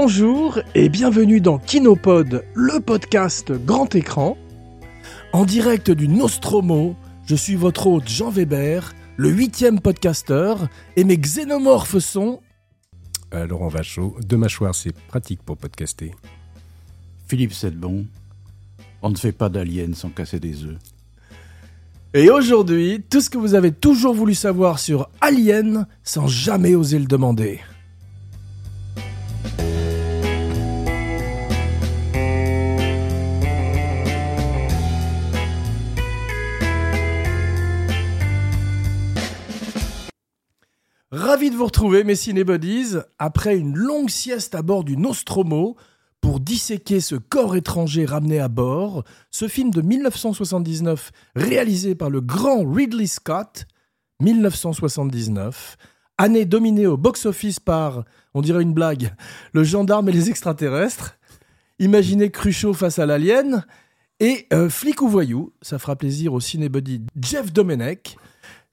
Bonjour 0.00 0.60
et 0.76 0.88
bienvenue 0.88 1.40
dans 1.40 1.58
Kinopod, 1.58 2.44
le 2.54 2.78
podcast 2.78 3.50
grand 3.50 3.92
écran. 3.96 4.38
En 5.32 5.44
direct 5.44 5.90
du 5.90 6.06
Nostromo, 6.06 6.94
je 7.26 7.34
suis 7.34 7.56
votre 7.56 7.88
hôte 7.88 8.08
Jean 8.08 8.30
Weber, 8.30 8.94
le 9.16 9.28
huitième 9.28 9.80
podcasteur, 9.80 10.68
et 10.94 11.02
mes 11.02 11.18
xénomorphes 11.18 11.98
sont... 11.98 12.40
Euh, 13.34 13.48
Laurent 13.48 13.66
Vachot, 13.66 14.16
deux 14.24 14.36
mâchoires, 14.36 14.76
c'est 14.76 14.92
pratique 14.92 15.42
pour 15.42 15.56
podcaster. 15.56 16.14
Philippe 17.26 17.52
Sedbon, 17.52 18.06
on 19.02 19.10
ne 19.10 19.16
fait 19.16 19.32
pas 19.32 19.48
d'aliens 19.48 19.94
sans 19.94 20.10
casser 20.10 20.38
des 20.38 20.62
œufs. 20.62 20.78
Et 22.14 22.30
aujourd'hui, 22.30 23.02
tout 23.10 23.20
ce 23.20 23.30
que 23.30 23.38
vous 23.38 23.54
avez 23.54 23.72
toujours 23.72 24.14
voulu 24.14 24.36
savoir 24.36 24.78
sur 24.78 25.10
Alien 25.20 25.88
sans 26.04 26.28
jamais 26.28 26.76
oser 26.76 27.00
le 27.00 27.06
demander. 27.06 27.58
Ravi 41.28 41.50
de 41.50 41.56
vous 41.56 41.66
retrouver, 41.66 42.04
mes 42.04 42.14
cinébodies, 42.14 42.94
après 43.18 43.58
une 43.58 43.76
longue 43.76 44.08
sieste 44.08 44.54
à 44.54 44.62
bord 44.62 44.82
du 44.82 44.96
Nostromo, 44.96 45.76
pour 46.22 46.40
disséquer 46.40 47.00
ce 47.00 47.16
corps 47.16 47.54
étranger 47.54 48.06
ramené 48.06 48.38
à 48.38 48.48
bord, 48.48 49.04
ce 49.30 49.46
film 49.46 49.70
de 49.70 49.82
1979, 49.82 51.12
réalisé 51.36 51.94
par 51.94 52.08
le 52.08 52.22
grand 52.22 52.64
Ridley 52.64 53.06
Scott, 53.06 53.66
1979, 54.20 55.76
année 56.16 56.46
dominée 56.46 56.86
au 56.86 56.96
box-office 56.96 57.60
par, 57.60 58.04
on 58.32 58.40
dirait 58.40 58.62
une 58.62 58.72
blague, 58.72 59.14
le 59.52 59.64
gendarme 59.64 60.08
et 60.08 60.12
les 60.12 60.30
extraterrestres, 60.30 61.18
imaginez 61.78 62.30
Cruchot 62.30 62.72
face 62.72 62.98
à 62.98 63.04
l'alien, 63.04 63.66
et 64.18 64.46
euh, 64.54 64.70
Flic 64.70 65.02
ou 65.02 65.08
Voyou, 65.08 65.52
ça 65.60 65.78
fera 65.78 65.94
plaisir 65.94 66.32
au 66.32 66.40
cinébody 66.40 67.02
Jeff 67.20 67.52
Domenech, 67.52 68.16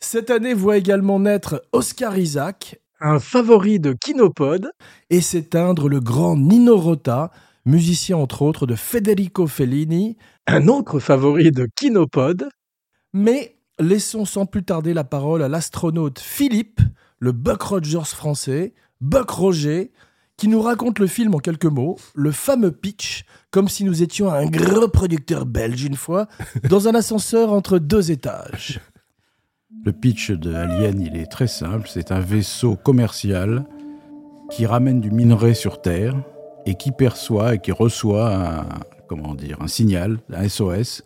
cette 0.06 0.30
année 0.30 0.54
voit 0.54 0.78
également 0.78 1.20
naître 1.20 1.66
Oscar 1.72 2.16
Isaac, 2.18 2.80
un 3.02 3.20
favori 3.20 3.80
de 3.80 3.94
Kinopod, 3.94 4.70
et 5.10 5.20
s'éteindre 5.20 5.90
le 5.90 6.00
grand 6.00 6.38
Nino 6.38 6.78
Rota, 6.78 7.32
musicien 7.66 8.18
entre 8.18 8.44
autres 8.44 8.68
de 8.68 8.76
Federico 8.76 9.48
Fellini, 9.48 10.16
un 10.46 10.68
autre 10.68 11.00
favori 11.00 11.50
de 11.50 11.68
Kinopod. 11.76 12.48
Mais 13.14 13.58
laissons 13.80 14.26
sans 14.26 14.46
plus 14.46 14.64
tarder 14.64 14.94
la 14.94 15.04
parole 15.04 15.42
à 15.42 15.50
l'astronaute 15.50 16.20
Philippe, 16.20 16.82
le 17.18 17.32
Buck 17.32 17.64
Rogers 17.64 18.06
français, 18.06 18.76
Buck 19.02 19.32
Roger, 19.32 19.92
qui 20.38 20.48
nous 20.48 20.62
raconte 20.62 21.00
le 21.00 21.08
film 21.08 21.34
en 21.34 21.40
quelques 21.40 21.66
mots, 21.66 21.98
le 22.14 22.32
fameux 22.32 22.72
pitch, 22.72 23.26
comme 23.50 23.68
si 23.68 23.84
nous 23.84 24.04
étions 24.04 24.32
un 24.32 24.46
gros 24.46 24.88
producteur 24.88 25.48
belge 25.48 25.84
une 25.84 25.96
fois, 25.96 26.28
dans 26.70 26.88
un 26.88 26.94
ascenseur 26.94 27.52
entre 27.52 27.80
deux 27.80 28.12
étages. 28.12 28.80
Le 29.84 29.92
pitch 29.92 30.32
de 30.32 30.54
Alien, 30.54 31.02
il 31.02 31.18
est 31.18 31.26
très 31.26 31.48
simple. 31.48 31.88
C'est 31.92 32.12
un 32.12 32.20
vaisseau 32.20 32.76
commercial 32.76 33.66
qui 34.52 34.66
ramène 34.68 35.02
du 35.02 35.10
minerai 35.10 35.56
sur 35.56 35.82
Terre 35.82 36.16
et 36.68 36.76
qui 36.76 36.92
perçoit 36.92 37.56
et 37.56 37.60
qui 37.60 37.72
reçoit 37.72 38.32
un, 38.32 38.66
comment 39.08 39.34
dire, 39.34 39.58
un 39.62 39.68
signal, 39.68 40.20
un 40.32 40.48
SOS, 40.48 41.04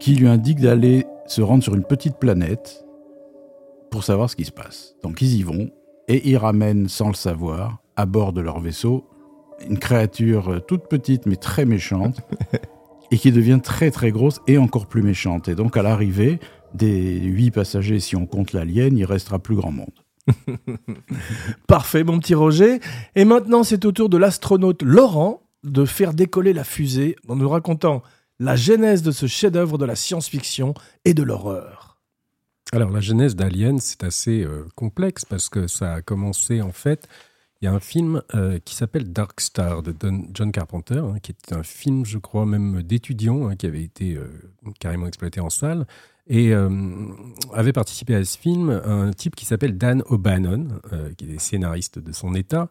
qui 0.00 0.16
lui 0.16 0.26
indique 0.26 0.60
d'aller 0.60 1.06
se 1.26 1.42
rendre 1.42 1.62
sur 1.62 1.74
une 1.74 1.84
petite 1.84 2.16
planète 2.16 2.84
pour 3.90 4.02
savoir 4.02 4.30
ce 4.30 4.36
qui 4.36 4.44
se 4.44 4.52
passe. 4.52 4.96
Donc 5.04 5.22
ils 5.22 5.36
y 5.36 5.42
vont 5.42 5.70
et 6.08 6.28
ils 6.28 6.36
ramènent 6.36 6.88
sans 6.88 7.08
le 7.08 7.14
savoir 7.14 7.78
à 7.94 8.04
bord 8.04 8.32
de 8.32 8.40
leur 8.40 8.58
vaisseau 8.58 9.04
une 9.68 9.78
créature 9.78 10.64
toute 10.66 10.88
petite 10.88 11.26
mais 11.26 11.36
très 11.36 11.64
méchante 11.64 12.20
et 13.10 13.16
qui 13.16 13.32
devient 13.32 13.60
très 13.62 13.90
très 13.90 14.10
grosse 14.10 14.40
et 14.46 14.58
encore 14.58 14.86
plus 14.86 15.02
méchante. 15.02 15.48
Et 15.48 15.54
donc 15.54 15.76
à 15.76 15.82
l'arrivée, 15.82 16.40
des 16.74 17.20
huit 17.20 17.50
passagers, 17.50 18.00
si 18.00 18.16
on 18.16 18.26
compte 18.26 18.52
l'alien, 18.52 18.96
il 18.96 19.04
restera 19.04 19.38
plus 19.38 19.56
grand 19.56 19.72
monde. 19.72 19.92
Parfait, 21.66 22.04
mon 22.04 22.18
petit 22.18 22.34
Roger. 22.34 22.80
Et 23.14 23.24
maintenant, 23.24 23.62
c'est 23.62 23.84
au 23.84 23.92
tour 23.92 24.08
de 24.08 24.16
l'astronaute 24.16 24.82
Laurent 24.82 25.42
de 25.64 25.84
faire 25.84 26.14
décoller 26.14 26.52
la 26.52 26.64
fusée 26.64 27.16
en 27.28 27.36
nous 27.36 27.48
racontant 27.48 28.02
la 28.38 28.56
genèse 28.56 29.02
de 29.02 29.10
ce 29.12 29.26
chef-d'œuvre 29.26 29.78
de 29.78 29.84
la 29.84 29.96
science-fiction 29.96 30.74
et 31.04 31.14
de 31.14 31.22
l'horreur. 31.22 31.98
Alors, 32.72 32.90
la 32.90 33.00
genèse 33.00 33.36
d'Alien, 33.36 33.78
c'est 33.78 34.02
assez 34.04 34.42
euh, 34.42 34.64
complexe 34.74 35.24
parce 35.24 35.48
que 35.48 35.66
ça 35.66 35.94
a 35.94 36.02
commencé 36.02 36.60
en 36.60 36.72
fait. 36.72 37.08
Il 37.62 37.64
y 37.64 37.68
a 37.68 37.72
un 37.72 37.80
film 37.80 38.22
euh, 38.34 38.58
qui 38.64 38.74
s'appelle 38.74 39.12
Dark 39.12 39.40
Star 39.40 39.82
de 39.82 39.92
Don- 39.92 40.26
John 40.34 40.52
Carpenter, 40.52 40.98
hein, 40.98 41.16
qui 41.22 41.32
est 41.32 41.52
un 41.54 41.62
film, 41.62 42.04
je 42.04 42.18
crois, 42.18 42.44
même 42.44 42.82
d'étudiants, 42.82 43.48
hein, 43.48 43.56
qui 43.56 43.66
avait 43.66 43.82
été 43.82 44.14
euh, 44.14 44.28
carrément 44.78 45.06
exploité 45.06 45.40
en 45.40 45.48
salle. 45.48 45.86
Et 46.28 46.52
euh, 46.52 46.68
avait 47.52 47.72
participé 47.72 48.14
à 48.14 48.24
ce 48.24 48.36
film 48.36 48.80
un 48.84 49.12
type 49.12 49.36
qui 49.36 49.44
s'appelle 49.46 49.78
Dan 49.78 50.02
O'Bannon, 50.06 50.68
euh, 50.92 51.10
qui 51.16 51.24
est 51.30 51.38
scénariste 51.38 51.98
de 52.00 52.12
son 52.12 52.34
état. 52.34 52.68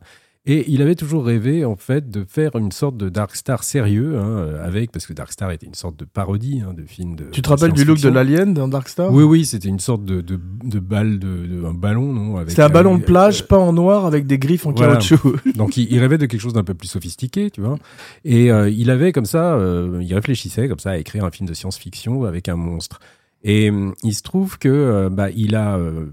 Et 0.48 0.70
il 0.72 0.84
avait 0.84 0.94
toujours 0.94 1.26
rêvé, 1.26 1.66
en 1.66 1.76
fait, 1.76 2.12
de 2.12 2.24
faire 2.24 2.56
une 2.56 2.72
sorte 2.72 2.98
de 2.98 3.10
Dark 3.10 3.36
Star 3.36 3.64
sérieux, 3.64 4.20
hein, 4.20 4.28
euh, 4.28 4.64
avec, 4.68 4.92
parce 4.92 5.08
que 5.08 5.14
Dark 5.14 5.32
Star 5.32 5.50
était 5.50 5.66
une 5.66 5.74
sorte 5.74 5.98
de 5.98 6.06
parodie 6.06 6.62
hein, 6.64 6.74
de 6.76 6.84
film 6.84 7.16
de. 7.16 7.24
Tu 7.32 7.42
te 7.42 7.50
rappelles 7.50 7.72
du 7.74 7.84
look 7.84 8.00
de 8.00 8.10
l'alien 8.10 8.54
dans 8.54 8.68
Dark 8.68 8.88
Star? 8.88 9.12
Oui, 9.12 9.24
oui, 9.24 9.44
c'était 9.46 9.70
une 9.70 9.80
sorte 9.80 10.06
de, 10.06 10.22
de, 10.22 10.40
de 10.64 10.80
balle, 10.80 11.18
de, 11.18 11.48
de- 11.48 11.66
un 11.66 11.74
ballon, 11.74 12.14
non 12.14 12.44
C'était 12.48 12.62
un 12.62 12.70
ballon 12.70 12.98
de 12.98 13.02
euh, 13.02 13.06
plage 13.08 13.48
peint 13.48 13.58
en 13.58 13.74
noir 13.74 14.06
avec 14.06 14.28
des 14.28 14.38
griffes 14.38 14.68
en 14.68 14.72
Voilà. 14.74 14.98
caoutchouc. 14.98 15.38
donc 15.56 15.78
il, 15.78 15.92
il 15.92 15.98
rêvait 15.98 16.20
de 16.20 16.28
quelque 16.28 16.42
chose 16.42 16.54
d'un 16.54 16.64
peu 16.64 16.76
plus 16.76 16.90
sophistiqué, 16.90 17.50
tu 17.50 17.62
vois. 17.62 17.78
Et 18.24 18.52
euh, 18.52 18.70
il 18.70 18.92
avait 18.92 19.14
comme 19.14 19.26
ça, 19.26 19.56
euh, 19.56 19.98
il 20.04 20.14
réfléchissait 20.14 20.68
comme 20.68 20.78
ça 20.80 20.92
à 20.92 20.98
écrire 20.98 21.26
un 21.26 21.32
film 21.32 21.50
de 21.50 21.56
science-fiction 21.56 22.24
avec 22.26 22.50
un 22.50 22.56
monstre. 22.56 23.00
Et 23.48 23.70
hum, 23.70 23.94
il 24.04 24.14
se 24.14 24.24
trouve 24.24 24.58
que 24.58 24.68
euh, 24.68 25.10
bah, 25.10 25.30
il 25.30 25.56
a 25.56 25.78
euh, 25.78 26.08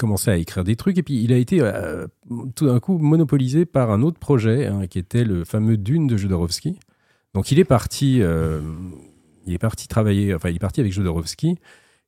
commencé 0.00 0.30
à 0.30 0.36
écrire 0.36 0.64
des 0.64 0.74
trucs 0.74 0.96
et 0.98 1.02
puis 1.02 1.22
il 1.22 1.32
a 1.32 1.36
été 1.36 1.60
euh, 1.60 2.06
tout 2.56 2.66
d'un 2.66 2.80
coup 2.80 2.96
monopolisé 2.98 3.66
par 3.66 3.90
un 3.90 4.02
autre 4.02 4.18
projet 4.18 4.66
hein, 4.66 4.86
qui 4.86 4.98
était 4.98 5.24
le 5.24 5.44
fameux 5.44 5.76
Dune 5.76 6.06
de 6.06 6.16
Jodorowsky. 6.16 6.78
Donc 7.34 7.52
il 7.52 7.58
est 7.58 7.64
parti, 7.64 8.22
euh, 8.22 8.60
il 9.46 9.52
est 9.52 9.58
parti 9.58 9.86
travailler, 9.86 10.34
enfin 10.34 10.48
il 10.48 10.56
est 10.56 10.60
parti 10.60 10.80
avec 10.80 10.92
Jodorowsky. 10.92 11.58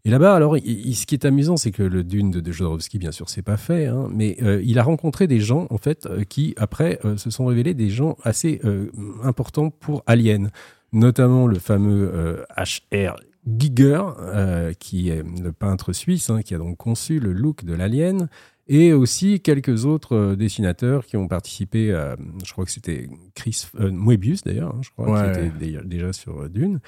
Et 0.07 0.11
là-bas, 0.11 0.35
alors, 0.35 0.57
ce 0.57 1.07
qui 1.07 1.15
est 1.15 1.27
amusant, 1.27 1.59
c'est 1.59 1.73
que 1.73 1.83
le 1.83 2.03
Dune 2.03 2.31
de, 2.31 2.41
de 2.41 2.53
Jodorowsky, 2.53 2.99
bien 2.99 3.13
sûr, 3.13 3.29
c'est 3.29 3.43
pas 3.43 3.59
fait, 3.59 3.87
hein, 3.87 4.09
mais 4.11 4.39
euh, 4.43 4.63
il 4.65 4.79
a 4.79 4.83
rencontré 4.83 5.27
des 5.27 5.41
gens, 5.41 5.67
en 5.69 5.77
fait, 5.77 6.07
euh, 6.07 6.25
qui 6.25 6.55
après 6.57 6.99
euh, 7.05 7.19
se 7.19 7.29
sont 7.29 7.45
révélés 7.45 7.75
des 7.75 7.91
gens 7.91 8.17
assez 8.23 8.61
euh, 8.65 8.91
importants 9.23 9.69
pour 9.69 10.03
Alien, 10.07 10.51
notamment 10.93 11.47
le 11.47 11.59
fameux 11.59 12.11
euh, 12.15 12.45
H.R. 12.57 13.17
Giger, 13.47 14.03
euh, 14.21 14.73
qui 14.79 15.09
est 15.09 15.23
le 15.43 15.53
peintre 15.53 15.93
suisse, 15.93 16.29
hein, 16.31 16.43
qui 16.43 16.55
a 16.55 16.59
donc 16.59 16.77
conçu 16.77 17.19
le 17.21 17.33
look 17.33 17.65
de 17.65 17.75
l'Alien, 17.75 18.29
et 18.69 18.93
aussi 18.93 19.41
quelques 19.41 19.85
autres 19.87 20.15
euh, 20.15 20.37
dessinateurs 20.37 21.05
qui 21.07 21.17
ont 21.17 21.27
participé 21.27 21.93
à, 21.93 22.17
je 22.45 22.53
crois 22.53 22.65
que 22.65 22.71
c'était 22.71 23.09
Chris 23.35 23.67
euh, 23.81 23.91
Moebius 23.91 24.43
d'ailleurs, 24.45 24.75
hein, 24.75 24.81
je 24.83 24.91
crois, 24.91 25.11
Ouais. 25.11 25.33
qui 25.33 25.65
était 25.67 25.83
déjà- 25.85 26.13
sur 26.13 26.49
Dune. 26.51 26.81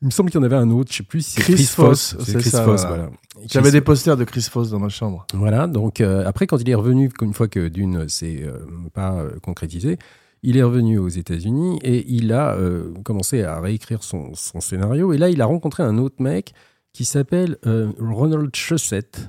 Il 0.00 0.04
me 0.06 0.10
semble 0.12 0.30
qu'il 0.30 0.38
y 0.38 0.42
en 0.42 0.46
avait 0.46 0.54
un 0.56 0.70
autre, 0.70 0.92
je 0.92 0.98
sais 0.98 1.02
plus 1.02 1.22
si 1.22 1.32
c'est 1.32 1.40
Chris 1.40 1.54
Chris, 1.54 1.64
Foss, 1.64 2.14
Foss. 2.14 2.24
c'est 2.24 2.38
Chris 2.38 2.50
ça, 2.50 2.64
Foss, 2.64 2.84
voilà. 2.86 3.10
J'avais 3.46 3.72
des 3.72 3.80
posters 3.80 4.16
de 4.16 4.22
Chris 4.22 4.42
Foss 4.48 4.70
dans 4.70 4.78
ma 4.78 4.90
chambre. 4.90 5.26
Voilà, 5.34 5.66
donc 5.66 6.00
euh, 6.00 6.22
après, 6.24 6.46
quand 6.46 6.58
il 6.58 6.70
est 6.70 6.74
revenu, 6.76 7.10
une 7.20 7.34
fois 7.34 7.48
que 7.48 7.66
Dune 7.66 8.08
s'est 8.08 8.42
euh, 8.44 8.58
pas 8.94 9.24
concrétisé, 9.42 9.98
il 10.42 10.56
est 10.56 10.62
revenu 10.62 10.98
aux 10.98 11.08
États-Unis 11.08 11.78
et 11.82 12.04
il 12.08 12.32
a 12.32 12.54
euh, 12.54 12.92
commencé 13.04 13.42
à 13.42 13.60
réécrire 13.60 14.02
son, 14.02 14.34
son 14.34 14.60
scénario. 14.60 15.12
Et 15.12 15.18
là, 15.18 15.28
il 15.28 15.40
a 15.42 15.46
rencontré 15.46 15.82
un 15.82 15.98
autre 15.98 16.16
mec 16.22 16.52
qui 16.92 17.04
s'appelle 17.04 17.56
euh, 17.66 17.90
Ronald 18.00 18.54
Shusett. 18.54 19.28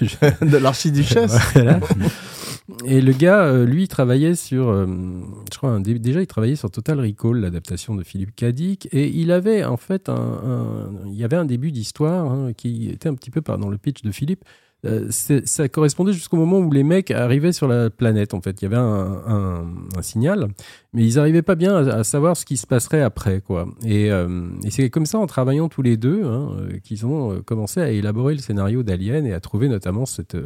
de 0.42 0.56
l'archiduchesse. 0.56 1.36
Voilà. 1.54 1.80
Et 2.84 3.00
le 3.00 3.12
gars, 3.12 3.44
euh, 3.44 3.64
lui, 3.64 3.84
il 3.84 3.88
travaillait 3.88 4.34
sur, 4.34 4.68
euh, 4.68 4.86
je 5.50 5.56
crois, 5.56 5.70
un 5.70 5.80
déjà, 5.80 6.20
il 6.20 6.26
travaillait 6.26 6.54
sur 6.56 6.70
Total 6.70 7.00
Recall, 7.00 7.38
l'adaptation 7.40 7.94
de 7.94 8.02
Philippe 8.04 8.36
Cadic, 8.36 8.88
et 8.92 9.08
il 9.08 9.32
avait 9.32 9.64
en 9.64 9.78
fait 9.78 10.08
un, 10.10 10.14
un- 10.14 10.90
il 11.06 11.14
y 11.14 11.24
avait 11.24 11.36
un 11.36 11.46
début 11.46 11.72
d'histoire 11.72 12.30
hein, 12.30 12.52
qui 12.54 12.90
était 12.90 13.08
un 13.08 13.14
petit 13.14 13.30
peu 13.30 13.40
par 13.40 13.56
dans 13.58 13.70
le 13.70 13.78
pitch 13.78 14.02
de 14.02 14.10
Philippe. 14.12 14.44
Euh, 14.86 15.08
ça 15.10 15.68
correspondait 15.68 16.12
jusqu'au 16.12 16.36
moment 16.36 16.58
où 16.60 16.70
les 16.70 16.84
mecs 16.84 17.10
arrivaient 17.10 17.52
sur 17.52 17.66
la 17.66 17.90
planète. 17.90 18.32
En 18.32 18.40
fait, 18.40 18.62
il 18.62 18.64
y 18.64 18.66
avait 18.66 18.76
un, 18.76 19.22
un- 19.26 19.66
un 19.96 20.02
signal, 20.02 20.46
mais 20.92 21.04
ils 21.04 21.16
n'arrivaient 21.16 21.42
pas 21.42 21.56
bien 21.56 21.74
à, 21.74 21.94
à 21.96 22.04
savoir 22.04 22.36
ce 22.36 22.44
qui 22.44 22.56
se 22.56 22.66
passerait 22.66 23.02
après, 23.02 23.40
quoi. 23.40 23.66
Et, 23.84 24.10
euh, 24.12 24.48
et 24.64 24.70
c'est 24.70 24.88
comme 24.88 25.06
ça, 25.06 25.18
en 25.18 25.26
travaillant 25.26 25.68
tous 25.68 25.82
les 25.82 25.96
deux, 25.96 26.24
hein, 26.24 26.50
euh, 26.60 26.78
qu'ils 26.78 27.06
ont 27.06 27.40
commencé 27.42 27.80
à 27.80 27.90
élaborer 27.90 28.34
le 28.34 28.40
scénario 28.40 28.84
d'Alien 28.84 29.26
et 29.26 29.32
à 29.32 29.40
trouver 29.40 29.68
notamment 29.68 30.06
cette 30.06 30.36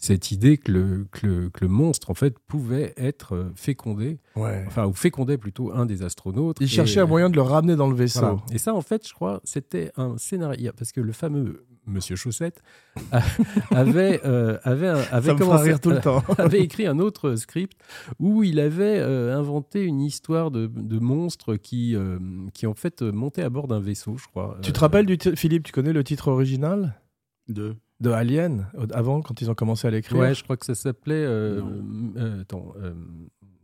cette 0.00 0.30
idée 0.30 0.58
que 0.58 0.70
le, 0.70 1.06
que 1.10 1.26
le, 1.26 1.48
que 1.48 1.64
le 1.64 1.68
monstre, 1.68 2.08
en 2.08 2.14
fait, 2.14 2.38
pouvait 2.46 2.94
être 2.98 3.50
fécondé, 3.56 4.18
Ouais. 4.36 4.62
enfin, 4.68 4.86
ou 4.86 4.92
fécondait 4.92 5.38
plutôt 5.38 5.72
un 5.72 5.86
des 5.86 6.04
astronautes. 6.04 6.58
Il 6.60 6.64
Et, 6.64 6.68
cherchait 6.68 7.00
un 7.00 7.06
moyen 7.06 7.30
de 7.30 7.34
le 7.34 7.42
ramener 7.42 7.74
dans 7.74 7.88
le 7.88 7.96
vaisseau. 7.96 8.20
voilà. 8.20 8.36
Et 8.52 8.58
ça, 8.58 8.74
en 8.74 8.80
fait, 8.80 9.08
je 9.08 9.12
crois, 9.12 9.40
c'était 9.42 9.90
un 9.96 10.16
scénario. 10.16 10.70
Parce 10.78 10.92
que 10.92 11.00
le 11.00 11.10
fameux 11.10 11.64
Monsieur 11.88 12.16
Chaussette, 12.16 12.62
avait, 13.70 14.20
euh, 14.24 14.58
avait, 14.62 14.88
un- 14.88 14.96
avait 15.10 15.28
Ça 15.28 15.34
me 15.34 15.38
fera 15.38 15.50
commencé- 15.56 15.68
rire 15.70 15.80
tout 15.80 15.90
le 15.90 16.00
temps. 16.00 16.22
avait 16.38 16.60
écrit 16.60 16.86
un 16.86 16.98
autre 16.98 17.34
script 17.36 17.78
où 18.18 18.42
il 18.44 18.60
avait 18.60 18.98
euh, 18.98 19.36
inventé 19.36 19.82
une 19.84 20.00
histoire 20.00 20.50
de, 20.50 20.66
de 20.66 20.98
monstres 20.98 21.56
qui, 21.56 21.94
euh, 21.96 22.18
qui 22.54 22.66
en 22.66 22.74
fait 22.74 23.02
euh, 23.02 23.10
montaient 23.12 23.42
à 23.42 23.50
bord 23.50 23.68
d'un 23.68 23.80
vaisseau, 23.80 24.16
je 24.18 24.26
crois. 24.26 24.58
Tu 24.62 24.72
te 24.72 24.78
Euh, 24.78 24.80
rappelles 24.82 25.06
du 25.06 25.18
ti- 25.18 25.34
Philippe, 25.36 25.64
tu 25.64 25.72
connais 25.72 25.92
le 25.92 26.04
titre 26.04 26.28
original? 26.28 26.94
De. 27.48 27.74
de 28.00 28.10
Alien 28.10 28.66
avant 28.92 29.22
quand 29.22 29.40
ils 29.40 29.50
ont 29.50 29.54
commencé 29.54 29.88
à 29.88 29.90
l'écrire? 29.90 30.18
Ouais, 30.18 30.34
je 30.34 30.44
crois 30.44 30.58
que 30.58 30.66
ça 30.66 30.74
s'appelait. 30.74 31.14
euh, 31.14 31.62
euh, 32.18 32.42
attends, 32.42 32.74
euh, 32.82 32.92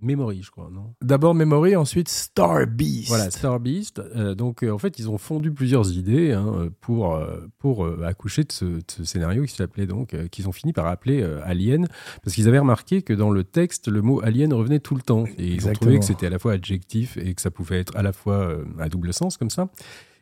Memory, 0.05 0.43
je 0.43 0.51
crois, 0.51 0.69
non? 0.73 0.95
D'abord 1.03 1.35
Memory, 1.35 1.77
ensuite 1.77 2.09
Star 2.09 2.67
Beast. 2.67 3.09
Voilà, 3.09 3.31
Star 3.31 3.59
Beast. 3.59 3.99
Euh, 3.99 4.35
donc, 4.35 4.63
euh, 4.63 4.71
en 4.71 4.79
fait, 4.79 4.99
ils 4.99 5.11
ont 5.11 5.19
fondu 5.19 5.51
plusieurs 5.51 5.93
idées 5.93 6.33
hein, 6.33 6.69
pour, 6.81 7.15
euh, 7.15 7.49
pour 7.59 7.87
accoucher 8.05 8.45
de 8.45 8.53
ce, 8.53 8.65
de 8.65 8.83
ce 8.87 9.05
scénario 9.05 9.45
qui 9.45 9.55
s'appelait 9.55 9.87
donc, 9.87 10.15
qu'ils 10.29 10.49
ont 10.49 10.53
fini 10.53 10.73
par 10.73 10.87
appeler 10.87 11.23
Alien, 11.45 11.89
parce 12.23 12.35
qu'ils 12.35 12.49
avaient 12.49 12.59
remarqué 12.59 13.03
que 13.03 13.13
dans 13.13 13.31
le 13.31 13.45
texte, 13.45 13.89
le 13.89 14.03
mot 14.03 14.21
Alien 14.23 14.53
revenait 14.53 14.81
tout 14.81 14.95
le 14.95 15.03
temps. 15.03 15.25
Et 15.39 15.49
ils 15.49 15.69
ont 15.69 15.73
trouvé 15.73 15.99
que 15.99 16.05
c'était 16.05 16.27
à 16.27 16.31
la 16.31 16.39
fois 16.39 16.53
adjectif 16.53 17.17
et 17.17 17.35
que 17.35 17.41
ça 17.41 17.51
pouvait 17.51 17.81
être 17.81 17.97
à 17.97 18.03
la 18.03 18.13
fois 18.13 18.59
à 18.79 18.89
double 18.89 19.13
sens, 19.13 19.37
comme 19.37 19.51
ça. 19.51 19.69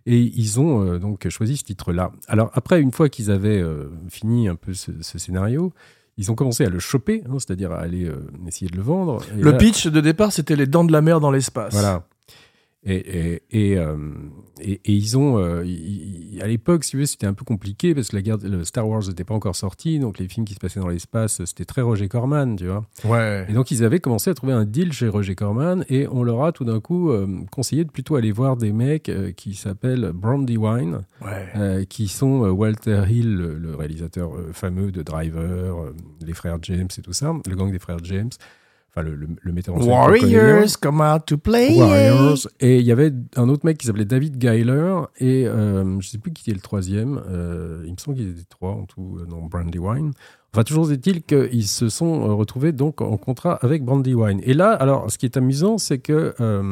Et 0.06 0.18
ils 0.20 0.58
ont 0.58 0.98
donc 0.98 1.28
choisi 1.28 1.56
ce 1.56 1.64
titre-là. 1.64 2.12
Alors, 2.26 2.50
après, 2.54 2.80
une 2.80 2.92
fois 2.92 3.08
qu'ils 3.08 3.30
avaient 3.30 3.62
fini 4.08 4.48
un 4.48 4.56
peu 4.56 4.74
ce, 4.74 4.90
ce 5.00 5.18
scénario, 5.18 5.72
ils 6.18 6.30
ont 6.30 6.34
commencé 6.34 6.64
à 6.64 6.68
le 6.68 6.78
choper, 6.78 7.22
hein, 7.26 7.34
c'est-à-dire 7.38 7.72
à 7.72 7.78
aller 7.80 8.04
euh, 8.04 8.16
essayer 8.46 8.70
de 8.70 8.76
le 8.76 8.82
vendre. 8.82 9.22
Et 9.36 9.40
Le 9.42 9.50
là- 9.52 9.56
pitch 9.58 9.86
de 9.86 10.00
départ, 10.00 10.32
c'était 10.32 10.56
les 10.56 10.66
dents 10.66 10.84
de 10.84 10.92
la 10.92 11.00
mer 11.02 11.20
dans 11.20 11.30
l'espace. 11.30 11.72
voilà. 11.72 12.04
Et, 12.84 12.96
et, 12.96 13.42
et, 13.52 13.78
euh, 13.78 13.96
et- 14.60 14.80
et 14.84 14.92
ils 14.92 15.16
ont, 15.16 15.38
euh, 15.38 15.60
à 16.40 16.48
l'époque, 16.48 16.82
si 16.82 16.90
tu 16.90 16.96
veux, 16.96 17.06
c'était 17.06 17.28
un 17.28 17.32
peu 17.34 17.44
compliqué 17.44 17.94
parce 17.94 18.08
que 18.08 18.16
la 18.16 18.22
guerre, 18.22 18.38
le 18.42 18.64
Star 18.64 18.88
Wars 18.88 19.02
n'était 19.06 19.22
pas 19.22 19.34
encore 19.34 19.54
sorti, 19.54 20.00
donc 20.00 20.18
les 20.18 20.26
films 20.26 20.44
qui 20.44 20.54
se 20.54 20.58
passaient 20.58 20.80
dans 20.80 20.88
l'espace, 20.88 21.44
c'était 21.44 21.64
très 21.64 21.80
Roger 21.80 22.08
Corman, 22.08 22.56
tu 22.56 22.66
vois. 22.66 22.84
Ouais. 23.04 23.46
Et 23.48 23.52
donc 23.52 23.70
ils 23.70 23.84
avaient 23.84 24.00
commencé 24.00 24.30
à 24.30 24.34
trouver 24.34 24.52
un 24.52 24.64
deal 24.64 24.92
chez 24.92 25.06
Roger 25.06 25.36
Corman 25.36 25.84
et 25.88 26.08
on 26.08 26.24
leur 26.24 26.42
a 26.42 26.50
tout 26.50 26.64
d'un 26.64 26.80
coup 26.80 27.10
euh, 27.10 27.28
conseillé 27.52 27.84
de 27.84 27.90
plutôt 27.90 28.16
aller 28.16 28.32
voir 28.32 28.56
des 28.56 28.72
mecs 28.72 29.10
qui 29.36 29.54
s'appellent 29.54 30.10
Brandywine, 30.12 31.02
Ouais. 31.24 31.46
euh, 31.54 31.84
qui 31.84 32.08
sont 32.08 32.40
Walter 32.50 33.04
Hill, 33.08 33.36
le, 33.36 33.76
réalisateur 33.76 34.32
fameux 34.52 34.90
de 34.90 35.02
Driver, 35.02 35.92
les 36.20 36.32
frères 36.34 36.58
James 36.62 36.88
et 36.98 37.00
tout 37.00 37.12
ça, 37.12 37.32
le 37.48 37.54
gang 37.56 37.70
des 37.70 37.78
frères 37.78 38.02
James, 38.02 38.30
enfin 38.94 39.02
le, 39.02 39.14
le, 39.14 39.28
le 39.40 39.52
metteur 39.52 39.74
en 39.74 39.80
scène. 39.80 39.90
Warriors 39.90 40.78
come 40.80 41.00
out 41.00 41.24
to 41.26 41.38
play. 41.38 41.76
Warriors. 41.76 42.46
Et 42.60 42.78
il 42.78 42.84
y 42.86 42.92
avait 42.92 43.12
un 43.36 43.48
autre 43.48 43.64
mec 43.64 43.78
qui 43.78 43.86
s'appelait 43.86 44.04
David 44.04 44.38
Geiler 44.38 44.94
et 45.18 45.46
euh, 45.46 45.98
je 46.00 46.08
sais 46.08 46.18
plus 46.18 46.32
qui 46.32 46.42
était 46.42 46.54
le 46.54 46.60
troisième. 46.60 47.22
euh, 47.28 47.82
il 47.86 47.92
me 47.92 47.96
semble 47.96 48.16
qu'il 48.16 48.28
était 48.28 48.44
trois 48.48 48.72
en 48.72 48.84
tout 48.84 49.18
euh, 49.20 49.26
dans 49.26 49.40
Brandywine. 49.42 50.12
Enfin, 50.54 50.64
toujours 50.64 50.92
est-il 50.92 51.22
qu'ils 51.22 51.66
se 51.66 51.88
sont 51.88 52.28
euh, 52.28 52.34
retrouvés 52.34 52.72
donc 52.72 53.00
en 53.00 53.16
contrat 53.16 53.54
avec 53.62 53.82
Brandywine. 53.84 54.40
Et 54.44 54.52
là, 54.52 54.70
alors, 54.72 55.10
ce 55.10 55.16
qui 55.16 55.24
est 55.24 55.38
amusant, 55.38 55.78
c'est 55.78 55.98
que 55.98 56.34
euh, 56.40 56.62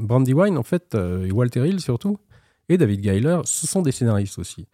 Brandywine, 0.00 0.58
en 0.58 0.62
fait, 0.62 0.94
et 0.94 1.32
Walter 1.32 1.66
Hill 1.66 1.80
surtout, 1.80 2.18
et 2.68 2.76
David 2.76 3.00
Geiler, 3.00 3.38
ce 3.44 3.66
sont 3.66 3.80
des 3.80 3.92
scénaristes 3.92 4.38
aussi. 4.38 4.66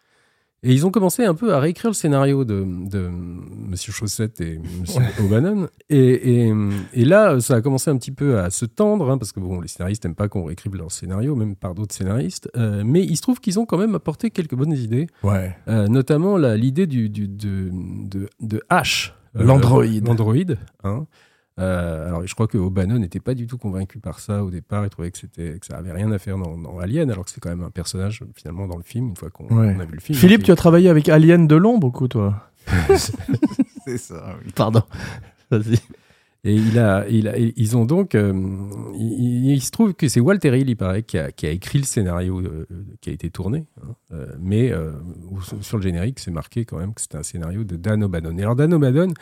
Et 0.65 0.73
ils 0.73 0.85
ont 0.85 0.91
commencé 0.91 1.25
un 1.25 1.35
peu 1.35 1.55
à 1.55 1.61
réécrire 1.61 1.91
le 1.91 1.95
scénario 1.95 2.45
de, 2.45 2.65
de 2.67 3.09
Monsieur 3.09 3.93
Chaussette 3.93 4.41
et 4.41 4.59
Monsieur 4.81 5.03
O'Bannon. 5.21 5.69
Et, 5.89 6.49
et, 6.49 6.53
et 6.95 7.05
là, 7.05 7.39
ça 7.41 7.55
a 7.55 7.61
commencé 7.61 7.91
un 7.93 7.97
petit 7.97 8.11
peu 8.11 8.41
à 8.41 8.51
se 8.51 8.65
tendre, 8.65 9.09
hein, 9.09 9.19
parce 9.19 9.31
que 9.31 9.39
bon, 9.39 9.61
les 9.61 9.69
scénaristes 9.69 10.05
n'aiment 10.05 10.17
pas 10.17 10.27
qu'on 10.29 10.43
réécrive 10.45 10.75
leur 10.75 10.91
scénario, 10.91 11.37
même 11.37 11.55
par 11.55 11.75
d'autres 11.75 11.95
scénaristes. 11.95 12.51
Euh, 12.57 12.83
mais 12.85 13.05
il 13.05 13.17
se 13.17 13.23
trouve 13.23 13.39
qu'ils 13.39 13.61
ont 13.61 13.67
quand 13.67 13.79
même 13.79 13.95
apporté 13.95 14.31
quelques 14.31 14.57
bonnes 14.57 14.73
idées, 14.73 15.07
Ouais. 15.23 15.55
euh, 15.69 15.87
notamment 15.87 16.37
l'idée 16.37 16.89
du, 16.89 17.09
du- 17.09 17.29
de, 17.29 17.71
de, 17.73 18.29
de 18.41 18.63
H. 18.69 19.13
euh. 19.37 19.45
Hein. 20.83 21.07
Euh, 21.59 22.07
alors, 22.09 22.27
je 22.27 22.35
crois 22.35 22.47
que 22.47 22.57
O'Bannon 22.59 22.99
n'était 22.99 23.21
pas 23.21 23.35
du 23.35 23.47
tout 23.47 23.59
convaincu 23.59 23.99
par 23.99 24.21
ça 24.21 24.45
au 24.45 24.51
départ. 24.51 24.85
Il 24.85 24.91
trouvait 24.91 25.11
que, 25.11 25.19
c'était, 25.19 25.59
que 25.59 25.67
ça 25.67 25.77
avait 25.77 25.93
rien 25.93 26.11
à 26.13 26.19
faire 26.19 26.39
dans, 26.39 26.57
dans 26.57 26.79
Alien, 26.79 27.11
alors 27.11 27.25
que 27.25 27.31
c'est 27.31 27.41
quand 27.41 27.49
même 27.51 27.63
un 27.65 27.71
personnage 27.71 28.23
finalement 28.37 28.67
dans 28.67 28.77
le 28.77 28.83
film, 28.85 29.09
une 29.09 29.17
fois 29.17 29.31
qu'on 29.31 29.45
Ouais. 29.47 29.75
on 29.77 29.81
a 29.81 29.85
vu 29.85 29.95
le 29.95 30.01
film. 30.01 30.19
Philippe, 30.19 30.45
tu 30.45 30.53
as 30.53 30.57
travaillé 30.57 30.89
avec 30.89 31.09
Alien 31.09 31.47
Delon 31.49 31.79
beaucoup, 31.79 32.07
toi? 32.09 32.49
C'est 33.85 33.99
ça, 33.99 34.37
oui. 34.45 34.53
Pardon. 34.55 34.83
Vas-y. 35.51 35.79
Et 36.45 36.55
il 36.55 36.79
a, 36.79 37.05
il 37.09 37.27
a- 37.29 37.37
ils 37.37 37.77
ont 37.77 37.85
donc, 37.85 38.15
euh, 38.15 38.33
il, 38.97 39.51
il 39.51 39.61
se 39.61 39.71
trouve 39.73 39.93
que 39.95 40.09
c'est 40.09 40.21
Walter 40.21 40.57
Hill, 40.57 40.71
il 40.71 40.77
paraît, 40.77 41.03
qui 41.03 41.19
a, 41.19 41.33
qui 41.33 41.47
a 41.47 41.51
écrit 41.51 41.79
le 41.79 41.85
scénario 41.85 42.41
euh, 42.41 42.65
qui 43.01 43.11
a 43.11 43.13
été 43.13 43.29
tourné, 43.29 43.67
hein, 43.83 43.95
euh, 44.13 44.27
mais 44.41 44.71
euh, 44.71 44.93
sur 45.61 45.79
le 45.79 45.83
générique, 45.83 46.21
c'est 46.21 46.31
marqué 46.31 46.65
quand 46.65 46.79
même 46.79 46.95
que 46.95 47.01
c'était 47.01 47.17
un 47.19 47.25
scénario 47.25 47.65
de 47.65 47.75
Dan 47.77 48.05
O'Bannon. 48.05 48.39
Et 48.39 48.43
alors 48.43 48.55
Dan 48.55 48.73
O'Bannon, 48.73 49.13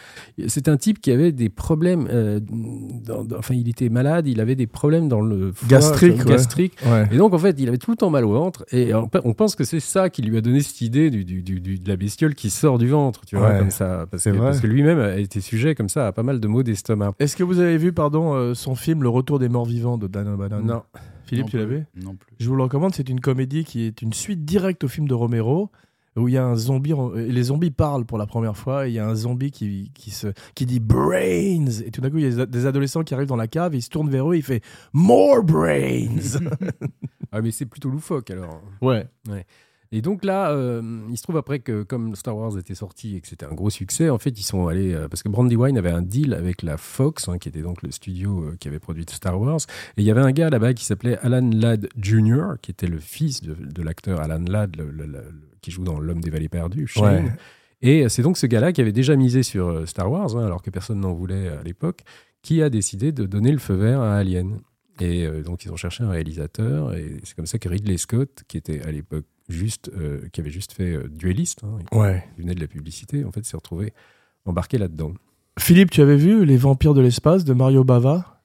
c'est 0.46 0.68
un 0.68 0.76
type 0.76 1.00
qui 1.00 1.10
avait 1.10 1.32
des 1.32 1.48
problèmes, 1.48 2.06
euh, 2.12 2.38
dans- 2.40 3.24
dans- 3.24 3.38
enfin 3.38 3.54
il 3.54 3.68
était 3.68 3.88
malade, 3.88 4.26
il 4.26 4.38
avait 4.40 4.54
des 4.54 4.66
problèmes 4.66 5.08
dans 5.08 5.22
le 5.22 5.52
foie, 5.52 5.68
Gastrique, 5.68 6.20
euh, 6.20 6.24
ouais. 6.24 6.30
gastrique. 6.30 6.74
Ouais. 6.84 7.06
Et 7.10 7.16
donc, 7.16 7.32
en 7.32 7.38
fait, 7.38 7.56
il 7.58 7.68
avait 7.68 7.78
tout 7.78 7.90
le 7.90 7.96
temps 7.96 8.10
mal 8.10 8.24
au 8.26 8.32
ventre. 8.32 8.64
Et 8.72 8.92
on 8.94 9.08
on 9.24 9.32
pense 9.32 9.56
que 9.56 9.64
c'est 9.64 9.80
ça 9.80 10.10
qui 10.10 10.20
lui 10.20 10.36
a 10.36 10.40
donné 10.42 10.60
cette 10.60 10.82
idée 10.82 11.08
du, 11.10 11.24
du- 11.24 11.42
du- 11.42 11.60
du- 11.60 11.78
de 11.78 11.88
la 11.88 11.96
bestiole 11.96 12.34
qui 12.34 12.50
sort 12.50 12.76
du 12.76 12.88
ventre, 12.88 13.22
tu 13.26 13.36
vois, 13.36 13.52
Ouais. 13.52 13.58
comme 13.58 13.70
ça. 13.70 14.06
Parce 14.10 14.22
C'est 14.24 14.32
que, 14.32 14.36
parce 14.36 14.60
que 14.60 14.66
lui-même 14.66 14.98
a 14.98 15.16
été 15.16 15.40
sujet 15.40 15.74
comme 15.74 15.88
ça 15.88 16.06
à 16.08 16.12
pas 16.12 16.22
mal 16.22 16.40
de 16.40 16.46
maux 16.48 16.62
d'estomac. 16.62 17.06
Est-ce 17.18 17.36
que 17.36 17.42
vous 17.44 17.60
avez 17.60 17.78
vu, 17.78 17.92
pardon, 17.92 18.34
euh, 18.34 18.54
son 18.54 18.74
film 18.74 19.02
Le 19.02 19.08
Retour 19.08 19.38
des 19.38 19.48
morts 19.48 19.64
vivants 19.66 19.98
de 19.98 20.06
Dan 20.06 20.28
O'Bannon? 20.28 20.62
Non. 20.62 20.82
Philippe, 21.24 21.46
Non 21.46 21.50
tu 21.50 21.56
l'as 21.58 21.64
vu? 21.64 21.84
Non 21.96 22.14
plus. 22.14 22.34
Je 22.38 22.48
vous 22.48 22.56
le 22.56 22.62
recommande, 22.62 22.94
c'est 22.94 23.08
une 23.08 23.20
comédie 23.20 23.64
qui 23.64 23.82
est 23.82 24.02
une 24.02 24.12
suite 24.12 24.44
directe 24.44 24.84
au 24.84 24.88
film 24.88 25.08
de 25.08 25.14
Romero, 25.14 25.70
où 26.16 26.28
il 26.28 26.34
y 26.34 26.38
a 26.38 26.44
un 26.46 26.56
zombie, 26.56 26.92
et 27.16 27.32
les 27.32 27.42
zombies 27.44 27.70
parlent 27.70 28.04
pour 28.06 28.16
la 28.18 28.26
première 28.26 28.56
fois, 28.56 28.86
et 28.86 28.90
il 28.90 28.94
y 28.94 28.98
a 28.98 29.06
un 29.06 29.14
zombie 29.14 29.50
qui, 29.50 29.90
qui, 29.94 30.10
se, 30.10 30.28
qui 30.54 30.66
dit 30.66 30.78
brains, 30.80 31.66
et 31.84 31.90
tout 31.90 32.00
d'un 32.00 32.10
coup 32.10 32.18
il 32.18 32.32
y 32.32 32.40
a 32.40 32.46
des 32.46 32.66
adolescents 32.66 33.02
qui 33.02 33.12
arrivent 33.14 33.28
dans 33.28 33.36
la 33.36 33.48
cave, 33.48 33.74
et 33.74 33.78
il 33.78 33.82
se 33.82 33.90
tourne 33.90 34.08
vers 34.08 34.30
eux, 34.30 34.34
et 34.34 34.38
il 34.38 34.42
fait 34.44 34.62
more 34.92 35.42
brains. 35.42 36.16
Ah, 37.32 37.42
mais 37.42 37.50
c'est 37.50 37.66
plutôt 37.66 37.90
loufoque 37.90 38.30
alors. 38.30 38.62
ouais. 38.80 39.04
Et 39.96 40.02
donc 40.02 40.24
là, 40.26 40.50
euh, 40.50 40.82
il 41.08 41.16
se 41.16 41.22
trouve 41.22 41.38
après 41.38 41.58
que 41.60 41.82
comme 41.82 42.14
Star 42.16 42.36
Wars 42.36 42.58
était 42.58 42.74
sorti 42.74 43.16
et 43.16 43.20
que 43.22 43.28
c'était 43.28 43.46
un 43.46 43.54
gros 43.54 43.70
succès, 43.70 44.10
en 44.10 44.18
fait, 44.18 44.38
ils 44.38 44.42
sont 44.42 44.66
allés 44.66 44.92
euh, 44.92 45.08
parce 45.08 45.22
que 45.22 45.30
Brandywine 45.30 45.78
avait 45.78 45.90
un 45.90 46.02
deal 46.02 46.34
avec 46.34 46.60
la 46.62 46.76
Fox, 46.76 47.28
hein, 47.30 47.38
qui 47.38 47.48
était 47.48 47.62
donc 47.62 47.82
le 47.82 47.90
studio 47.90 48.42
euh, 48.44 48.56
qui 48.60 48.68
avait 48.68 48.78
produit 48.78 49.06
Star 49.08 49.40
Wars, 49.40 49.56
et 49.96 50.02
il 50.02 50.04
y 50.04 50.10
avait 50.10 50.20
un 50.20 50.32
gars 50.32 50.50
là-bas 50.50 50.74
qui 50.74 50.84
s'appelait 50.84 51.16
Alan 51.22 51.48
Ladd 51.50 51.88
Jr., 51.98 52.56
qui 52.60 52.72
était 52.72 52.88
le 52.88 52.98
fils 52.98 53.40
de, 53.40 53.54
de 53.54 53.82
l'acteur 53.82 54.20
Alan 54.20 54.44
Ladd, 54.46 54.76
le- 54.76 54.90
le- 54.90 55.06
le- 55.06 55.12
le- 55.12 55.48
qui 55.62 55.70
joue 55.70 55.82
dans 55.82 55.98
L'homme 55.98 56.20
des 56.20 56.28
vallées 56.30 56.50
perdues, 56.50 56.86
Shane. 56.86 57.24
Ouais. 57.24 57.32
Et 57.80 58.08
c'est 58.10 58.20
donc 58.22 58.36
ce 58.36 58.46
gars-là 58.46 58.72
qui 58.74 58.82
avait 58.82 58.92
déjà 58.92 59.16
misé 59.16 59.42
sur 59.42 59.88
Star 59.88 60.10
Wars, 60.10 60.36
hein, 60.36 60.44
alors 60.44 60.60
que 60.62 60.68
personne 60.68 61.00
n'en 61.00 61.14
voulait 61.14 61.48
à 61.48 61.62
l'époque, 61.62 62.00
qui 62.42 62.60
a 62.60 62.68
décidé 62.68 63.12
de 63.12 63.24
donner 63.24 63.50
le 63.50 63.58
feu 63.58 63.74
vert 63.74 64.00
à 64.02 64.16
Alien. 64.16 64.58
Et 65.00 65.24
euh, 65.24 65.42
donc 65.42 65.64
ils 65.64 65.72
ont 65.72 65.76
cherché 65.76 66.04
un 66.04 66.10
réalisateur, 66.10 66.94
et 66.94 67.16
c'est 67.24 67.36
comme 67.36 67.46
ça 67.46 67.58
que 67.58 67.68
Ridley 67.68 67.98
Scott, 67.98 68.44
qui 68.48 68.56
était 68.56 68.82
à 68.82 68.90
l'époque 68.90 69.26
juste, 69.48 69.90
euh, 69.96 70.28
qui 70.32 70.40
avait 70.40 70.50
juste 70.50 70.72
fait 70.72 70.94
euh, 70.94 71.08
Duelist, 71.08 71.62
hein, 71.64 71.78
ouais. 71.92 72.24
qui 72.34 72.42
venait 72.42 72.54
de 72.54 72.60
la 72.60 72.66
publicité, 72.66 73.24
en 73.24 73.32
fait, 73.32 73.44
s'est 73.44 73.56
retrouvé 73.56 73.92
embarqué 74.44 74.78
là-dedans. 74.78 75.12
Philippe, 75.58 75.90
tu 75.90 76.00
avais 76.00 76.16
vu 76.16 76.44
Les 76.44 76.56
Vampires 76.56 76.94
de 76.94 77.00
l'espace 77.00 77.44
de 77.44 77.52
Mario 77.52 77.84
Bava? 77.84 78.35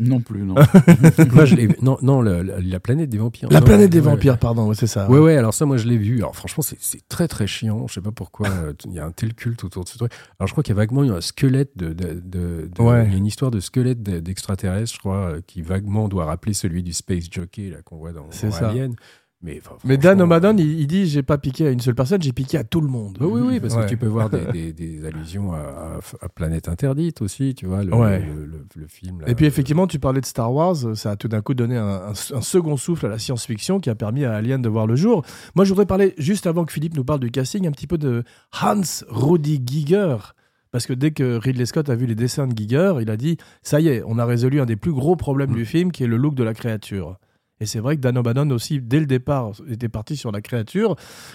Non 0.00 0.20
plus, 0.20 0.42
non. 0.42 0.54
moi, 1.32 1.44
je 1.44 1.56
l'ai, 1.56 1.68
non, 1.82 1.98
non, 2.02 2.20
le- 2.20 2.42
la, 2.42 2.60
la 2.60 2.80
planète 2.80 3.10
des 3.10 3.18
vampires. 3.18 3.48
La 3.50 3.60
Non, 3.60 3.66
planète 3.66 3.90
des 3.90 3.98
ouais. 3.98 4.04
vampires, 4.04 4.38
pardon, 4.38 4.68
ouais, 4.68 4.74
c'est 4.74 4.86
ça. 4.86 5.10
Ouais, 5.10 5.18
ouais, 5.18 5.36
alors 5.36 5.52
ça, 5.54 5.66
moi, 5.66 5.76
je 5.76 5.88
l'ai 5.88 5.96
vu. 5.98 6.18
Alors, 6.18 6.36
franchement, 6.36 6.62
c'est, 6.62 6.76
c'est 6.80 7.06
très, 7.08 7.26
très 7.28 7.46
chiant. 7.46 7.86
Je 7.88 7.94
sais 7.94 8.00
pas 8.00 8.12
pourquoi. 8.12 8.48
euh, 8.48 8.72
Il 8.86 8.92
y 8.92 8.98
a 9.00 9.04
un 9.06 9.10
tel 9.10 9.34
culte 9.34 9.64
autour 9.64 9.84
de 9.84 9.88
ce 9.88 9.98
truc. 9.98 10.12
Alors, 10.38 10.46
je 10.46 10.52
crois 10.52 10.62
qu'il 10.62 10.72
y 10.74 10.76
a 10.76 10.80
vaguement 10.80 11.02
eu 11.04 11.10
un 11.10 11.20
squelette 11.20 11.72
de. 11.76 11.92
de, 11.92 12.20
de- 12.24 12.68
de- 12.72 12.82
Ouais. 12.82 13.06
Il 13.06 13.12
y 13.12 13.14
a 13.14 13.18
une 13.18 13.26
histoire 13.26 13.50
de 13.50 13.60
squelette 13.60 14.02
de- 14.02 14.20
d'extraterrestre, 14.20 14.92
je 14.94 14.98
crois, 15.00 15.32
euh, 15.32 15.40
qui 15.46 15.62
vaguement 15.62 16.08
doit 16.08 16.26
rappeler 16.26 16.54
celui 16.54 16.82
du 16.82 16.92
Space 16.92 17.24
Jockey 17.30 17.70
là, 17.70 17.78
qu'on 17.84 17.96
voit 17.96 18.12
dans, 18.12 18.26
C'est 18.30 18.48
dans 18.50 18.52
ça. 18.54 18.72
Mais, 19.40 19.60
enfin, 19.64 19.76
Mais 19.84 19.96
Dan 19.96 20.18
franchement, 20.18 20.34
O'Bannon, 20.36 20.58
il, 20.58 20.80
il 20.80 20.86
dit 20.88 21.06
j'ai 21.06 21.22
pas 21.22 21.38
piqué 21.38 21.68
à 21.68 21.70
une 21.70 21.78
seule 21.78 21.94
personne, 21.94 22.20
j'ai 22.20 22.32
piqué 22.32 22.58
à 22.58 22.64
tout 22.64 22.80
le 22.80 22.88
monde. 22.88 23.18
Oui, 23.20 23.40
oui, 23.40 23.60
parce 23.60 23.76
Ouais. 23.76 23.84
que 23.84 23.88
tu 23.88 23.96
peux 23.96 24.08
voir 24.08 24.28
des, 24.30 24.40
des- 24.52 24.72
des 24.72 25.06
allusions 25.06 25.52
à, 25.52 25.58
à- 25.58 26.00
à 26.24 26.28
Planète 26.28 26.68
Interdite 26.68 27.22
aussi, 27.22 27.54
tu 27.54 27.66
vois, 27.66 27.84
le, 27.84 27.94
Ouais. 27.94 28.18
le, 28.18 28.44
le- 28.46 28.66
le 28.74 28.86
film. 28.88 29.20
Là, 29.20 29.28
Et 29.28 29.36
puis 29.36 29.46
effectivement, 29.46 29.86
tu 29.86 30.00
parlais 30.00 30.20
de 30.20 30.26
Star 30.26 30.52
Wars, 30.52 30.74
ça 30.96 31.12
a 31.12 31.16
tout 31.16 31.28
d'un 31.28 31.40
coup 31.40 31.54
donné 31.54 31.76
un, 31.76 31.86
un- 31.86 32.10
un 32.10 32.40
second 32.40 32.76
souffle 32.76 33.06
à 33.06 33.08
la 33.10 33.18
science-fiction 33.20 33.78
qui 33.78 33.90
a 33.90 33.94
permis 33.94 34.24
à 34.24 34.34
Alien 34.34 34.60
de 34.60 34.68
voir 34.68 34.88
le 34.88 34.96
jour. 34.96 35.24
Moi, 35.54 35.64
je 35.64 35.68
voudrais 35.70 35.86
parler, 35.86 36.14
juste 36.18 36.48
avant 36.48 36.64
que 36.64 36.72
Philippe 36.72 36.96
nous 36.96 37.04
parle 37.04 37.20
du 37.20 37.30
casting, 37.30 37.64
un 37.68 37.70
petit 37.70 37.86
peu 37.86 37.96
de 37.98 38.24
Hans 38.60 38.80
Rudi 39.08 39.62
Giger. 39.64 40.16
Parce 40.72 40.84
que 40.86 40.92
dès 40.92 41.12
que 41.12 41.36
Ridley 41.38 41.64
Scott 41.64 41.88
a 41.90 41.94
vu 41.94 42.06
les 42.06 42.16
dessins 42.16 42.48
de 42.48 42.56
Giger, 42.58 42.94
il 43.00 43.08
a 43.08 43.16
dit 43.16 43.36
ça 43.62 43.80
y 43.80 43.86
est, 43.88 44.02
on 44.04 44.18
a 44.18 44.24
résolu 44.26 44.60
un 44.60 44.66
des 44.66 44.76
plus 44.76 44.92
gros 44.92 45.14
problèmes 45.14 45.52
Mm. 45.52 45.54
du 45.54 45.64
film, 45.64 45.92
qui 45.92 46.02
est 46.02 46.08
le 46.08 46.16
look 46.16 46.34
de 46.34 46.42
la 46.42 46.54
créature. 46.54 47.18
Et 47.60 47.66
c'est 47.66 47.80
vrai 47.80 47.96
que 47.96 48.00
Dan 48.00 48.16
O'Bannon 48.18 48.50
aussi, 48.50 48.80
dès 48.80 49.00
le 49.00 49.06
départ, 49.06 49.52
était 49.68 49.88
parti 49.88 50.16
sur 50.16 50.30
la 50.32 50.40
créature. 50.40 50.94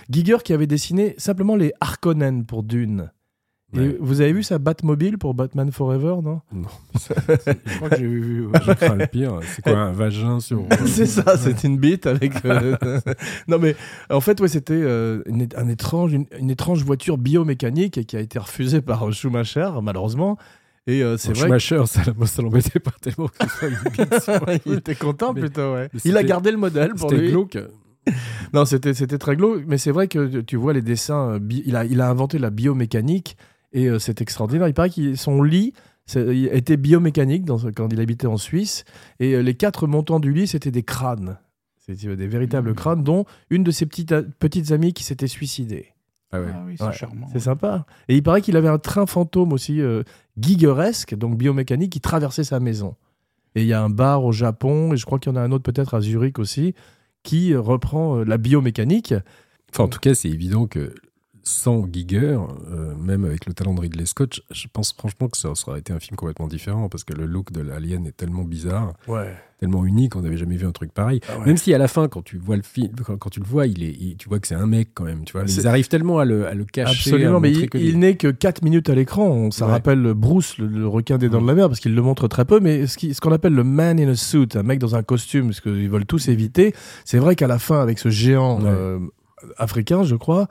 Giger 0.10 0.38
qui 0.44 0.54
avait 0.54 0.68
dessiné 0.68 1.16
simplement 1.18 1.56
les 1.56 1.74
Harkonnen 1.82 2.46
pour 2.46 2.64
Dune. 2.64 3.12
Et 3.76 3.80
Ouais. 3.80 3.98
vous 4.00 4.22
avez 4.22 4.34
vu 4.34 4.44
sa 4.44 4.60
Batmobile 4.60 5.18
pour 5.18 5.34
Batman 5.34 5.72
Forever, 5.72 6.18
non? 6.24 6.42
Non, 6.52 6.68
Je 6.94 7.76
crois 7.78 7.90
que 7.90 7.98
j'ai 7.98 8.06
vu. 8.06 8.46
ouais. 8.46 8.60
je 8.64 8.72
crains 8.74 8.96
le 8.96 9.08
pire. 9.08 9.40
C'est 9.44 9.64
quoi 9.64 9.78
un 9.80 9.92
vagin 9.92 10.40
sur 10.40 10.64
C'est 10.86 11.08
ça, 11.08 11.38
c'est 11.38 11.64
une 11.64 11.78
bite 11.80 12.06
avec. 12.06 12.46
euh, 12.46 12.78
non 13.48 13.58
mais 13.58 13.76
en 14.12 14.22
fait, 14.22 14.40
ouais, 14.42 14.48
c'était 14.48 14.74
euh, 14.76 15.24
une, 15.26 15.48
un 15.58 15.68
étrange, 15.68 16.14
une, 16.14 16.28
une 16.40 16.52
étrange 16.52 16.84
voiture 16.84 17.18
biomécanique 17.18 18.06
qui 18.06 18.16
a 18.16 18.20
été 18.20 18.38
refusée 18.38 18.82
par 18.82 19.12
Schumacher 19.12 19.72
malheureusement. 19.82 20.38
Et 20.86 21.02
euh, 21.02 21.18
c'est 21.18 21.30
vrai. 21.34 21.44
Schumacher, 21.60 21.86
ça, 21.86 22.02
moi, 22.18 22.28
ça 22.28 22.42
l'embêtait 22.42 22.80
pas 22.80 22.92
tellement 23.02 23.28
que 23.30 23.36
ce 23.48 23.50
soit 23.50 23.70
une 23.70 23.92
bite 23.92 24.20
sur 24.22 24.46
que- 24.46 24.60
il 24.66 24.74
était 24.74 24.96
content 24.96 25.34
Mais- 25.34 25.42
plutôt. 25.42 25.74
Ouais. 25.76 25.90
Il 26.06 26.12
a 26.16 26.20
c'était- 26.20 26.28
gardé 26.30 26.52
le 26.52 26.58
modèle 26.58 26.92
pour 26.94 27.10
C'était 27.10 27.22
lui. 27.22 27.32
glauque. 27.32 27.58
Non, 28.54 28.66
c'était 28.66 28.94
c'était 28.94 29.18
très 29.18 29.36
glauque, 29.38 29.64
mais 29.66 29.78
c'est 29.78 29.92
vrai 29.92 30.08
que 30.10 30.42
tu 30.42 30.58
vois 30.58 30.74
les 30.74 30.82
dessins. 30.82 31.32
euh, 31.36 31.40
bi- 31.40 31.64
il 31.66 31.76
a 31.78 31.86
il 31.86 32.02
a 32.02 32.10
inventé 32.10 32.38
la 32.38 32.50
biomécanique 32.50 33.38
et 33.72 33.88
euh, 33.88 33.98
c'est 33.98 34.22
extraordinaire. 34.22 34.68
Il 34.68 34.74
paraît 34.74 34.90
que 34.90 35.16
son 35.16 35.42
lit 35.42 35.74
était 36.18 36.76
biomécanique 36.76 37.46
dans, 37.46 37.58
quand 37.72 37.88
il 37.94 38.02
habitait 38.02 38.28
en 38.28 38.36
Suisse 38.38 38.84
et 39.22 39.36
euh, 39.36 39.42
les 39.42 39.54
quatre 39.56 39.88
montants 39.88 40.20
du 40.20 40.34
lit 40.34 40.48
c'était 40.48 40.70
des 40.72 40.84
crânes. 40.84 41.38
C'était 41.78 42.16
des 42.18 42.28
véritables 42.28 42.72
Mmh. 42.72 42.76
crânes, 42.76 43.04
dont 43.04 43.26
une 43.50 43.64
de 43.64 43.72
ses 43.72 43.86
petites 43.86 44.14
petites 44.40 44.72
amies 44.74 44.92
qui 44.94 45.04
s'était 45.06 45.28
suicidée. 45.28 45.88
Ah 46.34 46.42
ouais. 46.42 46.48
Ah 46.54 46.64
oui, 46.66 46.76
c'est 46.78 46.84
Ouais, 46.86 46.92
charmant. 46.94 47.28
C'est 47.32 47.40
sympa. 47.40 47.86
Et 48.10 48.16
il 48.18 48.24
paraît 48.24 48.42
qu'il 48.42 48.58
avait 48.58 48.68
un 48.70 48.80
train 48.80 49.06
fantôme 49.06 49.54
aussi, 49.54 49.80
euh, 49.82 50.04
Gigeresque, 50.38 51.16
donc 51.16 51.38
biomécanique, 51.38 51.92
qui 51.92 52.02
traversait 52.02 52.44
sa 52.44 52.60
maison. 52.60 52.96
Et 53.56 53.62
il 53.62 53.68
y 53.68 53.74
a 53.74 53.82
un 53.82 53.90
bar 53.90 54.24
au 54.24 54.32
Japon, 54.32 54.94
et 54.94 54.98
je 54.98 55.06
crois 55.06 55.20
qu'il 55.20 55.32
y 55.32 55.36
en 55.36 55.40
a 55.40 55.42
un 55.42 55.52
autre 55.52 55.64
peut-être 55.64 55.94
à 55.94 56.02
Zurich 56.02 56.40
aussi, 56.40 56.74
qui 57.22 57.56
reprend 57.56 58.18
euh, 58.18 58.24
la 58.24 58.38
biomécanique. 58.38 59.14
Enfin, 59.72 59.86
en 59.86 59.88
tout 59.88 60.00
cas, 60.00 60.14
c'est 60.14 60.30
évident 60.30 60.68
que 60.68 60.94
sans 61.44 61.86
Giger, 61.92 62.38
euh, 62.72 62.96
même 62.96 63.26
avec 63.26 63.46
le 63.46 63.54
talent 63.54 63.74
de 63.74 63.82
Ridley 63.82 64.06
Scott, 64.06 64.40
je- 64.50 64.68
pense 64.72 64.94
franchement 64.94 65.28
que 65.28 65.38
ça, 65.38 65.50
aurait 65.68 65.80
été 65.80 65.92
un 65.92 66.00
film 66.00 66.16
complètement 66.16 66.48
différent 66.48 66.88
parce 66.90 67.04
que 67.04 67.14
le 67.14 67.26
look 67.26 67.52
de 67.52 67.60
l'alien 67.62 68.06
est 68.08 68.16
tellement 68.16 68.44
bizarre, 68.44 68.94
Ouais. 69.10 69.36
tellement 69.60 69.86
unique, 69.86 70.16
on 70.16 70.22
n'avait 70.22 70.38
jamais 70.38 70.56
vu 70.56 70.66
un 70.66 70.72
truc 70.72 70.94
pareil. 70.94 71.20
Même 71.46 71.58
si 71.58 71.74
à 71.74 71.78
la 71.78 71.88
fin, 71.90 72.08
quand 72.08 72.22
tu 72.24 72.38
vois 72.38 72.56
le 72.56 72.62
film, 72.64 72.92
quand, 73.06 73.18
quand 73.18 73.30
tu 73.30 73.42
le 73.42 73.46
vois, 73.46 73.68
il 73.68 73.84
est, 73.84 73.92
il- 74.00 74.16
tu 74.16 74.30
vois 74.30 74.40
que 74.40 74.48
c'est 74.48 74.56
un 74.56 74.66
mec 74.68 74.90
quand 74.94 75.04
même. 75.04 75.26
Tu 75.26 75.34
vois, 75.34 75.44
mais 75.44 75.52
ils 75.52 75.68
arrivent 75.68 75.90
tellement 75.90 76.20
à 76.20 76.26
le, 76.26 76.48
à 76.48 76.54
le 76.54 76.64
cacher. 76.64 76.92
Absolument, 77.12 77.40
mais 77.42 77.52
il, 77.52 78.00
n'est 78.00 78.16
que 78.16 78.30
4 78.30 78.62
minutes 78.64 78.90
à 78.90 78.96
l'écran. 78.96 79.52
Ça 79.52 79.66
Ouais. 79.66 79.72
rappelle 79.74 80.14
Bruce, 80.14 80.58
le, 80.58 80.68
le 80.68 80.88
requin 80.88 81.18
des 81.18 81.28
dents 81.28 81.42
de 81.42 81.48
la 81.48 81.56
mer, 81.56 81.68
parce 81.68 81.82
qu'il 81.82 81.94
le 81.94 82.02
montre 82.02 82.28
très 82.30 82.46
peu. 82.46 82.62
Mais 82.62 82.88
ce 82.88 83.20
qu'on 83.20 83.32
appelle 83.34 83.54
le 83.54 83.64
man 83.66 84.00
in 84.00 84.08
a 84.10 84.16
suit, 84.16 84.48
un 84.56 84.64
mec 84.64 84.80
dans 84.80 84.96
un 84.96 85.04
costume, 85.04 85.52
ce 85.52 85.60
qu'ils 85.62 85.90
veulent 85.90 86.06
tous 86.06 86.30
éviter, 86.30 86.74
c'est 87.04 87.18
vrai 87.20 87.36
qu'à 87.36 87.48
la 87.48 87.60
fin, 87.60 87.82
avec 87.82 88.00
ce 88.00 88.10
géant 88.10 88.60
euh, 88.64 89.00
africain, 89.58 90.04
je 90.04 90.16
crois, 90.16 90.48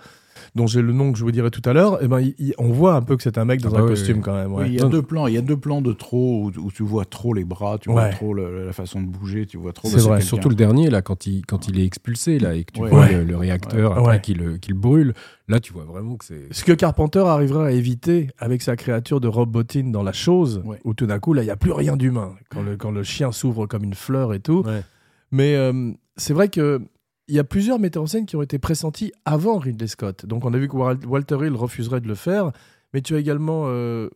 dont 0.55 0.67
j'ai 0.67 0.83
le 0.83 0.93
nom 0.93 1.13
que 1.13 1.19
je 1.19 1.25
vous 1.25 1.31
dirai 1.33 1.51
tout 1.51 1.63
à 1.65 1.73
l'heure, 1.73 1.99
eh 2.03 2.09
ben, 2.09 2.21
il- 2.21 2.35
il- 2.39 2.55
on 2.59 2.69
voit 2.69 2.95
un 2.95 3.01
peu 3.01 3.17
que 3.17 3.23
c'est 3.23 3.39
un 3.39 3.45
mec 3.47 3.63
dans 3.63 3.71
Ah 3.71 3.77
un 3.77 3.79
bah 3.79 3.85
oui, 3.85 3.89
costume 3.91 4.19
oui. 4.19 4.23
quand 4.23 4.35
même. 4.35 4.53
ouais. 4.53 4.65
Oui, 4.65 4.69
il 4.69 4.75
y 4.75 4.79
a 4.79 4.83
Donc- 4.83 4.93
deux 4.93 5.01
plans. 5.03 5.27
Il 5.27 5.33
y 5.35 5.39
a 5.39 5.41
deux 5.41 5.57
plans 5.57 5.81
de 5.81 5.93
trop 5.95 6.45
où, 6.45 6.53
où 6.61 6.71
tu 6.71 6.83
vois 6.83 7.07
trop 7.07 7.33
les 7.33 7.45
bras, 7.45 7.79
tu 7.79 7.91
vois 7.91 8.03
Ouais. 8.03 8.11
trop 8.11 8.35
le- 8.35 8.67
la 8.67 8.73
façon 8.75 9.01
de 9.01 9.07
bouger, 9.07 9.47
tu 9.47 9.57
vois 9.57 9.73
trop. 9.73 9.89
C'est 9.89 9.99
vrai. 10.01 10.21
Surtout 10.21 10.51
le 10.51 10.55
dernier, 10.55 10.91
là, 10.91 11.01
quand 11.01 11.27
il, 11.27 11.47
quand 11.47 11.69
il 11.69 11.81
est 11.81 11.87
expulsé, 11.87 12.39
là, 12.39 12.55
et 12.55 12.65
que 12.65 12.73
tu 12.73 12.83
Ouais. 12.83 12.91
vois 12.91 13.01
Ouais. 13.01 13.15
le, 13.15 13.25
le 13.25 13.37
réacteur 13.37 13.93
Ouais. 13.93 13.99
après 13.99 14.11
Ouais. 14.13 14.21
qu'il 14.21 14.39
le- 14.39 14.59
qu'il 14.59 14.75
brûle, 14.75 15.15
là, 15.49 15.59
tu 15.59 15.73
vois 15.73 15.85
vraiment 15.85 16.17
que 16.17 16.25
c'est. 16.27 16.53
Ce 16.53 16.65
que 16.65 16.73
Carpenter 16.73 17.21
arrivera 17.27 17.69
à 17.69 17.71
éviter 17.71 18.29
avec 18.39 18.61
sa 18.61 18.77
créature 18.77 19.21
de 19.21 19.29
Rob 19.29 19.51
Bottin 19.51 19.85
dans 19.91 20.03
La 20.03 20.13
Chose, 20.13 20.63
Ouais. 20.67 20.79
où 20.85 20.93
tout 20.93 21.07
d'un 21.07 21.19
coup, 21.19 21.33
là, 21.33 21.41
il 21.43 21.47
n'y 21.47 21.51
a 21.51 21.57
plus 21.57 21.73
rien 21.73 21.97
d'humain. 21.97 22.35
Quand 22.51 22.61
le, 22.63 22.77
quand 22.77 22.91
le 22.91 23.03
chien 23.03 23.33
s'ouvre 23.33 23.67
comme 23.67 23.85
une 23.85 23.95
fleur 23.95 24.35
et 24.35 24.41
tout. 24.41 24.63
Ouais. 24.67 24.83
Mais 25.31 25.57
euh, 25.57 25.93
c'est 26.19 26.35
vrai 26.35 26.49
que 26.49 26.83
il 27.29 27.35
y 27.35 27.39
a 27.39 27.45
plusieurs 27.45 27.79
metteurs 27.79 28.03
en 28.03 28.07
scène 28.07 28.27
qui 28.27 28.37
ont 28.37 28.43
été 28.43 28.59
pressentis 28.59 29.13
avant 29.25 29.59
Ridley 29.59 29.87
Scott. 29.87 30.27
Donc 30.27 30.45
on 30.45 30.53
a 30.53 30.59
vu 30.59 30.69
que 30.69 30.77
Wal- 30.77 31.07
Walter 31.07 31.39
Hill 31.43 31.55
refuserait 31.55 32.01
de 32.01 32.09
le 32.09 32.15
faire, 32.15 32.53
mais 32.93 33.01
tu 33.01 33.15
as 33.15 33.19
également 33.19 33.65
euh, 33.67 34.09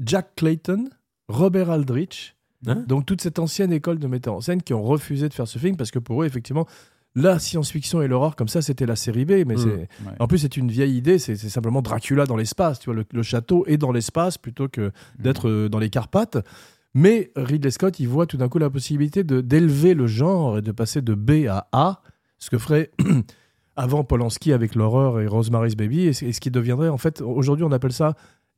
Jack 0.00 0.34
Clayton, 0.36 0.88
Robert 1.28 1.70
Aldrich, 1.70 2.34
Hein 2.66 2.82
donc 2.88 3.06
toute 3.06 3.20
cette 3.20 3.38
ancienne 3.38 3.72
école 3.72 4.00
de 4.00 4.08
metteurs 4.08 4.34
en 4.34 4.40
scène 4.40 4.62
qui 4.62 4.74
ont 4.74 4.82
refusé 4.82 5.28
de 5.28 5.34
faire 5.34 5.46
ce 5.46 5.60
film 5.60 5.76
parce 5.76 5.92
que 5.92 6.00
pour 6.00 6.22
eux 6.24 6.26
effectivement 6.26 6.66
la 7.14 7.38
science-fiction 7.38 8.02
et 8.02 8.08
l'horreur 8.08 8.34
comme 8.34 8.48
ça 8.48 8.62
c'était 8.62 8.84
la 8.84 8.96
série 8.96 9.24
B, 9.24 9.30
mais 9.46 9.54
Mm. 9.54 9.64
Ouais. 9.64 9.88
en 10.18 10.26
plus 10.26 10.38
c'est 10.38 10.56
une 10.56 10.68
vieille 10.68 10.96
idée, 10.96 11.20
c'est 11.20 11.36
simplement 11.36 11.82
Dracula 11.82 12.26
dans 12.26 12.34
l'espace, 12.36 12.80
tu 12.80 12.86
vois 12.86 12.94
le, 12.96 13.04
le 13.12 13.22
château 13.22 13.64
est 13.66 13.76
dans 13.76 13.92
l'espace 13.92 14.38
plutôt 14.38 14.66
que 14.68 14.90
d'être 15.20 15.48
euh, 15.48 15.68
dans 15.68 15.78
les 15.78 15.88
Carpates. 15.88 16.38
Mais 16.94 17.30
Ridley 17.36 17.70
Scott, 17.70 18.00
il 18.00 18.08
voit 18.08 18.26
tout 18.26 18.38
d'un 18.38 18.48
coup 18.48 18.58
la 18.58 18.70
possibilité 18.70 19.22
d'élever 19.22 19.94
le 19.94 20.06
genre 20.08 20.58
et 20.58 20.62
de 20.62 20.72
passer 20.72 21.00
de 21.00 21.14
B 21.14 21.46
à 21.48 21.68
A, 21.70 22.02
ce 22.38 22.50
que 22.50 22.58
ferait 22.58 22.90
avant 23.76 24.04
Polanski 24.04 24.52
avec 24.52 24.74
l'horreur 24.74 25.20
et 25.20 25.26
Rosemary's 25.26 25.76
Baby, 25.76 26.02
et, 26.06 26.12
ce- 26.12 26.24
et 26.24 26.32
ce 26.32 26.40
qui 26.40 26.50
deviendrait 26.50 26.88
en 26.88 26.98
fait, 26.98 27.20
aujourd'hui 27.20 27.64
on 27.64 27.72
appelle 27.72 27.92
ça 27.92 28.14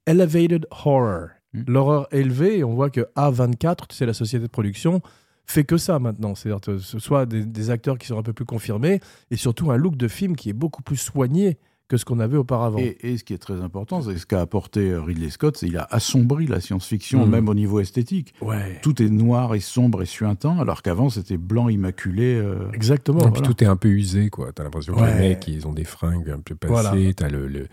elevated 0.07 0.67
horror, 0.71 1.29
Mm. 1.53 1.65
l'horreur 1.67 2.07
élevée, 2.13 2.59
et 2.59 2.65
on 2.65 2.75
voit 2.75 2.91
que 2.91 3.09
A24, 3.17 3.89
tu 3.89 3.97
sais, 3.97 4.07
la 4.07 4.13
société 4.15 4.45
de 4.47 4.51
production, 4.51 5.01
fait 5.47 5.65
que 5.65 5.77
ça 5.79 5.99
maintenant, 5.99 6.37
c'est-à-dire 6.37 6.61
que 6.61 6.79
ce 6.79 7.01
soit 7.01 7.27
des, 7.27 7.45
des 7.45 7.71
acteurs 7.71 7.99
qui 7.99 8.07
sont 8.07 8.17
un 8.17 8.23
peu 8.23 8.33
plus 8.33 8.45
confirmés, 8.45 9.01
et 9.33 9.37
surtout 9.37 9.73
un 9.73 9.77
look 9.77 9.97
de 9.97 10.07
film 10.07 10.37
qui 10.37 10.49
est 10.49 10.53
beaucoup 10.53 10.83
plus 10.85 10.97
soigné 10.97 11.59
que 11.91 11.97
ce 11.99 12.05
qu'on 12.07 12.21
avait 12.21 12.37
auparavant. 12.39 12.79
Et, 12.79 12.97
et 13.03 13.19
ce 13.19 13.25
qui 13.25 13.35
est 13.35 13.39
très 13.39 13.61
important, 13.61 14.01
c'est 14.01 14.17
ce 14.17 14.25
qu'a 14.25 14.41
apporté 14.41 14.91
euh, 14.91 15.03
Ridley 15.03 15.29
Scott, 15.29 15.57
c'est 15.59 15.67
qu'il 15.67 15.77
a 15.77 15.87
assombri 15.91 16.47
la 16.47 16.61
science-fiction, 16.61 17.27
Mm. 17.27 17.31
même 17.31 17.49
au 17.51 17.55
niveau 17.55 17.81
esthétique. 17.81 18.33
Ouais. 18.41 18.79
Tout 18.83 19.03
est 19.03 19.09
noir 19.11 19.55
et 19.55 19.61
sombre 19.61 20.01
et 20.01 20.07
suintant, 20.07 20.59
alors 20.61 20.81
qu'avant 20.83 21.11
c'était 21.11 21.37
blanc 21.37 21.69
immaculé. 21.69 22.35
euh, 22.37 22.71
Exactement. 22.73 23.19
Et 23.19 23.23
puis 23.25 23.31
voilà. 23.41 23.49
tout 23.49 23.65
est 23.65 23.67
un 23.67 23.77
peu 23.77 23.89
usé, 23.89 24.31
quoi. 24.31 24.53
T'as 24.53 24.63
l'impression 24.63 24.95
que 24.95 25.05
les 25.05 25.15
mecs, 25.15 25.47
ils 25.49 25.67
ont 25.67 25.73
des 25.73 25.85
fringues 25.85 26.31
un 26.31 26.39
peu 26.41 26.55
passées. 26.55 26.73
Voilà. 26.73 27.13
T'as 27.15 27.29
le, 27.29 27.49
le- 27.49 27.67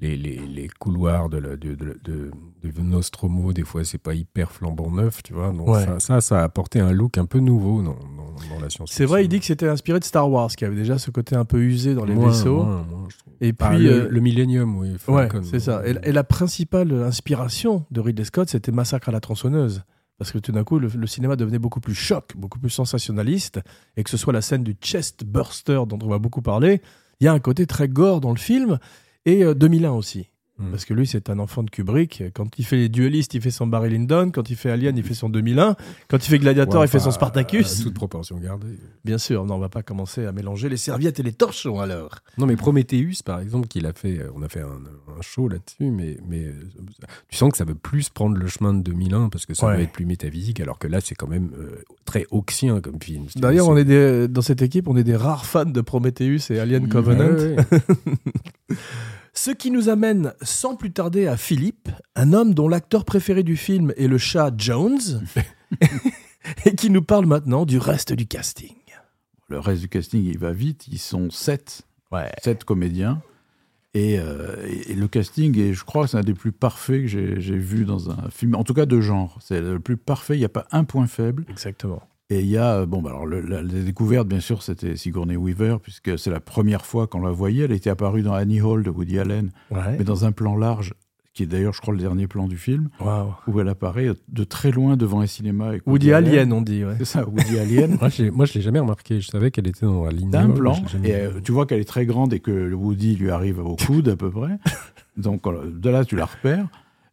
les, 0.00 0.16
les, 0.16 0.36
les 0.38 0.68
couloirs 0.68 1.28
de, 1.28 1.38
la, 1.38 1.50
de, 1.56 1.74
de, 1.74 1.98
de- 2.04 2.30
de 2.62 2.80
Nostromo, 2.80 3.52
des 3.52 3.64
fois, 3.64 3.84
c'est 3.84 3.98
pas 3.98 4.14
hyper 4.14 4.50
flambant 4.52 4.90
neuf, 4.90 5.22
tu 5.22 5.32
vois. 5.34 5.52
Donc 5.52 5.68
Ouais. 5.68 5.84
ça, 5.84 6.00
ça, 6.00 6.20
ça 6.20 6.40
a 6.40 6.42
apporté 6.44 6.80
un 6.80 6.92
look 6.92 7.18
un 7.18 7.26
peu 7.26 7.38
nouveau 7.38 7.82
dans, 7.82 7.92
dans, 7.94 8.54
dans 8.54 8.60
la 8.60 8.70
science 8.70 8.90
C'est 8.92 9.04
vrai, 9.04 9.24
il 9.24 9.28
dit 9.28 9.40
que 9.40 9.46
c'était 9.46 9.68
inspiré 9.68 9.98
de 9.98 10.04
Star 10.04 10.30
Wars, 10.30 10.48
qui 10.50 10.64
avait 10.64 10.76
déjà 10.76 10.98
ce 10.98 11.10
côté 11.10 11.36
un 11.36 11.44
peu 11.44 11.58
usé 11.60 11.94
dans 11.94 12.04
les 12.04 12.14
vaisseaux. 12.14 12.66
Et 13.40 13.52
puis, 13.52 13.66
Ah, 13.68 13.78
le, 13.78 13.90
euh, 13.90 14.08
le 14.10 14.20
Millennium, 14.20 14.76
oui. 14.78 14.96
ouais, 15.08 15.28
c'est 15.42 15.60
ça. 15.60 15.82
Et, 15.86 15.94
et 16.02 16.12
la 16.12 16.24
principale 16.24 16.92
inspiration 17.02 17.84
de 17.90 18.00
Ridley 18.00 18.24
Scott, 18.24 18.48
c'était 18.50 18.72
Massacre 18.72 19.08
à 19.08 19.12
la 19.12 19.20
tronçonneuse. 19.20 19.82
Parce 20.18 20.32
que 20.32 20.38
tout 20.38 20.52
d'un 20.52 20.64
coup, 20.64 20.78
le, 20.78 20.88
le 20.88 21.06
cinéma 21.06 21.34
devenait 21.36 21.58
beaucoup 21.58 21.80
plus 21.80 21.94
choc, 21.94 22.32
beaucoup 22.36 22.58
plus 22.58 22.68
sensationnaliste. 22.68 23.60
Et 23.96 24.04
que 24.04 24.10
ce 24.10 24.18
soit 24.18 24.34
la 24.34 24.42
scène 24.42 24.62
du 24.62 24.72
chest 24.80 25.24
burster 25.24 25.80
dont 25.88 25.98
on 26.02 26.08
va 26.08 26.18
beaucoup 26.18 26.42
parler, 26.42 26.82
il 27.20 27.24
y 27.24 27.28
a 27.28 27.32
un 27.32 27.38
côté 27.40 27.66
très 27.66 27.88
gore 27.88 28.20
dans 28.20 28.30
le 28.32 28.38
film. 28.38 28.78
Et 29.38 29.44
euh, 29.44 29.54
2001 29.54 29.90
aussi. 29.92 30.26
Mm. 30.58 30.72
Parce 30.72 30.84
que 30.84 30.92
lui, 30.92 31.06
c'est 31.06 31.30
un 31.30 31.38
enfant 31.38 31.62
de 31.62 31.70
Kubrick. 31.70 32.22
Quand 32.34 32.58
il 32.58 32.66
fait 32.66 32.76
les 32.76 32.88
duellistes, 32.90 33.32
il 33.32 33.40
fait 33.40 33.50
son 33.50 33.66
Barry 33.66 33.88
Lyndon. 33.88 34.30
Quand 34.30 34.50
il 34.50 34.56
fait 34.56 34.70
Alien, 34.70 34.94
il 34.98 35.02
fait 35.02 35.14
son 35.14 35.30
2001. 35.30 35.74
Quand 36.08 36.18
il 36.18 36.28
fait 36.28 36.38
Gladiator, 36.38 36.80
Ouais, 36.82 36.86
il 36.86 36.90
fait 36.90 36.98
son 36.98 37.10
Spartacus. 37.12 37.82
toute 37.82 37.94
proportion 37.94 38.36
gardée. 38.36 38.78
Bien 39.02 39.16
sûr, 39.16 39.46
non, 39.46 39.54
on 39.54 39.58
va 39.58 39.70
pas 39.70 39.82
commencer 39.82 40.26
à 40.26 40.32
mélanger 40.32 40.68
les 40.68 40.76
serviettes 40.76 41.18
et 41.18 41.22
les 41.22 41.32
torchons 41.32 41.80
alors. 41.80 42.16
Non, 42.36 42.44
mais 42.44 42.56
Prometheus, 42.56 43.22
par 43.24 43.40
exemple, 43.40 43.68
qu'il 43.68 43.86
a 43.86 43.94
fait, 43.94 44.20
on 44.34 44.42
a 44.42 44.50
fait 44.50 44.60
un, 44.60 44.66
un 45.18 45.22
show 45.22 45.48
là-dessus, 45.48 45.90
mais, 45.90 46.18
mais 46.28 46.52
tu 47.30 47.38
sens 47.38 47.52
que 47.52 47.56
ça 47.56 47.64
veut 47.64 47.74
plus 47.74 48.10
prendre 48.10 48.36
le 48.36 48.46
chemin 48.46 48.74
de 48.74 48.82
2001 48.82 49.30
parce 49.30 49.46
que 49.46 49.54
ça 49.54 49.66
Ouais. 49.68 49.76
va 49.76 49.82
être 49.82 49.92
plus 49.92 50.04
métaphysique, 50.04 50.60
alors 50.60 50.78
que 50.78 50.88
là, 50.88 51.00
c'est 51.00 51.14
quand 51.14 51.28
même 51.28 51.52
euh, 51.58 51.82
très 52.04 52.26
oxien 52.32 52.82
comme 52.82 53.00
film. 53.00 53.24
D'ailleurs, 53.36 53.68
on 53.70 53.78
est 53.78 53.86
des, 53.86 54.28
dans 54.28 54.42
cette 54.42 54.60
équipe, 54.60 54.88
on 54.88 54.96
est 54.98 55.04
des 55.04 55.16
rares 55.16 55.46
fans 55.46 55.64
de 55.64 55.80
Prometheus 55.80 56.50
et 56.52 56.58
Alien 56.60 56.86
Covenant. 56.86 57.30
Ouais. 57.32 57.56
Ce 59.32 59.50
qui 59.50 59.70
nous 59.70 59.88
amène 59.88 60.34
sans 60.42 60.76
plus 60.76 60.92
tarder 60.92 61.26
à 61.26 61.36
Philippe, 61.36 61.88
un 62.16 62.32
homme 62.32 62.52
dont 62.54 62.68
l'acteur 62.68 63.04
préféré 63.04 63.42
du 63.42 63.56
film 63.56 63.92
est 63.96 64.08
le 64.08 64.18
chat 64.18 64.52
Jones, 64.56 64.98
et 66.66 66.74
qui 66.74 66.90
nous 66.90 67.02
parle 67.02 67.26
maintenant 67.26 67.64
du 67.64 67.78
reste 67.78 68.12
du 68.12 68.26
casting. 68.26 68.74
Le 69.48 69.58
reste 69.58 69.82
du 69.82 69.88
casting, 69.88 70.24
il 70.24 70.38
va 70.38 70.52
vite. 70.52 70.86
Ils 70.88 70.98
sont 70.98 71.30
sept, 71.30 71.82
Ouais. 72.12 72.30
sept 72.42 72.64
comédiens. 72.64 73.20
Et, 73.94 74.18
euh, 74.20 74.54
et- 74.88 74.94
le 74.94 75.08
casting, 75.08 75.58
est, 75.58 75.72
je 75.72 75.84
crois, 75.84 76.04
que 76.04 76.10
c'est 76.10 76.16
un 76.16 76.22
des 76.22 76.34
plus 76.34 76.52
parfaits 76.52 77.02
que 77.02 77.06
j'ai 77.08 77.56
vu 77.58 77.84
dans 77.84 78.10
un 78.10 78.30
film, 78.30 78.54
en 78.54 78.62
tout 78.62 78.74
cas 78.74 78.86
de 78.86 79.00
genre. 79.00 79.38
C'est 79.42 79.60
le 79.60 79.80
plus 79.80 79.96
parfait. 79.96 80.36
Il 80.36 80.38
n'y 80.38 80.44
a 80.44 80.48
pas 80.50 80.66
un 80.70 80.84
point 80.84 81.08
faible. 81.08 81.44
Exactement. 81.48 82.00
Et 82.32 82.40
il 82.40 82.46
y 82.46 82.56
a, 82.56 82.76
euh, 82.76 82.86
bon, 82.86 83.02
bah 83.02 83.10
alors 83.10 83.26
le- 83.26 83.40
la, 83.40 83.60
la 83.60 83.82
découverte, 83.82 84.28
bien 84.28 84.38
sûr, 84.40 84.62
c'était 84.62 84.94
Sigourney 84.96 85.36
Weaver, 85.36 85.76
puisque 85.82 86.16
c'est 86.18 86.30
la 86.30 86.40
première 86.40 86.86
fois 86.86 87.06
qu'on 87.08 87.20
la 87.22 87.32
voyait. 87.32 87.64
Elle 87.64 87.72
était 87.72 87.90
apparue 87.90 88.22
dans 88.22 88.34
Annie 88.34 88.60
Hall 88.60 88.82
de 88.84 88.90
Woody 88.90 89.18
Allen, 89.18 89.50
Ouais. 89.72 89.96
mais 89.98 90.04
dans 90.04 90.24
un 90.24 90.30
plan 90.32 90.56
large, 90.56 90.94
qui 91.34 91.42
est 91.44 91.46
d'ailleurs, 91.46 91.72
je 91.72 91.80
crois, 91.80 91.92
le 91.94 92.00
dernier 92.00 92.26
plan 92.28 92.46
du 92.48 92.56
film, 92.56 92.88
où 93.46 93.60
elle 93.60 93.68
apparaît 93.68 94.10
de 94.28 94.44
très 94.44 94.70
loin 94.70 94.96
devant 94.96 95.20
un 95.20 95.26
cinéma. 95.26 95.68
avec 95.68 95.86
Woody 95.86 96.12
Alien, 96.12 96.52
on 96.52 96.60
dit. 96.60 96.84
Ouais. 96.84 96.94
C'est 96.98 97.04
ça, 97.04 97.28
Woody 97.28 97.58
Alien. 97.58 97.96
Moi, 98.00 98.08
je 98.10 98.24
je 98.24 98.54
l'ai 98.54 98.60
jamais 98.62 98.78
remarqué. 98.80 99.20
Je 99.20 99.28
savais 99.28 99.50
qu'elle 99.50 99.66
était 99.68 99.86
dans 99.86 100.04
la 100.04 100.12
ligne. 100.12 100.30
T'as 100.30 100.42
un 100.42 100.48
Moi, 100.48 100.56
plan, 100.56 100.74
et 101.04 101.14
euh, 101.14 101.40
tu 101.42 101.50
vois 101.52 101.66
qu'elle 101.66 101.80
est 101.80 101.84
très 101.84 102.06
grande 102.06 102.32
et 102.32 102.40
que 102.40 102.50
le 102.52 102.74
Woody 102.74 103.16
lui 103.16 103.30
arrive 103.30 103.58
au 103.60 103.74
coude 103.76 104.08
à 104.08 104.16
peu 104.16 104.30
près. 104.30 104.58
Donc 105.16 105.46
euh, 105.46 105.70
de 105.72 105.90
là, 105.90 106.04
tu 106.04 106.16
la 106.16 106.26
repères. 106.26 106.66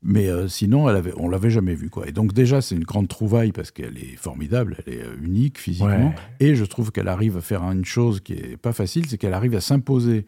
Mais 0.04 0.28
euh, 0.28 0.48
sinon, 0.48 0.90
elle 0.90 0.96
avait, 0.96 1.14
on 1.18 1.28
l'avait 1.28 1.50
jamais 1.50 1.74
vue. 1.74 1.90
Quoi. 1.90 2.08
Et 2.08 2.12
donc 2.12 2.34
déjà, 2.34 2.62
c'est 2.62 2.76
une 2.76 2.84
grande 2.84 3.08
trouvaille 3.08 3.52
parce 3.52 3.72
qu'elle 3.72 3.98
est 3.98 4.16
formidable, 4.16 4.78
elle 4.86 4.94
est 4.94 5.02
euh, 5.02 5.16
unique 5.22 5.58
physiquement. 5.58 6.10
Ouais. 6.10 6.16
Et 6.40 6.56
je 6.56 6.66
trouve 6.66 6.92
qu'elle 6.92 7.08
arrive 7.08 7.38
à 7.38 7.42
faire 7.42 7.64
une 7.64 7.86
chose 7.86 8.20
qui 8.22 8.34
est 8.34 8.58
pas 8.58 8.74
facile, 8.74 9.08
c'est 9.08 9.18
qu'elle 9.18 9.34
arrive 9.34 9.56
à 9.56 9.62
s'imposer 9.62 10.26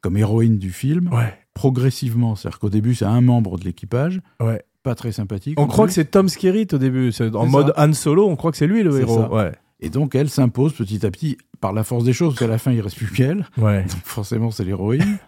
comme 0.00 0.16
héroïne 0.16 0.58
du 0.58 0.70
film, 0.70 1.10
Ouais, 1.12 1.34
progressivement. 1.54 2.36
C'est-à-dire 2.36 2.60
qu'au 2.60 2.70
début, 2.70 2.94
c'est 2.94 3.04
un 3.04 3.20
membre 3.20 3.58
de 3.58 3.64
l'équipage, 3.64 4.20
ouais. 4.40 4.62
pas 4.84 4.94
très 4.94 5.10
sympathique. 5.10 5.58
On 5.58 5.66
croit 5.66 5.86
que 5.88 5.92
c'est 5.92 6.10
Tom 6.12 6.28
Skerritt 6.28 6.72
au 6.74 6.78
début. 6.78 7.10
En 7.34 7.46
mode. 7.46 7.72
Han 7.76 7.92
Solo, 7.92 8.28
on 8.28 8.36
croit 8.36 8.52
que 8.52 8.56
c'est 8.56 8.68
lui 8.68 8.82
le 8.82 9.00
héros. 9.00 9.26
Et 9.80 9.90
donc, 9.90 10.14
elle 10.14 10.28
s'impose 10.28 10.72
petit 10.72 11.04
à 11.06 11.10
petit 11.10 11.38
par 11.60 11.72
la 11.72 11.84
force 11.84 12.04
des 12.04 12.12
choses, 12.12 12.34
parce 12.34 12.40
qu'à 12.40 12.46
la 12.46 12.58
fin, 12.58 12.72
il 12.72 12.80
reste 12.80 12.96
plus 12.96 13.12
qu'elle. 13.12 13.46
Donc, 13.56 14.02
forcément, 14.04 14.50
c'est 14.50 14.64
l'héroïne. 14.64 15.18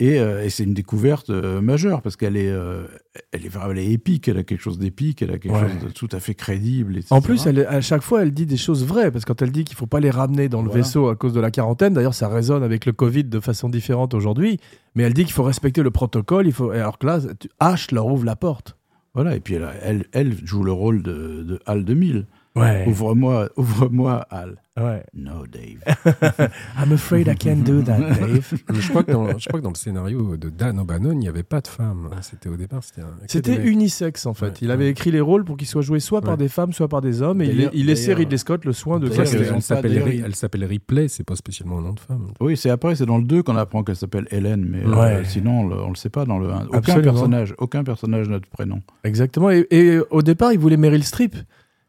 Et 0.00 0.18
euh, 0.20 0.44
et 0.44 0.50
c'est 0.50 0.64
une 0.64 0.74
découverte 0.74 1.30
euh, 1.30 1.60
majeure, 1.60 2.02
parce 2.02 2.16
qu'elle 2.16 2.36
est, 2.36 2.50
euh, 2.50 2.84
elle 3.32 3.44
est, 3.44 3.48
vraiment- 3.48 3.72
elle 3.72 3.78
est 3.78 3.90
épique, 3.90 4.28
elle 4.28 4.38
a 4.38 4.42
quelque 4.44 4.60
chose 4.60 4.78
d'épique, 4.78 5.22
elle 5.22 5.30
a 5.30 5.38
quelque 5.38 5.52
Ouais. 5.54 5.68
chose 5.70 5.88
de 5.88 5.92
tout 5.92 6.08
à 6.12 6.20
fait 6.20 6.34
crédible. 6.34 6.92
etc. 6.96 7.08
En 7.10 7.20
plus, 7.20 7.46
elle, 7.46 7.60
à 7.66 7.80
chaque 7.80 8.02
fois, 8.02 8.22
elle 8.22 8.32
dit 8.32 8.46
des 8.46 8.56
choses 8.56 8.84
vraies, 8.84 9.10
parce 9.10 9.24
que 9.24 9.32
quand 9.32 9.42
elle 9.42 9.52
dit 9.52 9.64
qu'il 9.64 9.76
faut 9.76 9.86
pas 9.86 10.00
les 10.00 10.10
ramener 10.10 10.48
dans 10.48 10.62
le 10.62 10.68
Voilà. 10.68 10.82
vaisseau 10.82 11.08
à 11.08 11.16
cause 11.16 11.32
de 11.32 11.40
la 11.40 11.50
quarantaine, 11.50 11.94
d'ailleurs, 11.94 12.14
ça 12.14 12.28
résonne 12.28 12.62
avec 12.62 12.86
le 12.86 12.92
Covid 12.92 13.24
de 13.24 13.40
façon 13.40 13.68
différente 13.68 14.14
aujourd'hui, 14.14 14.58
mais 14.94 15.02
elle 15.04 15.14
dit 15.14 15.24
qu'il 15.24 15.32
faut 15.34 15.42
respecter 15.42 15.82
le 15.82 15.90
protocole, 15.90 16.46
il 16.46 16.52
faut... 16.52 16.70
alors 16.70 16.98
que 16.98 17.06
là, 17.06 17.18
H 17.60 17.94
leur 17.94 18.06
ouvre 18.06 18.24
la 18.24 18.36
porte. 18.36 18.76
Voilà, 19.14 19.36
et 19.36 19.40
puis 19.40 19.54
elle, 19.54 19.68
elle, 19.82 20.04
elle 20.12 20.34
joue 20.44 20.64
le 20.64 20.72
rôle 20.72 21.02
de, 21.02 21.42
de 21.44 21.60
Hal 21.66 21.84
2000. 21.84 22.26
Ouais. 22.56 22.84
Ouvre-moi, 22.86 23.48
ouvre-moi, 23.56 24.24
Hal. 24.30 24.54
ouais. 24.76 25.02
No, 25.12 25.44
Dave. 25.44 25.82
I'm 26.78 26.92
afraid 26.92 27.26
I 27.26 27.34
can't 27.34 27.64
do 27.64 27.82
that, 27.82 27.98
Dave. 27.98 28.54
Je, 28.72 28.88
crois 28.90 29.02
que 29.02 29.10
dans, 29.10 29.36
je 29.36 29.48
crois 29.48 29.58
que 29.58 29.64
dans 29.64 29.70
le 29.72 29.76
scénario 29.76 30.36
de 30.36 30.50
Dan 30.50 30.78
O'Bannon, 30.78 31.12
il 31.14 31.18
n'y 31.18 31.26
avait 31.28 31.42
pas 31.42 31.60
de 31.60 31.66
femme. 31.66 32.10
C'était 32.20 32.48
au 32.48 32.56
départ, 32.56 32.84
c'était 32.84 33.00
un- 33.00 33.16
C'était 33.26 33.56
des 33.58 33.68
unisexe, 33.68 34.24
en 34.26 34.34
fait. 34.34 34.46
Ouais, 34.46 34.52
il 34.62 34.70
avait 34.70 34.84
ouais. 34.84 34.90
écrit 34.90 35.10
les 35.10 35.20
rôles 35.20 35.44
pour 35.44 35.56
qu'ils 35.56 35.66
soient 35.66 35.82
joués 35.82 35.98
soit 35.98 36.20
par 36.22 36.36
des 36.36 36.48
femmes, 36.48 36.72
soit 36.72 36.86
par 36.86 37.00
des 37.00 37.22
hommes, 37.22 37.42
et 37.42 37.70
il, 37.72 37.86
laissait 37.86 38.14
Ridley 38.14 38.38
Scott 38.38 38.64
le 38.64 38.72
soin 38.72 39.00
de 39.00 39.08
qu'elle 39.08 39.26
s'appelle 39.60 39.92
il- 40.14 40.22
elle 40.24 40.34
s'appelle 40.36 40.64
Ripley, 40.64 41.08
c'est 41.08 41.24
pas 41.24 41.34
spécialement 41.36 41.78
un 41.78 41.82
nom 41.82 41.92
de 41.92 42.00
femme. 42.00 42.28
Oui, 42.40 42.56
c'est 42.56 42.70
après, 42.70 42.94
c'est 42.94 43.06
dans 43.06 43.18
le 43.18 43.24
2 43.24 43.42
qu'on 43.42 43.56
apprend 43.56 43.82
qu'elle 43.82 43.96
s'appelle 43.96 44.28
Hélène, 44.30 44.64
mais 44.64 44.82
euh, 44.86 45.24
sinon, 45.24 45.62
on 45.62 45.68
le, 45.68 45.76
on 45.76 45.88
le 45.88 45.96
sait 45.96 46.08
pas 46.08 46.24
dans 46.24 46.38
le 46.38 46.50
1. 46.52 46.66
Aucun 46.66 46.78
Absolument. 46.78 47.02
personnage, 47.12 47.54
aucun 47.58 47.82
personnage 47.82 48.28
n'a 48.28 48.38
de 48.38 48.46
prénom. 48.46 48.80
Exactement. 49.02 49.50
Et, 49.50 49.66
et 49.72 49.98
au 50.10 50.22
départ, 50.22 50.52
il 50.52 50.60
voulait 50.60 50.76
Meryl 50.76 51.02
Streep. 51.02 51.34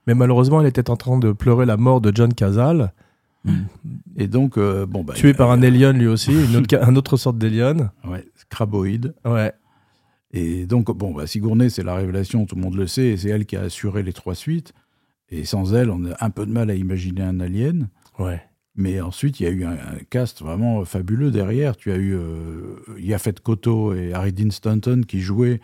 Mais 0.08 0.14
malheureusement, 0.14 0.62
elle 0.62 0.68
était 0.68 0.90
en 0.90 0.96
train 0.96 1.18
de 1.18 1.32
pleurer 1.32 1.66
la 1.66 1.78
mort 1.78 2.02
de 2.02 2.12
John 2.14 2.34
Cazale, 2.34 2.94
Et 4.18 4.28
donc, 4.28 4.58
euh, 4.58 4.86
bon, 4.86 5.04
bah, 5.04 5.14
tué 5.14 5.34
par 5.34 5.52
un 5.52 5.62
alien 5.62 5.98
lui 5.98 6.08
aussi, 6.08 6.32
une 6.34 6.56
autre, 6.58 6.78
un 6.82 6.96
autre 6.96 7.18
sorte 7.18 7.38
d'alien. 7.38 7.92
Ouais, 8.04 8.26
craboïde. 8.50 9.14
Ouais. 9.24 9.54
Et 10.32 10.66
donc, 10.66 10.92
bon, 10.92 11.14
bah, 11.14 11.28
Sigourney, 11.28 11.70
c'est 11.70 11.84
la 11.84 11.96
révélation, 11.96 12.46
tout 12.46 12.56
le 12.56 12.62
monde 12.62 12.76
le 12.76 12.88
sait, 12.88 13.08
et 13.08 13.18
c'est 13.18 13.30
elle 13.30 13.46
qui 13.46 13.56
a 13.56 13.62
assuré 13.62 14.04
les 14.04 14.14
trois 14.14 14.36
suites. 14.36 14.74
Et 15.30 15.46
sans 15.46 15.74
elle, 15.74 15.90
on 15.90 16.06
a 16.06 16.16
un 16.20 16.30
peu 16.30 16.46
de 16.46 16.52
mal 16.52 16.70
à 16.70 16.76
imaginer 16.76 17.24
un 17.24 17.40
alien. 17.40 17.90
Ouais. 18.20 18.42
Mais 18.76 19.00
ensuite, 19.00 19.40
il 19.40 19.44
y 19.44 19.48
a 19.48 19.52
eu 19.52 19.64
un, 19.64 19.72
un 19.72 20.00
cast 20.10 20.42
vraiment 20.42 20.84
fabuleux 20.84 21.32
derrière. 21.32 21.78
Tu 21.78 21.92
as 21.92 21.96
eu 21.96 22.14
euh, 22.16 22.76
Yafet 23.00 23.36
Koto 23.42 23.94
et 23.94 24.14
Harry 24.14 24.34
Dean 24.34 24.52
Stanton 24.52 25.02
qui 25.08 25.22
jouaient 25.22 25.62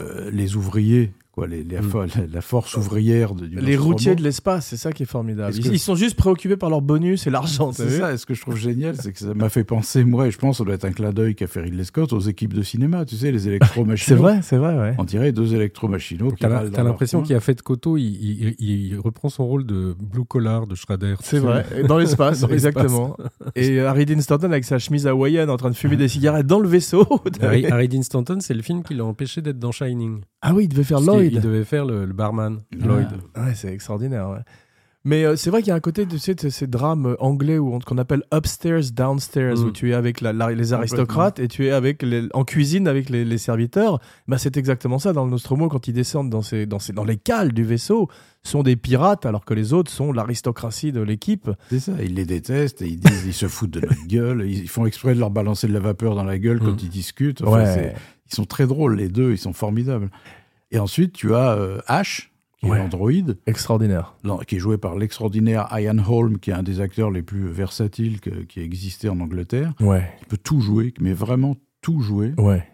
euh, 0.00 0.30
les 0.32 0.56
ouvriers, 0.56 1.12
quoi, 1.32 1.46
les, 1.46 1.64
les- 1.64 1.80
Mm. 1.80 1.90
la, 2.16 2.26
la 2.34 2.40
force 2.42 2.76
ouvrière 2.76 3.34
de, 3.34 3.46
du 3.46 3.56
Les 3.58 3.76
routiers 3.76 4.14
de 4.14 4.22
l'espace, 4.22 4.66
c'est 4.66 4.76
ça 4.76 4.92
qui 4.92 5.02
est 5.02 5.06
formidable. 5.06 5.54
Ils, 5.56 5.64
que- 5.64 5.68
ils 5.72 5.78
sont 5.78 5.94
juste 5.96 6.14
préoccupés 6.16 6.56
par 6.56 6.70
leur 6.70 6.80
bonus 6.82 7.26
et 7.26 7.30
l'argent. 7.30 7.72
C'est 7.72 7.88
ça, 7.90 8.12
et 8.12 8.16
ce 8.18 8.26
que 8.26 8.34
je 8.34 8.40
trouve 8.42 8.56
génial, 8.56 8.94
c'est 9.00 9.12
que 9.12 9.18
ça 9.18 9.34
m'a 9.34 9.48
fait 9.48 9.64
penser, 9.64 10.04
moi, 10.04 10.28
et 10.28 10.30
je 10.30 10.38
pense 10.38 10.56
que 10.56 10.58
ça 10.58 10.64
doit 10.64 10.74
être 10.74 10.84
un 10.84 10.92
clin 10.92 11.10
d'œil 11.12 11.34
qu'a 11.34 11.46
fait 11.46 11.62
Ridley 11.62 11.84
Scott 11.84 12.12
aux 12.12 12.20
équipes 12.20 12.52
de 12.54 12.62
cinéma, 12.62 13.04
tu 13.04 13.16
sais, 13.16 13.32
les 13.32 13.48
électromachines. 13.48 14.06
C'est 14.14 14.14
vrai, 14.20 14.40
c'est 14.42 14.56
vrai, 14.58 14.78
ouais. 14.78 14.94
On 14.98 15.04
dirait 15.04 15.32
deux 15.32 15.54
électromachinaux 15.54 16.32
T'as 16.38 16.82
l'impression 16.82 17.22
a 17.22 17.40
fait 17.40 17.54
de 17.54 17.62
Koto, 17.62 17.96
il, 17.96 18.02
il- 18.04 18.54
il- 18.58 18.92
il 18.92 18.98
reprend 18.98 19.28
son 19.30 19.46
rôle 19.46 19.64
de 19.64 19.96
Blue 19.98 20.24
Collar 20.26 20.66
de 20.66 20.74
Schrader. 20.74 21.14
C'est 21.22 21.38
vrai, 21.38 21.64
dans 21.88 21.96
l'espace, 21.98 22.44
exactement. 22.50 23.16
Et 23.56 23.78
euh, 23.80 23.88
Harry 23.88 24.04
Dean 24.04 24.20
Stanton 24.20 24.50
avec 24.52 24.64
sa 24.64 24.78
chemise 24.78 25.06
hawaïenne 25.06 25.48
en 25.48 25.56
train 25.56 25.70
de 25.70 25.74
fumer 25.76 25.96
des 25.96 26.08
cigarettes 26.08 26.46
dans 26.46 26.58
le 26.60 26.68
vaisseau. 26.68 27.06
Harry, 27.40 27.64
Harry 27.66 27.88
Dean 27.88 28.02
Stanton, 28.02 28.38
c'est 28.40 28.54
le 28.54 28.62
film 28.62 28.82
qui 28.82 28.94
l'a 28.94 29.04
empêché 29.04 29.40
d'être 29.40 29.58
dans 29.58 29.72
Shining. 29.72 30.20
Ah 30.42 30.52
oui, 30.54 30.64
il 30.64 30.68
devait 30.68 30.82
faire 30.84 30.98
qu'il- 30.98 31.06
Lloyd. 31.22 31.32
Il 31.34 31.40
devait 31.40 31.64
faire 31.64 31.84
le, 31.84 32.04
le 32.04 32.12
barman, 32.12 32.60
Ah. 32.80 32.86
Lloyd. 32.86 33.08
Ouais, 33.36 33.54
c'est 33.54 33.72
extraordinaire. 33.72 34.28
ouais. 34.30 34.38
Mais 35.04 35.24
euh, 35.24 35.34
c'est 35.34 35.50
vrai 35.50 35.62
qu'il 35.62 35.70
y 35.70 35.72
a 35.72 35.74
un 35.74 35.80
côté 35.80 36.06
de 36.06 36.12
tu 36.12 36.18
sais, 36.20 36.36
de 36.36 36.48
ces 36.48 36.68
drames 36.68 37.06
euh, 37.06 37.16
anglais 37.18 37.58
où 37.58 37.74
on- 37.74 37.80
qu'on 37.80 37.98
appelle 37.98 38.22
upstairs, 38.32 38.82
downstairs, 38.94 39.56
Mm. 39.56 39.64
où 39.64 39.70
tu 39.72 39.90
es 39.90 39.94
avec 39.94 40.20
la- 40.20 40.32
la- 40.32 40.52
les 40.52 40.72
aristocrates 40.72 41.40
et 41.40 41.48
tu 41.48 41.66
es 41.66 41.72
avec 41.72 42.02
les- 42.04 42.28
en 42.34 42.44
cuisine 42.44 42.86
avec 42.86 43.10
les, 43.10 43.24
les 43.24 43.38
serviteurs. 43.38 43.98
Bah, 44.28 44.38
c'est 44.38 44.56
exactement 44.56 45.00
ça 45.00 45.12
dans 45.12 45.24
le 45.24 45.32
Nostromo 45.32 45.68
quand 45.68 45.88
ils 45.88 45.92
descendent 45.92 46.30
dans, 46.30 46.40
ces, 46.42 46.66
dans, 46.66 46.78
ces, 46.78 46.92
dans 46.92 47.02
les 47.02 47.16
cales 47.16 47.52
du 47.52 47.64
vaisseau. 47.64 48.08
sont 48.44 48.62
des 48.64 48.74
pirates 48.74 49.24
alors 49.24 49.44
que 49.44 49.54
les 49.54 49.72
autres 49.72 49.90
sont 49.90 50.12
l'aristocratie 50.12 50.90
de 50.90 51.00
l'équipe. 51.00 51.48
C'est 51.70 51.78
ça, 51.78 51.92
ils 52.02 52.14
les 52.14 52.24
détestent 52.24 52.82
et 52.82 52.86
ils 52.88 52.98
disent 52.98 53.24
ils 53.24 53.32
se 53.32 53.46
foutent 53.46 53.70
de 53.70 53.80
notre 53.80 54.06
gueule. 54.08 54.44
Ils 54.48 54.68
font 54.68 54.84
exprès 54.86 55.14
de 55.14 55.20
leur 55.20 55.30
balancer 55.30 55.68
de 55.68 55.72
la 55.72 55.78
vapeur 55.80 56.14
dans 56.16 56.24
la 56.24 56.38
gueule 56.40 56.58
quand 56.60 56.72
Mm. 56.72 56.78
ils 56.82 56.88
discutent. 56.88 57.42
Enfin, 57.42 57.64
Ils 58.30 58.34
sont 58.34 58.44
très 58.44 58.66
drôles, 58.66 58.96
les 58.96 59.08
deux, 59.08 59.30
ils 59.32 59.38
sont 59.38 59.52
formidables. 59.52 60.10
Et 60.72 60.78
ensuite, 60.80 61.12
tu 61.12 61.34
as 61.34 61.52
euh, 61.52 61.78
Ash, 61.86 62.32
qui 62.58 62.66
Ouais. 62.66 62.76
est 62.78 62.80
l'androïde, 62.80 63.38
extraordinaire. 63.46 64.14
non, 64.24 64.38
qui 64.38 64.56
est 64.56 64.58
joué 64.58 64.78
par 64.78 64.96
l'extraordinaire 64.96 65.68
Ian 65.78 65.98
Holm, 65.98 66.38
qui 66.38 66.50
est 66.50 66.54
un 66.54 66.62
des 66.62 66.80
acteurs 66.80 67.10
les 67.10 67.22
plus 67.22 67.46
versatiles 67.48 68.20
que- 68.20 68.42
qui 68.44 68.60
a 68.60 68.62
existé 68.62 69.08
en 69.08 69.20
Angleterre. 69.20 69.72
Ouais, 69.80 70.10
Il 70.22 70.26
peut 70.28 70.36
tout 70.42 70.60
jouer, 70.60 70.94
mais 71.00 71.12
vraiment 71.12 71.56
tout 71.80 72.00
jouer. 72.00 72.32
ouais. 72.38 72.64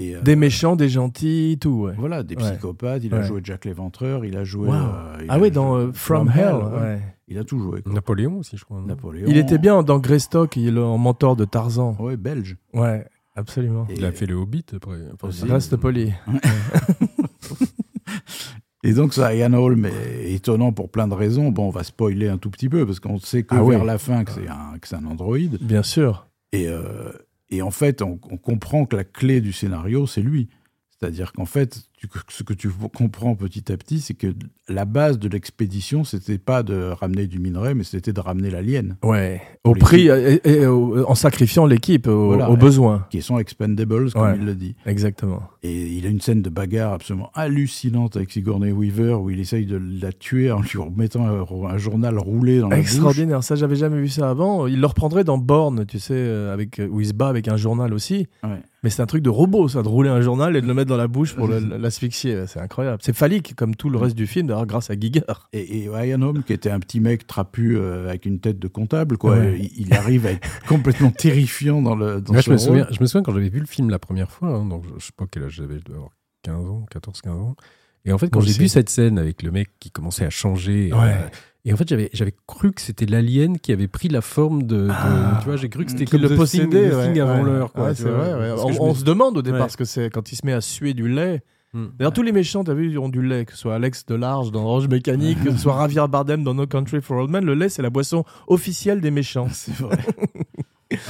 Et, 0.00 0.14
euh, 0.14 0.20
Des 0.22 0.36
méchants, 0.36 0.76
des 0.76 0.88
gentils, 0.88 1.58
tout. 1.60 1.70
Ouais. 1.86 1.94
Voilà, 1.98 2.22
des 2.22 2.36
Ouais. 2.36 2.42
psychopathes. 2.52 3.02
Il 3.02 3.12
a 3.14 3.22
joué 3.22 3.40
Jack 3.42 3.64
l'Éventreur, 3.64 4.24
il 4.24 4.36
a 4.36 4.44
joué. 4.44 4.68
Wow. 4.68 4.74
euh, 4.74 5.16
il 5.22 5.26
Ah 5.28 5.40
oui, 5.40 5.50
dans 5.50 5.80
joué 5.86 5.90
From, 5.92 6.30
Hell. 6.32 6.54
ouais. 6.80 7.02
Il 7.26 7.36
a 7.36 7.42
tout 7.42 7.58
joué. 7.58 7.82
quoi. 7.82 7.92
Napoléon 7.92 8.38
aussi, 8.38 8.56
je 8.56 8.64
crois. 8.64 8.80
Napoléon. 8.86 9.26
Il 9.28 9.36
était 9.36 9.58
bien 9.58 9.82
dans 9.82 9.98
Greystock, 9.98 10.56
il 10.56 10.76
est 10.76 10.80
en 10.80 10.98
mentor 10.98 11.34
de 11.34 11.44
Tarzan. 11.44 11.96
Ouais, 11.98 12.16
belge. 12.16 12.56
Ouais, 12.74 13.06
absolument. 13.34 13.86
Et- 13.90 13.94
Il 13.96 14.04
a 14.04 14.12
fait 14.12 14.26
le 14.26 14.36
Hobbit 14.36 14.66
après. 14.72 14.98
Enfin, 15.14 15.28
Aussi. 15.28 15.44
Reste 15.46 15.76
poli. 15.76 16.12
Et 18.84 18.92
donc 18.92 19.12
ça, 19.12 19.34
Ian 19.34 19.52
Holm 19.54 19.86
est 19.86 20.32
étonnant 20.32 20.72
pour 20.72 20.88
plein 20.88 21.08
de 21.08 21.14
raisons. 21.14 21.50
Bon, 21.50 21.66
on 21.66 21.70
va 21.70 21.82
spoiler 21.82 22.28
un 22.28 22.38
tout 22.38 22.48
petit 22.50 22.68
peu 22.68 22.86
parce 22.86 23.00
qu'on 23.00 23.18
sait 23.18 23.42
que 23.42 23.54
Ah 23.56 23.64
oui. 23.64 23.74
vers 23.74 23.84
la 23.84 23.98
fin 23.98 24.24
que 24.24 24.30
c'est 24.30 24.48
un, 24.48 24.78
que 24.80 24.86
c'est 24.86 24.94
un 24.96 25.04
androïde. 25.04 25.58
Bien 25.60 25.82
sûr. 25.82 26.28
Et, 26.52 26.68
euh, 26.68 27.10
et 27.50 27.60
en 27.60 27.72
fait, 27.72 28.02
on, 28.02 28.20
on 28.30 28.36
comprend 28.36 28.86
que 28.86 28.94
la 28.94 29.04
clé 29.04 29.40
du 29.40 29.52
scénario, 29.52 30.06
c'est 30.06 30.22
lui. 30.22 30.48
C'est-à-dire 30.90 31.32
qu'en 31.32 31.44
fait, 31.44 31.82
ce 32.28 32.42
que 32.44 32.52
tu 32.54 32.70
comprends 32.94 33.34
petit 33.34 33.72
à 33.72 33.76
petit, 33.76 34.00
c'est 34.00 34.14
que 34.14 34.28
la 34.68 34.84
base 34.84 35.18
de 35.18 35.28
l'expédition, 35.28 36.04
c'était 36.04 36.38
pas 36.38 36.62
de 36.62 36.90
ramener 36.92 37.26
du 37.26 37.38
minerai, 37.38 37.74
mais 37.74 37.82
c'était 37.84 38.12
de 38.12 38.20
ramener 38.20 38.50
l'alien, 38.50 38.96
Ouais. 39.02 39.40
Au 39.64 39.72
prix, 39.74 40.08
et, 40.08 40.40
et 40.48 40.66
au- 40.66 41.04
en 41.08 41.14
sacrifiant 41.14 41.66
l'équipe 41.66 42.06
au, 42.06 42.26
Voilà, 42.28 42.48
au 42.48 42.52
ouais. 42.52 42.58
besoin. 42.58 43.06
qui 43.10 43.20
sont 43.20 43.38
expendables, 43.38 44.12
comme 44.12 44.22
Ouais. 44.22 44.36
il 44.38 44.44
le 44.44 44.54
dit. 44.54 44.74
Exactement. 44.86 45.42
Et 45.62 45.86
il 45.96 46.06
a 46.06 46.08
une 46.08 46.20
scène 46.20 46.40
de 46.42 46.50
bagarre 46.50 46.92
absolument 46.94 47.30
hallucinante 47.34 48.16
avec 48.16 48.30
Sigourney 48.30 48.70
Weaver, 48.72 49.14
où 49.14 49.30
il 49.30 49.40
essaye 49.40 49.66
de 49.66 49.80
la 50.00 50.12
tuer 50.12 50.50
en 50.52 50.60
lui 50.60 50.78
remettant 50.78 51.26
un, 51.26 51.44
un 51.70 51.78
journal 51.78 52.18
roulé 52.18 52.60
dans 52.60 52.68
la 52.68 52.76
bouche. 52.76 52.84
Extraordinaire. 52.86 53.42
Ça, 53.42 53.56
j'avais 53.56 53.76
jamais 53.76 54.00
vu 54.00 54.08
ça 54.08 54.30
avant. 54.30 54.66
Il 54.66 54.80
le 54.80 54.86
reprendrait 54.86 55.24
dans 55.24 55.38
Born, 55.38 55.84
tu 55.86 55.98
sais, 55.98 56.14
euh, 56.14 56.52
avec, 56.54 56.80
où 56.90 57.00
il 57.00 57.06
se 57.08 57.12
bat 57.12 57.28
avec 57.28 57.48
un 57.48 57.56
journal 57.56 57.92
aussi. 57.92 58.26
Ouais. 58.44 58.60
Mais 58.84 58.90
c'est 58.90 59.02
un 59.02 59.06
truc 59.06 59.22
de 59.24 59.28
robot, 59.30 59.66
ça, 59.68 59.82
de 59.82 59.88
rouler 59.88 60.08
un 60.08 60.20
journal 60.20 60.54
et 60.56 60.60
de 60.60 60.66
le 60.66 60.72
mettre 60.74 60.88
dans 60.88 60.96
la 60.96 61.08
bouche 61.08 61.34
pour 61.34 61.48
le- 61.48 61.58
l'asphyxier. 61.88 62.46
C'est 62.46 62.60
incroyable. 62.60 62.98
C'est 63.02 63.14
phallique, 63.14 63.54
comme 63.56 63.74
tout 63.74 63.90
le 63.90 63.98
reste 63.98 64.14
du 64.16 64.26
film, 64.26 64.46
d'ailleurs, 64.46 64.66
grâce 64.66 64.90
à 64.90 64.94
Giger. 64.98 65.22
Et, 65.52 65.78
et 65.80 65.84
Ian 65.84 66.22
Holm, 66.22 66.42
qui 66.42 66.52
était 66.52 66.70
un 66.70 66.80
petit 66.80 67.00
mec 67.00 67.26
trapu 67.26 67.76
euh, 67.76 68.08
avec 68.08 68.24
une 68.26 68.40
tête 68.40 68.58
de 68.58 68.68
comptable, 68.68 69.18
quoi, 69.18 69.36
Ouais. 69.38 69.58
il, 69.60 69.86
il 69.86 69.94
arrive 69.94 70.26
à 70.26 70.32
être 70.32 70.48
complètement 70.68 71.10
terrifiant 71.10 71.82
dans 71.82 71.96
le 71.96 72.20
dans 72.20 72.34
Ouais, 72.34 72.42
ce 72.42 72.46
je, 72.46 72.50
me 72.50 72.56
rôle. 72.56 72.66
souviens, 72.66 72.86
je 72.90 73.00
me 73.00 73.06
souviens 73.06 73.22
quand 73.22 73.32
j'avais 73.32 73.48
vu 73.48 73.60
le 73.60 73.66
film 73.66 73.90
la 73.90 73.98
première 73.98 74.30
fois, 74.30 74.48
hein, 74.48 74.64
donc 74.66 74.84
je 74.98 75.04
sais 75.06 75.12
pas 75.16 75.24
quel 75.30 75.44
âge 75.44 75.52
j'avais, 75.52 75.78
je 75.78 75.84
devais 75.84 75.96
avoir 75.96 76.10
15 76.42 76.54
ans, 76.66 76.86
14-15 76.94 77.30
ans. 77.30 77.56
Et 78.04 78.12
en 78.12 78.18
fait, 78.18 78.30
quand 78.30 78.40
j'ai 78.40 78.52
vu 78.52 78.68
cette 78.68 78.88
scène 78.88 79.18
avec 79.18 79.42
le 79.42 79.50
mec 79.50 79.68
qui 79.80 79.90
commençait 79.90 80.24
à 80.24 80.30
changer, 80.30 80.92
Ouais. 80.92 80.98
euh, 81.12 81.28
et 81.64 81.72
en 81.72 81.76
fait, 81.76 81.88
j'avais, 81.88 82.34
cru 82.46 82.72
que 82.72 82.80
c'était 82.80 83.04
l'alien 83.04 83.58
qui 83.58 83.72
avait 83.72 83.88
pris 83.88 84.08
la 84.08 84.22
forme 84.22 84.62
de. 84.62 84.86
de- 84.86 84.90
Ah. 84.90 85.38
tu 85.42 85.46
vois, 85.48 85.56
j'ai 85.56 85.68
cru 85.68 85.84
que 85.84 85.90
c'était 85.90 86.04
Qui 86.06 86.12
comme 86.12 86.22
le. 86.22 86.28
The 86.28 86.38
ouais, 86.38 87.20
avant 87.20 87.38
ouais. 87.38 87.44
l'heure. 87.44 87.72
quoi, 87.72 87.90
Ouais, 87.90 88.52
On, 88.56 88.72
je 88.72 88.78
on 88.80 88.88
me- 88.90 88.94
se 88.94 89.04
demande 89.04 89.36
au 89.36 89.42
départ 89.42 89.62
Ouais. 89.62 89.68
ce 89.68 89.76
que 89.76 89.84
c'est 89.84 90.08
quand 90.08 90.32
il 90.32 90.36
se 90.36 90.46
met 90.46 90.52
à 90.54 90.60
suer 90.62 90.94
du 90.94 91.08
lait. 91.08 91.42
Hmm. 91.74 91.88
D'ailleurs, 91.98 92.12
tous 92.14 92.22
les 92.22 92.32
méchants, 92.32 92.64
t'as 92.64 92.72
vu, 92.74 92.90
ils 92.90 92.98
ont 92.98 93.10
du 93.10 93.20
lait, 93.20 93.44
que 93.44 93.52
ce 93.52 93.58
soit 93.58 93.74
Alex 93.74 94.06
Delarge 94.06 94.50
dans 94.52 94.64
Orange 94.64 94.88
Mécanique, 94.88 95.42
que 95.44 95.50
ce 95.52 95.58
soit 95.58 95.78
Javier 95.78 96.08
Bardem 96.08 96.42
dans 96.42 96.54
No 96.54 96.66
Country 96.66 97.02
for 97.02 97.18
Old 97.18 97.30
Men. 97.30 97.44
Le 97.44 97.54
lait, 97.54 97.68
c'est 97.68 97.82
la 97.82 97.90
boisson 97.90 98.24
officielle 98.46 99.00
des 99.02 99.10
méchants. 99.10 99.48
C'est 99.52 99.74
vrai. 99.76 99.98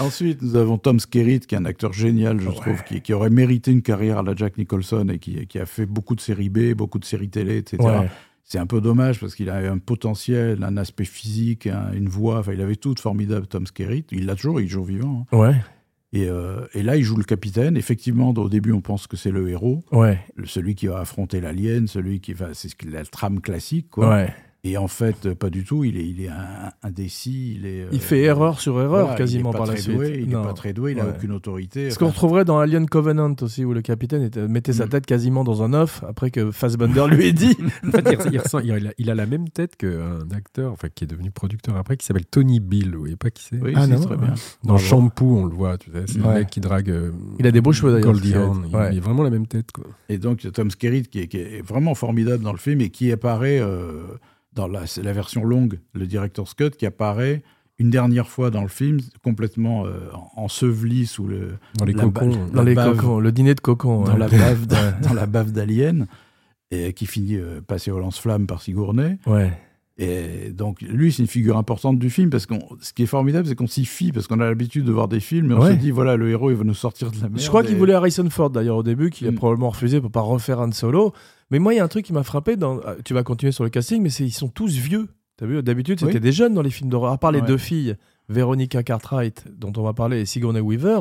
Ensuite, 0.00 0.42
nous 0.42 0.56
avons 0.56 0.76
Tom 0.76 0.98
Skerritt, 0.98 1.46
qui 1.46 1.54
est 1.54 1.58
un 1.58 1.64
acteur 1.64 1.92
génial, 1.92 2.40
je 2.40 2.48
Ouais. 2.48 2.54
trouve, 2.54 2.82
qui, 2.82 3.00
qui 3.00 3.12
aurait 3.12 3.30
mérité 3.30 3.70
une 3.70 3.82
carrière 3.82 4.18
à 4.18 4.22
la 4.24 4.34
Jack 4.34 4.58
Nicholson 4.58 5.06
et 5.08 5.20
qui, 5.20 5.46
qui 5.46 5.60
a 5.60 5.66
fait 5.66 5.86
beaucoup 5.86 6.16
de 6.16 6.20
séries 6.20 6.48
B, 6.48 6.74
beaucoup 6.74 6.98
de 6.98 7.04
séries 7.04 7.28
télé, 7.30 7.58
etc. 7.58 7.76
Ouais. 7.80 8.10
C'est 8.42 8.58
un 8.58 8.66
peu 8.66 8.80
dommage 8.80 9.20
parce 9.20 9.36
qu'il 9.36 9.50
a 9.50 9.56
un 9.70 9.78
potentiel, 9.78 10.64
un 10.64 10.76
aspect 10.78 11.04
physique, 11.04 11.68
un- 11.68 11.92
une 11.92 12.08
voix. 12.08 12.38
Enfin, 12.40 12.54
il 12.54 12.60
avait 12.60 12.74
tout 12.74 12.92
de 12.94 12.98
formidable, 12.98 13.46
Tom 13.46 13.66
Skerritt. 13.66 14.08
Il 14.10 14.26
l'a 14.26 14.34
toujours, 14.34 14.60
il 14.60 14.64
est 14.64 14.68
toujours 14.68 14.86
vivant. 14.86 15.26
hein. 15.30 15.36
Ouais. 15.38 15.54
Et, 16.12 16.26
euh, 16.28 16.66
et 16.72 16.82
là, 16.82 16.96
il 16.96 17.02
joue 17.02 17.16
le 17.16 17.24
capitaine. 17.24 17.76
Effectivement, 17.76 18.30
au 18.30 18.48
début, 18.48 18.72
on 18.72 18.80
pense 18.80 19.06
que 19.06 19.16
c'est 19.16 19.30
le 19.30 19.48
héros, 19.50 19.84
Ouais. 19.92 20.18
celui 20.44 20.74
qui 20.74 20.86
va 20.86 21.00
affronter 21.00 21.40
l'alien, 21.40 21.86
celui 21.86 22.20
qui 22.20 22.32
va. 22.32 22.54
C'est 22.54 22.82
la 22.84 23.04
trame 23.04 23.40
classique, 23.40 23.90
quoi. 23.90 24.08
Ouais. 24.08 24.34
Et 24.70 24.76
en 24.76 24.88
fait, 24.88 25.26
euh, 25.26 25.34
pas 25.34 25.50
du 25.50 25.64
tout. 25.64 25.84
Il 25.84 25.96
est, 25.96 26.06
il 26.06 26.20
est 26.22 26.28
un- 26.28 26.72
indécis. 26.82 27.54
Il, 27.58 27.66
est, 27.66 27.82
euh, 27.82 27.88
Il 27.92 28.00
fait 28.00 28.20
erreur 28.22 28.60
sur 28.60 28.78
erreur 28.80 29.02
voilà, 29.06 29.14
quasiment 29.16 29.50
par 29.52 29.66
la 29.66 29.76
suite. 29.76 29.94
doué, 29.96 30.18
il 30.22 30.28
n'est 30.28 30.34
pas 30.34 30.52
très 30.52 30.72
doué, 30.72 30.92
il 30.92 30.98
n'a 30.98 31.04
Ouais. 31.06 31.12
aucune 31.16 31.32
autorité. 31.32 31.90
Ce 31.90 31.98
qu'on 31.98 32.08
retrouverait 32.08 32.44
dans 32.44 32.58
Alien 32.58 32.86
Covenant 32.88 33.34
aussi, 33.40 33.64
où 33.64 33.72
le 33.72 33.80
capitaine 33.82 34.22
était- 34.22 34.46
mettait 34.48 34.72
sa 34.72 34.86
Mm. 34.86 34.88
tête 34.90 35.06
quasiment 35.06 35.44
dans 35.44 35.62
un 35.62 35.72
œuf 35.72 36.02
après 36.06 36.30
que 36.30 36.50
Fassbender 36.50 37.04
lui 37.10 37.26
ait 37.26 37.32
dit. 37.32 37.56
En 37.84 37.90
fait, 37.90 38.28
il, 38.62 38.72
a, 38.72 38.92
il 38.98 39.10
a 39.10 39.14
la 39.14 39.26
même 39.26 39.48
tête 39.48 39.76
qu'un 39.76 40.18
acteur, 40.34 40.72
enfin 40.72 40.88
qui 40.94 41.04
est 41.04 41.06
devenu 41.06 41.30
producteur 41.30 41.76
après, 41.76 41.96
qui 41.96 42.04
s'appelle 42.06 42.26
Tony 42.26 42.60
Bill. 42.60 42.92
Vous 42.94 43.00
voyez 43.00 43.16
pas 43.16 43.30
qui 43.30 43.42
c'est? 43.44 43.60
Oui, 43.62 43.72
Ah 43.76 43.86
non, 43.86 44.00
très 44.00 44.16
bien. 44.16 44.34
Dans. 44.64 44.76
Shampoo, 44.78 45.38
on 45.38 45.44
le 45.46 45.54
voit. 45.54 45.78
Tu 45.78 45.90
sais, 45.90 46.04
c'est 46.06 46.20
Ouais. 46.20 46.28
le 46.34 46.40
mec 46.40 46.50
qui 46.50 46.60
drague. 46.60 46.90
euh, 46.90 47.10
Il 47.38 47.46
a 47.46 47.50
des 47.50 47.60
beaux 47.60 47.72
cheveux, 47.72 47.92
d'ailleurs. 47.92 48.14
Il, 48.14 48.76
Ouais. 48.76 48.90
il 48.92 48.98
a 48.98 49.00
vraiment 49.00 49.22
la 49.22 49.30
même 49.30 49.46
tête. 49.46 49.72
Quoi. 49.72 49.84
Et 50.08 50.18
donc, 50.18 50.46
Tom 50.52 50.70
Skerritt, 50.70 51.08
qui 51.08 51.20
est, 51.20 51.28
qui 51.28 51.38
est 51.38 51.62
vraiment 51.66 51.94
formidable 51.94 52.42
dans 52.44 52.52
le 52.52 52.58
film 52.58 52.80
et 52.80 52.90
qui 52.90 53.10
apparaît 53.12 53.60
euh, 53.60 54.02
dans 54.52 54.66
la, 54.68 54.84
version 55.12 55.44
longue, 55.44 55.80
le 55.92 56.06
director's 56.06 56.54
cut, 56.54 56.70
qui 56.70 56.86
apparaît 56.86 57.42
une 57.78 57.90
dernière 57.90 58.28
fois 58.28 58.50
dans 58.50 58.62
le 58.62 58.68
film, 58.68 58.98
complètement 59.22 59.86
euh, 59.86 60.10
enseveli 60.34 61.06
sous 61.06 61.26
le, 61.28 61.58
Dans 61.76 61.84
les 61.84 61.94
cocons. 61.94 62.48
Dans 62.52 62.62
les 62.64 62.74
bave. 62.74 62.96
cocons, 62.96 63.20
le 63.20 63.30
dîner 63.30 63.54
de 63.54 63.60
cocons. 63.60 64.02
dans, 64.02 64.12
ouais. 64.14 64.18
la 64.18 64.28
bave 64.28 64.66
d'a- 64.66 64.92
dans 64.92 65.14
la 65.14 65.26
bave 65.26 65.52
d'Alien, 65.52 66.06
et 66.70 66.92
qui 66.92 67.06
finit 67.06 67.36
euh, 67.36 67.60
passé 67.60 67.90
au 67.90 67.98
lance-flamme 68.00 68.46
par 68.46 68.62
Sigourney. 68.62 69.18
Ouais. 69.26 69.52
Et 70.00 70.50
donc, 70.50 70.80
lui, 70.82 71.12
c'est 71.12 71.22
une 71.22 71.28
figure 71.28 71.56
importante 71.56 71.98
du 71.98 72.08
film, 72.08 72.30
parce 72.30 72.46
que 72.46 72.54
ce 72.80 72.92
qui 72.92 73.02
est 73.02 73.06
formidable, 73.06 73.48
c'est 73.48 73.56
qu'on 73.56 73.66
s'y 73.66 73.84
fie, 73.84 74.12
parce 74.12 74.28
qu'on 74.28 74.38
a 74.38 74.44
l'habitude 74.46 74.84
de 74.84 74.92
voir 74.92 75.08
des 75.08 75.18
films, 75.18 75.50
et 75.50 75.54
on 75.54 75.60
Ouais. 75.60 75.72
se 75.72 75.76
dit, 75.80 75.90
voilà, 75.90 76.16
le 76.16 76.30
héros, 76.30 76.50
il 76.50 76.56
va 76.56 76.62
nous 76.64 76.72
sortir 76.74 77.10
de 77.10 77.16
la 77.16 77.22
merde. 77.28 77.40
Je 77.40 77.48
crois 77.48 77.64
qu'il 77.64 77.76
voulait 77.76 77.94
Harrison 77.94 78.28
Ford 78.30 78.50
d'ailleurs 78.50 78.76
au 78.76 78.82
début, 78.84 79.10
qu'il 79.10 79.26
a 79.26 79.32
Mm. 79.32 79.34
probablement 79.34 79.70
refusé 79.70 80.00
pour 80.00 80.10
pas 80.12 80.20
refaire 80.20 80.60
Han 80.60 80.70
Solo. 80.70 81.12
Mais 81.50 81.58
moi, 81.58 81.74
il 81.74 81.78
y 81.78 81.80
a 81.80 81.84
un 81.84 81.88
truc 81.88 82.04
qui 82.04 82.12
m'a 82.12 82.22
frappé. 82.22 82.56
Dans... 82.56 82.78
ah, 82.86 82.94
Tu 83.04 83.12
vas 83.14 83.24
continuer 83.24 83.50
sur 83.52 83.64
le 83.64 83.70
casting, 83.70 84.00
mais 84.02 84.10
c'est 84.10 84.24
ils 84.24 84.30
sont 84.30 84.48
tous 84.48 84.70
vieux. 84.72 85.08
T'as 85.36 85.46
vu 85.46 85.62
D'habitude, 85.62 85.98
c'était 85.98 86.14
Oui. 86.14 86.20
des 86.20 86.32
jeunes 86.32 86.54
dans 86.54 86.62
les 86.62 86.70
films 86.70 86.90
d'horreur. 86.90 87.12
À 87.12 87.18
part 87.18 87.32
les 87.32 87.40
Ouais. 87.40 87.46
deux 87.46 87.58
filles, 87.58 87.96
Veronica 88.28 88.82
Cartwright, 88.84 89.44
dont 89.58 89.72
on 89.76 89.82
va 89.82 89.94
parler, 89.94 90.20
et 90.20 90.26
Sigourney 90.26 90.60
Weaver. 90.60 91.00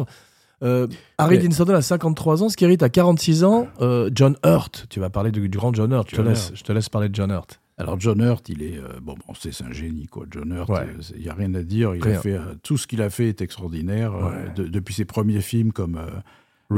Euh, 0.64 0.88
Harry 1.20 1.38
Dean 1.38 1.52
Stanton 1.52 1.76
a 1.76 1.82
53 1.84 2.42
ans, 2.42 2.50
Skerritt 2.50 2.82
a 2.82 2.90
46 2.90 3.44
ans, 3.44 3.68
euh, 3.82 4.10
John 4.16 4.36
Hurt, 4.44 4.88
tu 4.90 5.00
vas 5.00 5.12
parler 5.12 5.30
du, 5.32 5.50
du 5.50 5.58
grand 5.58 5.72
John 5.72 5.92
Hurt, 5.92 6.10
je 6.10 6.16
te, 6.16 6.22
laisse, 6.22 6.48
Hurt. 6.50 6.58
je 6.58 6.64
te 6.64 6.72
laisse 6.72 6.90
parler 6.90 7.10
de 7.10 7.16
John 7.16 7.30
Hurt. 7.30 7.60
Alors 7.80 8.00
John 8.00 8.20
Hurt, 8.22 8.50
il 8.50 8.64
est 8.64 8.78
euh, 8.80 9.00
bon, 9.02 9.14
bon 9.28 9.34
c'est 9.40 9.62
un 9.64 9.72
génie 9.72 10.08
quoi. 10.08 10.26
John 10.32 10.52
Hurt, 10.52 10.70
Ouais. 10.70 10.80
euh, 10.80 11.02
c'est- 11.02 11.14
il 11.16 11.24
y 11.24 11.30
a 11.30 11.34
rien 11.36 11.54
à 11.54 11.62
dire. 11.62 11.94
Il 11.96 12.08
a 12.08 12.20
fait 12.20 12.34
euh, 12.34 12.56
tout 12.64 12.76
ce 12.78 12.88
qu'il 12.88 13.02
a 13.04 13.10
fait 13.12 13.30
est 13.30 13.42
extraordinaire 13.42 14.14
euh, 14.16 14.30
Ouais. 14.32 14.54
de- 14.56 14.68
depuis 14.68 14.94
ses 14.96 15.06
premiers 15.06 15.42
films 15.42 15.72
comme 15.72 15.98
euh, 15.98 16.10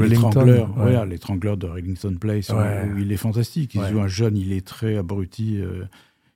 l'étrangleur, 0.06 0.68
ouais. 0.68 0.74
voilà, 0.76 1.06
l'étrangleur 1.06 1.56
de 1.56 1.66
Rillington 1.66 2.16
Place, 2.20 2.50
où- 2.50 2.54
Ouais. 2.56 2.88
où 2.94 2.98
il 2.98 3.10
est 3.12 3.16
fantastique. 3.16 3.74
Il 3.74 3.80
Ouais. 3.80 3.90
joue 3.90 4.00
un 4.00 4.08
jeune 4.08 4.36
illettré, 4.36 4.98
abruti, 4.98 5.58
euh, 5.60 5.84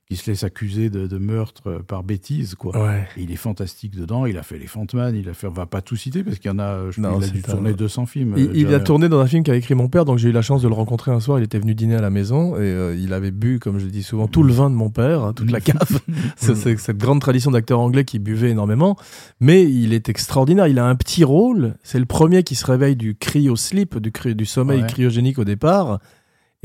qui 0.07 0.17
se 0.17 0.29
laisse 0.29 0.43
accuser 0.43 0.91
de, 0.91 1.07
de 1.07 1.17
meurtre 1.17 1.63
euh, 1.67 1.79
par 1.79 2.03
bêtise 2.03 2.53
quoi. 2.53 2.77
Ouais. 2.79 3.07
Il 3.17 3.31
est 3.31 3.35
fantastique 3.37 3.95
dedans. 3.95 4.27
Il 4.27 4.37
a 4.37 4.43
fait 4.43 4.59
les 4.59 4.67
Fantman, 4.67 5.15
il 5.15 5.27
a 5.29 5.33
fait, 5.33 5.47
on 5.47 5.51
va 5.51 5.65
pas 5.65 5.81
tout 5.81 5.95
citer 5.95 6.23
parce 6.23 6.37
qu'il 6.37 6.51
y 6.51 6.53
en 6.53 6.59
a, 6.59 6.91
je 6.91 7.01
Non, 7.01 7.15
qu'il 7.17 7.23
a 7.23 7.27
dû 7.31 7.39
un- 7.47 7.51
tourner 7.53 7.73
200 7.73 8.05
films. 8.05 8.35
Il, 8.37 8.51
il 8.55 8.71
a 8.75 8.79
tourné 8.79 9.09
dans 9.09 9.19
un 9.19 9.25
film 9.25 9.43
qu'a 9.43 9.55
écrit 9.55 9.73
mon 9.73 9.87
père, 9.89 10.05
donc 10.05 10.19
j'ai 10.19 10.29
eu 10.29 10.31
la 10.31 10.43
chance 10.43 10.61
de 10.61 10.67
le 10.67 10.75
rencontrer 10.75 11.11
un 11.11 11.19
soir. 11.19 11.39
Il 11.39 11.43
était 11.43 11.57
venu 11.57 11.73
dîner 11.73 11.95
à 11.95 12.01
la 12.01 12.11
maison 12.11 12.55
et 12.55 12.59
euh, 12.59 12.95
il 12.95 13.13
avait 13.13 13.31
bu, 13.31 13.57
comme 13.57 13.79
je 13.79 13.85
le 13.85 13.91
dis 13.91 14.03
souvent, 14.03 14.27
tout 14.27 14.43
le 14.43 14.53
vin 14.53 14.69
de 14.69 14.75
mon 14.75 14.91
père, 14.91 15.23
hein, 15.23 15.33
toute 15.33 15.49
la 15.49 15.59
cave. 15.59 15.79
C'est 16.37 16.55
c'est 16.55 16.77
cette 16.77 16.97
grande 16.97 17.19
tradition 17.21 17.49
d'acteur 17.49 17.79
anglais 17.79 18.05
qui 18.05 18.19
buvait 18.19 18.51
énormément. 18.51 18.95
Mais 19.39 19.63
il 19.63 19.91
est 19.93 20.07
extraordinaire. 20.09 20.67
Il 20.67 20.77
a 20.77 20.85
un 20.85 20.95
petit 20.95 21.23
rôle. 21.23 21.73
C'est 21.81 21.97
le 21.99 22.05
premier 22.05 22.43
qui 22.43 22.53
se 22.53 22.65
réveille 22.65 22.95
du 22.95 23.15
cryo-sleep, 23.15 23.97
du, 23.97 24.11
cry- 24.11 24.35
du 24.35 24.45
sommeil 24.45 24.81
Ouais. 24.81 24.87
cryogénique 24.87 25.39
au 25.39 25.45
départ. 25.45 25.99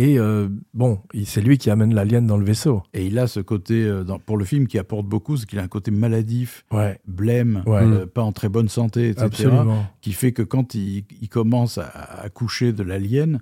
Et 0.03 0.19
euh, 0.19 0.49
bon, 0.73 1.01
c'est 1.27 1.43
lui 1.43 1.59
qui 1.59 1.69
amène 1.69 1.95
l'alien 1.95 2.27
dans 2.27 2.39
le 2.39 2.45
vaisseau. 2.45 2.83
Et 2.95 3.05
il 3.05 3.19
a 3.19 3.27
ce 3.27 3.41
côté, 3.41 3.85
euh, 3.85 4.03
dans- 4.03 4.19
pour 4.19 4.39
le 4.39 4.47
film, 4.47 4.67
qui 4.67 4.79
apporte 4.79 5.05
beaucoup, 5.05 5.37
c'est 5.37 5.45
qu'il 5.47 5.59
a 5.59 5.63
un 5.63 5.69
côté 5.69 5.91
maladif, 5.91 6.65
Ouais, 6.73 6.99
blême, 7.07 7.63
Ouais. 7.67 7.83
euh, 7.83 8.07
pas 8.07 8.23
en 8.23 8.33
très 8.33 8.49
bonne 8.49 8.69
santé, 8.71 9.09
etc. 9.11 9.27
absolument. 9.27 9.85
Qui 10.01 10.13
fait 10.13 10.33
que 10.33 10.41
quand 10.43 10.75
il, 10.75 11.05
il 11.21 11.29
commence 11.29 11.77
à, 11.77 11.89
à 12.23 12.29
coucher 12.31 12.73
de 12.73 12.83
l'alien, 12.83 13.41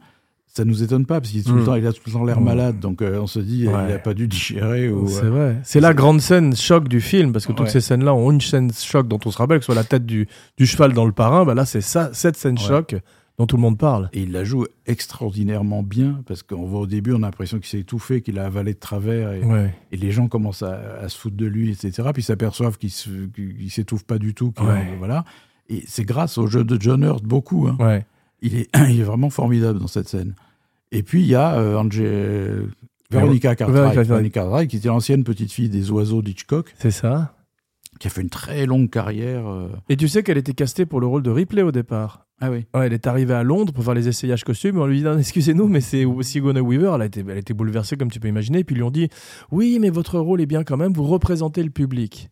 ça 0.48 0.64
nous 0.64 0.82
étonne 0.82 1.06
pas, 1.06 1.20
parce 1.20 1.30
qu'il 1.30 1.40
est 1.40 1.44
tout 1.44 1.54
le 1.54 1.62
Mm. 1.62 1.66
temps, 1.66 1.74
il 1.76 1.86
a 1.86 1.92
tout 1.92 2.00
le 2.06 2.12
temps 2.12 2.24
l'air 2.24 2.40
Mm. 2.40 2.44
malade, 2.44 2.80
donc 2.80 3.02
euh, 3.02 3.20
on 3.20 3.28
se 3.28 3.38
dit, 3.38 3.68
Ouais. 3.68 3.74
il 3.90 3.94
a 3.94 3.98
pas 4.00 4.14
dû 4.14 4.26
digérer. 4.26 4.90
Ou, 4.90 5.06
C'est 5.06 5.26
euh, 5.26 5.30
vrai. 5.30 5.56
C'est 5.62 5.80
la 5.80 5.94
grande 5.94 6.20
scène 6.20 6.56
choc 6.56 6.88
du 6.88 7.00
film, 7.00 7.30
parce 7.32 7.46
que 7.46 7.52
toutes 7.52 7.66
Ouais. 7.66 7.70
ces 7.72 7.80
scènes-là 7.80 8.12
ont 8.14 8.32
une 8.32 8.40
scène 8.40 8.72
choc 8.72 9.06
dont 9.06 9.20
on 9.24 9.30
se 9.30 9.38
rappelle, 9.38 9.58
que 9.58 9.64
ce 9.64 9.72
soit 9.72 9.80
la 9.80 9.84
tête 9.84 10.06
du, 10.06 10.26
du 10.56 10.66
cheval 10.66 10.92
dans 10.92 11.06
le 11.06 11.12
parrain. 11.12 11.44
Bah 11.44 11.54
là, 11.54 11.66
c'est 11.66 11.82
ça, 11.82 12.10
cette 12.14 12.36
scène 12.36 12.54
Ouais. 12.58 12.64
choc 12.66 12.96
dont 13.38 13.46
tout 13.46 13.56
le 13.56 13.62
monde 13.62 13.78
parle. 13.78 14.08
Et 14.12 14.22
il 14.22 14.32
la 14.32 14.44
joue 14.44 14.66
extraordinairement 14.86 15.82
bien, 15.82 16.22
parce 16.26 16.42
qu'on 16.42 16.66
voit 16.66 16.80
au 16.80 16.86
début, 16.86 17.12
on 17.12 17.18
a 17.22 17.26
l'impression 17.26 17.58
qu'il 17.58 17.66
s'est 17.68 17.80
étouffé, 17.80 18.20
qu'il 18.20 18.38
a 18.38 18.46
avalé 18.46 18.74
de 18.74 18.78
travers, 18.78 19.32
et, 19.32 19.42
Ouais. 19.44 19.74
et 19.92 19.96
les 19.96 20.10
gens 20.10 20.28
commencent 20.28 20.62
à, 20.62 20.98
à 21.00 21.08
se 21.08 21.16
foutre 21.16 21.36
de 21.36 21.46
lui, 21.46 21.70
etc. 21.70 22.08
Puis 22.12 22.22
ils 22.22 22.26
s'aperçoivent 22.26 22.78
qu'il 22.78 22.90
qu'il 22.90 23.70
s'étouffe 23.70 24.04
pas 24.04 24.18
du 24.18 24.34
tout. 24.34 24.52
Ouais. 24.60 24.94
voilà. 24.98 25.24
Et 25.68 25.82
c'est 25.86 26.04
grâce 26.04 26.36
au 26.38 26.46
jeu 26.46 26.64
de 26.64 26.76
John 26.80 27.02
Hurt, 27.04 27.22
beaucoup. 27.24 27.68
hein. 27.68 27.76
Ouais. 27.78 28.04
Il, 28.42 28.56
est, 28.56 28.68
il 28.90 29.00
est 29.00 29.04
vraiment 29.04 29.30
formidable 29.30 29.78
dans 29.78 29.86
cette 29.86 30.08
scène. 30.08 30.34
Et 30.92 31.02
puis, 31.02 31.20
il 31.20 31.26
y 31.28 31.34
a 31.34 31.54
euh, 31.58 31.76
Angé- 31.76 32.66
Veronica 33.10 33.54
Cartwright, 33.54 33.82
Veronica 33.94 34.02
Veronica 34.02 34.40
Cartwright, 34.40 34.70
qui 34.70 34.76
était 34.78 34.88
l'ancienne 34.88 35.24
petite 35.24 35.52
fille 35.52 35.68
des 35.70 35.90
oiseaux 35.90 36.22
d'Hitchcock, 36.22 36.74
C'est 36.78 36.90
ça. 36.90 37.34
Qui 37.98 38.06
a 38.06 38.10
fait 38.10 38.20
une 38.22 38.30
très 38.30 38.66
longue 38.66 38.88
carrière. 38.90 39.46
euh. 39.48 39.68
Et 39.88 39.96
tu 39.96 40.08
sais 40.08 40.22
qu'elle 40.22 40.38
était 40.38 40.54
castée 40.54 40.86
pour 40.86 41.00
le 41.00 41.06
rôle 41.06 41.22
de 41.22 41.30
Ripley 41.30 41.62
au 41.62 41.72
départ. 41.72 42.26
Ah 42.40 42.50
oui. 42.50 42.66
Ouais, 42.72 42.86
elle 42.86 42.92
est 42.92 43.06
arrivée 43.08 43.34
à 43.34 43.42
Londres 43.42 43.72
pour 43.72 43.82
faire 43.84 43.94
les 43.94 44.06
essayages 44.08 44.44
costumes. 44.44 44.76
et 44.76 44.80
On 44.80 44.86
lui 44.86 44.98
dit 44.98 45.04
non, 45.04 45.18
excusez-nous, 45.18 45.66
mais 45.66 45.80
c'est 45.80 46.04
Sigourney 46.22 46.60
Weaver. 46.60 46.92
Elle 46.94 47.02
a 47.02 47.06
été, 47.06 47.20
elle 47.20 47.30
a 47.32 47.36
été 47.36 47.52
bouleversée 47.52 47.96
comme 47.96 48.10
tu 48.10 48.20
peux 48.20 48.28
imaginer. 48.28 48.60
Et 48.60 48.64
puis 48.64 48.74
ils 48.74 48.78
lui 48.78 48.84
ont 48.84 48.90
dit 48.92 49.08
oui, 49.50 49.78
mais 49.80 49.90
votre 49.90 50.18
rôle 50.20 50.40
est 50.40 50.46
bien 50.46 50.62
quand 50.64 50.76
même. 50.76 50.92
Vous 50.92 51.04
représentez 51.04 51.62
le 51.64 51.70
public. 51.70 52.28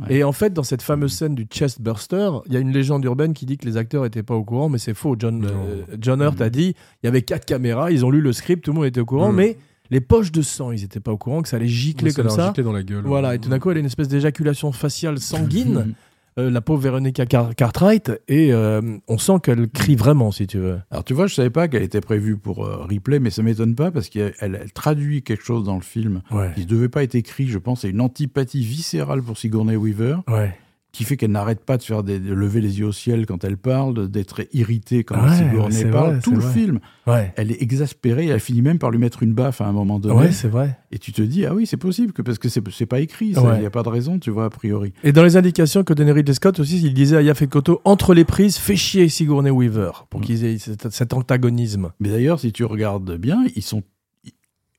Ouais. 0.00 0.14
Et 0.18 0.24
en 0.24 0.32
fait, 0.32 0.54
dans 0.54 0.62
cette 0.62 0.80
fameuse 0.80 1.12
scène 1.12 1.34
du 1.34 1.44
chest 1.50 1.82
burster, 1.82 2.30
il 2.46 2.54
y 2.54 2.56
a 2.56 2.60
une 2.60 2.72
légende 2.72 3.04
urbaine 3.04 3.34
qui 3.34 3.44
dit 3.44 3.58
que 3.58 3.66
les 3.66 3.76
acteurs 3.76 4.04
n'étaient 4.04 4.22
pas 4.22 4.34
au 4.34 4.44
courant, 4.44 4.70
mais 4.70 4.78
c'est 4.78 4.94
faux. 4.94 5.14
John, 5.18 5.44
euh, 5.44 5.82
John 6.00 6.22
Hurt 6.22 6.40
a 6.40 6.48
dit 6.48 6.74
il 7.02 7.06
y 7.06 7.08
avait 7.08 7.20
quatre 7.22 7.44
caméras, 7.44 7.90
ils 7.90 8.06
ont 8.06 8.10
lu 8.10 8.22
le 8.22 8.32
script, 8.32 8.64
tout 8.64 8.70
le 8.70 8.76
monde 8.76 8.86
était 8.86 9.00
au 9.00 9.04
courant, 9.04 9.30
Mhm. 9.30 9.36
mais 9.36 9.56
les 9.90 10.00
poches 10.00 10.32
de 10.32 10.42
sang, 10.42 10.72
ils 10.72 10.82
n'étaient 10.82 11.00
pas 11.00 11.12
au 11.12 11.16
courant 11.18 11.42
que 11.42 11.48
ça 11.48 11.56
allait 11.56 11.66
gicler 11.68 12.10
Ça 12.10 12.22
comme 12.22 12.30
ça. 12.30 12.52
dans 12.56 12.72
la 12.72 12.82
gueule. 12.82 13.02
Voilà, 13.04 13.34
et 13.34 13.38
tout 13.38 13.48
d'un 13.48 13.58
coup, 13.58 13.70
elle 13.70 13.78
a 13.78 13.80
une 13.80 13.86
espèce 13.86 14.08
d'éjaculation 14.08 14.70
faciale 14.72 15.18
sanguine, 15.18 15.94
euh, 16.38 16.48
la 16.50 16.60
pauvre 16.60 16.80
Veronica 16.82 17.26
Car- 17.26 17.54
Cartwright, 17.56 18.12
et 18.28 18.52
euh, 18.52 18.80
on 19.08 19.18
sent 19.18 19.34
qu'elle 19.42 19.68
crie 19.68 19.96
vraiment, 19.96 20.30
si 20.30 20.46
tu 20.46 20.58
veux. 20.58 20.78
Alors, 20.90 21.02
tu 21.04 21.12
vois, 21.12 21.26
je 21.26 21.34
savais 21.34 21.50
pas 21.50 21.66
qu'elle 21.66 21.82
était 21.82 22.00
prévue 22.00 22.36
pour 22.36 22.64
euh, 22.64 22.84
Ripley, 22.84 23.18
mais 23.18 23.30
ça 23.30 23.42
m'étonne 23.42 23.74
pas 23.74 23.90
parce 23.90 24.08
qu'elle 24.08 24.34
elle- 24.40 24.58
elle 24.62 24.72
traduit 24.72 25.22
quelque 25.22 25.44
chose 25.44 25.64
dans 25.64 25.74
le 25.74 25.82
film 25.82 26.22
Ouais. 26.30 26.52
qui 26.54 26.60
ne 26.60 26.66
devait 26.66 26.88
pas 26.88 27.02
être 27.02 27.16
écrit, 27.16 27.48
je 27.48 27.58
pense, 27.58 27.80
c'est 27.80 27.90
une 27.90 28.00
antipathie 28.00 28.62
viscérale 28.64 29.22
pour 29.22 29.36
Sigourney 29.38 29.74
Weaver, 29.76 30.18
Ouais. 30.28 30.54
Qui 30.92 31.04
fait 31.04 31.16
qu'elle 31.16 31.30
n'arrête 31.30 31.60
pas 31.64 31.76
de 31.76 31.82
faire 31.84 32.02
des, 32.02 32.18
de 32.18 32.34
lever 32.34 32.60
les 32.60 32.80
yeux 32.80 32.86
au 32.86 32.92
ciel 32.92 33.24
quand 33.24 33.44
elle 33.44 33.56
parle, 33.56 34.08
d'être 34.08 34.42
irritée 34.52 35.04
quand 35.04 35.22
Ouais, 35.22 35.36
Sigourney 35.36 35.84
parle. 35.84 36.10
vrai, 36.14 36.20
Tout 36.20 36.32
le 36.32 36.40
vrai. 36.40 36.52
film, 36.52 36.80
Ouais. 37.06 37.32
elle 37.36 37.52
est 37.52 37.62
exaspérée, 37.62 38.26
elle 38.26 38.40
finit 38.40 38.60
même 38.62 38.78
par 38.78 38.90
lui 38.90 38.98
mettre 38.98 39.22
une 39.22 39.32
baffe 39.32 39.60
à 39.60 39.66
un 39.66 39.72
moment 39.72 40.00
donné. 40.00 40.14
Ouais, 40.16 40.32
c'est 40.32 40.48
vrai. 40.48 40.76
Et 40.90 40.98
tu 40.98 41.12
te 41.12 41.22
dis, 41.22 41.46
ah 41.46 41.54
oui, 41.54 41.64
c'est 41.66 41.76
possible, 41.76 42.12
que, 42.12 42.22
parce 42.22 42.38
que 42.38 42.48
c'est 42.48 42.86
pas 42.86 42.98
écrit, 43.00 43.26
il 43.36 43.38
n'y 43.60 43.66
a 43.66 43.70
pas 43.70 43.84
de 43.84 43.88
raison, 43.88 44.18
tu 44.18 44.30
vois, 44.30 44.46
a 44.46 44.50
priori. 44.50 44.92
Et 45.04 45.12
dans 45.12 45.22
les 45.22 45.36
indications 45.36 45.84
que 45.84 45.92
donnait 45.94 46.10
Ridley 46.12 46.34
Scott 46.34 46.58
aussi, 46.58 46.80
il 46.84 46.92
disait 46.92 47.16
à 47.18 47.22
Yaphet 47.22 47.46
Koto, 47.46 47.80
entre 47.84 48.12
les 48.12 48.24
prises, 48.24 48.56
fais 48.58 48.74
chier 48.76 49.08
Sigourney 49.08 49.50
Weaver, 49.50 49.92
pour 50.10 50.20
Mm. 50.20 50.24
qu'ils 50.24 50.44
aient 50.44 50.58
cet, 50.58 50.90
cet 50.90 51.12
antagonisme. 51.12 51.92
Mais 52.00 52.08
d'ailleurs, 52.08 52.40
si 52.40 52.52
tu 52.52 52.64
regardes 52.64 53.16
bien, 53.16 53.44
ils 53.54 53.62
sont. 53.62 53.84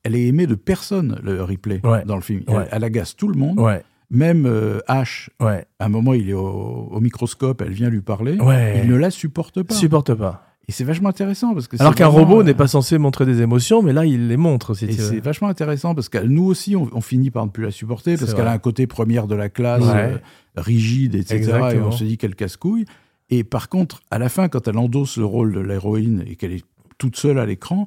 Elle 0.03 0.15
est 0.15 0.25
aimée 0.27 0.47
de 0.47 0.55
personne, 0.55 1.19
le 1.23 1.43
replay, 1.43 1.79
Ouais. 1.85 2.03
dans 2.05 2.15
le 2.15 2.21
film. 2.23 2.41
Ouais. 2.47 2.63
Elle, 2.63 2.69
elle 2.71 2.83
agace 2.83 3.15
tout 3.15 3.27
le 3.27 3.35
monde. 3.37 3.59
Ouais, 3.59 3.83
Même 4.13 4.45
euh, 4.45 4.79
Ash, 4.87 5.29
ouais, 5.39 5.65
à 5.79 5.85
un 5.85 5.89
moment, 5.89 6.13
il 6.13 6.29
est 6.29 6.33
au, 6.33 6.45
au 6.91 6.99
microscope, 6.99 7.61
elle 7.61 7.71
vient 7.71 7.89
lui 7.89 8.01
parler. 8.01 8.37
ouais. 8.39 8.81
Il 8.83 8.89
ne 8.91 8.95
la 8.97 9.09
supporte 9.09 9.63
pas. 9.63 9.73
supporte 9.73 10.13
pas. 10.13 10.45
Et 10.67 10.73
c'est 10.73 10.83
vachement 10.83 11.09
intéressant 11.09 11.53
parce 11.53 11.67
que 11.67 11.75
Alors 11.79 11.95
qu'un 11.95 12.07
robot 12.07 12.41
euh, 12.41 12.43
n'est 12.43 12.53
pas 12.53 12.67
censé 12.67 12.97
montrer 12.97 13.25
des 13.25 13.41
émotions, 13.41 13.81
mais 13.81 13.93
là, 13.93 14.05
il 14.05 14.27
les 14.27 14.37
montre, 14.37 14.73
si 14.73 14.85
Et 14.85 14.91
c'est 14.91 15.19
vachement 15.19 15.47
intéressant 15.47 15.95
parce 15.95 16.07
que 16.09 16.17
nous 16.19 16.43
aussi, 16.45 16.75
on, 16.75 16.87
on 16.93 17.01
finit 17.01 17.31
par 17.31 17.45
ne 17.45 17.51
plus 17.51 17.63
la 17.63 17.71
supporter 17.71 18.15
parce 18.17 18.33
qu'elle 18.33 18.47
a 18.47 18.51
un 18.51 18.59
côté 18.59 18.85
première 18.85 19.27
de 19.27 19.35
la 19.35 19.49
classe, 19.49 19.81
Ouais. 19.83 20.13
euh, 20.13 20.17
rigide, 20.57 21.15
etc. 21.15 21.33
Et 21.33 21.37
Exactement. 21.37 21.87
on 21.87 21.91
se 21.91 22.03
dit 22.03 22.17
qu'elle 22.17 22.35
casse-couille. 22.35 22.85
Et 23.29 23.43
par 23.45 23.69
contre, 23.69 24.01
à 24.11 24.19
la 24.19 24.27
fin, 24.29 24.49
quand 24.49 24.67
elle 24.67 24.77
endosse 24.77 25.17
le 25.17 25.25
rôle 25.25 25.53
de 25.53 25.61
l'héroïne 25.61 26.23
et 26.27 26.35
qu'elle 26.35 26.51
est 26.51 26.65
toute 26.97 27.15
seule 27.15 27.39
à 27.39 27.45
l'écran, 27.45 27.85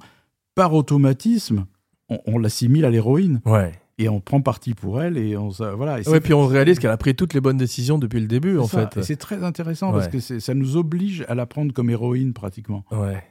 par 0.54 0.72
automatisme, 0.74 1.66
on, 2.08 2.18
on 2.26 2.38
l'assimile 2.38 2.84
à 2.86 2.90
l'héroïne 2.90 3.40
Ouais. 3.44 3.72
Et 3.98 4.08
on 4.08 4.20
prend 4.20 4.40
parti 4.40 4.74
pour 4.74 5.00
elle 5.02 5.16
et 5.18 5.36
on 5.36 5.48
voilà. 5.48 6.00
Et 6.00 6.08
Ouais, 6.08 6.20
puis 6.20 6.34
on 6.34 6.46
réalise 6.46 6.78
qu'elle 6.78 6.90
a 6.90 6.96
pris 6.96 7.14
toutes 7.14 7.34
les 7.34 7.40
bonnes 7.40 7.56
décisions 7.56 7.98
depuis 7.98 8.20
le 8.20 8.26
début, 8.26 8.58
en 8.58 8.66
ça. 8.66 8.88
fait. 8.88 9.02
C'est 9.02 9.16
très 9.16 9.42
intéressant 9.44 9.92
Ouais. 9.92 10.00
parce 10.08 10.08
que 10.28 10.38
ça 10.40 10.54
nous 10.54 10.76
oblige 10.76 11.24
à 11.28 11.34
la 11.34 11.46
prendre 11.46 11.72
comme 11.72 11.90
héroïne 11.90 12.32
pratiquement. 12.32 12.84
Ouais. 12.90 13.22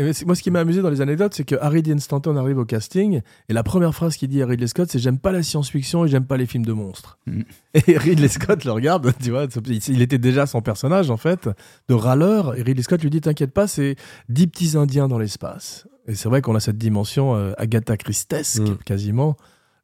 Et 0.00 0.04
moi, 0.26 0.36
ce 0.36 0.42
qui 0.44 0.52
m'a 0.52 0.60
amusé 0.60 0.80
dans 0.80 0.90
les 0.90 1.00
anecdotes, 1.00 1.34
c'est 1.34 1.42
que 1.42 1.56
Harry 1.60 1.82
Dean 1.82 1.98
Stanton 1.98 2.36
arrive 2.36 2.58
au 2.58 2.64
casting 2.64 3.20
et 3.48 3.52
la 3.52 3.64
première 3.64 3.92
phrase 3.92 4.16
qu'il 4.16 4.28
dit 4.28 4.40
à 4.40 4.46
Ridley 4.46 4.68
Scott, 4.68 4.88
c'est 4.88 5.00
J'aime 5.00 5.18
pas 5.18 5.32
la 5.32 5.42
science-fiction 5.42 6.04
et 6.04 6.08
j'aime 6.08 6.24
pas 6.24 6.36
les 6.36 6.46
films 6.46 6.64
de 6.64 6.72
monstres. 6.72 7.18
Mm. 7.26 7.42
Et 7.88 7.98
Ridley 7.98 8.28
Scott 8.28 8.64
le 8.64 8.70
regarde, 8.70 9.12
tu 9.22 9.30
vois, 9.32 9.46
il 9.88 10.00
était 10.00 10.18
déjà 10.18 10.46
son 10.46 10.62
personnage 10.62 11.10
en 11.10 11.16
fait, 11.16 11.48
de 11.88 11.94
râleur. 11.94 12.56
Et 12.56 12.62
Ridley 12.62 12.82
Scott 12.84 13.02
lui 13.02 13.10
dit 13.10 13.20
T'inquiète 13.20 13.52
pas, 13.52 13.66
c'est 13.66 13.96
dix 14.28 14.46
petits 14.46 14.76
Indiens 14.76 15.08
dans 15.08 15.18
l'espace. 15.18 15.88
Et 16.06 16.14
c'est 16.14 16.28
vrai 16.28 16.42
qu'on 16.42 16.54
a 16.54 16.60
cette 16.60 16.78
dimension 16.78 17.34
euh, 17.34 17.52
Agatha 17.58 17.96
Christesque 17.96 18.60
Mm. 18.62 18.76
quasiment 18.84 19.36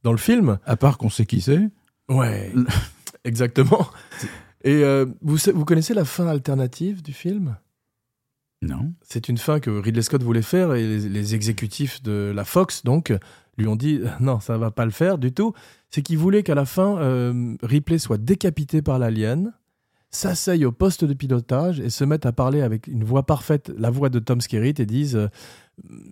dans 0.05 0.13
le 0.13 0.19
film. 0.19 0.59
À 0.65 0.77
part 0.77 0.99
qu'on 0.99 1.11
sait 1.11 1.27
qui 1.27 1.41
c'est. 1.41 1.69
Ouais, 2.09 2.53
exactement. 3.25 3.89
Et 4.63 4.85
euh, 4.85 5.07
vous, 5.23 5.39
vous 5.53 5.65
connaissez 5.65 5.95
la 5.95 6.05
fin 6.05 6.29
alternative 6.29 7.03
du 7.03 7.13
film? 7.13 7.57
Non. 8.63 8.93
C'est 9.03 9.29
une 9.29 9.39
fin 9.39 9.61
que 9.61 9.71
Ridley 9.71 10.03
Scott 10.03 10.23
voulait 10.23 10.43
faire 10.43 10.75
et 10.75 10.87
les, 10.87 11.09
les 11.09 11.35
exécutifs 11.35 12.03
de 12.03 12.33
la 12.35 12.45
Fox, 12.45 12.85
donc, 12.85 13.13
lui 13.59 13.67
ont 13.67 13.77
dit 13.77 14.01
non, 14.21 14.41
ça 14.41 14.57
va 14.59 14.71
pas 14.71 14.85
le 14.85 14.91
faire 14.91 15.19
du 15.19 15.33
tout. 15.33 15.53
C'est 15.91 16.03
qu'ils 16.03 16.19
voulaient 16.19 16.43
qu'à 16.43 16.55
la 16.55 16.65
fin, 16.65 16.99
euh, 16.99 17.57
Ripley 17.63 17.99
soit 17.99 18.19
décapité 18.19 18.83
par 18.83 18.99
l'alien, 18.99 19.53
s'asseye 20.11 20.65
au 20.65 20.73
poste 20.73 21.05
de 21.05 21.15
pilotage 21.15 21.81
et 21.81 21.91
se 21.91 22.05
mette 22.05 22.27
à 22.27 22.33
parler 22.33 22.63
avec 22.63 22.87
une 22.87 23.05
voix 23.05 23.25
parfaite, 23.25 23.73
la 23.77 23.91
voix 23.91 24.09
de 24.09 24.19
Tom 24.19 24.41
Skerritt, 24.41 24.81
et 24.81 24.87
dise 24.87 25.17
euh, 25.17 25.29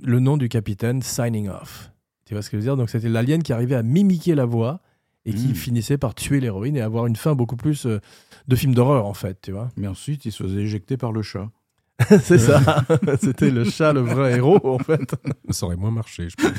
le 0.03 0.19
nom 0.19 0.37
du 0.37 0.49
capitaine, 0.49 1.03
signing 1.03 1.49
off. 1.49 1.92
Tu 2.33 2.35
vois 2.35 2.41
ce 2.41 2.49
que 2.49 2.57
je 2.57 2.63
veux 2.63 2.67
dire? 2.67 2.79
Donc 2.79 2.89
c'était 2.89 3.11
l'alien 3.11 3.43
qui 3.43 3.53
arrivait 3.53 3.75
à 3.75 3.83
mimiquer 3.83 4.35
la 4.35 4.47
voix 4.47 4.81
et 5.27 5.35
qui 5.35 5.49
Mm. 5.49 5.55
finissait 5.55 5.99
par 5.99 6.15
tuer 6.15 6.41
l'héroïne 6.41 6.79
et 6.79 6.81
avoir 6.81 7.05
une 7.05 7.15
fin 7.15 7.35
beaucoup 7.35 7.57
plus 7.57 7.85
euh, 7.85 8.01
de 8.49 8.57
film 8.57 8.73
d'horreur, 8.75 9.05
en 9.05 9.13
fait, 9.13 9.39
tu 9.43 9.53
vois 9.53 9.69
Mais 9.77 9.87
ensuite, 9.87 10.25
il 10.25 10.33
se 10.33 10.43
faisait 10.43 10.63
éjecter 10.63 10.97
par 10.97 11.13
le 11.13 11.21
chat. 11.21 11.51
C'est 12.23 12.39
ça. 12.39 12.87
C'était 13.21 13.51
le 13.51 13.65
chat, 13.65 13.93
le 13.93 14.01
vrai 14.01 14.37
héros, 14.39 14.59
en 14.65 14.79
fait. 14.79 15.15
Ça 15.51 15.67
aurait 15.67 15.77
moins 15.77 15.91
marché, 15.91 16.31
je 16.31 16.37
pense. 16.37 16.57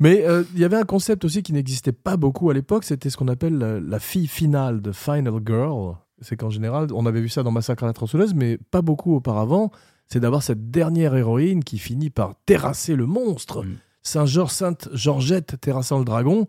Mais 0.00 0.24
euh, 0.26 0.44
il 0.54 0.60
y 0.60 0.64
avait 0.64 0.78
un 0.78 0.84
concept 0.84 1.26
aussi 1.26 1.42
qui 1.42 1.52
n'existait 1.52 1.92
pas 1.92 2.16
beaucoup 2.16 2.48
à 2.48 2.54
l'époque, 2.54 2.84
c'était 2.84 3.10
ce 3.10 3.18
qu'on 3.18 3.28
appelle 3.28 3.58
la, 3.58 3.78
la 3.78 3.98
fille 3.98 4.28
finale 4.28 4.80
de 4.80 4.92
Final 4.92 5.40
Girl. 5.46 5.96
C'est 6.22 6.38
qu'en 6.38 6.48
général, 6.48 6.86
on 6.94 7.04
avait 7.04 7.20
vu 7.20 7.28
ça 7.28 7.42
dans 7.42 7.50
Massacre 7.50 7.84
à 7.84 7.86
la 7.86 7.92
tronçonneuse, 7.92 8.32
mais 8.34 8.56
pas 8.70 8.80
beaucoup 8.80 9.14
auparavant. 9.14 9.70
C'est 10.08 10.20
d'avoir 10.20 10.42
cette 10.42 10.70
dernière 10.70 11.14
héroïne 11.14 11.62
qui 11.62 11.76
finit 11.76 12.08
par 12.08 12.32
terrasser 12.46 12.96
le 12.96 13.04
monstre. 13.04 13.62
Mm. 13.62 13.76
Saint-Georges, 14.06 14.52
Sainte 14.52 14.88
Georgette 14.92 15.60
terrassant 15.60 15.98
le 15.98 16.04
dragon. 16.04 16.46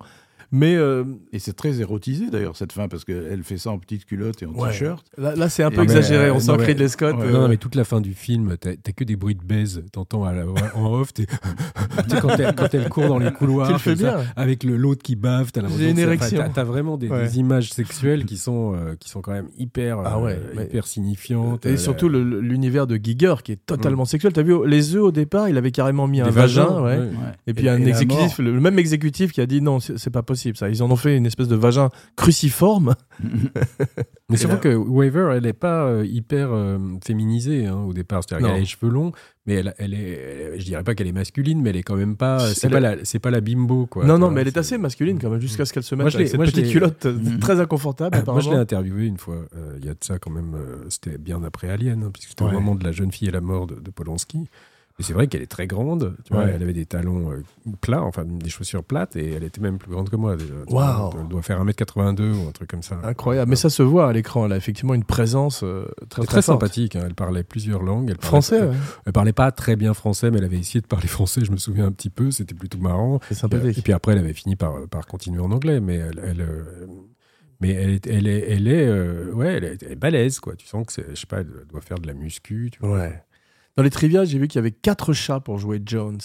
Mais 0.51 0.75
euh, 0.75 1.03
Et 1.33 1.39
c'est 1.39 1.53
très 1.53 1.81
érotisé 1.81 2.29
d'ailleurs 2.29 2.55
cette 2.55 2.71
fin 2.71 2.88
parce 2.88 3.03
qu'elle 3.03 3.43
fait 3.43 3.57
ça 3.57 3.71
en 3.71 3.79
petite 3.79 4.05
culotte 4.05 4.41
et 4.41 4.45
en 4.45 4.51
Ouais. 4.53 4.69
t-shirt. 4.69 5.05
là, 5.17 5.36
là, 5.36 5.49
c'est 5.49 5.63
un 5.63 5.71
peu 5.71 5.81
exagéré. 5.83 6.27
euh, 6.27 6.33
On 6.36 6.39
sent 6.39 6.51
non, 6.51 6.57
mais- 6.57 6.65
Ridley 6.65 6.88
Scott. 6.88 7.15
Ouais. 7.17 7.23
euh, 7.25 7.31
Non, 7.31 7.41
non, 7.41 7.47
mais 7.49 7.57
toute 7.57 7.75
la 7.75 7.83
fin 7.83 7.99
du 8.01 8.13
film, 8.13 8.55
t'as 8.60 8.75
t'as 8.81 8.91
que 8.93 9.03
des 9.03 9.15
bruits 9.15 9.36
de 9.36 9.43
baise. 9.43 9.83
T'entends 9.91 10.23
à 10.23 10.33
la- 10.33 10.45
en 10.75 10.93
off, 10.93 11.13
t'es- 11.13 11.25
tu 12.07 12.10
sais, 12.15 12.21
quand, 12.21 12.29
elle, 12.39 12.55
quand 12.55 12.73
elle 12.73 12.88
court 12.89 13.07
dans 13.10 13.19
les 13.19 13.31
couloirs, 13.31 13.67
Tu 13.67 13.73
le 13.73 13.79
fais 13.79 13.89
comme 13.91 13.99
ça, 13.99 14.15
bien. 14.17 14.25
avec 14.38 14.63
le 14.63 14.77
l'autre 14.77 15.03
qui 15.03 15.15
bave, 15.17 15.51
t'as 15.51 15.62
l'impression 15.62 16.38
T'as 16.38 16.49
t'as 16.49 16.63
vraiment 16.63 16.97
des, 16.97 17.10
Ouais. 17.10 17.23
des 17.27 17.39
images 17.39 17.71
sexuelles 17.73 18.23
qui 18.25 18.38
sont 18.38 18.73
euh, 18.75 18.95
qui 18.99 19.10
sont 19.10 19.21
quand 19.21 19.33
même 19.33 19.49
hyper 19.57 19.99
Ah 19.99 20.17
euh, 20.19 20.36
hyper 20.63 20.88
signifiantes. 20.88 21.65
Et 21.65 21.71
Euh, 21.73 21.77
surtout 21.77 22.07
l'univers 22.10 22.88
de 22.88 22.95
Giger 22.95 23.36
qui 23.43 23.51
est 23.51 23.65
totalement 23.65 24.05
sexuel. 24.05 24.31
T'as 24.33 24.43
vu 24.43 24.55
les 24.65 24.95
œufs 24.95 25.03
au 25.03 25.12
départ, 25.12 25.49
il 25.49 25.57
avait 25.57 25.71
carrément 25.71 26.07
mis 26.07 26.19
des 26.21 26.27
un 26.27 26.29
vagin. 26.29 26.86
Et 27.47 27.53
puis 27.53 27.67
un 27.67 27.83
exécutif, 27.86 28.39
le, 28.39 28.60
même 28.62 28.79
exécutif 28.79 29.33
qui 29.33 29.41
a 29.41 29.45
dit 29.45 29.62
non, 29.62 29.79
c'est 29.79 30.10
pas 30.10 30.21
possible 30.23 30.37
ça. 30.38 30.69
Ils 30.69 30.82
en 30.84 30.89
ont 30.91 30.95
fait 30.95 31.17
une 31.17 31.26
espèce 31.26 31.47
de 31.47 31.56
vagin 31.56 31.89
cruciforme. 32.15 32.95
Mais 34.30 34.38
surtout 34.38 34.56
là- 34.56 34.62
que 34.62 34.76
Waver, 34.76 35.34
elle 35.38 35.45
est 35.45 35.54
pas 35.54 35.86
euh, 35.86 36.06
hyper 36.06 36.50
euh, 36.52 36.78
féminisée 37.06 37.65
hein, 37.65 37.78
au 37.88 37.93
départ. 37.93 38.21
C'est-à-dire 38.23 38.47
qu'elle 38.47 38.56
a 38.58 38.60
les 38.60 38.65
cheveux 38.65 38.89
longs, 38.91 39.12
mais 39.45 39.54
elle, 39.56 39.73
elle 39.78 39.93
est, 39.93 39.97
elle- 40.54 40.60
je 40.60 40.65
dirais 40.65 40.84
pas 40.84 40.95
qu'elle 40.95 41.08
est 41.08 41.13
masculine, 41.13 41.62
mais 41.62 41.69
elle 41.69 41.78
est 41.78 41.84
quand 41.84 41.95
même 41.95 42.17
pas. 42.17 42.39
C'est 42.54 42.67
est- 42.67 42.69
pas 42.69 42.80
la, 42.82 43.06
c'est 43.06 43.19
pas 43.19 43.32
la 43.32 43.39
bimbo 43.39 43.86
quoi. 43.86 44.06
non, 44.06 44.17
non, 44.17 44.30
mais 44.30 44.41
elle 44.41 44.47
est 44.50 44.52
c'est- 44.52 44.60
assez 44.60 44.78
masculine 44.78 45.17
quand 45.19 45.30
même, 45.30 45.39
jusqu'à 45.39 45.63
ce 45.65 45.71
qu'elle 45.71 45.84
se 45.84 45.95
mette 45.95 46.04
Moi, 46.04 46.13
avec 46.15 46.28
cette 46.28 46.38
moi, 46.38 46.45
petite 46.45 46.69
culotte 46.69 47.06
euh, 47.06 47.13
Mhm. 47.13 47.39
très 47.39 47.60
inconfortable. 47.62 48.17
Moi, 48.17 48.21
je 48.26 48.26
l'ai 48.26 48.39
apparemment. 48.39 48.62
interviewé 48.62 49.06
une 49.06 49.17
fois. 49.17 49.45
euh, 49.56 49.78
Il 49.80 49.86
y 49.86 49.89
a 49.89 49.93
de 49.93 50.04
ça 50.04 50.19
quand 50.19 50.32
même. 50.32 50.54
euh, 50.56 50.84
c'était 50.89 51.17
bien 51.17 51.41
après 51.43 51.69
Alien, 51.69 52.04
hein, 52.04 52.10
puisque 52.12 52.30
c'était 52.30 52.43
Ouais. 52.43 52.50
au 52.50 52.54
moment 52.54 52.76
de 52.76 52.84
la 52.84 52.91
jeune 52.91 53.12
fille 53.13 53.30
et 53.30 53.32
la 53.32 53.41
mort 53.41 53.67
de, 53.67 53.76
de 53.76 53.89
Polanski. 53.91 54.50
Mais 54.99 55.05
c'est 55.05 55.13
vrai 55.13 55.27
qu'elle 55.27 55.43
est 55.43 55.45
très 55.51 55.67
grande. 55.67 56.15
Tu 56.25 56.33
vois, 56.33 56.45
Ouais. 56.45 56.51
elle 56.55 56.63
avait 56.63 56.73
des 56.73 56.88
talons 56.88 57.31
euh, 57.31 57.43
plats, 57.81 58.01
enfin 58.01 58.25
des 58.25 58.49
chaussures 58.49 58.83
plates, 58.83 59.15
et 59.15 59.31
elle 59.33 59.43
était 59.43 59.62
même 59.62 59.77
plus 59.77 59.91
grande 59.91 60.10
que 60.10 60.15
moi. 60.15 60.36
déjà, 60.36 60.53
vois. 60.67 61.12
Elle 61.21 61.27
doit 61.27 61.43
faire 61.43 61.63
1m82 61.63 62.33
ou 62.33 62.47
un 62.47 62.51
truc 62.51 62.67
comme 62.69 62.81
ça. 62.81 62.99
Incroyable. 63.03 63.49
Mais 63.51 63.55
ça 63.55 63.69
se 63.69 63.83
voit 63.83 64.10
à 64.10 64.13
l'écran. 64.13 64.47
Elle 64.47 64.53
a 64.53 64.57
effectivement 64.57 64.95
une 64.95 65.03
présence 65.03 65.62
euh, 65.63 65.86
très, 66.10 66.23
Très, 66.23 66.25
très, 66.25 66.41
forte. 66.41 66.45
sympathique. 66.62 66.95
hein. 66.95 67.03
Elle 67.05 67.13
parlait 67.13 67.43
plusieurs 67.43 67.83
langues. 67.83 68.10
Elle 68.10 68.15
parlait- 68.17 68.27
Français, 68.27 68.62
ouais. 68.63 68.73
Elle 69.05 69.13
parlait 69.13 69.33
pas 69.33 69.51
très 69.51 69.75
bien 69.75 69.93
français, 69.93 70.31
mais 70.31 70.39
elle 70.39 70.45
avait 70.45 70.57
essayé 70.57 70.81
de 70.81 70.88
parler 70.88 71.07
français. 71.07 71.45
Je 71.45 71.51
me 71.51 71.57
souviens 71.57 71.86
un 71.86 71.91
petit 71.91 72.10
peu. 72.10 72.31
C'était 72.31 72.55
plutôt 72.55 72.79
marrant. 72.79 73.19
c'est 73.27 73.36
Et 73.36 73.38
sympathique. 73.38 73.83
puis 73.83 73.93
après, 73.93 74.13
elle 74.13 74.19
avait 74.19 74.33
fini 74.33 74.55
par, 74.55 74.88
par 74.89 75.05
continuer 75.05 75.41
en 75.41 75.51
anglais, 75.51 75.79
mais 75.79 75.95
elle, 75.97 76.19
elle, 76.23 76.41
euh, 76.41 76.88
mais 77.62 77.69
elle 77.69 77.89
est, 77.91 78.07
elle 78.07 78.27
est, 78.27 78.45
elle 78.51 78.67
est, 78.67 78.88
euh, 78.88 79.31
ouais, 79.33 79.53
elle 79.57 79.63
est, 79.63 79.83
elle 79.83 79.91
est 79.91 79.95
balèze, 79.95 80.39
quoi. 80.39 80.55
Tu 80.55 80.65
sens 80.65 80.88
que 80.88 81.03
je 81.07 81.13
sais 81.15 81.27
pas, 81.27 81.41
elle 81.41 81.51
doit 81.71 81.81
faire 81.81 81.99
de 81.99 82.07
la 82.07 82.13
muscu. 82.15 82.69
Tu 82.71 82.79
vois. 82.79 82.97
Ouais. 82.97 83.23
Dans 83.77 83.83
les 83.83 83.89
trivia, 83.91 84.25
j'ai 84.25 84.39
vu 84.39 84.47
qu'il 84.47 84.57
y 84.57 84.59
avait 84.59 84.71
quatre 84.71 85.13
chats 85.13 85.39
pour 85.39 85.59
jouer 85.59 85.79
Jones. 85.85 86.19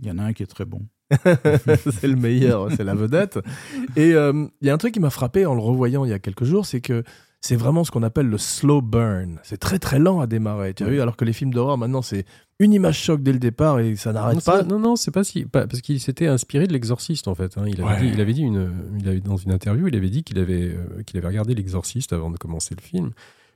Il 0.00 0.06
y 0.06 0.10
en 0.10 0.18
a 0.18 0.22
un 0.24 0.32
qui 0.32 0.42
est 0.42 0.46
très 0.46 0.64
bon. 0.64 0.80
c'est 1.14 2.06
le 2.08 2.16
meilleur, 2.16 2.70
c'est 2.72 2.84
la 2.84 2.94
vedette. 2.94 3.38
Et 3.96 4.12
euh, 4.14 4.46
il 4.60 4.66
y 4.66 4.70
a 4.70 4.74
un 4.74 4.78
truc 4.78 4.94
qui 4.94 5.00
m'a 5.00 5.10
frappé 5.10 5.46
en 5.46 5.54
le 5.54 5.60
revoyant 5.60 6.04
il 6.04 6.10
y 6.10 6.14
a 6.14 6.18
quelques 6.18 6.44
jours, 6.44 6.66
c'est 6.66 6.80
que 6.80 7.02
c'est 7.40 7.56
vraiment 7.56 7.84
ce 7.84 7.90
qu'on 7.90 8.02
appelle 8.02 8.26
le 8.26 8.36
slow 8.38 8.80
burn. 8.82 9.38
C'est 9.42 9.58
très 9.58 9.78
très 9.78 9.98
lent 9.98 10.20
à 10.20 10.26
démarrer. 10.26 10.74
Tu 10.74 10.82
as 10.84 10.88
vu, 10.88 11.00
alors 11.00 11.16
que 11.16 11.24
les 11.24 11.32
films 11.32 11.52
d'horreur 11.54 11.78
maintenant 11.78 12.02
c'est 12.02 12.24
une 12.58 12.72
image 12.72 12.98
choc 12.98 13.22
dès 13.22 13.32
le 13.32 13.38
départ 13.38 13.78
et 13.80 13.94
ça 13.96 14.12
n'arrête 14.12 14.44
pas. 14.44 14.58
pas- 14.58 14.64
non, 14.64 14.78
non, 14.80 14.96
c'est 14.96 15.10
pas 15.12 15.22
si, 15.24 15.44
pas- 15.44 15.66
parce 15.66 15.80
qu'il 15.80 16.00
s'était 16.00 16.26
inspiré 16.26 16.66
de 16.66 16.72
l'exorciste 16.72 17.28
en 17.28 17.34
fait. 17.34 17.56
hein. 17.56 17.64
Il 17.66 17.80
avait 17.80 17.90
Ouais. 17.94 18.00
dit, 18.00 18.10
il 18.14 18.20
avait 18.20 18.32
dit 18.32 18.42
une, 18.42 18.72
il 18.98 19.08
avait, 19.08 19.20
dans 19.20 19.36
une 19.36 19.52
interview, 19.52 19.86
il 19.88 19.94
avait 19.96 20.10
dit 20.10 20.24
qu'il 20.24 20.38
avait, 20.38 20.74
euh, 20.74 21.02
qu'il 21.06 21.16
avait 21.18 21.28
regardé 21.28 21.54
l'exorciste 21.54 22.12
avant 22.12 22.30
de 22.30 22.36
commencer 22.36 22.74
le 22.76 22.82
film 22.82 23.10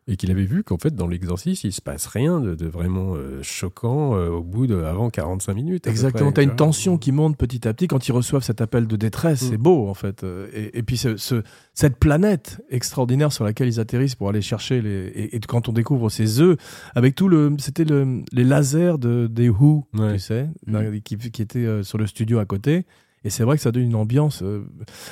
et 0.09 0.17
qu'il 0.17 0.31
avait 0.33 0.45
vu 0.45 0.65
qu'en 0.65 0.79
fait 0.79 0.95
dans 0.97 1.07
l'exorciste 1.07 1.63
il 1.63 1.73
se 1.73 1.81
passe 1.81 2.07
rien 2.07 2.41
de, 2.41 2.57
de 2.57 2.67
vraiment 2.67 3.15
euh, 3.15 3.41
choquant 3.43 4.17
euh, 4.17 4.31
au 4.31 4.43
bout 4.43 4.67
de 4.67 4.83
avant 4.83 5.11
45 5.11 5.55
minutes. 5.55 5.87
Exactement, 5.87 6.33
tu 6.33 6.41
as 6.41 6.43
une 6.43 6.57
tension 6.57 6.99
qui 6.99 7.13
monte 7.13 7.37
petit 7.37 7.69
à 7.69 7.73
petit 7.73 7.87
quand 7.87 8.09
ils 8.09 8.13
reçoivent 8.13 8.43
cet 8.43 8.61
appel 8.61 8.89
de 8.89 8.97
détresse. 8.97 9.43
Mm. 9.43 9.49
C'est 9.51 9.57
beau 9.59 9.89
en 9.89 9.95
fait. 9.95 10.25
Euh, 10.25 10.49
Et, 10.53 10.79
et 10.79 10.83
puis 10.83 10.97
ce, 10.97 11.17
ce- 11.17 11.43
cette 11.75 11.97
planète 11.99 12.61
extraordinaire 12.69 13.33
sur 13.33 13.45
laquelle 13.45 13.69
ils 13.69 13.79
atterrissent 13.81 14.17
pour 14.17 14.29
aller 14.29 14.43
chercher 14.43 14.83
les. 14.83 14.91
Et, 15.15 15.37
et 15.37 15.41
quand 15.41 15.69
on 15.69 15.73
découvre 15.73 16.11
ces 16.11 16.41
œufs, 16.41 16.57
avec 16.97 17.15
tout 17.15 17.29
le. 17.29 17.55
C'était 17.59 17.85
le, 17.85 18.23
les 18.33 18.45
lasers 18.45 18.99
de, 18.99 19.29
des 19.29 19.49
Who, 19.49 19.87
Ouais. 19.95 20.15
tu 20.15 20.19
sais, 20.19 20.49
Mm. 20.67 20.99
qui, 21.05 21.17
qui 21.17 21.43
étaient 21.43 21.83
sur 21.85 21.97
le 21.99 22.07
studio 22.09 22.39
à 22.41 22.45
côté. 22.45 22.87
Et 23.25 23.31
c'est 23.31 23.45
vrai 23.45 23.57
que 23.57 23.63
ça 23.63 23.71
donne 23.71 23.85
une 23.85 23.95
ambiance. 23.95 24.43
euh, 24.43 24.65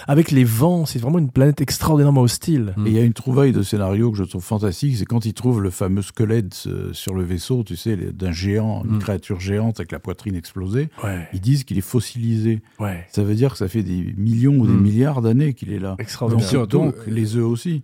avec 0.09 0.31
les 0.31 0.45
vents, 0.45 0.85
c'est 0.87 0.99
vraiment 0.99 1.19
une 1.19 1.31
planète 1.31 1.61
extraordinairement 1.61 2.23
hostile. 2.23 2.75
Mm. 2.77 2.87
Et 2.87 2.91
il 2.91 2.97
y 2.97 2.99
a 2.99 3.03
une 3.05 3.13
trouvaille 3.13 3.53
de 3.53 3.63
scénario 3.63 4.11
que 4.11 4.17
je 4.19 4.25
trouve 4.25 4.43
fantastique, 4.43 4.97
c'est 4.97 5.05
quand 5.05 5.25
ils 5.25 5.35
trouvent 5.35 5.61
le 5.63 5.71
fameux 5.71 6.03
squelette 6.03 6.65
euh, 6.67 6.93
sur 6.93 7.15
le 7.15 7.23
vaisseau, 7.23 7.63
tu 7.63 7.77
sais, 7.77 7.97
d'un 7.97 8.33
géant, 8.33 8.83
une 8.85 8.97
Mm. 8.97 8.99
créature 8.99 9.41
géante 9.41 9.81
avec 9.81 9.93
la 9.93 9.99
poitrine 10.01 10.35
explosée. 10.35 10.89
Ouais, 11.05 11.29
Ils 11.33 11.41
disent 11.41 11.65
qu'il 11.65 11.79
est 11.79 11.83
fossilisé. 11.83 12.63
ouais. 12.81 13.07
Ça 13.11 13.23
veut 13.23 13.35
dire 13.35 13.53
que 13.53 13.59
ça 13.59 13.69
fait 13.69 13.83
des 13.83 14.15
millions 14.17 14.57
ou 14.59 14.67
des 14.67 14.73
Mm. 14.73 14.81
milliards 14.83 15.23
d'années 15.23 15.55
qu'il 15.55 15.73
est 15.73 15.79
là. 15.79 15.91
Donc, 15.91 16.01
Extraordinaire. 16.01 16.67
donc, 16.67 16.95
euh, 16.97 17.11
les 17.11 17.37
œufs 17.37 17.45
aussi. 17.45 17.83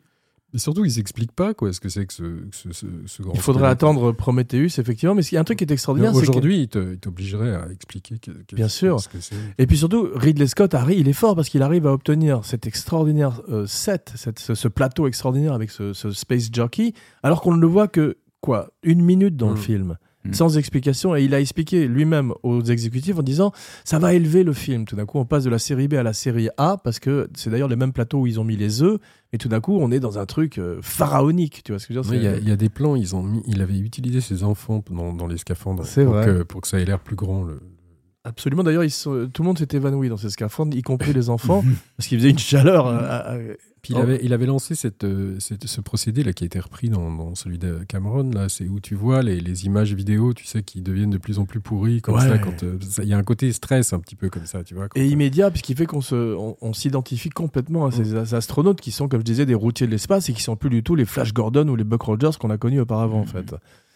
Et 0.55 0.59
surtout, 0.59 0.85
ils 0.85 0.93
s'expliquent 0.93 1.33
pas 1.33 1.53
quoi, 1.55 1.73
ce 1.73 1.81
que 1.81 1.89
c'est 1.89 2.07
que 2.07 2.15
ce, 2.15 2.23
ce, 2.53 2.73
ce, 2.73 2.87
ce 3.05 3.23
grand. 3.23 3.35
Il 3.35 3.41
faudrait 3.41 3.63
squelette. 3.65 3.73
attendre 3.73 4.13
Prometheus, 4.13 4.79
effectivement. 4.79 5.15
Mais 5.15 5.23
il 5.23 5.35
y 5.35 5.37
a 5.37 5.41
un 5.41 5.45
truc 5.45 5.59
qui 5.59 5.65
est 5.65 5.71
extraordinaire. 5.73 6.15
c'est 6.15 6.23
que- 6.25 6.31
Aujourd'hui, 6.31 6.63
il 6.63 6.99
t'obligerait 6.99 7.55
à 7.55 7.69
expliquer 7.71 8.19
que, 8.19 8.31
que- 8.31 8.55
Bien 8.57 8.69
sûr. 8.69 8.97
que. 9.13 9.19
Et 9.59 9.67
puis 9.67 9.77
surtout, 9.77 10.09
Ridley 10.15 10.47
Scott, 10.47 10.73
Harry, 10.75 10.97
il 10.99 11.09
est 11.09 11.13
fort 11.13 11.35
parce 11.35 11.49
qu'il 11.49 11.63
arrive 11.63 11.87
à 11.87 11.93
obtenir 11.93 12.45
cet 12.45 12.67
extraordinaire 12.67 13.43
euh, 13.49 13.67
set, 13.67 14.13
cette- 14.17 14.39
ce, 14.39 14.69
plateau 14.69 15.07
extraordinaire 15.09 15.53
avec 15.53 15.71
ce, 15.71 15.93
ce 15.93 16.11
Space 16.13 16.49
Jockey, 16.53 16.93
alors 17.23 17.43
qu'on 17.43 17.55
ne 17.55 17.61
le 17.61 17.67
voit 17.67 17.89
que, 17.89 18.17
quoi, 18.41 18.71
une 18.83 19.03
minute 19.03 19.37
dans 19.37 19.49
le 19.51 19.55
Mm. 19.57 19.59
film, 19.59 19.97
Mm. 20.29 20.35
sans 20.35 20.59
explication. 20.59 21.15
Et 21.17 21.25
il 21.25 21.35
a 21.35 21.41
expliqué 21.41 21.87
lui-même 21.89 22.33
aux 22.43 22.63
exécutifs 22.63 23.19
en 23.19 23.23
disant 23.23 23.53
ça 23.85 23.99
va 23.99 24.15
élever 24.15 24.43
le 24.45 24.53
film. 24.53 24.85
Tout 24.85 24.97
d'un 24.97 25.07
coup, 25.07 25.19
on 25.19 25.25
passe 25.25 25.45
de 25.45 25.51
la 25.51 25.59
série 25.59 25.89
B 25.89 25.95
à 25.95 26.03
la 26.03 26.13
série 26.13 26.49
A 26.57 26.77
parce 26.83 26.99
que 26.99 27.29
c'est 27.35 27.51
d'ailleurs 27.51 27.69
les 27.69 27.77
mêmes 27.77 27.93
plateaux 27.93 28.21
où 28.21 28.27
ils 28.27 28.39
ont 28.41 28.45
mis 28.45 28.57
les 28.57 28.83
œufs. 28.83 28.99
Et 29.33 29.39
tout 29.39 29.49
d'un 29.49 29.61
coup, 29.61 29.77
on 29.79 29.91
est 29.91 30.01
dans 30.01 30.19
un 30.19 30.25
truc 30.27 30.59
euh, 30.59 30.79
pharaonique. 30.83 31.63
Tu 31.65 31.73
vois 31.73 31.79
ce 31.79 31.87
que 31.87 31.95
je 31.95 31.99
veux 31.99 32.05
dire 32.05 32.11
Oui, 32.13 32.19
Il 32.41 32.47
y, 32.47 32.51
a- 32.51 32.55
y 32.55 32.57
des 32.57 32.69
plans, 32.69 32.97
ils 32.97 33.15
ont 33.17 33.23
mis, 33.23 33.43
il 33.47 33.61
avait 33.61 33.79
utilisé 33.79 34.21
ses 34.21 34.45
enfants 34.45 34.83
dans, 34.91 35.13
dans 35.13 35.27
les 35.27 35.37
scaphandres 35.37 35.83
pour 35.85 36.05
vrai. 36.15 36.27
que, 36.27 36.43
pour 36.43 36.61
que 36.61 36.69
ça 36.69 36.79
ait 36.81 36.85
l'air 36.85 37.01
plus 37.01 37.17
grand. 37.17 37.45
Le... 37.45 37.61
Absolument. 38.27 38.65
D'ailleurs, 38.65 38.85
sont- 38.91 39.29
tout 39.33 39.43
le 39.43 39.47
monde 39.47 39.59
s'est 39.59 39.69
évanoui 39.73 40.09
dans 40.09 40.17
ces 40.17 40.31
scaphandres, 40.31 40.77
y 40.77 40.83
compris 40.83 41.13
les 41.13 41.31
enfants, 41.31 41.63
parce 41.97 42.09
qu'ils 42.09 42.19
faisaient 42.19 42.31
une 42.31 42.39
chaleur. 42.39 42.87
euh, 42.87 42.99
à- 42.99 43.33
à- 43.35 43.39
Puis 43.83 43.95
il, 43.95 43.99
Oh. 44.01 44.03
avait, 44.03 44.19
il 44.21 44.33
avait 44.33 44.47
lancé 44.47 44.75
cette, 44.75 45.05
euh, 45.05 45.37
cette- 45.39 45.69
ce 45.69 45.81
procédé 45.81 46.25
là 46.25 46.33
qui 46.33 46.43
a 46.43 46.47
été 46.47 46.59
repris 46.59 46.89
dans, 46.89 47.09
dans 47.15 47.37
celui 47.37 47.57
de 47.57 47.79
Cameron 47.87 48.29
là, 48.33 48.49
c'est 48.49 48.67
où 48.67 48.81
tu 48.81 48.97
vois 48.97 49.23
les, 49.23 49.39
les 49.41 49.65
images 49.67 49.95
vidéo, 49.95 50.35
tu 50.35 50.45
sais, 50.45 50.65
qui 50.65 50.83
deviennent 50.83 51.11
de 51.11 51.19
plus 51.19 51.39
en 51.39 51.45
plus 51.45 51.61
pourries 51.61 52.01
comme 52.03 52.17
Ouais. 52.17 52.23
ça. 52.29 52.37
Quand 52.39 52.65
euh, 52.65 52.79
ça- 52.81 53.05
il 53.05 53.09
y 53.09 53.15
a 53.15 53.17
un 53.19 53.23
côté 53.23 53.53
stress 53.53 53.93
un 53.93 54.01
petit 54.01 54.17
peu 54.17 54.29
comme 54.29 54.45
ça, 54.45 54.65
tu 54.65 54.75
vois. 54.75 54.89
quand 54.89 54.99
Et 55.01 55.07
immédiat, 55.07 55.53
puisqu'il 55.53 55.77
fait 55.77 55.87
qu'on 55.87 56.01
se, 56.01 56.35
on, 56.35 56.57
on 56.61 56.73
s'identifie 56.73 57.31
complètement 57.31 57.87
à 57.87 57.93
ces 57.93 58.17
a- 58.17 58.35
astronautes 58.37 58.81
qui 58.81 58.91
sont, 58.91 59.07
comme 59.07 59.21
je 59.21 59.25
disais, 59.25 59.47
des 59.47 59.55
routiers 59.55 59.87
de 59.87 59.93
l'espace 59.93 60.29
et 60.31 60.33
qui 60.33 60.43
sont 60.43 60.57
plus 60.57 60.71
du 60.71 60.83
tout 60.83 60.97
les 60.97 61.05
Flash 61.05 61.33
Gordon 61.33 61.69
ou 61.69 61.77
les 61.77 61.85
Buck 61.85 62.03
Rogers 62.03 62.31
qu'on 62.41 62.51
a 62.51 62.59
connus 62.59 62.81
auparavant, 62.81 63.19
en 63.21 63.25
Mhm. 63.25 63.29
fait. 63.29 63.55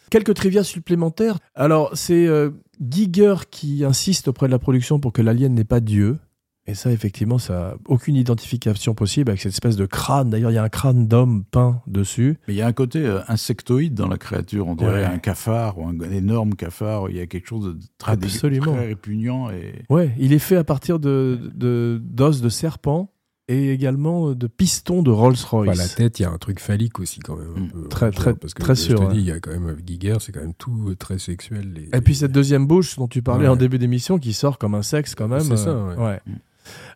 Quelques 0.09 0.35
trivia 0.35 0.63
supplémentaires. 0.63 1.39
Alors, 1.57 1.91
c'est 1.95 2.27
euh, 2.29 2.51
Giger 2.81 3.35
qui 3.51 3.85
insiste 3.85 4.29
auprès 4.29 4.47
de 4.47 4.53
la 4.53 4.59
production 4.59 4.99
pour 5.01 5.13
que 5.13 5.23
l'alien 5.23 5.55
n'est 5.55 5.65
pas 5.65 5.81
Dieu. 5.81 6.19
Et 6.67 6.75
ça, 6.75 6.93
effectivement, 6.93 7.39
ça 7.39 7.75
aucune 7.87 8.15
identification 8.17 8.95
possible 8.95 9.31
avec 9.31 9.41
cette 9.41 9.53
espèce 9.53 9.77
de 9.77 9.87
crâne. 9.87 10.31
D'ailleurs, 10.31 10.51
il 10.51 10.55
y 10.55 10.59
a 10.59 10.63
un 10.63 10.69
crâne 10.69 11.09
d'homme 11.09 11.43
peint 11.51 11.83
dessus. 11.87 12.39
Mais 12.47 12.55
il 12.55 12.57
y 12.59 12.63
a 12.63 12.67
un 12.67 12.73
côté 12.73 13.01
euh, 13.05 13.21
insectoïde 13.29 13.95
dans 13.95 14.07
la 14.07 14.19
créature. 14.19 14.69
On 14.69 14.77
dirait 14.77 14.93
Ouais. 15.01 15.05
un 15.05 15.19
cafard 15.19 15.79
ou 15.79 15.87
un, 15.89 15.99
énorme 16.11 16.55
cafard. 16.55 17.09
Il 17.11 17.17
y 17.17 17.21
a 17.21 17.27
quelque 17.27 17.49
chose 17.49 17.65
de 17.65 17.79
très, 17.99 18.13
Absolument. 18.13 18.73
très 18.75 18.87
répugnant. 18.89 19.51
Et... 19.51 19.83
Ouais, 19.89 20.15
il 20.19 20.33
est 20.33 20.39
fait 20.39 20.57
à 20.57 20.63
partir 20.65 21.01
de 21.01 21.51
de- 21.55 22.01
d'os 22.05 22.41
de, 22.41 22.49
serpent 22.49 23.11
et 23.51 23.73
également 23.73 24.31
de 24.33 24.47
pistons 24.47 25.03
de 25.03 25.11
Rolls-Royce. 25.11 25.69
Enfin, 25.71 25.79
la 25.83 25.89
tête, 25.89 26.19
il 26.21 26.23
y 26.23 26.25
a 26.25 26.31
un 26.31 26.39
truc 26.39 26.61
phallique 26.61 26.99
aussi 27.01 27.21
quand 27.21 27.37
même. 27.37 27.53
un 27.57 27.61
Mm. 27.61 27.69
peu, 27.71 27.89
Très, 27.89 28.11
très, 28.11 28.35
parce 28.35 28.55
que 28.55 28.63
très 28.63 28.75
je 28.77 28.81
sûr, 28.81 29.01
te 29.01 29.05
ouais. 29.07 29.13
dis, 29.15 29.19
il 29.19 29.25
y 29.27 29.31
a 29.33 29.41
quand 29.41 29.51
même 29.51 29.67
avec 29.69 29.87
Giger, 29.87 30.17
c'est 30.21 30.33
quand 30.33 30.41
même 30.41 30.55
tout 30.55 30.89
euh, 30.89 30.95
très 30.95 31.19
sexuel. 31.19 31.73
les- 31.73 31.89
Et 31.97 32.01
puis 32.01 32.15
cette 32.15 32.33
deuxième 32.33 32.67
bouche 32.67 32.97
dont 32.97 33.09
tu 33.09 33.23
parlais 33.23 33.45
Ouais. 33.47 33.51
en 33.53 33.57
début 33.57 33.79
d'émission 33.79 34.19
qui 34.19 34.33
sort 34.33 34.57
comme 34.59 34.75
un 34.75 34.83
sexe 34.83 35.15
quand 35.15 35.29
même. 35.29 35.41
C'est 35.41 35.57
ça, 35.57 35.71
euh, 35.71 35.97
ouais. 35.97 36.21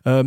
Euh, 0.07 0.23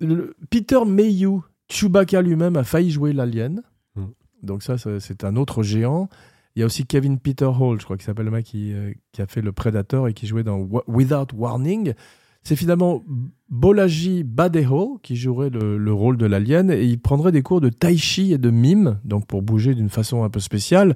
le- 0.00 0.34
Peter 0.50 0.80
Mayhew, 0.86 1.42
Chewbacca 1.68 2.20
lui-même 2.22 2.56
a 2.56 2.64
failli 2.64 2.90
jouer 2.90 3.12
l'alien. 3.12 3.62
Mm. 3.96 4.04
Donc 4.42 4.62
ça, 4.62 4.76
c'est 4.78 5.24
un 5.24 5.36
autre 5.36 5.62
géant. 5.62 6.08
Il 6.56 6.60
y 6.60 6.62
a 6.62 6.66
aussi 6.66 6.84
Kevin 6.84 7.18
Peter 7.18 7.44
Hall, 7.46 7.78
je 7.80 7.84
crois 7.84 7.96
qu'il 7.96 8.04
s'appelle 8.04 8.24
le 8.24 8.32
mec 8.32 8.44
qui, 8.44 8.72
euh, 8.72 8.92
qui 9.12 9.22
a 9.22 9.26
fait 9.26 9.40
le 9.40 9.52
Predator 9.52 10.08
et 10.08 10.14
qui 10.14 10.26
jouait 10.26 10.42
dans 10.42 10.68
Without 10.88 11.28
Warning. 11.34 11.94
C'est 12.42 12.56
finalement 12.56 13.04
Bolaji 13.50 14.24
Badeho 14.24 14.98
qui 15.02 15.16
jouerait 15.16 15.50
le, 15.50 15.76
le 15.76 15.92
rôle 15.92 16.16
de 16.16 16.26
l'alien 16.26 16.70
et 16.70 16.84
il 16.84 16.98
prendrait 16.98 17.32
des 17.32 17.42
cours 17.42 17.60
de 17.60 17.68
tai 17.68 17.96
chi 17.96 18.32
et 18.32 18.38
de 18.38 18.50
mime, 18.50 18.98
donc 19.04 19.26
pour 19.26 19.42
bouger 19.42 19.74
d'une 19.74 19.88
façon 19.90 20.22
un 20.24 20.30
peu 20.30 20.40
spéciale. 20.40 20.94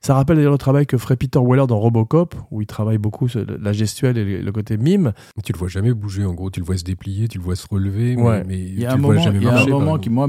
Ça 0.00 0.14
rappelle 0.14 0.36
d'ailleurs 0.36 0.52
le 0.52 0.58
travail 0.58 0.86
que 0.86 0.98
ferait 0.98 1.16
Peter 1.16 1.40
Weller 1.42 1.66
dans 1.66 1.78
Robocop, 1.80 2.34
où 2.52 2.60
il 2.62 2.66
travaille 2.66 2.98
beaucoup 2.98 3.28
sur 3.28 3.44
la 3.60 3.72
gestuelle 3.72 4.16
et 4.18 4.40
le- 4.40 4.52
côté 4.52 4.76
mime. 4.76 5.12
Tu 5.42 5.52
le 5.52 5.58
vois 5.58 5.68
jamais 5.68 5.92
bouger, 5.92 6.24
en 6.24 6.32
gros, 6.34 6.50
tu 6.50 6.60
le 6.60 6.66
vois 6.66 6.76
se 6.76 6.84
déplier, 6.84 7.26
tu 7.28 7.38
le 7.38 7.44
vois 7.44 7.56
se 7.56 7.66
relever, 7.68 8.14
mais- 8.14 8.22
Ouais. 8.22 8.44
mais, 8.46 8.58
Il 8.60 8.78
y 8.78 8.86
a 8.86 8.90
tu 8.90 8.94
un 8.94 8.96
le 8.98 9.02
vois 9.02 9.12
moment, 9.14 9.24
jamais 9.24 9.38
il 9.38 9.42
y 9.44 9.46
a 9.46 9.50
un 9.50 9.54
marcher. 9.54 9.70
moment 9.70 9.98
qui, 9.98 10.10
moi, 10.10 10.28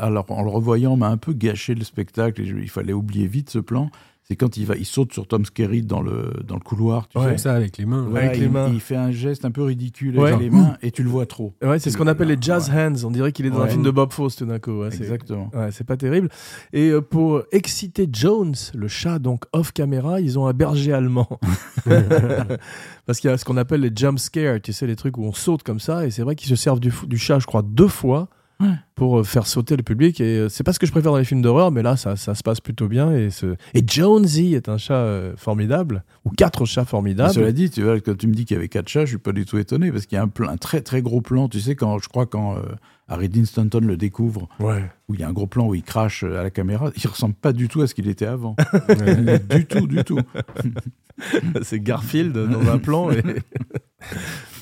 alors, 0.00 0.24
en 0.30 0.42
le 0.42 0.48
revoyant, 0.50 0.96
m'a 0.96 1.08
un 1.10 1.16
peu 1.18 1.32
gâché 1.32 1.74
le 1.74 1.84
spectacle. 1.84 2.40
Et 2.42 2.46
je- 2.46 2.56
il 2.56 2.68
fallait 2.70 2.92
oublier 2.94 3.26
vite 3.26 3.50
ce 3.50 3.58
plan. 3.60 3.90
C'est 4.26 4.36
quand 4.36 4.56
il, 4.56 4.64
va, 4.64 4.74
il 4.74 4.86
saute 4.86 5.12
sur 5.12 5.26
Tom 5.28 5.44
Skerritt 5.44 5.86
dans 5.86 6.00
le, 6.00 6.32
dans 6.46 6.54
le 6.54 6.60
couloir. 6.62 7.08
Tu 7.08 7.18
Ouais. 7.18 7.24
sais. 7.24 7.28
Comme 7.28 7.38
ça, 7.38 7.54
avec 7.54 7.76
les 7.76 7.84
mains. 7.84 8.08
Avec 8.16 8.38
il, 8.38 8.40
les 8.44 8.48
mains. 8.48 8.70
il 8.72 8.80
fait 8.80 8.96
un 8.96 9.10
geste 9.10 9.44
un 9.44 9.50
peu 9.50 9.62
ridicule 9.62 10.18
Ouais. 10.18 10.30
avec 10.32 10.40
les 10.40 10.48
mains 10.50 10.78
et 10.80 10.90
tu 10.90 11.02
le 11.02 11.10
vois 11.10 11.26
trop. 11.26 11.52
Ouais, 11.62 11.78
c'est 11.78 11.90
ce 11.90 11.98
qu'on 11.98 12.06
appelle 12.06 12.28
les 12.28 12.38
jazz 12.40 12.70
hands. 12.70 13.04
On 13.04 13.10
dirait 13.10 13.32
qu'il 13.32 13.44
est 13.44 13.50
dans 13.50 13.60
un 13.60 13.66
film 13.68 13.82
de 13.82 13.90
Bob 13.90 14.12
Fosse 14.12 14.36
tout 14.36 14.46
d'un 14.46 14.58
coup. 14.58 14.82
Exactement. 14.84 15.50
Ouais, 15.52 15.70
c'est 15.72 15.84
pas 15.84 15.98
terrible. 15.98 16.30
Et 16.72 16.88
euh, 16.88 17.02
pour 17.02 17.42
exciter 17.52 18.08
Jones, 18.10 18.54
le 18.74 18.88
chat, 18.88 19.18
donc 19.18 19.44
off 19.52 19.72
caméra, 19.72 20.20
ils 20.22 20.38
ont 20.38 20.46
un 20.46 20.54
berger 20.54 20.94
allemand. 20.94 21.28
Parce 23.06 23.20
qu'il 23.20 23.28
y 23.30 23.32
a 23.32 23.36
ce 23.36 23.44
qu'on 23.44 23.56
appelle 23.56 23.80
les 23.82 23.90
jump 23.94 24.18
scares, 24.18 24.60
tu 24.62 24.72
sais, 24.72 24.86
les 24.86 24.96
trucs 24.96 25.18
où 25.18 25.24
on 25.24 25.32
saute 25.32 25.62
comme 25.62 25.80
ça. 25.80 26.06
Et 26.06 26.10
c'est 26.10 26.22
vrai 26.22 26.34
qu'ils 26.34 26.48
se 26.48 26.56
servent 26.56 26.80
du, 26.80 26.92
du 27.06 27.18
chat, 27.18 27.38
je 27.38 27.46
crois, 27.46 27.62
deux 27.62 27.88
fois 27.88 28.28
Ouais. 28.60 28.68
pour 28.94 29.18
euh, 29.18 29.24
faire 29.24 29.46
sauter 29.48 29.76
le 29.76 29.82
public. 29.82 30.20
Et 30.20 30.38
euh, 30.38 30.48
c'est 30.48 30.62
pas 30.62 30.72
ce 30.72 30.78
que 30.78 30.86
je 30.86 30.92
préfère 30.92 31.10
dans 31.12 31.18
les 31.18 31.24
films 31.24 31.42
d'horreur, 31.42 31.72
mais 31.72 31.82
là, 31.82 31.96
ça, 31.96 32.14
ça 32.16 32.34
se 32.36 32.42
passe 32.42 32.60
plutôt 32.60 32.86
bien. 32.88 33.10
Et, 33.12 33.30
ce... 33.30 33.56
et 33.74 33.82
Jonesy 33.86 34.54
est 34.54 34.68
un 34.68 34.78
chat 34.78 34.94
euh, 34.94 35.34
formidable, 35.36 36.04
ou 36.24 36.30
quatre 36.30 36.64
chats 36.64 36.82
Mais 36.82 36.86
formidables. 36.86 37.34
Cela 37.34 37.50
dit, 37.52 37.68
tu 37.70 37.82
vois, 37.82 37.98
quand 38.00 38.16
tu 38.16 38.28
me 38.28 38.32
dis 38.34 38.44
qu'il 38.44 38.54
y 38.54 38.58
avait 38.58 38.68
quatre 38.68 38.88
chats, 38.88 39.04
je 39.04 39.10
suis 39.10 39.18
pas 39.18 39.32
du 39.32 39.44
tout 39.44 39.58
étonné 39.58 39.90
parce 39.90 40.06
qu'il 40.06 40.14
y 40.16 40.18
a 40.18 40.22
un, 40.22 40.28
plan, 40.28 40.48
un 40.48 40.56
très 40.56 40.80
très 40.82 41.02
gros 41.02 41.20
plan. 41.20 41.48
Tu 41.48 41.60
sais, 41.60 41.74
quand 41.74 41.98
je 41.98 42.08
crois 42.08 42.26
quand 42.26 42.56
euh, 42.56 42.60
Harry 43.08 43.28
Dean 43.28 43.44
Stanton 43.44 43.80
le 43.82 43.96
découvre, 43.96 44.48
Ouais. 44.60 44.84
où 45.08 45.14
il 45.14 45.20
y 45.20 45.24
a 45.24 45.28
un 45.28 45.32
gros 45.32 45.48
plan 45.48 45.66
où 45.66 45.74
il 45.74 45.82
crache 45.82 46.22
à 46.22 46.42
la 46.44 46.50
caméra, 46.50 46.90
il 46.96 47.06
ressemble 47.08 47.34
pas 47.34 47.52
du 47.52 47.66
tout 47.68 47.82
à 47.82 47.86
ce 47.88 47.94
qu'il 47.94 48.08
était 48.08 48.26
avant. 48.26 48.54
Ouais. 48.88 49.38
du 49.50 49.66
tout, 49.66 49.86
du 49.88 50.04
tout. 50.04 50.20
c'est 51.62 51.80
Garfield 51.80 52.32
dans 52.36 52.70
un 52.70 52.78
plan. 52.78 53.10
et- 53.10 53.22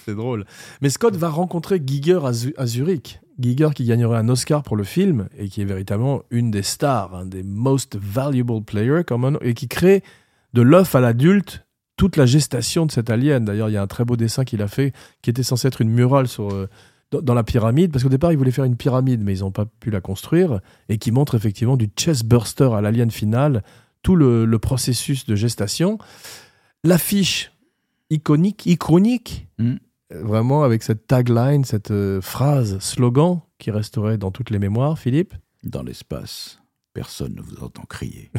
c'est 0.05 0.15
drôle. 0.15 0.45
Mais 0.81 0.89
Scott 0.91 1.15
va 1.17 1.29
rencontrer 1.29 1.81
Giger 1.85 2.19
à, 2.25 2.33
Zu- 2.33 2.55
à 2.57 2.67
Zurich. 2.67 3.21
Giger 3.39 3.71
qui 3.75 3.85
gagnerait 3.85 4.19
un 4.19 4.29
Oscar 4.29 4.63
pour 4.63 4.77
le 4.77 4.85
film 4.85 5.29
et 5.39 5.49
qui 5.49 5.61
est 5.63 5.65
véritablement 5.67 6.23
une 6.31 6.51
des 6.51 6.63
stars, 6.63 7.15
un 7.15 7.27
des 7.27 7.43
most 7.43 7.97
valuable 7.97 8.63
players, 8.63 9.03
comme 9.07 9.25
un- 9.25 9.39
et 9.41 9.55
qui 9.55 9.69
crée 9.69 10.03
de 10.53 10.63
l'œuf 10.63 10.95
à 10.95 11.01
l'adulte 11.01 11.65
toute 11.97 12.17
la 12.17 12.27
gestation 12.27 12.87
de 12.87 12.93
cet 12.93 13.11
alien. 13.11 13.45
D'ailleurs, 13.45 13.69
il 13.69 13.73
y 13.73 13.77
a 13.77 13.83
un 13.83 13.87
très 13.87 14.05
beau 14.05 14.17
dessin 14.17 14.45
qu'il 14.45 14.61
a 14.63 14.69
fait 14.69 14.93
qui 15.23 15.31
était 15.31 15.43
censé 15.43 15.69
être 15.69 15.81
une 15.81 15.91
murale 15.91 16.27
sur, 16.29 16.51
euh, 16.53 16.69
dans, 17.11 17.35
la 17.35 17.45
pyramide, 17.45 17.93
parce 17.93 18.03
qu'au 18.03 18.09
départ, 18.11 18.33
ils 18.33 18.39
voulaient 18.39 18.51
faire 18.51 18.65
une 18.65 18.77
pyramide, 18.77 19.23
mais 19.23 19.37
ils 19.37 19.41
n'ont 19.41 19.51
pas 19.51 19.67
pu 19.67 19.91
la 19.91 20.01
construire, 20.01 20.61
et 20.89 20.97
qui 20.99 21.11
montre 21.13 21.35
effectivement 21.35 21.77
du 21.77 21.91
chest 21.97 22.25
burster 22.25 22.71
à 22.75 22.81
l'alien 22.81 23.11
final, 23.11 23.63
tout 24.03 24.17
le, 24.17 24.47
le 24.47 24.59
processus 24.59 25.27
de 25.27 25.35
gestation. 25.35 25.99
L'affiche 26.85 27.53
iconique, 28.11 28.67
iconique, 28.67 29.47
Mm. 29.59 29.75
Vraiment 30.23 30.63
avec 30.65 30.83
cette 30.83 31.07
tagline, 31.07 31.65
cette 31.65 31.91
euh, 31.91 32.21
phrase, 32.21 32.79
slogan 32.81 33.41
qui 33.59 33.71
resterait 33.71 34.19
dans 34.19 34.31
toutes 34.31 34.51
les 34.51 34.59
mémoires, 34.59 34.99
Philippe? 34.99 35.35
Dans 35.65 35.83
l'espace, 35.83 36.61
personne 36.95 37.35
ne 37.35 37.41
vous 37.41 37.63
entend 37.63 37.83
crier. 37.89 38.31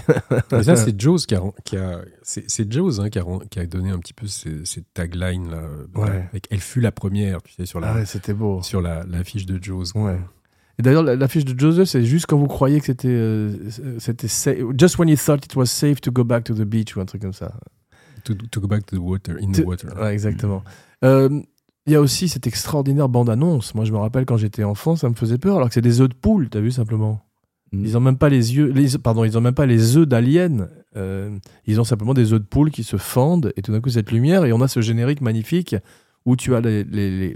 Mais 0.51 0.63
ça, 0.63 0.75
c'est 0.75 0.99
Jaws 0.99 1.19
qui 1.27 1.35
a, 1.35 1.41
qui 1.63 1.77
a 1.77 2.01
c'est, 2.21 2.43
c'est 2.49 2.71
Jaws 2.71 2.99
hein, 2.99 3.09
qui, 3.09 3.19
a, 3.19 3.23
qui 3.49 3.59
a 3.59 3.65
donné 3.65 3.91
un 3.91 3.99
petit 3.99 4.13
peu 4.13 4.27
ces 4.27 4.61
taglines 4.93 5.49
là. 5.49 5.57
euh, 5.57 5.85
Ouais. 5.95 6.27
Avec, 6.31 6.47
elle 6.51 6.59
fut 6.59 6.81
la 6.81 6.91
première, 6.91 7.41
tu 7.41 7.53
sais, 7.53 7.65
sur 7.65 7.79
la, 7.79 7.91
Ah 7.91 7.95
ouais, 7.95 8.05
c'était 8.05 8.33
beau. 8.33 8.61
sur 8.61 8.81
la, 8.81 9.03
la 9.05 9.23
fiche 9.23 9.45
de 9.45 9.57
Jaws. 9.63 9.85
Ouais. 9.95 10.19
Et 10.79 10.81
d'ailleurs, 10.81 11.03
la- 11.03 11.15
l'affiche 11.15 11.45
de 11.45 11.57
Joseph, 11.57 11.87
c'est 11.87 12.03
juste 12.03 12.25
quand 12.25 12.37
vous 12.37 12.47
croyez 12.47 12.79
que 12.79 12.87
c'était, 12.87 13.07
euh, 13.07 13.69
c'était 13.99 14.27
just 14.77 14.97
when 14.97 15.07
you 15.07 15.15
thought 15.15 15.45
it 15.45 15.55
was 15.55 15.67
safe 15.67 16.01
to 16.01 16.11
go 16.11 16.23
back 16.23 16.43
to 16.45 16.53
the 16.53 16.63
beach 16.63 16.95
ou 16.97 16.99
un 16.99 17.05
truc 17.05 17.21
comme 17.21 17.31
ça. 17.33 17.53
To, 18.25 18.33
to 18.33 18.59
go 18.61 18.67
back 18.67 18.85
to 18.87 18.95
the 18.97 18.99
water, 18.99 19.35
in 19.41 19.51
the 19.51 19.63
water. 19.65 19.89
Ouais, 19.99 20.13
exactement. 20.13 20.63
Euh, 21.03 21.41
Il 21.85 21.93
y 21.93 21.95
a 21.95 22.01
aussi 22.01 22.29
cette 22.29 22.47
extraordinaire 22.47 23.09
bande-annonce. 23.09 23.75
Moi, 23.75 23.83
je 23.83 23.91
me 23.91 23.97
rappelle 23.97 24.25
quand 24.25 24.37
j'étais 24.37 24.63
enfant, 24.63 24.95
ça 24.95 25.09
me 25.09 25.15
faisait 25.15 25.37
peur, 25.37 25.57
alors 25.57 25.67
que 25.67 25.73
c'est 25.73 25.81
des 25.81 25.99
œufs 25.99 26.09
de 26.09 26.15
poule, 26.15 26.49
t'as 26.49 26.61
vu 26.61 26.71
simplement. 26.71 27.21
Mm. 27.73 27.85
Ils 27.85 27.97
ont 27.97 27.99
même 27.99 28.17
pas 28.17 28.29
les 28.29 28.55
yeux, 28.55 28.67
les, 28.67 28.97
pardon, 28.97 29.23
ils 29.25 29.37
ont 29.37 29.41
même 29.41 29.55
pas 29.55 29.65
les 29.65 29.97
œufs 29.97 30.07
d'alien. 30.07 30.69
Euh, 30.95 31.37
ils 31.65 31.81
ont 31.81 31.83
simplement 31.83 32.13
des 32.13 32.31
œufs 32.31 32.39
de 32.39 32.45
poule 32.45 32.71
qui 32.71 32.83
se 32.83 32.97
fendent 32.97 33.51
et 33.57 33.61
tout 33.61 33.71
d'un 33.71 33.81
coup 33.81 33.89
cette 33.89 34.11
lumière 34.11 34.45
et 34.45 34.53
on 34.53 34.61
a 34.61 34.67
ce 34.67 34.79
générique 34.79 35.21
magnifique 35.21 35.75
où 36.25 36.35
tu 36.35 36.53
as 36.55 36.61
les, 36.61 36.83
les, 36.83 37.35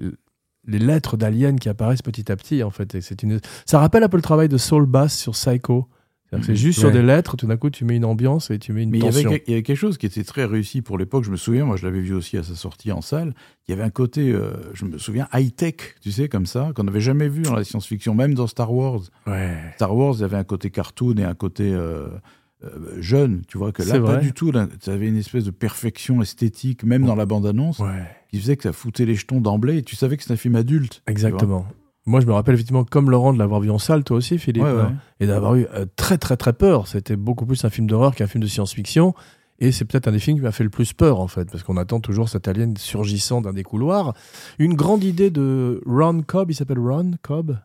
lettres 0.79 1.17
d'alien 1.17 1.59
qui 1.59 1.69
apparaissent 1.69 2.03
petit 2.03 2.31
à 2.31 2.35
petit 2.35 2.61
en 2.61 2.69
fait. 2.69 2.93
Et 2.93 3.01
c'est 3.01 3.23
une, 3.23 3.39
ça 3.65 3.79
rappelle 3.79 4.03
un 4.03 4.09
peu 4.09 4.17
le 4.17 4.23
travail 4.23 4.47
de 4.47 4.57
Saul 4.57 4.85
Bass 4.85 5.17
sur 5.17 5.33
Psycho. 5.33 5.87
C'est 6.31 6.49
Mhm. 6.49 6.55
juste 6.55 6.79
sur 6.79 6.91
des 6.91 7.01
lettres, 7.01 7.37
tout 7.37 7.47
d'un 7.47 7.55
coup 7.55 7.69
tu 7.69 7.85
mets 7.85 7.95
une 7.95 8.03
ambiance 8.03 8.51
et 8.51 8.59
tu 8.59 8.73
mets 8.73 8.83
une 8.83 8.89
Mais 8.89 8.97
il 8.97 9.03
y, 9.05 9.07
avait, 9.07 9.15
tension. 9.23 9.29
quel- 9.29 9.41
il 9.47 9.49
y 9.51 9.53
avait 9.53 9.63
quelque 9.63 9.77
chose 9.77 9.97
qui 9.97 10.05
était 10.07 10.23
très 10.25 10.43
réussi 10.43 10.81
pour 10.81 10.97
l'époque. 10.97 11.23
Je 11.23 11.31
me 11.31 11.37
souviens, 11.37 11.63
moi 11.63 11.77
je 11.77 11.85
l'avais 11.85 12.01
vu 12.01 12.13
aussi 12.13 12.35
à 12.37 12.43
sa 12.43 12.53
sortie 12.55 12.91
en 12.91 13.01
salle. 13.01 13.33
Il 13.67 13.71
y 13.71 13.73
avait 13.73 13.83
un 13.83 13.89
côté, 13.89 14.31
euh, 14.33 14.51
je 14.73 14.83
me 14.83 14.97
souviens, 14.97 15.29
high-tech, 15.33 15.75
tu 16.01 16.11
sais, 16.11 16.27
comme 16.27 16.45
ça, 16.45 16.71
qu'on 16.75 16.83
n'avait 16.83 16.99
jamais 16.99 17.29
vu 17.29 17.43
dans 17.43 17.55
la 17.55 17.63
science-fiction, 17.63 18.13
même 18.13 18.33
dans 18.33 18.47
Star 18.47 18.73
Wars. 18.73 19.03
Ouais. 19.25 19.55
Star 19.75 19.95
Wars, 19.95 20.15
il 20.17 20.21
y 20.21 20.23
avait 20.25 20.35
un 20.35 20.43
côté 20.43 20.69
cartoon 20.69 21.15
et 21.17 21.23
un 21.23 21.33
côté 21.33 21.71
euh, 21.73 22.07
euh, 22.65 22.69
jeune. 22.99 23.43
Tu 23.47 23.57
vois 23.57 23.71
que 23.71 23.83
là, 23.83 23.93
pas 23.93 23.99
vrai. 23.99 24.19
du 24.21 24.33
tout. 24.33 24.51
Tu 24.51 24.89
avais 24.89 25.07
une 25.07 25.17
espèce 25.17 25.45
de 25.45 25.51
perfection 25.51 26.21
esthétique, 26.21 26.83
même 26.83 27.05
dans 27.05 27.15
la 27.15 27.25
bande-annonce, 27.25 27.81
qui 28.31 28.39
faisait 28.41 28.57
que 28.57 28.63
ça 28.63 28.73
foutait 28.73 29.05
les 29.05 29.15
jetons 29.15 29.39
d'emblée. 29.39 29.77
Et 29.77 29.83
tu 29.83 29.95
savais 29.95 30.17
que 30.17 30.23
c'était 30.23 30.33
un 30.33 30.37
film 30.37 30.55
adulte. 30.57 31.01
Exactement. 31.07 31.65
Moi, 32.07 32.21
je 32.21 32.25
me 32.25 32.31
rappelle 32.33 32.55
effectivement, 32.55 32.83
comme 32.85 33.11
Laurent, 33.11 33.33
de 33.33 33.37
l'avoir 33.37 33.59
vu 33.61 33.69
en 33.69 33.77
salle, 33.77 34.03
toi 34.03 34.17
aussi, 34.17 34.37
Philippe, 34.39 34.63
Ouais, 34.63 34.71
ouais. 34.71 34.79
hein, 34.81 34.95
et 35.19 35.27
d'avoir 35.27 35.55
eu 35.55 35.67
euh, 35.75 35.85
très, 35.95 36.17
très, 36.17 36.37
très 36.37 36.53
peur. 36.53 36.87
C'était 36.87 37.15
beaucoup 37.17 37.45
plus 37.45 37.63
un 37.65 37.69
film 37.69 37.85
d'horreur 37.85 38.15
qu'un 38.15 38.27
film 38.27 38.41
de 38.41 38.47
science-fiction. 38.47 39.13
Et 39.59 39.71
c'est 39.71 39.85
peut-être 39.85 40.07
un 40.07 40.11
des 40.11 40.19
films 40.19 40.37
qui 40.37 40.43
m'a 40.43 40.51
fait 40.51 40.63
le 40.63 40.69
plus 40.69 40.93
peur, 40.93 41.19
en 41.19 41.27
fait, 41.27 41.49
parce 41.51 41.63
qu'on 41.63 41.77
attend 41.77 41.99
toujours 41.99 42.29
cet 42.29 42.47
alien 42.47 42.77
surgissant 42.77 43.41
d'un 43.41 43.53
des 43.53 43.63
couloirs. 43.63 44.13
Une 44.59 44.75
grande 44.75 45.03
idée 45.03 45.31
de 45.31 45.81
Ron 45.85 46.21
Cobb, 46.25 46.49
il 46.51 46.53
s'appelle 46.55 46.79
Ron 46.79 47.11
Cobb? 47.21 47.57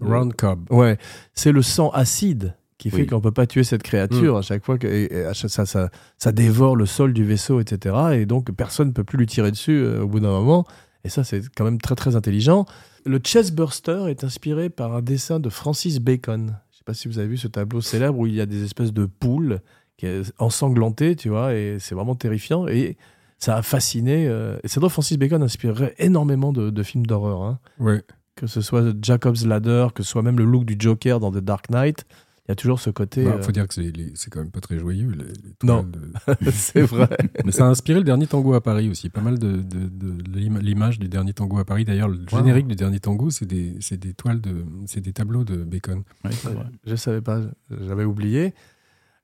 Ron 0.00 0.30
Cobb. 0.36 0.66
Ouais, 0.70 0.98
c'est 1.32 1.52
le 1.52 1.62
sang 1.62 1.90
acide 1.90 2.54
qui 2.78 2.90
fait 2.90 3.02
Oui. 3.02 3.06
qu'on 3.06 3.20
peut 3.20 3.30
pas 3.32 3.46
tuer 3.46 3.64
cette 3.64 3.82
créature 3.82 4.36
à 4.36 4.42
chaque 4.42 4.62
fois 4.64 4.76
que 4.76 4.86
et- 4.86 5.10
et 5.14 5.24
à 5.24 5.32
chaque- 5.32 5.50
ça, 5.50 5.64
ça, 5.64 5.88
ça 6.18 6.32
dévore 6.32 6.76
le 6.76 6.84
sol 6.84 7.14
du 7.14 7.24
vaisseau, 7.24 7.60
etc. 7.60 7.94
Et 8.12 8.26
donc 8.26 8.50
personne 8.52 8.88
ne 8.88 8.92
peut 8.92 9.04
plus 9.04 9.16
lui 9.16 9.24
tirer 9.26 9.50
dessus 9.50 9.72
euh, 9.78 10.02
au 10.02 10.06
bout 10.06 10.20
d'un 10.20 10.30
moment. 10.30 10.66
Et 11.06 11.08
ça, 11.08 11.22
c'est 11.24 11.40
quand 11.56 11.64
même 11.64 11.80
très 11.80 11.94
très 11.94 12.16
intelligent. 12.16 12.66
Le 13.04 13.18
chestburster 13.22 14.06
est 14.08 14.24
inspiré 14.24 14.68
par 14.70 14.94
un 14.94 15.02
dessin 15.02 15.38
de 15.40 15.48
Francis 15.48 16.00
Bacon. 16.00 16.56
Je 16.72 16.78
sais 16.78 16.84
pas 16.84 16.94
si 16.94 17.06
vous 17.08 17.18
avez 17.18 17.28
vu 17.28 17.36
ce 17.36 17.46
tableau 17.48 17.80
célèbre 17.80 18.18
où 18.18 18.26
il 18.26 18.34
y 18.34 18.40
a 18.40 18.46
des 18.46 18.64
espèces 18.64 18.92
de 18.92 19.06
poules 19.06 19.60
qui 19.96 20.06
est 20.06 20.22
ensanglantées, 20.38 21.14
tu 21.16 21.28
vois, 21.28 21.54
et 21.54 21.78
c'est 21.78 21.94
vraiment 21.94 22.16
terrifiant. 22.16 22.66
Et 22.66 22.96
ça 23.38 23.56
a 23.56 23.62
fasciné. 23.62 24.26
euh, 24.28 24.58
Et 24.64 24.68
c'est 24.68 24.80
drôle, 24.80 24.90
Francis 24.90 25.16
Bacon 25.16 25.42
inspirerait 25.42 25.94
énormément 25.98 26.52
de, 26.52 26.70
de 26.70 26.82
films 26.82 27.06
d'horreur. 27.06 27.42
Hein 27.42 27.58
Ouais. 27.78 28.02
que 28.34 28.46
ce 28.46 28.60
soit 28.60 28.82
Jacob's 29.00 29.46
Ladder, 29.46 29.86
que 29.94 30.02
ce 30.02 30.10
soit 30.10 30.22
même 30.22 30.38
le 30.38 30.44
look 30.44 30.64
du 30.64 30.76
Joker 30.78 31.20
dans 31.20 31.30
The 31.30 31.38
Dark 31.38 31.70
Knight, 31.70 32.04
il 32.46 32.50
y 32.50 32.52
a 32.52 32.54
toujours 32.54 32.78
ce 32.80 32.90
côté. 32.90 33.24
Bah, 33.24 33.32
euh, 33.38 33.42
faut 33.42 33.50
dire 33.52 33.66
que 33.66 33.74
c'est, 33.74 33.90
les- 33.96 34.12
c'est 34.14 34.30
quand 34.30 34.38
même 34.40 34.50
pas 34.52 34.60
très 34.60 34.78
joyeux. 34.78 35.10
les- 35.10 35.24
les 35.24 35.54
Non. 35.64 35.82
de- 35.82 36.12
c'est 36.52 36.82
vrai. 36.82 37.08
Mais 37.44 37.50
ça 37.52 37.66
a 37.66 37.68
inspiré 37.68 37.98
le 37.98 38.04
dernier 38.04 38.26
tango 38.26 38.54
à 38.54 38.60
Paris 38.60 38.88
aussi. 38.88 39.08
Pas 39.10 39.20
mal 39.20 39.38
de, 39.38 39.56
de, 39.56 39.88
de 39.88 40.38
l'im- 40.38 40.60
l'image 40.60 40.98
du 40.98 41.08
dernier 41.08 41.32
tango 41.32 41.58
à 41.58 41.64
Paris. 41.64 41.84
D'ailleurs, 41.84 42.08
le 42.08 42.18
Wow. 42.30 42.38
générique 42.38 42.66
du 42.68 42.76
dernier 42.76 43.00
tango, 43.00 43.30
c'est 43.30 43.46
des, 43.46 43.74
c'est 43.80 43.98
des 43.98 44.14
toiles 44.14 44.40
de, 44.40 44.64
c'est 44.86 45.00
des 45.00 45.12
tableaux 45.12 45.44
de 45.44 45.56
Bacon. 45.56 46.04
Ouais, 46.24 46.30
c'est 46.32 46.50
vrai. 46.52 46.66
Je 46.86 46.94
savais 46.94 47.20
pas, 47.20 47.40
j'avais 47.86 48.04
oublié. 48.04 48.54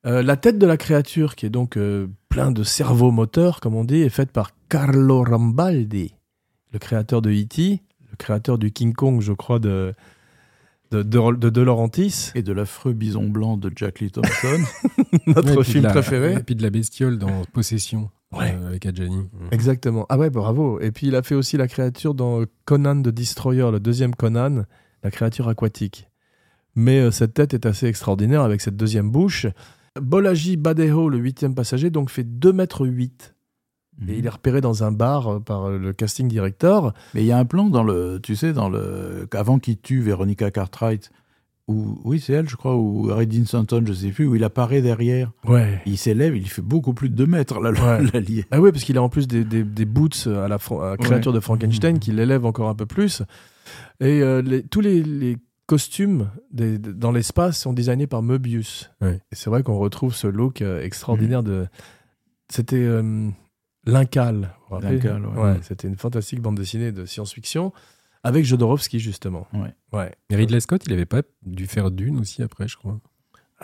Euh, 0.05 0.23
la 0.25 0.37
tête 0.37 0.59
de 0.59 0.67
la 0.67 0.77
créature, 0.77 1.37
qui 1.37 1.47
est 1.47 1.51
donc 1.51 1.77
euh, 1.77 2.09
plein 2.29 2.51
de 2.51 2.65
cerveaux 2.65 3.13
moteurs, 3.13 3.61
comme 3.61 3.77
on 3.77 3.85
dit, 3.85 3.99
est 4.03 4.09
faite 4.09 4.33
par 4.33 4.51
Carlo 4.69 5.23
Rambaldi, 5.23 6.15
le 6.73 6.79
créateur 6.81 7.23
de 7.23 7.31
E.T., 7.31 7.83
le 8.11 8.17
créateur 8.17 8.59
du 8.59 8.73
King 8.73 8.95
Kong, 8.95 9.21
je 9.21 9.33
crois, 9.33 9.61
de 9.61 9.95
de, 10.93 11.03
de, 11.03 11.37
de 11.37 11.49
De 11.51 11.61
Laurentiis, 11.63 12.31
Et 12.35 12.43
de 12.43 12.53
l'affreux 12.53 12.93
bison 12.93 13.29
blanc 13.29 13.57
de 13.57 13.71
Jack 13.75 14.01
Lee 14.01 14.11
Thompson. 14.11 14.59
notre 15.27 15.57
Ouais, 15.59 15.65
film 15.65 15.81
de 15.83 15.87
la- 15.89 15.93
préféré. 15.93 16.35
Et 16.35 16.39
puis 16.43 16.55
de 16.55 16.63
la 16.63 16.71
bestiole 16.71 17.19
dans 17.19 17.43
Possession 17.53 18.11
Ouais. 18.33 18.55
euh, 18.59 18.69
avec 18.69 18.87
Adjani. 18.87 19.29
Exactement. 19.51 20.07
Ah 20.09 20.17
ouais, 20.19 20.31
bravo. 20.31 20.81
Et 20.81 20.91
puis 20.91 21.09
il 21.09 21.17
a 21.17 21.23
fait 21.23 21.35
aussi 21.35 21.57
la 21.57 21.69
créature 21.69 22.15
dans 22.15 22.43
Conan 22.65 23.01
the 23.03 23.09
Destroyer, 23.09 23.71
le 23.73 23.81
deuxième 23.81 24.15
Conan, 24.15 24.65
la 25.03 25.11
créature 25.11 25.49
aquatique. 25.49 26.09
Mais 26.75 26.99
euh, 27.01 27.11
cette 27.11 27.35
tête 27.35 27.53
est 27.53 27.67
assez 27.67 27.87
extraordinaire 27.87 28.41
avec 28.43 28.61
cette 28.63 28.77
deuxième 28.77 29.11
bouche. 29.11 29.47
Bolaji 30.01 30.57
Badejo, 30.57 31.11
le 31.11 31.19
huitième 31.19 31.55
passager, 31.55 31.91
donc 31.91 32.09
fait 32.09 32.25
2 32.25 32.53
mètres 32.55 32.87
8. 32.87 33.35
Et 34.09 34.19
il 34.19 34.27
est 34.27 34.31
repéré 34.31 34.61
dans 34.61 34.85
un 34.85 34.91
bar 34.93 35.29
euh, 35.29 35.39
par 35.41 35.69
le 35.71 35.93
casting 35.93 36.27
director. 36.29 36.93
Mais 37.15 37.23
il 37.23 37.27
y 37.27 37.33
a 37.33 37.39
un 37.39 37.45
plan 37.45 37.69
dans 37.69 37.85
le, 37.85 38.19
tu 38.23 38.35
sais, 38.37 38.53
dans 38.53 38.69
le, 38.69 39.29
avant 39.33 39.59
qu'il 39.59 39.79
tue 39.79 40.01
Veronica 40.01 40.51
Cartwright, 40.51 41.11
où, 41.69 42.01
oui, 42.05 42.19
c'est 42.19 42.33
elle, 42.33 42.49
je 42.49 42.57
crois, 42.57 42.75
ou 42.77 43.11
Harry 43.11 43.27
Dean 43.29 43.45
Stanton, 43.45 43.85
je 43.87 43.93
sais 43.93 44.09
plus, 44.11 44.27
où 44.27 44.35
il 44.35 44.43
apparaît 44.43 44.83
derrière. 44.83 45.31
Ouais. 45.47 45.81
Il 45.87 45.97
s'élève, 45.97 46.37
il 46.37 46.49
fait 46.49 46.63
beaucoup 46.63 46.93
plus 46.95 47.09
de 47.11 47.15
2 47.15 47.27
mètres, 47.27 47.61
là, 47.61 47.71
Ouais. 47.71 48.05
l'allié. 48.13 48.45
Ah 48.51 48.61
oui, 48.61 48.73
parce 48.73 48.83
qu'il 48.83 48.99
a 48.99 49.03
en 49.03 49.09
plus 49.09 49.29
des, 49.29 49.45
des, 49.45 49.63
des 49.63 49.85
boots 49.85 50.27
à 50.27 50.49
la, 50.49 50.59
fran- 50.59 50.81
à 50.81 50.91
la 50.91 50.97
créature 50.97 51.33
de 51.33 51.39
Frankenstein 51.41 51.99
qui 52.01 52.11
l'élève 52.11 52.45
encore 52.45 52.69
un 52.69 52.75
peu 52.75 52.87
plus. 52.87 53.23
Et 54.01 54.21
euh, 54.23 54.43
les- 54.43 54.65
tous 54.65 54.81
les, 54.81 55.03
les 55.05 55.37
costumes 55.67 56.31
des- 56.51 56.79
dans 56.79 57.13
l'espace 57.13 57.61
sont 57.61 57.73
designés 57.73 58.09
par 58.09 58.23
Möbius. 58.23 58.91
Ouais. 59.01 59.21
Et 59.31 59.37
c'est 59.37 59.49
vrai 59.49 59.63
qu'on 59.63 59.79
retrouve 59.79 60.15
ce 60.15 60.27
look 60.27 60.63
euh, 60.63 60.83
extraordinaire 60.83 61.45
de. 61.45 61.67
C'était 62.49 62.77
euh, 62.77 63.29
L'Incal. 63.85 64.55
L'Incal, 64.81 65.27
ouais. 65.27 65.57
C'était 65.63 65.89
une 65.89 65.97
fantastique 65.97 66.41
bande 66.41 66.57
dessinée 66.57 66.93
de 66.93 67.05
science-fiction 67.05 67.73
avec 68.25 68.45
Jodorowsky, 68.45 69.01
justement. 69.01 69.49
Ouais. 69.53 69.75
Ouais. 69.93 70.15
Et 70.31 70.37
Ridley 70.37 70.61
Scott, 70.61 70.83
il 70.87 70.93
avait 70.93 71.07
pas 71.07 71.23
dû 71.43 71.67
faire 71.67 71.91
Dune 71.91 72.21
aussi 72.21 72.43
après, 72.43 72.69
je 72.69 72.77
crois. 72.77 73.01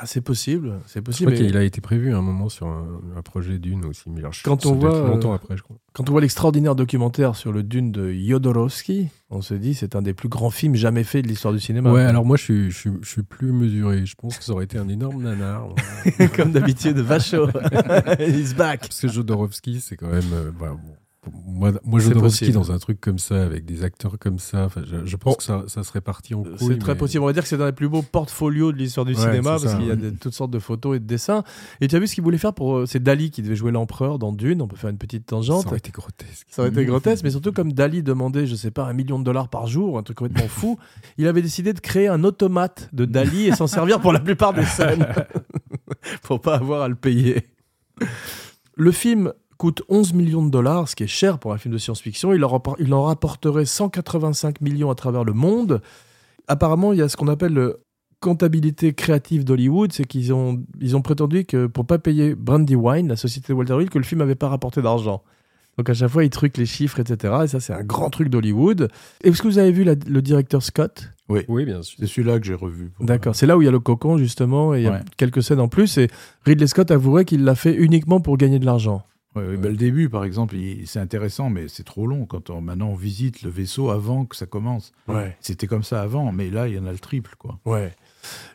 Ah, 0.00 0.06
c'est 0.06 0.20
possible. 0.20 0.74
C'est 0.86 1.00
Je 1.00 1.04
possible. 1.04 1.30
crois 1.32 1.40
mais- 1.40 1.46
qu'il 1.48 1.56
a 1.56 1.64
été 1.64 1.80
prévu 1.80 2.14
à 2.14 2.18
un 2.18 2.22
moment 2.22 2.48
sur 2.48 2.68
un, 2.68 2.86
un 3.16 3.22
projet 3.22 3.58
Dune 3.58 3.84
aussi. 3.84 4.04
Mais 4.10 4.20
alors, 4.20 4.32
je- 4.32 4.44
Quand 4.44 4.64
on 4.66 4.74
voit, 4.74 5.08
longtemps 5.08 5.32
euh, 5.32 5.34
après, 5.34 5.56
je 5.56 5.62
crois. 5.62 5.76
Quand 5.92 6.08
on 6.08 6.12
voit 6.12 6.20
l'extraordinaire 6.20 6.76
documentaire 6.76 7.34
sur 7.34 7.50
le 7.50 7.64
dune 7.64 7.90
de 7.90 8.12
Jodorowsky, 8.12 9.08
on 9.30 9.42
se 9.42 9.54
dit 9.54 9.74
c'est 9.74 9.96
un 9.96 10.02
des 10.02 10.14
plus 10.14 10.28
grands 10.28 10.50
films 10.50 10.76
jamais 10.76 11.02
faits 11.02 11.24
de 11.24 11.28
l'histoire 11.28 11.52
du 11.52 11.58
cinéma. 11.58 11.92
Ouais, 11.92 12.02
alors 12.04 12.24
moi, 12.24 12.36
je 12.36 12.42
suis, 12.44 12.70
je, 12.70 12.76
suis, 12.78 12.90
je 13.02 13.08
suis 13.08 13.22
plus 13.24 13.50
mesuré. 13.50 14.06
Je 14.06 14.14
pense 14.14 14.38
que 14.38 14.44
ça 14.44 14.52
aurait 14.52 14.64
été 14.64 14.78
un 14.78 14.88
énorme 14.88 15.20
nanar. 15.22 15.68
Comme 16.36 16.52
d'habitude, 16.52 16.98
Vacho. 16.98 17.48
He's 18.20 18.54
back. 18.54 18.80
Parce 18.82 19.00
que 19.00 19.08
Jodorowsky, 19.08 19.80
c'est 19.80 19.96
quand 19.96 20.08
même. 20.10 20.22
euh, 20.32 20.50
bon. 20.52 20.78
Moi, 21.46 21.72
moi 21.84 21.98
Jodorowsky, 21.98 22.52
dans 22.52 22.70
un 22.70 22.78
truc 22.78 23.00
comme 23.00 23.18
ça, 23.18 23.42
avec 23.44 23.64
des 23.64 23.82
acteurs 23.82 24.18
comme 24.20 24.38
ça, 24.38 24.64
enfin, 24.66 24.82
je, 24.86 25.04
je 25.04 25.16
pense 25.16 25.32
Bon. 25.32 25.36
que 25.36 25.42
ça, 25.42 25.64
ça 25.66 25.82
serait 25.82 26.00
parti 26.00 26.32
en 26.34 26.44
couille. 26.44 26.56
C'est 26.60 26.78
très 26.78 26.96
possible. 26.96 27.22
On 27.24 27.26
va 27.26 27.32
dire 27.32 27.42
que 27.42 27.48
c'est 27.48 27.60
un 27.60 27.66
des 27.66 27.72
plus 27.72 27.88
beaux 27.88 28.02
portfolios 28.02 28.70
de 28.72 28.78
l'histoire 28.78 29.04
du 29.04 29.14
Ouais, 29.14 29.20
cinéma 29.20 29.50
parce 29.50 29.64
ça, 29.64 29.76
qu'il 29.76 29.86
y 29.88 29.90
a 29.90 29.96
de- 29.96 30.10
toutes 30.10 30.32
sortes 30.32 30.52
de 30.52 30.60
photos 30.60 30.96
et 30.96 31.00
de 31.00 31.04
dessins. 31.04 31.42
Et 31.80 31.88
tu 31.88 31.96
as 31.96 31.98
vu 31.98 32.06
ce 32.06 32.14
qu'il 32.14 32.22
voulait 32.22 32.38
faire 32.38 32.54
pour. 32.54 32.76
euh, 32.78 32.86
C'est 32.86 33.02
Dali 33.02 33.30
qui 33.32 33.42
devait 33.42 33.56
jouer 33.56 33.72
l'empereur 33.72 34.18
dans 34.20 34.32
Dune. 34.32 34.62
On 34.62 34.68
peut 34.68 34.76
faire 34.76 34.90
une 34.90 34.96
petite 34.96 35.24
Ça 35.28 35.36
tangente. 35.36 35.66
aurait 35.66 35.78
été 35.78 35.90
grotesque. 35.90 36.46
Ça 36.50 36.62
aurait 36.62 36.70
été 36.70 36.84
grotesque, 36.84 37.24
mais 37.24 37.30
surtout 37.30 37.52
comme 37.52 37.72
Dali 37.72 38.02
demandait, 38.04 38.46
je 38.46 38.54
sais 38.54 38.70
pas, 38.70 38.84
un 38.86 38.92
million 38.92 39.18
de 39.18 39.24
dollars 39.24 39.48
par 39.48 39.66
jour, 39.66 39.98
un 39.98 40.04
truc 40.04 40.18
complètement 40.18 40.48
fou, 40.48 40.78
il 41.18 41.26
avait 41.26 41.42
décidé 41.42 41.72
de 41.72 41.80
créer 41.80 42.06
un 42.08 42.22
automate 42.22 42.88
de 42.92 43.04
Dali 43.04 43.48
et 43.48 43.52
s'en 43.56 43.66
servir 43.66 44.00
pour 44.00 44.12
la 44.12 44.20
plupart 44.20 44.54
des 44.54 44.64
scènes, 44.64 45.06
pour 46.22 46.40
pas 46.40 46.54
avoir 46.54 46.82
à 46.82 46.88
le 46.88 46.94
payer. 46.94 47.48
Le 48.76 48.92
film 48.92 49.32
coûte 49.58 49.82
11 49.88 50.14
millions 50.14 50.44
de 50.46 50.50
dollars, 50.50 50.88
ce 50.88 50.96
qui 50.96 51.02
est 51.04 51.06
cher 51.08 51.38
pour 51.38 51.52
un 51.52 51.58
film 51.58 51.74
de 51.74 51.78
science-fiction. 51.78 52.32
Il 52.32 52.44
il 52.78 52.94
en 52.94 53.02
rapporterait 53.02 53.64
185 53.66 54.60
millions 54.60 54.90
à 54.90 54.94
travers 54.94 55.24
le 55.24 55.32
monde. 55.32 55.82
Apparemment, 56.46 56.92
il 56.92 57.00
y 57.00 57.02
a 57.02 57.08
ce 57.08 57.16
qu'on 57.16 57.28
appelle 57.28 57.52
le 57.52 57.80
comptabilité 58.20 58.94
créative 58.94 59.44
d'Hollywood, 59.44 59.92
c'est 59.92 60.04
qu'ils 60.04 60.32
ont, 60.32 60.60
ils 60.80 60.96
ont 60.96 61.02
prétendu 61.02 61.44
que 61.44 61.66
pour 61.66 61.86
pas 61.86 61.98
payer 61.98 62.34
Brandywine, 62.34 63.08
la 63.08 63.16
société 63.16 63.52
de 63.52 63.58
Walter 63.58 63.76
Hill, 63.80 63.90
que 63.90 63.98
le 63.98 64.04
film 64.04 64.20
n'avait 64.20 64.34
pas 64.34 64.48
rapporté 64.48 64.82
d'argent. 64.82 65.22
Donc 65.76 65.88
à 65.90 65.94
chaque 65.94 66.08
fois, 66.10 66.24
ils 66.24 66.30
truquent 66.30 66.56
les 66.56 66.66
chiffres, 66.66 66.98
etc. 66.98 67.34
Et 67.44 67.46
ça, 67.46 67.60
c'est 67.60 67.72
un 67.72 67.84
grand 67.84 68.10
truc 68.10 68.28
d'Hollywood. 68.30 68.88
Est-ce 69.22 69.40
que 69.40 69.46
vous 69.46 69.58
avez 69.58 69.70
vu 69.70 69.84
la- 69.84 69.94
le 69.94 70.22
directeur 70.22 70.62
Scott? 70.64 71.10
Oui, 71.28 71.64
bien 71.64 71.82
sûr. 71.82 71.96
C'est 72.00 72.06
celui-là 72.08 72.40
que 72.40 72.46
j'ai 72.46 72.54
revu. 72.54 72.90
D'accord. 72.98 73.36
C'est 73.36 73.46
là 73.46 73.56
où 73.56 73.62
il 73.62 73.66
y 73.66 73.68
a 73.68 73.70
le 73.72 73.78
cocon, 73.78 74.18
justement, 74.18 74.74
et 74.74 74.78
il 74.80 74.84
y 74.84 74.88
a 74.88 74.92
Ouais. 74.92 75.00
quelques 75.16 75.42
scènes 75.42 75.60
en 75.60 75.68
plus. 75.68 75.96
Et 75.98 76.08
Ridley 76.44 76.66
Scott 76.66 76.90
avouerait 76.90 77.24
qu'il 77.24 77.44
l'a 77.44 77.54
fait 77.54 77.74
uniquement 77.74 78.20
pour 78.20 78.36
gagner 78.36 78.58
de 78.58 78.64
l'argent. 78.66 79.02
Le 79.40 79.76
début, 79.76 80.08
par 80.08 80.24
exemple, 80.24 80.56
c'est 80.86 81.00
intéressant, 81.00 81.50
mais 81.50 81.68
c'est 81.68 81.84
trop 81.84 82.06
long. 82.06 82.26
Quand 82.26 82.50
on, 82.50 82.60
maintenant 82.60 82.88
on 82.88 82.94
visite 82.94 83.42
le 83.42 83.50
vaisseau 83.50 83.90
avant 83.90 84.24
que 84.24 84.36
ça 84.36 84.46
commence. 84.46 84.92
Ouais. 85.08 85.36
C'était 85.40 85.66
comme 85.66 85.82
ça 85.84 86.02
avant, 86.02 86.32
mais 86.32 86.50
là, 86.50 86.68
il 86.68 86.74
y 86.74 86.78
en 86.78 86.86
a 86.86 86.92
le 86.92 86.98
triple, 86.98 87.34
quoi. 87.38 87.58
Ouais. 87.64 87.94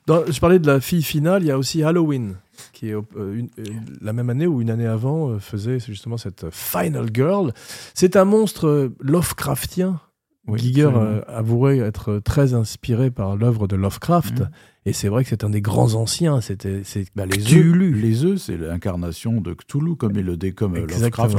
Dans- 0.07 0.25
je 0.29 0.39
parlais 0.39 0.59
de 0.59 0.67
la 0.67 0.79
fille 0.81 1.03
finale, 1.03 1.43
il 1.43 1.47
y 1.47 1.51
a 1.51 1.57
aussi 1.57 1.83
Halloween, 1.83 2.35
qui 2.73 2.89
est 2.89 2.93
euh, 2.95 3.03
une- 3.35 3.49
euh, 3.59 3.63
la 4.01 4.13
même 4.13 4.29
année 4.29 4.45
ou 4.47 4.61
une 4.61 4.69
année 4.69 4.85
avant 4.85 5.29
euh, 5.29 5.39
faisait 5.39 5.79
justement 5.79 6.17
cette 6.17 6.45
Final 6.51 7.07
Girl. 7.13 7.53
C'est 7.93 8.15
un 8.15 8.25
monstre 8.25 8.91
Lovecraftien. 8.99 9.99
Oui, 10.45 10.59
Giger 10.59 10.89
avouerait 11.27 11.77
être 11.77 12.19
très 12.19 12.53
inspiré 12.53 13.09
par 13.11 13.37
l'œuvre 13.37 13.65
de 13.67 13.77
Lovecraft. 13.77 14.41
Mhm. 14.41 14.49
Et 14.85 14.91
c'est 14.93 15.07
vrai 15.07 15.23
que 15.23 15.29
c'est 15.29 15.43
un 15.43 15.49
des 15.49 15.61
grands 15.61 15.93
anciens. 15.95 16.41
C'était, 16.41 16.81
c'est 16.83 17.05
Bah, 17.15 17.25
les 17.25 17.37
œufs, 17.39 17.45
Cthulhu. 17.47 17.93
les 17.93 18.25
œufs, 18.25 18.37
c'est 18.41 18.57
l'incarnation 18.57 19.39
de 19.39 19.53
Cthulhu, 19.53 19.95
comme, 19.95 20.11
il 20.15 20.25
le 20.25 20.35
comme 20.51 20.75
euh, 20.75 20.85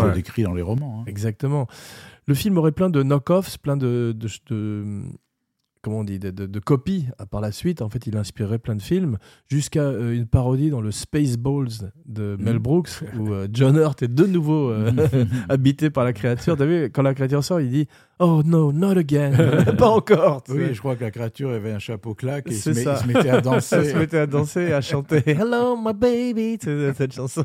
le 0.08 0.12
décrit 0.14 0.42
dans 0.44 0.54
les 0.54 0.62
romans. 0.62 1.00
hein. 1.00 1.04
Exactement. 1.06 1.66
Le 2.26 2.34
film 2.34 2.56
aurait 2.56 2.72
plein 2.72 2.88
de 2.88 3.02
knock-offs, 3.02 3.58
plein 3.58 3.76
de, 3.76 4.14
de, 4.16 4.28
de- 4.48 5.02
comment 5.84 6.00
on 6.00 6.04
dit, 6.04 6.18
de, 6.18 6.30
de- 6.30 6.46
de 6.46 6.58
copies 6.58 7.06
Ah, 7.18 7.26
par 7.26 7.40
la 7.40 7.52
suite. 7.52 7.82
En 7.82 7.88
fait, 7.90 8.06
il 8.06 8.16
inspirait 8.16 8.58
plein 8.58 8.74
de 8.74 8.82
films, 8.82 9.18
jusqu'à 9.48 9.82
euh, 9.82 10.12
une 10.14 10.26
parodie 10.26 10.70
dans 10.70 10.80
le 10.80 10.90
Spaceballs 10.90 11.92
de 12.06 12.36
Mel 12.40 12.54
Mhm. 12.54 12.58
Brooks, 12.58 12.90
où 13.18 13.32
euh, 13.32 13.46
John 13.52 13.76
Hurt 13.76 14.02
est 14.02 14.08
de 14.12 14.24
nouveau 14.24 14.70
euh, 14.70 14.90
habité 15.48 15.90
par 15.90 16.04
la 16.04 16.12
créature. 16.12 16.56
T'as 16.56 16.64
vu, 16.66 16.84
quand 16.90 17.02
la 17.02 17.14
créature 17.14 17.44
sort, 17.44 17.60
il 17.60 17.70
dit 17.70 17.86
Oh 18.18 18.42
no, 18.44 18.72
not 18.72 18.96
again. 18.96 19.32
Pas 19.78 19.88
encore. 19.90 20.42
Oui, 20.48 20.72
je 20.72 20.78
crois 20.78 20.96
que 20.96 21.04
la 21.04 21.10
créature 21.10 21.50
avait 21.50 21.72
un 21.72 21.78
chapeau 21.78 22.14
claque 22.14 22.46
et 22.48 22.54
il 22.54 22.56
se, 22.56 22.72
C'est 22.72 22.78
met- 22.80 22.84
ça. 22.84 22.94
il 23.00 23.02
se 23.02 23.06
mettait 23.16 23.30
à 23.30 23.40
danser. 23.40 23.84
se 23.90 23.96
mettait 23.96 24.18
à 24.18 24.26
danser, 24.26 24.72
à 24.72 24.80
chanter 24.80 25.22
Hello, 25.26 25.76
my 25.76 25.92
baby. 25.92 26.58
Cette 26.60 27.12
chanson. 27.12 27.44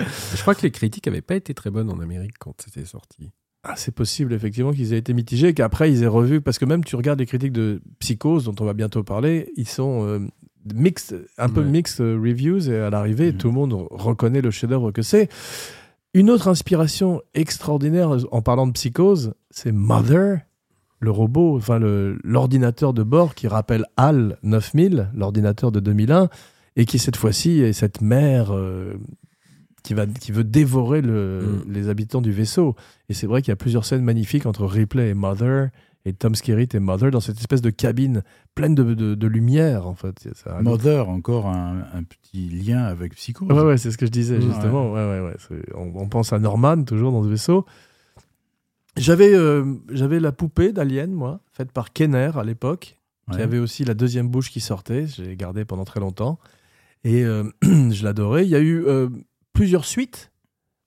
Je 0.00 0.40
crois 0.42 0.54
que 0.54 0.62
les 0.62 0.70
critiques 0.70 1.06
avaient 1.08 1.20
pas 1.22 1.34
été 1.34 1.52
très 1.54 1.70
bonnes 1.70 1.90
en 1.90 1.98
Amérique 2.00 2.36
quand 2.38 2.54
c'était 2.62 2.84
sorti. 2.84 3.32
Ah, 3.62 3.74
c'est 3.76 3.94
possible, 3.94 4.32
effectivement, 4.32 4.72
qu'ils 4.72 4.94
aient 4.94 4.98
été 4.98 5.12
mitigés 5.12 5.48
et 5.48 5.54
qu'après 5.54 5.92
ils 5.92 6.02
aient 6.02 6.06
revu. 6.06 6.40
Parce 6.40 6.58
que 6.58 6.64
même 6.64 6.82
tu 6.82 6.96
regardes 6.96 7.18
les 7.18 7.26
critiques 7.26 7.52
de 7.52 7.82
Psychose, 7.98 8.44
dont 8.44 8.54
on 8.60 8.64
va 8.64 8.72
bientôt 8.72 9.02
parler, 9.02 9.52
ils 9.56 9.68
sont 9.68 10.06
euh, 10.06 10.18
mixed, 10.74 11.14
un 11.36 11.48
peu 11.50 11.62
mixed 11.62 12.00
euh, 12.00 12.14
reviews. 12.18 12.70
Et 12.70 12.76
à 12.78 12.88
l'arrivée, 12.90 13.32
Mhm. 13.32 13.36
tout 13.38 13.48
le 13.48 13.54
monde 13.54 13.86
reconnaît 13.90 14.40
le 14.40 14.50
chef-d'œuvre 14.50 14.92
que 14.92 15.02
c'est. 15.02 15.28
Une 16.14 16.30
autre 16.30 16.48
inspiration 16.48 17.20
extraordinaire 17.34 18.16
en 18.32 18.42
parlant 18.42 18.66
de 18.66 18.72
Psychose, 18.72 19.34
c'est 19.50 19.72
Mother, 19.72 20.38
le 20.98 21.10
robot, 21.10 21.56
enfin 21.56 21.78
l'ordinateur 22.24 22.92
de 22.92 23.02
bord 23.02 23.34
qui 23.34 23.46
rappelle 23.46 23.84
HAL 23.96 24.38
9000, 24.42 25.10
l'ordinateur 25.14 25.70
de 25.70 25.80
2001, 25.80 26.28
et 26.76 26.84
qui 26.84 26.98
cette 26.98 27.16
fois-ci 27.16 27.60
est 27.60 27.72
cette 27.72 28.00
mère 28.00 28.52
euh, 28.54 28.94
qui, 29.82 29.94
va, 29.94 30.06
qui 30.06 30.32
veut 30.32 30.44
dévorer 30.44 31.00
le- 31.02 31.62
Mm. 31.66 31.72
les 31.72 31.88
habitants 31.88 32.20
du 32.20 32.32
vaisseau. 32.32 32.74
Et 33.08 33.14
c'est 33.14 33.26
vrai 33.26 33.42
qu'il 33.42 33.50
y 33.50 33.52
a 33.52 33.56
plusieurs 33.56 33.84
scènes 33.84 34.02
magnifiques 34.04 34.46
entre 34.46 34.64
Ripley 34.66 35.10
et 35.10 35.14
Mother, 35.14 35.68
et 36.06 36.14
Tom 36.14 36.34
Skerritt 36.34 36.74
et 36.74 36.80
Mother, 36.80 37.10
dans 37.10 37.20
cette 37.20 37.38
espèce 37.38 37.60
de 37.60 37.68
cabine 37.70 38.22
pleine 38.54 38.74
de, 38.74 38.94
de- 38.94 39.14
de 39.14 39.26
lumière, 39.26 39.86
en 39.86 39.94
fait. 39.94 40.28
Ça 40.34 40.60
Mother, 40.62 41.08
encore 41.10 41.46
un, 41.46 41.84
un 41.92 42.02
petit 42.02 42.48
lien 42.48 42.84
avec 42.84 43.14
Psycho. 43.16 43.44
Ouais, 43.46 43.60
ouais, 43.62 43.76
c'est 43.76 43.90
ce 43.90 43.98
que 43.98 44.06
je 44.06 44.10
disais, 44.10 44.40
justement. 44.40 44.92
Ouais, 44.92 45.04
ouais, 45.06 45.20
ouais. 45.20 45.62
On, 45.74 45.92
on 45.94 46.08
pense 46.08 46.32
à 46.32 46.38
Norman, 46.38 46.82
toujours 46.84 47.12
dans 47.12 47.22
ce 47.22 47.28
vaisseau. 47.28 47.66
J'avais 48.96 49.32
euh, 49.34 49.64
j'avais 49.90 50.20
la 50.20 50.32
poupée 50.32 50.72
d'Alien, 50.72 51.12
moi, 51.12 51.40
faite 51.52 51.70
par 51.72 51.92
Kenner 51.92 52.30
à 52.34 52.42
l'époque, 52.44 52.98
qui 53.32 53.40
avait 53.40 53.58
aussi 53.58 53.84
la 53.84 53.94
deuxième 53.94 54.28
bouche 54.28 54.50
qui 54.50 54.60
sortait. 54.60 55.06
Je 55.06 55.22
l'ai 55.22 55.36
gardée 55.36 55.64
pendant 55.64 55.84
très 55.84 56.00
longtemps. 56.00 56.38
Et 57.04 57.24
euh, 57.24 57.44
je 57.62 58.02
l'adorais. 58.04 58.44
Il 58.44 58.50
y 58.50 58.56
a 58.56 58.60
eu 58.60 58.84
euh, 58.86 59.08
plusieurs 59.52 59.84
suites, 59.84 60.32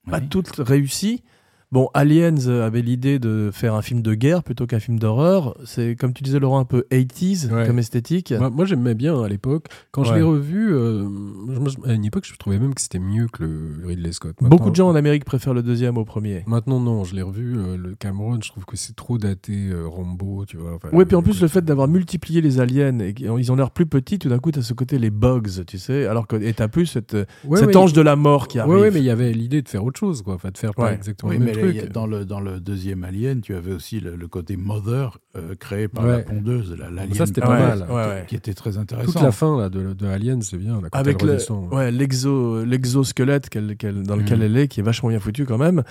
pas 0.09 0.22
toutes 0.22 0.55
réussies. 0.57 1.24
Bon, 1.74 1.89
Aliens 1.95 2.36
euh, 2.45 2.67
avait 2.67 2.84
l'idée 2.84 3.17
de 3.17 3.49
faire 3.51 3.74
un 3.74 3.82
film 3.82 4.03
de 4.03 4.13
guerre 4.13 4.43
plutôt 4.43 4.67
qu'un 4.67 4.80
film 4.80 4.99
d'horreur. 4.99 5.57
C'est, 5.65 5.95
comme 5.95 6.13
tu 6.13 6.21
disais, 6.21 6.38
Laurent, 6.39 6.59
un 6.59 6.65
peu 6.65 6.86
80s 6.91 7.51
Ouais. 7.51 7.65
comme 7.65 7.80
esthétique. 7.80 8.32
Moi, 8.32 8.51
moi, 8.51 8.65
j'aimais 8.65 8.93
bien 8.93 9.19
à 9.24 9.28
l'époque. 9.28 9.65
Quand 9.91 10.03
je 10.03 10.13
l'ai 10.13 10.21
revu, 10.21 10.71
euh, 10.71 11.03
à 11.86 11.93
une 11.93 12.05
époque, 12.05 12.26
je 12.32 12.36
trouvais 12.38 12.59
même 12.59 12.76
que 12.76 12.82
c'était 12.82 12.99
mieux 12.99 13.26
que 13.28 13.43
le 13.43 13.88
Ridley 13.88 14.11
Scott. 14.11 14.36
Beaucoup 14.39 14.69
de 14.69 14.76
gens 14.76 14.88
en 14.88 14.93
Amérique 14.93 15.26
préfèrent 15.26 15.55
le 15.55 15.63
deuxième 15.63 15.97
au 15.97 16.05
premier. 16.05 16.43
Maintenant, 16.45 16.80
non, 16.80 17.05
je 17.05 17.15
l'ai 17.15 17.24
revu. 17.24 17.57
euh, 17.57 17.76
le 17.76 17.95
Cameron, 17.95 18.38
je 18.39 18.49
trouve 18.51 18.65
que 18.65 18.78
c'est 18.78 18.95
trop 18.95 19.17
daté 19.17 19.69
euh, 19.71 19.88
Rambo, 19.88 20.45
tu 20.45 20.57
vois. 20.57 20.76
enfin, 20.76 20.89
Oui, 20.93 21.05
puis 21.05 21.15
en 21.15 21.21
euh, 21.21 21.24
plus, 21.24 21.41
le 21.41 21.47
fait 21.47 21.65
d'avoir 21.65 21.88
multiplié 21.88 22.41
les 22.41 22.59
aliens 22.59 22.99
et 22.99 23.15
qu'ils 23.15 23.51
ont 23.51 23.55
l'air 23.55 23.71
plus 23.71 23.88
petits, 23.88 24.19
tout 24.19 24.30
d'un 24.30 24.38
coup, 24.38 24.51
tu 24.51 24.59
as 24.59 24.61
ce 24.61 24.76
côté 24.76 24.99
les 24.99 25.09
bugs, 25.09 25.41
tu 25.65 25.80
sais, 25.80 26.05
alors 26.05 26.28
que 26.28 26.36
et 26.36 26.53
t'as 26.53 26.67
plus 26.67 26.86
cette, 26.86 27.17
ouais, 27.45 27.57
cet 27.59 27.76
ange 27.76 27.93
de 27.93 28.01
la 28.01 28.15
mort 28.15 28.47
qui 28.47 28.59
arrive. 28.59 28.74
ouais, 28.76 28.91
mais 28.91 28.99
il 28.99 29.05
y 29.05 29.09
avait 29.09 29.32
l'idée 29.32 29.63
de 29.63 29.69
faire 29.69 29.84
autre 29.84 29.99
chose, 29.99 30.21
quoi. 30.21 30.36
Enfin, 30.36 30.51
de 30.51 30.57
faire 30.59 30.76
pas 30.76 30.93
exactement 30.93 31.32
Oui, 31.32 31.39
le 31.39 31.45
mais 31.45 31.51
même 31.53 31.62
truc. 31.72 31.91
dans, 31.91 32.05
le, 32.07 32.26
dans 32.26 32.39
le 32.39 32.59
deuxième 32.59 33.03
Alien, 33.03 33.41
tu 33.41 33.55
avais 33.55 33.72
aussi 33.74 33.99
le, 33.99 34.16
le 34.16 34.28
côté 34.28 34.57
Mother 34.57 35.18
euh, 35.38 35.55
créé 35.55 35.88
par 35.88 36.05
la 36.05 36.20
pondeuse, 36.20 36.76
la, 36.78 36.89
l'Alien 36.89 37.14
Ça, 37.16 37.26
c'était 37.26 37.41
pas 37.41 37.49
ouais, 37.51 37.59
mal. 37.59 37.86
ouais, 37.89 37.95
ouais. 37.95 38.26
qui 38.28 38.36
était 38.36 38.53
très 38.53 38.78
intéressant. 38.78 39.11
Toute 39.11 39.22
la 39.22 39.32
fin 39.32 39.57
là, 39.59 39.70
de, 39.70 39.93
de 39.93 40.05
Alien, 40.07 40.41
c'est 40.41 40.57
bien. 40.57 40.82
Là, 40.82 40.89
Avec 40.91 41.22
le, 41.22 41.38
ouais, 41.74 41.91
l'exo, 41.91 42.64
l'exosquelette 42.66 43.49
qu'elle- 43.49 43.76
qu'elle- 43.78 44.03
dans 44.03 44.16
lequel 44.16 44.39
Mm. 44.39 44.43
elle 44.43 44.57
est, 44.57 44.68
qui 44.68 44.80
est 44.80 44.84
vachement 44.84 45.09
bien 45.09 45.20
foutu 45.20 45.45
quand 45.45 45.57
même. 45.57 45.84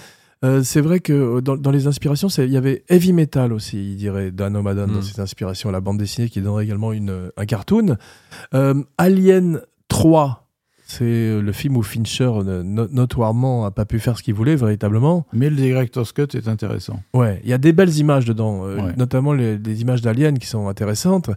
Euh, 0.44 0.62
c'est 0.64 0.80
vrai 0.80 0.98
que 0.98 1.12
euh, 1.12 1.40
dans, 1.40 1.56
dans 1.56 1.70
les 1.70 1.86
inspirations, 1.86 2.26
il 2.28 2.50
y 2.50 2.56
avait 2.56 2.82
heavy 2.88 3.12
metal 3.12 3.52
aussi, 3.52 3.92
il 3.92 3.96
dirait 3.96 4.32
Dan 4.32 4.56
O'Madden 4.56 4.86
dans 4.90 4.98
Mm. 4.98 5.02
ses 5.02 5.20
inspirations, 5.20 5.70
la 5.70 5.80
bande 5.80 5.98
dessinée 5.98 6.28
qui 6.28 6.40
donnerait 6.40 6.64
également 6.64 6.92
une, 6.92 7.10
euh, 7.10 7.28
un 7.36 7.46
cartoon. 7.46 7.96
Euh, 8.54 8.74
Alien 8.98 9.60
3, 9.88 10.41
c'est 10.98 11.40
le 11.40 11.52
film 11.52 11.76
où 11.76 11.82
Fincher 11.82 12.30
no- 12.44 12.88
notoirement 12.90 13.64
a 13.64 13.70
pas 13.70 13.84
pu 13.84 13.98
faire 13.98 14.18
ce 14.18 14.22
qu'il 14.22 14.34
voulait 14.34 14.56
véritablement. 14.56 15.26
Mais 15.32 15.48
le 15.50 15.56
Director's 15.56 16.12
Cut 16.12 16.28
est 16.34 16.48
intéressant. 16.48 17.02
Ouais, 17.14 17.40
il 17.44 17.50
y 17.50 17.52
a 17.52 17.58
des 17.58 17.72
belles 17.72 17.96
images 17.98 18.24
dedans, 18.24 18.64
euh, 18.66 18.76
Ouais. 18.76 18.92
notamment 18.96 19.32
les, 19.32 19.58
les 19.58 19.80
images 19.82 20.02
d'Alien 20.02 20.38
qui 20.38 20.46
sont 20.46 20.68
intéressantes. 20.68 21.30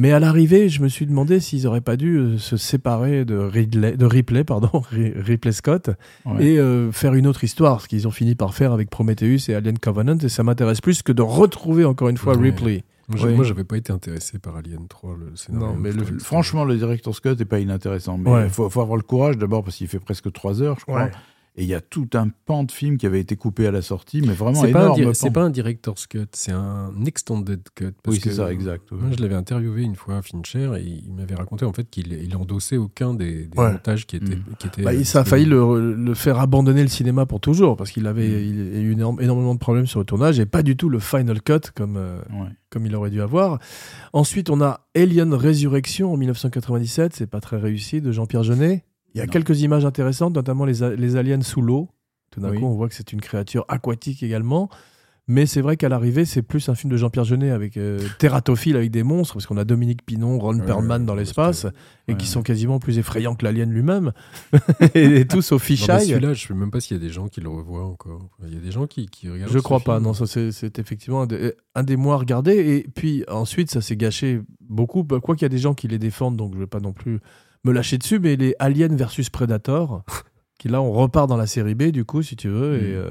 Mais 0.00 0.12
à 0.12 0.20
l'arrivée, 0.20 0.68
je 0.68 0.80
me 0.80 0.86
suis 0.88 1.06
demandé 1.06 1.40
s'ils 1.40 1.66
auraient 1.66 1.80
pas 1.80 1.96
dû 1.96 2.18
euh, 2.18 2.38
se 2.38 2.56
séparer 2.56 3.24
de 3.24 3.36
Ridley, 3.36 3.96
de 3.96 4.06
Ripley, 4.06 4.44
pardon, 4.44 4.70
Ri- 4.92 5.12
Ripley 5.16 5.50
Scott, 5.50 5.90
Ouais. 6.24 6.44
et 6.44 6.58
euh, 6.58 6.92
faire 6.92 7.14
une 7.14 7.26
autre 7.26 7.42
histoire, 7.42 7.80
ce 7.80 7.88
qu'ils 7.88 8.06
ont 8.06 8.12
fini 8.12 8.36
par 8.36 8.54
faire 8.54 8.72
avec 8.72 8.90
Prometheus 8.90 9.48
et 9.50 9.54
Alien 9.56 9.76
Covenant. 9.78 10.18
Et 10.18 10.28
ça 10.28 10.44
m'intéresse 10.44 10.80
plus 10.80 11.02
que 11.02 11.10
de 11.10 11.22
retrouver 11.22 11.84
encore 11.84 12.08
une 12.10 12.16
fois 12.16 12.36
Ouais. 12.36 12.44
Ripley. 12.50 12.84
Moi, 13.08 13.24
Ouais. 13.24 13.44
j'avais 13.44 13.64
pas 13.64 13.76
été 13.78 13.90
intéressé 13.92 14.38
par 14.38 14.56
Alien 14.56 14.86
3, 14.86 15.16
le 15.18 15.34
scénario. 15.34 15.68
Non, 15.68 15.76
mais 15.76 15.92
le- 15.92 16.18
Franchement, 16.18 16.64
le 16.64 16.76
Director's 16.76 17.20
Cut 17.20 17.36
n'est 17.38 17.44
pas 17.46 17.58
inintéressant. 17.58 18.18
Mais 18.18 18.30
il 18.30 18.34
Ouais. 18.34 18.48
faut, 18.50 18.68
faut 18.68 18.82
avoir 18.82 18.96
le 18.98 19.02
courage 19.02 19.38
d'abord 19.38 19.64
parce 19.64 19.76
qu'il 19.76 19.88
fait 19.88 19.98
presque 19.98 20.30
trois 20.32 20.60
heures, 20.60 20.78
je 20.78 20.84
crois. 20.84 21.08
Et 21.60 21.62
il 21.62 21.68
y 21.68 21.74
a 21.74 21.80
tout 21.80 22.08
un 22.14 22.28
pan 22.46 22.62
de 22.62 22.70
film 22.70 22.98
qui 22.98 23.04
avait 23.06 23.18
été 23.18 23.34
coupé 23.34 23.66
à 23.66 23.72
la 23.72 23.82
sortie, 23.82 24.20
mais 24.22 24.32
vraiment 24.32 24.62
C'est 24.62 24.70
pas, 24.70 24.90
un 24.90 24.94
énorme. 24.94 25.12
c'est 25.12 25.32
pas 25.32 25.42
un 25.42 25.50
director's 25.50 26.06
cut, 26.06 26.26
c'est 26.32 26.52
un 26.52 26.92
extended 27.04 27.60
cut. 27.74 27.90
parce 28.00 28.14
Oui, 28.16 28.20
c'est 28.22 28.28
que 28.30 28.34
ça, 28.36 28.52
exact. 28.52 28.92
ouais. 28.92 28.98
Moi, 28.98 29.10
je 29.16 29.20
l'avais 29.20 29.34
interviewé 29.34 29.82
une 29.82 29.96
fois, 29.96 30.22
Fincher, 30.22 30.70
et 30.78 30.84
il 31.04 31.12
m'avait 31.12 31.34
raconté 31.34 31.64
en 31.64 31.72
fait 31.72 31.90
qu'il 31.90 32.12
il 32.12 32.36
endossait 32.36 32.76
aucun 32.76 33.12
des, 33.12 33.46
des 33.46 33.58
Ouais. 33.58 33.72
montages 33.72 34.06
qui 34.06 34.14
étaient. 34.16 34.36
Mm. 34.36 34.44
Qui 34.60 34.66
étaient 34.68 34.82
Bah, 34.82 34.94
il- 34.94 35.04
ça 35.04 35.20
a 35.22 35.24
failli 35.24 35.46
le, 35.46 35.94
le 35.96 36.14
faire 36.14 36.38
abandonner 36.38 36.82
le 36.82 36.88
cinéma 36.88 37.26
pour 37.26 37.40
toujours, 37.40 37.76
parce 37.76 37.90
qu'il 37.90 38.06
avait 38.06 38.28
Mm. 38.28 38.44
il 38.44 38.76
a 38.76 38.80
eu 38.80 38.92
énorme- 38.92 39.20
énormément 39.20 39.54
de 39.54 39.58
problèmes 39.58 39.86
sur 39.86 39.98
le 39.98 40.06
tournage, 40.06 40.38
et 40.38 40.46
pas 40.46 40.62
du 40.62 40.76
tout 40.76 40.88
le 40.88 41.00
final 41.00 41.42
cut 41.42 41.54
comme, 41.74 41.96
euh, 41.96 42.20
Ouais. 42.30 42.50
comme 42.70 42.86
il 42.86 42.94
aurait 42.94 43.10
dû 43.10 43.20
avoir. 43.20 43.58
Ensuite, 44.12 44.48
on 44.48 44.60
a 44.60 44.86
Alien 44.94 45.34
Résurrection 45.34 46.12
en 46.12 46.16
1997, 46.16 47.16
c'est 47.16 47.26
pas 47.26 47.40
très 47.40 47.56
réussi, 47.56 48.00
de 48.00 48.12
Jean-Pierre 48.12 48.44
Jeunet. 48.44 48.84
Il 49.18 49.20
y 49.20 49.22
a 49.22 49.26
Non. 49.26 49.32
quelques 49.32 49.60
images 49.62 49.84
intéressantes, 49.84 50.34
notamment 50.34 50.64
les, 50.64 50.96
les 50.96 51.16
aliens 51.16 51.40
sous 51.42 51.60
l'eau. 51.60 51.88
Tout 52.30 52.40
d'un 52.40 52.50
Oui. 52.50 52.58
coup, 52.58 52.66
on 52.66 52.74
voit 52.74 52.88
que 52.88 52.94
c'est 52.94 53.12
une 53.12 53.20
créature 53.20 53.64
aquatique 53.68 54.22
également. 54.22 54.68
Mais 55.30 55.44
c'est 55.44 55.60
vrai 55.60 55.76
qu'à 55.76 55.90
l'arrivée, 55.90 56.24
c'est 56.24 56.40
plus 56.40 56.70
un 56.70 56.74
film 56.74 56.90
de 56.90 56.96
Jean-Pierre 56.96 57.24
Jeunet 57.24 57.50
avec 57.50 57.76
euh, 57.76 57.98
Terratophile 58.18 58.76
avec 58.76 58.90
des 58.90 59.02
monstres, 59.02 59.34
parce 59.34 59.44
qu'on 59.46 59.58
a 59.58 59.64
Dominique 59.66 60.06
Pinon, 60.06 60.38
Ron 60.38 60.58
Ouais, 60.58 60.64
Perlman 60.64 61.00
ouais, 61.02 61.06
dans 61.06 61.14
l'espace, 61.14 61.66
et 62.06 62.12
ouais. 62.12 62.16
qui 62.18 62.26
sont 62.26 62.40
quasiment 62.42 62.78
plus 62.78 62.96
effrayants 62.96 63.34
que 63.34 63.44
l'alien 63.44 63.70
lui-même. 63.70 64.12
et, 64.94 65.26
tous 65.26 65.52
au 65.52 65.58
fichaille. 65.58 66.06
Celui-là, 66.06 66.32
je 66.32 66.46
sais 66.46 66.54
même 66.54 66.70
pas 66.70 66.80
s'il 66.80 66.96
y 66.96 67.00
a 67.00 67.02
des 67.02 67.10
gens 67.12 67.28
qui 67.28 67.42
le 67.42 67.50
revoient 67.50 67.84
encore. 67.84 68.30
Il 68.46 68.54
y 68.54 68.56
a 68.56 68.60
des 68.60 68.70
gens 68.70 68.86
qui, 68.86 69.04
qui 69.06 69.28
regardent. 69.28 69.52
Je 69.52 69.58
ce 69.58 69.62
crois 69.62 69.80
pas, 69.80 70.00
non, 70.00 70.14
ça 70.14 70.26
c'est 70.26 70.78
effectivement 70.78 71.20
un 71.22 71.26
des, 71.26 71.52
un 71.74 71.82
des 71.82 71.96
moins 71.96 72.16
regardés. 72.16 72.56
Et 72.78 72.88
puis 72.94 73.24
ensuite, 73.28 73.70
ça 73.70 73.82
s'est 73.82 73.96
gâché 73.96 74.40
beaucoup. 74.60 75.04
Bah, 75.04 75.20
Quoi 75.20 75.34
qu'il 75.36 75.42
y 75.44 75.46
a 75.46 75.50
des 75.50 75.58
gens 75.58 75.74
qui 75.74 75.88
les 75.88 75.98
défendent, 75.98 76.38
donc 76.38 76.54
je 76.54 76.58
vais 76.58 76.66
pas 76.66 76.80
non 76.80 76.94
plus 76.94 77.20
me 77.64 77.72
lâcher 77.72 77.98
dessus, 77.98 78.18
mais 78.18 78.36
les 78.36 78.54
Aliens 78.58 78.94
versus 78.96 79.30
Predator, 79.30 80.04
qui 80.58 80.68
là 80.68 80.80
on 80.82 80.92
repart 80.92 81.28
dans 81.28 81.36
la 81.36 81.46
série 81.46 81.74
B 81.74 81.84
du 81.84 82.04
coup, 82.04 82.22
si 82.22 82.36
tu 82.36 82.48
veux. 82.48 82.76
Et 82.82 82.92
Mm. 82.94 82.96
euh, 82.98 83.10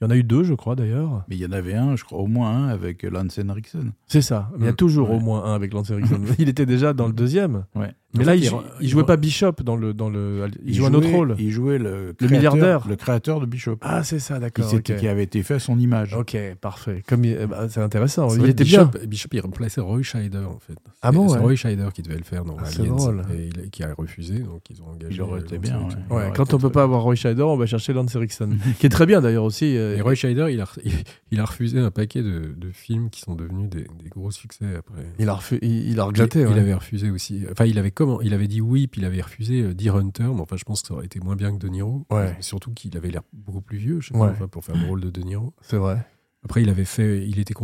il 0.00 0.04
y 0.04 0.06
en 0.08 0.10
a 0.10 0.16
eu 0.16 0.24
deux, 0.24 0.42
je 0.42 0.54
crois 0.54 0.74
d'ailleurs. 0.74 1.24
Mais 1.28 1.36
il 1.36 1.40
y 1.42 1.46
en 1.46 1.52
avait 1.52 1.74
un, 1.74 1.94
je 1.94 2.02
crois, 2.04 2.18
au 2.18 2.26
moins 2.26 2.50
un 2.50 2.68
avec 2.68 3.04
Lance 3.04 3.38
Henriksen. 3.38 3.92
C'est 4.08 4.20
ça. 4.22 4.50
Il 4.58 4.64
y 4.64 4.68
a 4.68 4.72
Mm. 4.72 4.76
toujours 4.76 5.10
Ouais. 5.10 5.16
au 5.16 5.20
moins 5.20 5.44
un 5.44 5.54
avec 5.54 5.72
Lance 5.72 5.90
Henriksen. 5.92 6.24
il 6.40 6.48
était 6.48 6.66
déjà 6.66 6.92
dans 6.92 7.06
le 7.06 7.12
deuxième. 7.12 7.64
Ouais. 7.76 7.92
Mais 8.14 8.24
En 8.24 8.26
là, 8.26 8.32
fait, 8.32 8.38
il, 8.38 8.44
il- 8.44 8.48
jou- 8.50 8.60
il 8.80 8.84
il 8.86 8.88
jouait 8.90 9.04
pas 9.04 9.16
Bishop 9.16 9.52
dans 9.64 9.74
le 9.76 9.94
dans 9.94 10.10
le. 10.10 10.46
Il, 10.66 10.74
jouait 10.74 10.88
un 10.88 10.94
autre 10.94 11.08
rôle. 11.08 11.34
Il 11.38 11.50
jouait 11.50 11.78
le, 11.78 12.14
Le 12.20 12.28
milliardaire. 12.28 12.86
Le 12.86 12.96
créateur 12.96 13.40
de 13.40 13.46
Bishop. 13.46 13.78
Ah, 13.80 14.02
c'est 14.04 14.18
ça, 14.18 14.38
d'accord. 14.38 14.68
s'était- 14.68 14.94
ok. 14.94 15.00
qui 15.00 15.08
avait 15.08 15.22
été 15.22 15.42
fait 15.42 15.54
à 15.54 15.58
son 15.58 15.78
image. 15.78 16.14
Ok, 16.14 16.36
parfait. 16.60 17.02
Comme 17.08 17.24
eh 17.24 17.46
ben, 17.46 17.68
c'est 17.70 17.80
intéressant. 17.80 18.28
Il 18.36 18.46
était 18.48 18.64
bien. 18.64 18.84
Bishop, 18.84 19.06
Bishop, 19.06 19.28
il 19.32 19.40
remplaçait 19.40 19.80
Roy 19.80 20.02
Scheider, 20.02 20.38
en 20.46 20.58
fait. 20.58 20.74
Ah 21.00 21.10
bon, 21.12 21.28
C'est 21.28 21.36
ouais. 21.36 21.40
Roy 21.40 21.54
Scheider 21.54 21.88
qui 21.94 22.02
devait 22.02 22.18
le 22.18 22.24
faire 22.24 22.44
dans 22.44 22.56
Ah, 22.58 22.64
c'est 22.66 22.80
Aliens. 22.82 22.94
drôle. 22.96 23.22
Et 23.34 23.46
il- 23.64 23.70
qui 23.70 23.82
a 23.82 23.94
refusé, 23.94 24.40
donc 24.40 24.62
ils 24.70 24.82
ont 24.82 24.88
engagé. 24.88 25.14
Il 25.14 25.22
aurait 25.22 25.40
été 25.40 25.58
bien, 25.58 25.80
ouais. 26.10 26.16
Ouais, 26.16 26.32
quand 26.36 26.52
on 26.52 26.58
peut 26.58 26.70
pas 26.70 26.82
avoir 26.82 27.02
Roy 27.02 27.14
Scheider, 27.14 27.42
on 27.42 27.56
va 27.56 27.64
chercher 27.66 27.92
Lance 27.94 28.14
Erickson, 28.14 28.50
qui 28.78 28.86
est 28.86 28.90
très 28.90 29.06
bien 29.06 29.20
d'ailleurs 29.22 29.44
aussi. 29.44 29.76
euh, 29.76 29.96
Et 29.96 30.00
Roy 30.02 30.14
Scheider, 30.14 30.48
il 30.50 30.60
a, 30.60 30.66
il, 30.84 30.92
il 31.30 31.40
a 31.40 31.44
refusé 31.46 31.78
un 31.78 31.90
paquet 31.90 32.22
de, 32.22 32.52
de 32.56 32.70
films 32.72 33.08
qui 33.10 33.20
sont 33.22 33.34
devenus 33.34 33.70
des, 33.70 33.82
des 34.02 34.08
gros 34.10 34.30
succès 34.30 34.66
après. 34.76 35.02
il 35.18 35.28
a 35.30 35.38
il, 35.62 35.98
a 36.00 36.04
regretté. 36.04 36.40
Il, 36.40 36.58
avait 36.58 36.74
refusé 36.74 37.10
aussi. 37.10 37.44
Enfin, 37.50 37.64
il 37.64 37.78
avait 37.78 37.90
comment 38.02 38.20
Il 38.20 38.34
avait 38.34 38.48
dit 38.48 38.60
oui, 38.60 38.86
puis 38.86 39.00
il 39.00 39.04
avait 39.04 39.20
refusé 39.20 39.62
euh, 39.62 39.74
Deer 39.74 39.94
Hunter. 39.96 40.30
Mais 40.34 40.40
enfin, 40.40 40.56
je 40.56 40.64
pense 40.64 40.82
que 40.82 40.88
ça 40.88 40.94
aurait 40.94 41.06
été 41.06 41.20
moins 41.20 41.36
bien 41.36 41.52
que 41.52 41.58
De 41.58 41.68
Niro. 41.68 42.06
Ouais. 42.10 42.34
Mais 42.36 42.42
Surtout 42.42 42.72
qu'il 42.72 42.96
avait 42.96 43.10
l'air 43.10 43.22
beaucoup 43.32 43.60
plus 43.62 43.78
vieux, 43.78 44.00
je 44.00 44.08
sais 44.08 44.14
Ouais. 44.16 44.28
pas, 44.28 44.32
enfin, 44.34 44.48
pour 44.48 44.64
faire 44.64 44.76
le 44.76 44.86
rôle 44.86 45.00
de 45.00 45.10
De 45.10 45.20
Niro. 45.22 45.54
C'est 45.62 45.76
vrai. 45.78 46.06
Après, 46.44 46.60
il 46.62 46.68
avait 46.68 46.84
fait, 46.84 47.26
il 47.28 47.38
était 47.38 47.54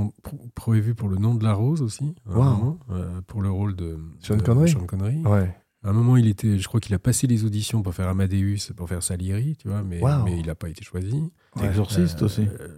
prévu 0.55 0.95
pour 0.95 1.09
le 1.09 1.17
nom 1.17 1.35
de 1.35 1.43
la 1.43 1.53
rose 1.53 1.83
aussi, 1.83 2.15
un 2.27 2.35
moment, 2.35 2.79
euh, 2.91 3.21
pour 3.27 3.43
le 3.43 3.51
rôle 3.51 3.75
de 3.75 3.99
Sean 4.21 4.37
de 4.37 4.43
Connery. 4.43 4.71
Sean 4.71 4.87
Connery. 4.87 5.17
Ouais. 5.25 5.53
À 5.85 5.91
un 5.91 5.93
moment, 5.93 6.17
il 6.17 6.27
était, 6.29 6.59
je 6.59 6.69
crois 6.69 6.79
qu'il 6.81 6.95
a 6.95 6.99
passé 7.01 7.27
les 7.27 7.45
auditions 7.45 7.83
pour 7.83 7.93
faire 7.95 8.09
Amadeus, 8.09 8.73
pour 8.77 8.89
faire 8.89 9.03
Salieri, 9.03 9.57
tu 9.57 9.69
vois, 9.69 9.83
mais, 9.83 10.01
Wow. 10.01 10.25
mais 10.25 10.39
il 10.39 10.47
n'a 10.47 10.55
pas 10.55 10.69
été 10.69 10.85
choisi. 10.85 11.31
Ouais. 11.57 11.67
Exorciste 11.67 12.23
Euh, 12.23 12.27
aussi. 12.27 12.43
euh, 12.49 12.69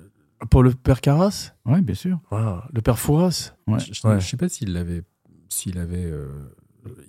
Pour 0.50 0.62
le 0.62 0.72
père 0.72 1.02
Carras? 1.02 1.52
Oui, 1.66 1.82
bien 1.82 1.94
sûr. 1.94 2.18
Wow. 2.30 2.60
Le 2.72 2.80
père 2.80 2.98
Fouras? 2.98 3.52
Ouais. 3.66 3.78
Je, 3.78 3.92
je 3.92 4.26
sais 4.26 4.36
pas 4.38 4.48
s'il 4.48 4.72
l'avait, 4.72 5.02
s'il 5.50 5.76
avait, 5.78 6.04
euh, 6.06 6.28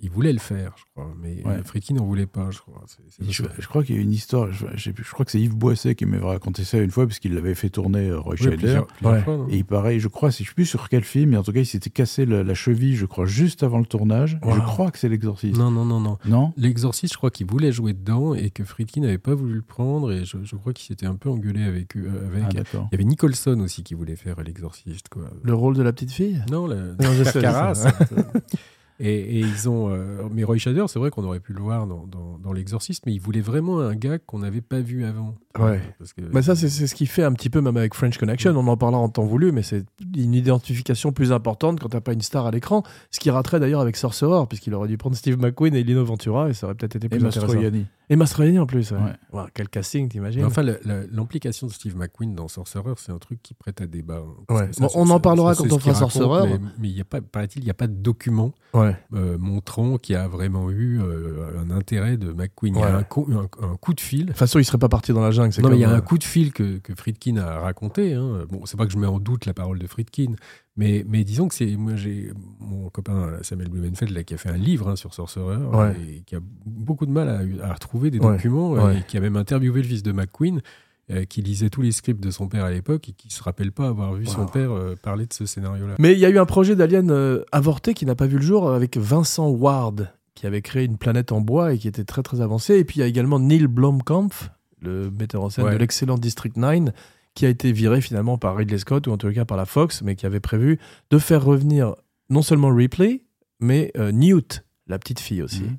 il 0.02 0.10
voulait 0.10 0.32
le 0.32 0.38
faire, 0.38 0.74
je 0.76 0.82
crois, 0.92 1.12
mais 1.20 1.42
Ouais. 1.44 1.54
euh, 1.58 1.62
Friedkin 1.64 1.94
n'en 1.94 2.04
voulait 2.04 2.26
pas, 2.26 2.50
je 2.50 2.58
crois. 2.58 2.82
C'est- 2.86 3.02
c'est- 3.08 3.30
Je, 3.30 3.42
je 3.58 3.66
crois 3.68 3.82
qu'il 3.84 3.96
y 3.96 3.98
a 3.98 4.02
une 4.02 4.12
histoire, 4.12 4.52
je, 4.52 4.66
je 4.76 4.90
crois 5.12 5.24
que 5.24 5.30
c'est 5.30 5.40
Yves 5.40 5.54
Boisset 5.56 5.94
qui 5.94 6.04
m'avait 6.06 6.24
raconté 6.24 6.64
ça 6.64 6.78
une 6.78 6.90
fois, 6.90 7.06
parce 7.06 7.18
qu'il 7.18 7.34
l'avait 7.34 7.54
fait 7.54 7.70
tourner 7.70 8.08
euh, 8.08 8.18
Roy 8.20 8.32
Oui, 8.32 8.38
Scheider. 8.38 8.56
plusieurs, 8.56 8.86
plusieurs 8.86 9.12
Ouais. 9.14 9.22
fois, 9.22 9.36
non 9.36 9.48
Et 9.48 9.56
il 9.58 9.64
paraît, 9.64 9.98
je 9.98 10.08
crois, 10.08 10.30
si 10.30 10.44
je 10.44 10.48
sais 10.50 10.54
plus 10.54 10.66
sur 10.66 10.88
quel 10.88 11.04
film, 11.04 11.30
mais 11.30 11.36
en 11.36 11.42
tout 11.42 11.52
cas, 11.52 11.60
il 11.60 11.66
s'était 11.66 11.90
cassé 11.90 12.26
la 12.26 12.54
cheville, 12.54 12.96
je 12.96 13.06
crois, 13.06 13.26
juste 13.26 13.62
avant 13.62 13.78
le 13.78 13.86
tournage. 13.86 14.38
Wow. 14.42 14.54
Je 14.56 14.60
crois 14.60 14.90
que 14.90 14.98
c'est 14.98 15.08
l'exorciste. 15.08 15.56
non, 15.56 15.70
non, 15.70 15.84
non, 15.84 16.00
non. 16.00 16.18
Non 16.26 16.52
L'exorciste, 16.56 17.12
je 17.14 17.18
crois 17.18 17.30
qu'il 17.30 17.46
voulait 17.46 17.72
jouer 17.72 17.92
dedans 17.92 18.34
et 18.34 18.50
que 18.50 18.64
Friedkin 18.64 19.00
n'avait 19.02 19.18
pas 19.18 19.34
voulu 19.34 19.54
le 19.54 19.62
prendre 19.62 20.12
et 20.12 20.24
je, 20.24 20.36
je 20.44 20.56
crois 20.56 20.72
qu'il 20.72 20.86
s'était 20.86 21.06
un 21.06 21.14
peu 21.16 21.28
engueulé 21.30 21.62
avec 21.62 21.96
eux. 21.96 22.10
Avec. 22.26 22.44
Ah, 22.46 22.52
d'accord. 22.52 22.88
il 22.90 22.94
y 22.94 23.00
avait 23.00 23.04
Nicholson 23.08 23.58
aussi 23.60 23.82
qui 23.82 23.94
voulait 23.94 24.16
faire 24.16 24.42
l'exorciste, 24.42 25.08
quoi. 25.08 25.24
Le 25.42 25.54
rôle 25.54 25.76
de 25.76 25.82
la 25.82 25.92
petite 25.92 26.12
fille? 26.12 26.40
Non, 26.50 26.66
le 26.66 26.94
Non, 27.00 27.12
je 27.12 27.22
Et, 29.04 29.40
ils 29.40 29.68
ont. 29.68 29.90
euh, 29.90 30.28
mais 30.30 30.44
Roy 30.44 30.58
Scheider, 30.58 30.84
c'est 30.86 31.00
vrai 31.00 31.10
qu'on 31.10 31.24
aurait 31.24 31.40
pu 31.40 31.52
le 31.52 31.60
voir 31.60 31.88
dans, 31.88 32.06
dans, 32.06 32.38
dans 32.38 32.52
l'exorciste, 32.52 33.04
mais 33.04 33.12
il 33.12 33.20
voulait 33.20 33.40
vraiment 33.40 33.80
un 33.80 33.96
gars 33.96 34.18
qu'on 34.18 34.38
n'avait 34.38 34.60
pas 34.60 34.80
vu 34.80 35.04
avant. 35.04 35.34
Ouais. 35.58 35.80
Parce 35.98 36.12
que, 36.12 36.22
Bah 36.22 36.42
ça, 36.42 36.54
c'est 36.56 36.68
ce 36.68 36.94
qui 36.94 37.06
fait 37.06 37.22
un 37.24 37.32
petit 37.32 37.50
peu, 37.50 37.60
même 37.60 37.76
avec 37.76 37.94
French 37.94 38.16
Connection, 38.18 38.52
on 38.56 38.66
en 38.66 38.76
parlera 38.76 39.00
en 39.00 39.08
temps 39.08 39.24
voulu, 39.24 39.52
mais 39.52 39.62
c'est 39.62 39.84
une 40.16 40.34
identification 40.34 41.12
plus 41.12 41.32
importante 41.32 41.80
quand 41.80 41.88
t'as 41.90 42.00
pas 42.00 42.12
une 42.12 42.22
star 42.22 42.46
à 42.46 42.50
l'écran. 42.50 42.82
Ce 43.10 43.20
qui 43.20 43.30
raterait 43.30 43.60
d'ailleurs 43.60 43.80
avec 43.80 43.96
Sorcerer, 43.96 44.46
puisqu'il 44.48 44.74
aurait 44.74 44.88
dû 44.88 44.96
prendre 44.96 45.16
Steve 45.16 45.38
McQueen 45.38 45.74
et 45.74 45.82
Lino 45.82 46.04
Ventura, 46.04 46.48
et 46.48 46.54
ça 46.54 46.66
aurait 46.66 46.74
peut-être 46.74 46.96
été 46.96 47.06
Et 47.06 47.10
plus 47.10 47.18
intéressant. 47.26 47.46
Mastroianni. 47.52 47.86
Et 48.10 48.16
Mastroianni 48.16 48.58
en 48.58 48.66
plus. 48.66 48.92
Ouais. 48.92 48.98
Ouais. 49.32 49.44
Quel 49.54 49.68
casting, 49.68 50.08
t'imagines 50.08 50.40
Mais 50.42 50.46
enfin, 50.46 50.62
l'implication 51.10 51.66
de 51.66 51.72
Steve 51.72 51.96
McQueen 51.96 52.34
dans 52.34 52.48
Sorcerer, 52.48 52.92
c'est 52.96 53.12
un 53.12 53.18
truc 53.18 53.42
qui 53.42 53.54
prête 53.54 53.80
à 53.80 53.86
débat. 53.86 54.22
hein. 54.50 54.66
Bon, 54.78 54.88
on 54.94 55.08
en 55.10 55.20
parlera 55.20 55.54
quand 55.54 55.64
on 55.72 55.78
fera 55.78 55.94
Sorcerer. 55.94 56.48
Mais, 56.48 56.58
mais 56.78 56.88
il 56.88 56.96
y 56.96 57.00
a 57.00 57.04
pas, 57.04 57.20
paraît-il, 57.20 57.62
il 57.62 57.64
n'y 57.64 57.70
a 57.70 57.74
pas 57.74 57.86
de 57.86 57.94
document 57.94 58.52
euh, 59.14 59.38
montrant 59.38 59.96
qu'il 59.98 60.14
y 60.14 60.16
a 60.16 60.28
vraiment 60.28 60.70
eu 60.70 61.00
euh, 61.00 61.58
un 61.62 61.70
intérêt 61.70 62.16
de 62.16 62.32
McQueen. 62.32 62.74
Il 62.76 62.80
y 62.80 62.82
a 62.82 62.96
un, 62.98 63.02
co- 63.02 63.28
un- 63.32 63.64
un 63.66 63.76
coup 63.76 63.94
de 63.94 64.00
fil. 64.00 64.22
De 64.22 64.26
toute 64.28 64.36
façon, 64.38 64.58
il 64.58 64.64
serait 64.64 64.78
pas 64.78 64.88
parti 64.88 65.12
dans 65.12 65.20
la 65.22 65.30
jungle. 65.30 65.41
Non, 65.62 65.70
mais 65.70 65.76
il 65.76 65.80
y 65.80 65.84
a 65.84 65.90
un 65.90 65.98
euh, 65.98 66.00
coup 66.00 66.18
de 66.18 66.24
fil 66.24 66.52
que, 66.52 66.78
que 66.78 66.94
Friedkin 66.94 67.36
a 67.36 67.60
raconté. 67.60 68.14
Hein. 68.14 68.44
Bon, 68.50 68.64
c'est 68.66 68.76
pas 68.76 68.86
que 68.86 68.92
je 68.92 68.98
mets 68.98 69.06
en 69.06 69.18
doute 69.18 69.46
la 69.46 69.54
parole 69.54 69.78
de 69.78 69.86
Friedkin, 69.86 70.32
mais, 70.76 71.04
mais 71.08 71.24
disons 71.24 71.48
que 71.48 71.54
c'est. 71.54 71.76
Moi, 71.76 71.96
j'ai 71.96 72.32
mon 72.60 72.88
copain 72.90 73.38
Samuel 73.42 73.68
Blumenfeld 73.68 74.12
là, 74.12 74.22
qui 74.24 74.34
a 74.34 74.36
fait 74.38 74.50
un 74.50 74.56
livre 74.56 74.88
hein, 74.88 74.96
sur 74.96 75.14
Sorcerer 75.14 75.56
Ouais. 75.56 75.94
et 76.08 76.20
qui 76.22 76.36
a 76.36 76.40
beaucoup 76.66 77.06
de 77.06 77.12
mal 77.12 77.28
à, 77.28 77.66
à 77.68 77.72
retrouver 77.74 78.10
des 78.10 78.18
Ouais. 78.18 78.32
documents 78.36 78.76
euh, 78.76 78.86
Ouais. 78.86 78.98
et 78.98 79.02
qui 79.02 79.16
a 79.16 79.20
même 79.20 79.36
interviewé 79.36 79.82
le 79.82 79.88
fils 79.88 80.02
de 80.02 80.12
McQueen. 80.12 80.60
euh, 81.10 81.24
qui 81.24 81.42
lisait 81.42 81.68
tous 81.68 81.82
les 81.82 81.90
scripts 81.90 82.22
de 82.22 82.30
son 82.30 82.46
père 82.48 82.64
à 82.64 82.70
l'époque 82.70 83.08
et 83.08 83.12
qui 83.12 83.28
se 83.28 83.42
rappelle 83.42 83.72
pas 83.72 83.88
avoir 83.88 84.14
vu 84.14 84.24
son 84.24 84.46
père 84.46 84.70
euh, 84.70 84.94
parler 85.02 85.26
de 85.26 85.32
ce 85.32 85.46
scénario-là. 85.46 85.96
Mais 85.98 86.12
il 86.12 86.18
y 86.20 86.24
a 86.24 86.30
eu 86.30 86.38
un 86.38 86.46
projet 86.46 86.76
d'Alien 86.76 87.10
euh, 87.10 87.42
avorté 87.50 87.92
qui 87.92 88.06
n'a 88.06 88.14
pas 88.14 88.26
vu 88.28 88.36
le 88.36 88.42
jour 88.42 88.70
avec 88.70 88.96
Vincent 88.96 89.48
Ward, 89.50 90.12
qui 90.36 90.46
avait 90.46 90.62
créé 90.62 90.84
une 90.84 90.96
planète 90.98 91.32
en 91.32 91.40
bois 91.40 91.74
et 91.74 91.78
qui 91.78 91.88
était 91.88 92.04
très 92.04 92.22
très 92.22 92.40
avancé. 92.40 92.76
Et 92.78 92.84
puis 92.84 92.98
il 92.98 93.00
y 93.00 93.02
a 93.02 93.08
également 93.08 93.40
Neil 93.40 93.66
Blomkamp, 93.66 94.28
le 94.82 95.10
metteur 95.10 95.42
en 95.42 95.50
scène 95.50 95.64
Ouais. 95.64 95.72
de 95.72 95.78
l'excellent 95.78 96.18
District 96.18 96.56
9, 96.56 96.90
qui 97.34 97.46
a 97.46 97.48
été 97.48 97.72
viré 97.72 98.00
finalement 98.00 98.36
par 98.38 98.56
Ridley 98.56 98.78
Scott, 98.78 99.06
ou 99.06 99.12
en 99.12 99.16
tout 99.16 99.32
cas 99.32 99.44
par 99.44 99.56
la 99.56 99.64
Fox, 99.64 100.02
mais 100.02 100.16
qui 100.16 100.26
avait 100.26 100.40
prévu 100.40 100.78
de 101.10 101.18
faire 101.18 101.44
revenir 101.44 101.94
non 102.30 102.42
seulement 102.42 102.74
Ripley, 102.74 103.22
mais 103.60 103.90
euh, 103.96 104.12
Newt, 104.12 104.64
la 104.86 104.98
petite 104.98 105.20
fille 105.20 105.42
aussi. 105.42 105.62
Mhm. 105.62 105.76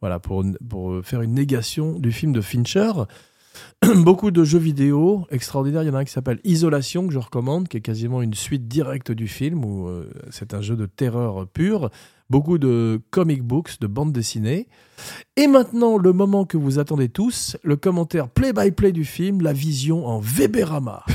Voilà, 0.00 0.18
pour, 0.20 0.44
pour 0.68 1.04
faire 1.04 1.22
une 1.22 1.32
négation 1.34 1.98
du 1.98 2.12
film 2.12 2.32
de 2.32 2.40
Fincher. 2.42 2.92
Beaucoup 3.96 4.30
de 4.30 4.44
jeux 4.44 4.58
vidéo 4.58 5.26
extraordinaires. 5.30 5.82
Il 5.82 5.86
y 5.86 5.90
en 5.90 5.94
a 5.94 5.98
un 6.00 6.04
qui 6.04 6.12
s'appelle 6.12 6.40
Isolation, 6.44 7.06
que 7.06 7.12
je 7.12 7.18
recommande, 7.18 7.68
qui 7.68 7.76
est 7.76 7.80
quasiment 7.80 8.20
une 8.20 8.34
suite 8.34 8.66
directe 8.68 9.12
du 9.12 9.28
film, 9.28 9.64
où 9.64 9.88
euh, 9.88 10.10
c'est 10.30 10.54
un 10.54 10.60
jeu 10.60 10.76
de 10.76 10.86
terreur 10.86 11.46
pur. 11.48 11.90
Beaucoup 12.30 12.58
de 12.58 13.00
comic 13.10 13.42
books, 13.42 13.80
de 13.80 13.86
bandes 13.86 14.12
dessinées. 14.12 14.66
Et 15.36 15.46
maintenant, 15.46 15.98
le 15.98 16.12
moment 16.12 16.44
que 16.44 16.56
vous 16.56 16.78
attendez 16.78 17.08
tous, 17.08 17.56
le 17.62 17.76
commentaire 17.76 18.28
play-by-play 18.28 18.92
du 18.92 19.04
film, 19.04 19.42
la 19.42 19.52
vision 19.52 20.06
en 20.06 20.20
Weberama. 20.20 21.04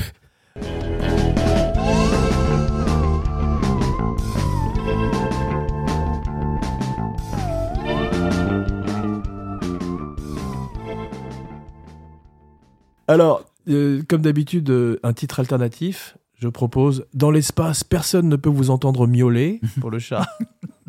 Alors, 13.10 13.44
euh, 13.68 14.02
comme 14.08 14.22
d'habitude, 14.22 14.70
euh, 14.70 15.00
un 15.02 15.12
titre 15.12 15.40
alternatif. 15.40 16.16
Je 16.36 16.46
propose 16.46 17.06
Dans 17.12 17.32
l'espace, 17.32 17.82
personne 17.82 18.28
ne 18.28 18.36
peut 18.36 18.48
vous 18.48 18.70
entendre 18.70 19.08
miauler 19.08 19.60
pour 19.80 19.90
le 19.90 19.98
chat. 19.98 20.28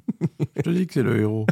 Je 0.66 0.72
te 0.72 0.76
dis 0.76 0.88
que 0.88 0.94
c'est 0.94 1.04
le 1.04 1.20
héros. 1.20 1.48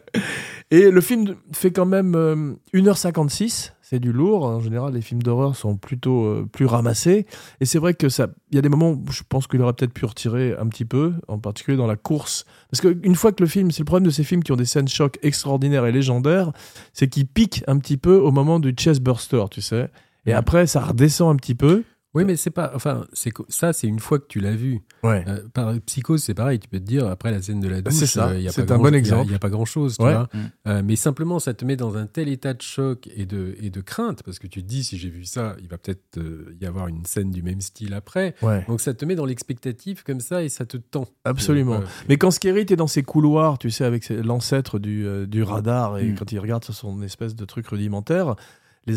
Et 0.70 0.90
le 0.90 1.00
film 1.00 1.34
fait 1.52 1.72
quand 1.72 1.86
même 1.86 2.14
euh, 2.14 2.54
1h56. 2.74 3.72
C'est 3.82 3.98
du 3.98 4.12
lourd. 4.12 4.44
En 4.44 4.60
général, 4.60 4.94
les 4.94 5.00
films 5.00 5.22
d'horreur 5.22 5.56
sont 5.56 5.76
plutôt 5.76 6.24
euh, 6.24 6.48
plus 6.50 6.66
ramassés. 6.66 7.26
Et 7.60 7.64
c'est 7.64 7.80
vrai 7.80 7.94
que 7.94 8.08
ça, 8.08 8.28
il 8.52 8.54
y 8.54 8.58
a 8.58 8.62
des 8.62 8.68
moments 8.68 8.90
où 8.90 9.04
je 9.10 9.22
pense 9.28 9.48
qu'il 9.48 9.60
aurait 9.62 9.72
peut-être 9.72 9.92
pu 9.92 10.04
retirer 10.04 10.54
un 10.56 10.68
petit 10.68 10.84
peu, 10.84 11.14
en 11.26 11.38
particulier 11.38 11.76
dans 11.76 11.88
la 11.88 11.96
course. 11.96 12.44
Parce 12.70 12.80
qu'une 12.80 13.16
fois 13.16 13.32
que 13.32 13.42
le 13.42 13.48
film, 13.48 13.72
c'est 13.72 13.80
le 13.80 13.86
problème 13.86 14.06
de 14.06 14.12
ces 14.12 14.22
films 14.22 14.44
qui 14.44 14.52
ont 14.52 14.56
des 14.56 14.64
scènes 14.64 14.86
chocs 14.86 15.18
extraordinaires 15.22 15.86
et 15.86 15.92
légendaires, 15.92 16.52
c'est 16.92 17.08
qu'ils 17.08 17.26
piquent 17.26 17.64
un 17.66 17.78
petit 17.78 17.96
peu 17.96 18.16
au 18.16 18.30
moment 18.30 18.60
du 18.60 18.70
chest 18.70 19.02
burster, 19.02 19.44
tu 19.50 19.60
sais. 19.60 19.90
Et 20.26 20.32
après, 20.32 20.68
ça 20.68 20.80
redescend 20.80 21.34
un 21.34 21.36
petit 21.36 21.56
peu. 21.56 21.82
Oui, 22.12 22.24
mais 22.24 22.34
c'est 22.36 22.50
pas. 22.50 22.72
Enfin, 22.74 23.06
c'est 23.12 23.32
ça, 23.48 23.72
c'est 23.72 23.86
une 23.86 24.00
fois 24.00 24.18
que 24.18 24.26
tu 24.26 24.40
l'as 24.40 24.56
vu. 24.56 24.80
Ouais. 25.04 25.24
Euh, 25.28 25.42
par 25.54 25.72
psychose, 25.86 26.22
c'est 26.24 26.34
pareil. 26.34 26.58
Tu 26.58 26.68
peux 26.68 26.80
te 26.80 26.84
dire 26.84 27.06
après 27.06 27.30
la 27.30 27.40
scène 27.40 27.60
de 27.60 27.68
la 27.68 27.82
douche, 27.82 27.94
C'est 27.94 28.06
ça, 28.06 28.30
euh, 28.30 28.48
c'est 28.50 28.62
un 28.62 28.76
grand- 28.76 28.78
bon 28.90 28.94
exemple. 28.96 29.26
Il 29.26 29.30
n'y 29.30 29.34
a, 29.36 29.38
pas 29.38 29.48
grand 29.48 29.64
chose, 29.64 29.96
tu 29.96 30.02
Ouais. 30.04 30.14
vois. 30.14 30.28
Mm. 30.34 30.38
Euh, 30.66 30.82
mais 30.84 30.96
simplement, 30.96 31.38
ça 31.38 31.54
te 31.54 31.64
met 31.64 31.76
dans 31.76 31.96
un 31.96 32.06
tel 32.06 32.28
état 32.28 32.52
de 32.52 32.62
choc 32.62 33.08
et 33.14 33.26
de, 33.26 33.54
et 33.60 33.70
de 33.70 33.80
crainte 33.80 34.24
parce 34.24 34.40
que 34.40 34.48
tu 34.48 34.60
te 34.62 34.66
dis 34.68 34.82
si 34.82 34.98
j'ai 34.98 35.08
vu 35.08 35.24
ça, 35.24 35.54
il 35.62 35.68
va 35.68 35.78
peut-être 35.78 36.18
y 36.60 36.66
avoir 36.66 36.88
une 36.88 37.04
scène 37.06 37.30
du 37.30 37.42
même 37.44 37.60
style 37.60 37.94
après. 37.94 38.34
Ouais. 38.42 38.64
Donc 38.66 38.80
ça 38.80 38.92
te 38.92 39.04
met 39.04 39.14
dans 39.14 39.24
l'expectative 39.26 40.02
comme 40.02 40.20
ça 40.20 40.42
et 40.42 40.48
ça 40.48 40.66
te 40.66 40.76
tend. 40.78 41.06
Absolument. 41.24 41.80
Mais 42.08 42.16
quand 42.16 42.32
Skerritt 42.32 42.72
est 42.72 42.76
dans 42.76 42.88
ses 42.88 43.04
couloirs, 43.04 43.56
tu 43.58 43.70
sais, 43.70 43.84
avec 43.84 44.08
l'ancêtre 44.08 44.80
du, 44.80 45.06
du 45.28 45.42
radar, 45.44 45.98
et 45.98 46.08
Mm. 46.10 46.14
quand 46.16 46.32
il 46.32 46.40
regarde 46.40 46.64
sur 46.64 46.74
son 46.74 47.02
espèce 47.02 47.36
de 47.36 47.44
truc 47.44 47.68
rudimentaire, 47.68 48.34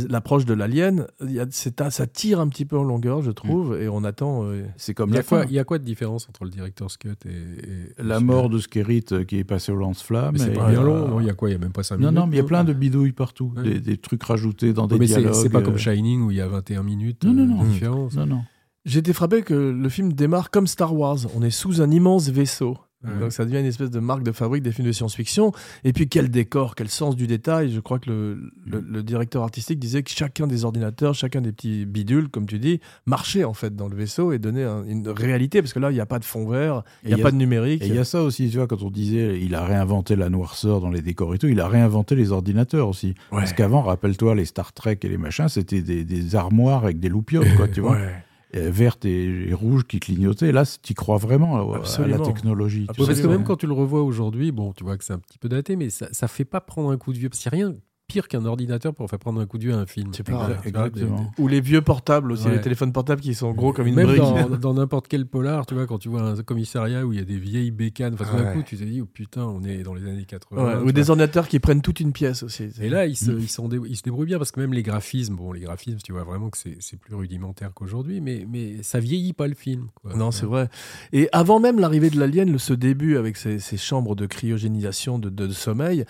l'approche 0.09 0.45
de 0.45 0.53
l'alien, 0.53 1.07
ça 1.49 2.07
tire 2.07 2.39
un 2.39 2.47
petit 2.47 2.65
peu 2.65 2.77
en 2.77 2.83
longueur, 2.83 3.21
je 3.21 3.31
trouve, 3.31 3.79
et 3.81 3.87
on 3.89 4.03
attend. 4.03 4.43
euh, 4.45 4.63
C'est 4.77 4.93
comme 4.93 5.09
il 5.09 5.13
y, 5.13 5.15
la 5.15 5.19
a 5.21 5.23
quoi, 5.23 5.41
fin. 5.43 5.47
il 5.49 5.53
y 5.53 5.59
a 5.59 5.63
quoi 5.63 5.79
de 5.79 5.83
différence 5.83 6.27
entre 6.29 6.43
le 6.45 6.49
director's 6.49 6.97
cut 6.97 7.09
et, 7.25 7.29
et- 7.29 8.03
La 8.03 8.19
mort 8.19 8.49
de 8.49 8.59
Skerritt 8.59 9.11
euh, 9.11 9.23
qui 9.23 9.37
est 9.37 9.43
passé 9.43 9.71
au 9.71 9.75
lance-flamme. 9.75 10.37
C'est 10.37 10.53
pas 10.53 10.65
il 10.67 10.69
y 10.69 10.71
bien 10.71 10.81
a- 10.81 10.83
long, 10.83 11.07
non 11.07 11.19
Il 11.19 11.25
y 11.27 11.29
a 11.29 11.33
quoi 11.33 11.49
Il 11.49 11.53
y 11.53 11.55
a 11.55 11.59
même 11.59 11.71
pas 11.71 11.83
5 11.83 11.95
Non, 11.95 12.07
minutes 12.07 12.15
non, 12.19 12.27
mais 12.27 12.35
il 12.35 12.39
y 12.39 12.41
a 12.41 12.45
plein 12.45 12.63
de 12.63 12.73
bidouilles 12.73 13.11
partout. 13.13 13.53
Ouais. 13.55 13.63
Des, 13.63 13.79
des 13.79 13.97
trucs 13.97 14.23
rajoutés 14.23 14.73
dans 14.73 14.87
des 14.87 14.93
Ouais, 14.95 14.99
mais 14.99 15.07
c'est- 15.07 15.19
dialogues. 15.19 15.33
c'est 15.41 15.49
pas 15.49 15.61
comme 15.61 15.75
euh, 15.75 15.77
Shining 15.77 16.21
où 16.21 16.31
il 16.31 16.37
y 16.37 16.41
a 16.41 16.47
21 16.47 16.83
minutes 16.83 17.23
Non, 17.23 17.33
non, 17.33 17.43
euh, 17.43 17.45
non. 17.45 17.63
de 17.63 17.69
différence. 17.69 18.15
Non, 18.15 18.25
non. 18.25 18.41
J'ai 18.85 18.99
été 18.99 19.13
frappé 19.13 19.43
que 19.43 19.53
le 19.53 19.89
film 19.89 20.11
démarre 20.11 20.51
comme 20.51 20.67
Star 20.67 20.93
Wars. 20.93 21.17
On 21.35 21.41
est 21.41 21.49
sous 21.51 21.81
un 21.81 21.89
immense 21.89 22.29
vaisseau. 22.29 22.77
Donc 23.19 23.31
ça 23.33 23.45
devient 23.45 23.59
une 23.59 23.65
espèce 23.65 23.89
de 23.91 23.99
marque 23.99 24.23
de 24.23 24.31
fabrique 24.31 24.63
des 24.63 24.71
films 24.71 24.87
de 24.87 24.91
science-fiction. 24.93 25.51
Et 25.83 25.93
puis 25.93 26.07
quel 26.07 26.29
décor, 26.29 26.75
quel 26.75 26.89
sens 26.89 27.15
du 27.15 27.27
détail. 27.27 27.71
Je 27.71 27.79
crois 27.79 27.99
que 27.99 28.09
le, 28.09 28.51
le- 28.65 28.79
le 28.79 29.03
directeur 29.03 29.43
artistique 29.43 29.79
disait 29.79 30.03
que 30.03 30.09
chacun 30.11 30.47
des 30.47 30.65
ordinateurs, 30.65 31.13
chacun 31.13 31.41
des 31.41 31.51
petits 31.51 31.85
bidules, 31.85 32.29
comme 32.29 32.45
tu 32.45 32.59
dis, 32.59 32.79
marchait 33.05 33.43
en 33.43 33.53
fait 33.53 33.75
dans 33.75 33.87
le 33.87 33.95
vaisseau 33.95 34.31
et 34.31 34.39
donnait 34.39 34.63
un- 34.63 34.83
une 34.85 35.07
réalité. 35.09 35.61
Parce 35.61 35.73
que 35.73 35.79
là, 35.79 35.91
il 35.91 35.95
n'y 35.95 35.99
a 35.99 36.05
pas 36.05 36.19
de 36.19 36.25
fond 36.25 36.47
vert, 36.47 36.83
il 37.03 37.09
n'y 37.09 37.15
a, 37.15 37.17
Et 37.17 37.21
pas 37.21 37.31
de 37.31 37.35
numérique. 37.37 37.81
Et 37.83 37.87
il 37.87 37.95
y 37.95 37.99
a 37.99 38.05
ça 38.05 38.21
aussi, 38.23 38.49
tu 38.49 38.57
vois, 38.57 38.67
quand 38.67 38.81
on 38.83 38.89
disait 38.89 39.39
il 39.41 39.53
a 39.55 39.65
réinventé 39.65 40.15
la 40.15 40.29
noirceur 40.29 40.79
dans 40.81 40.89
les 40.89 41.01
décors 41.01 41.33
et 41.35 41.37
tout, 41.37 41.47
il 41.47 41.59
a 41.59 41.67
réinventé 41.67 42.15
les 42.15 42.31
ordinateurs 42.31 42.87
aussi. 42.87 43.07
Ouais. 43.31 43.39
Parce 43.39 43.53
qu'avant, 43.53 43.81
rappelle-toi, 43.81 44.35
les 44.35 44.45
Star 44.45 44.71
Trek 44.73 44.99
et 45.03 45.09
les 45.09 45.17
machins, 45.17 45.47
c'était 45.49 45.81
des, 45.81 46.03
des 46.05 46.35
armoires 46.35 46.83
avec 46.83 46.99
des 46.99 47.09
loupiottes, 47.09 47.53
quoi, 47.57 47.67
tu 47.67 47.81
vois, 47.81 47.91
Ouais. 47.93 48.13
Euh, 48.55 48.69
vertes 48.71 49.05
et, 49.05 49.49
et 49.49 49.53
rouges 49.53 49.83
qui 49.85 49.99
clignotaient. 49.99 50.51
Là, 50.51 50.63
tu 50.81 50.93
crois 50.93 51.17
vraiment 51.17 51.57
à- 51.57 51.77
à, 52.03 52.07
la 52.07 52.17
technologie. 52.25 52.85
parce 53.05 53.19
que 53.21 53.27
même 53.27 53.43
quand 53.43 53.55
tu 53.57 53.67
le 53.67 53.73
revois 53.73 54.01
aujourd'hui, 54.03 54.51
bon, 54.51 54.73
tu 54.73 54.83
vois 54.83 54.97
que 54.97 55.03
c'est 55.03 55.13
un 55.13 55.19
petit 55.19 55.37
peu 55.37 55.49
daté, 55.49 55.75
mais 55.75 55.89
ça, 55.89 56.07
ça 56.11 56.27
fait 56.27 56.45
pas 56.45 56.61
prendre 56.61 56.91
un 56.91 56.97
coup 56.97 57.13
de 57.13 57.17
vieux. 57.17 57.29
Parce 57.29 57.39
qu'il 57.41 57.51
n'y 57.53 57.63
a 57.63 57.67
rien 57.67 57.75
pire 58.13 58.27
qu'un 58.27 58.45
ordinateur 58.45 58.93
pour 58.93 59.09
faire 59.09 59.17
prendre 59.17 59.41
un 59.41 59.45
coup 59.47 59.57
de 59.57 59.63
vieux 59.63 59.73
à 59.73 59.77
un 59.77 59.87
film. 59.87 60.11
C'est 60.13 60.21
pas 60.23 60.49
exactement. 60.63 61.31
Ou 61.39 61.47
les 61.47 61.61
vieux 61.61 61.81
portables 61.81 62.31
aussi, 62.31 62.45
Ouais. 62.45 62.51
les 62.55 62.61
téléphones 62.61 62.93
portables 62.93 63.21
qui 63.21 63.33
sont 63.33 63.51
gros 63.53 63.73
comme 63.73 63.87
une 63.87 63.95
Même 63.95 64.05
brique. 64.05 64.21
dans 64.61 64.75
n'importe 64.75 65.07
quel 65.07 65.25
polar, 65.25 65.65
tu 65.65 65.73
vois, 65.73 65.87
quand 65.87 65.97
tu 65.97 66.09
vois 66.09 66.21
un 66.21 66.35
commissariat 66.43 67.05
où 67.05 67.11
il 67.13 67.17
y 67.17 67.21
a 67.21 67.25
des 67.25 67.37
vieilles 67.39 67.71
bécanes, 67.71 68.13
enfin, 68.13 68.25
tout 68.29 68.37
d'un 68.37 68.43
Ouais. 68.49 68.53
coup, 68.53 68.61
tu 68.63 68.77
te 68.77 68.83
dis, 68.83 69.01
oh 69.01 69.05
putain, 69.11 69.43
on 69.45 69.63
est 69.63 69.81
dans 69.83 69.95
les 69.95 70.07
années 70.07 70.25
80. 70.25 70.63
Ouais, 70.63 70.77
tu 70.81 70.87
ou 70.87 70.91
des 70.91 71.09
ordinateurs 71.09 71.47
qui 71.47 71.59
prennent 71.59 71.81
toute 71.81 71.99
une 71.99 72.13
pièce 72.13 72.43
aussi. 72.43 72.69
Et 72.79 72.89
là, 72.89 73.07
ils 73.07 73.15
se, 73.17 73.31
ils, 73.31 73.49
sont 73.49 73.67
dé- 73.67 73.79
ils 73.87 73.97
se 73.97 74.03
débrouillent 74.03 74.27
bien 74.27 74.37
parce 74.37 74.51
que 74.51 74.59
même 74.59 74.73
les 74.73 74.83
graphismes, 74.83 75.35
bon, 75.35 75.51
les 75.51 75.61
graphismes, 75.61 75.97
tu 76.03 76.11
vois 76.11 76.23
vraiment 76.23 76.49
que 76.51 76.57
c'est 76.57 76.97
plus 76.99 77.15
rudimentaire 77.15 77.73
qu'aujourd'hui, 77.73 78.21
mais, 78.21 78.45
mais 78.47 78.83
ça 78.83 78.99
vieillit 78.99 79.33
pas 79.33 79.47
le 79.47 79.55
film. 79.55 79.87
quoi. 80.01 80.13
Non, 80.15 80.29
c'est 80.31 80.45
vrai. 80.45 80.69
Et 81.13 81.29
avant 81.31 81.59
même 81.59 81.79
l'arrivée 81.79 82.09
de 82.11 82.19
l'alien, 82.19 82.59
ce 82.59 82.73
début 82.73 83.17
avec 83.17 83.37
ces, 83.37 83.57
ces 83.59 83.77
chambres 83.77 84.15
de 84.15 84.25
cryogénisation, 84.25 85.17
de, 85.19 85.29
de- 85.29 85.47
de 85.47 85.51
sommeil, 85.53 86.05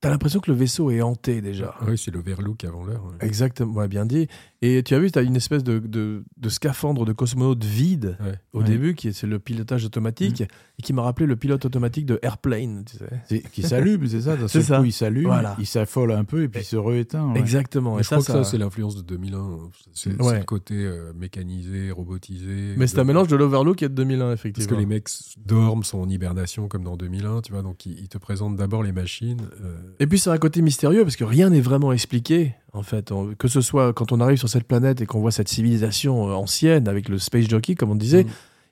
t'as 0.00 0.10
l'impression 0.10 0.40
que 0.40 0.50
le 0.50 0.56
vaisseau 0.56 0.90
est 0.90 1.02
hanté 1.02 1.40
déjà. 1.40 1.74
Oui, 1.86 1.98
c'est 1.98 2.10
l'overlook 2.12 2.62
avant 2.64 2.84
l'heure. 2.84 3.02
Exactement, 3.20 3.72
ouais, 3.74 3.88
bien 3.88 4.06
dit. 4.06 4.28
Et 4.62 4.82
tu 4.82 4.94
as 4.94 4.98
vu, 4.98 5.10
tu 5.10 5.18
as 5.18 5.22
une 5.22 5.36
espèce 5.36 5.62
de, 5.64 5.78
de, 5.78 6.24
de 6.36 6.48
scaphandre 6.48 7.04
de 7.04 7.12
cosmonaute 7.12 7.64
vide 7.64 8.16
Ouais. 8.20 8.34
au 8.52 8.58
Ouais. 8.60 8.64
début, 8.64 8.94
qui 8.94 9.08
est 9.08 9.12
c'est 9.12 9.26
le 9.26 9.38
pilotage 9.38 9.84
automatique, 9.84 10.40
et 10.42 10.82
qui 10.82 10.92
m'a 10.92 11.02
rappelé 11.02 11.26
le 11.26 11.36
pilote 11.36 11.64
automatique 11.64 12.06
de 12.06 12.18
Airplane. 12.22 12.84
Tu 12.84 12.96
sais. 13.28 13.42
Qui 13.52 13.62
s'allume, 13.62 14.06
c'est 14.08 14.22
ça. 14.22 14.36
D'un 14.36 14.48
C'est 14.48 14.60
seul 14.60 14.64
ça. 14.64 14.78
coup, 14.78 14.84
il 14.84 14.92
s'allume, 14.92 15.26
Voilà. 15.26 15.56
il 15.58 15.66
s'affole 15.66 16.12
un 16.12 16.24
peu 16.24 16.42
et 16.42 16.48
puis 16.48 16.62
il 16.62 16.64
se 16.64 16.76
rééteint. 16.76 17.32
ouais. 17.32 17.38
Exactement. 17.40 17.98
Et 17.98 18.02
je 18.02 18.08
ça, 18.08 18.16
crois 18.16 18.26
que 18.26 18.32
ça, 18.44 18.50
c'est 18.50 18.58
l'influence 18.58 18.96
de 18.96 19.02
2001. 19.02 19.58
C'est 19.92 20.10
le 20.10 20.44
côté 20.44 20.74
euh, 20.84 21.12
mécanisé, 21.16 21.90
robotisé. 21.90 22.74
Mais 22.76 22.86
c'est 22.86 22.98
un 22.98 23.04
mélange 23.04 23.28
de 23.28 23.36
l'Overlook 23.36 23.82
et 23.82 23.88
de 23.88 23.94
2001, 23.94 24.18
Parce 24.28 24.40
effectivement. 24.40 24.74
que 24.76 24.80
les 24.80 24.86
mecs 24.86 25.08
dorment, 25.44 25.82
sont 25.84 25.98
en 26.00 26.08
hibernation 26.08 26.68
comme 26.68 26.84
dans 26.84 26.96
2001, 26.96 27.42
tu 27.42 27.52
vois, 27.52 27.62
donc 27.62 27.86
ils, 27.86 27.98
ils 27.98 28.08
te 28.08 28.18
présentent 28.18 28.56
d'abord 28.56 28.82
les 28.82 28.92
machines. 28.92 29.42
euh, 29.62 29.76
Et 30.00 30.06
puis 30.06 30.18
c'est 30.18 30.30
un 30.30 30.38
côté 30.38 30.62
mystérieux 30.62 31.02
parce 31.04 31.16
que 31.16 31.24
rien 31.24 31.50
n'est 31.50 31.60
vraiment 31.60 31.92
expliqué. 31.92 32.54
En 32.72 32.82
fait, 32.82 33.10
On- 33.12 33.34
que 33.34 33.48
ce 33.48 33.60
soit 33.60 33.92
quand 33.92 34.12
on 34.12 34.20
arrive 34.20 34.38
sur 34.38 34.48
cette 34.48 34.64
planète 34.64 35.00
et 35.00 35.06
qu'on 35.06 35.20
voit 35.20 35.30
cette 35.32 35.48
civilisation 35.48 36.28
euh, 36.28 36.32
ancienne 36.34 36.86
avec 36.88 37.08
le 37.08 37.18
space 37.18 37.48
jockey, 37.48 37.74
comme 37.74 37.90
on 37.90 37.94
disait, 37.96 38.24
Mm. 38.24 38.28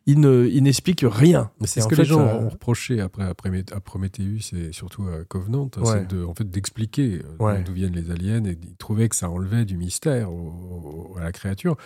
il 0.06 0.20
ne, 0.20 0.46
il 0.52 0.62
n'explique 0.62 1.04
rien. 1.06 1.50
Mais 1.60 1.66
c'est 1.66 1.80
ce 1.80 1.88
que 1.88 1.96
fait, 1.96 2.02
les 2.02 2.08
gens 2.08 2.20
ont 2.20 2.48
reproché 2.50 3.00
après 3.00 3.24
à, 3.24 3.34
Prometheus 3.80 4.52
et 4.54 4.72
surtout 4.72 5.04
à 5.08 5.24
Covenant, 5.24 5.68
Ouais. 5.78 5.84
c'est 5.86 6.08
de, 6.14 6.22
en 6.24 6.34
fait 6.34 6.48
d'expliquer 6.48 7.22
euh, 7.40 7.44
Ouais. 7.44 7.62
d'où 7.64 7.72
viennent 7.72 7.94
les 7.96 8.10
aliens 8.10 8.44
et 8.44 8.56
ils 8.62 8.76
trouvaient 8.76 9.08
que 9.08 9.16
ça 9.16 9.28
enlevait 9.30 9.64
du 9.64 9.76
mystère 9.76 10.30
au- 10.32 11.12
au- 11.14 11.18
à 11.18 11.24
la 11.24 11.32
créature. 11.32 11.76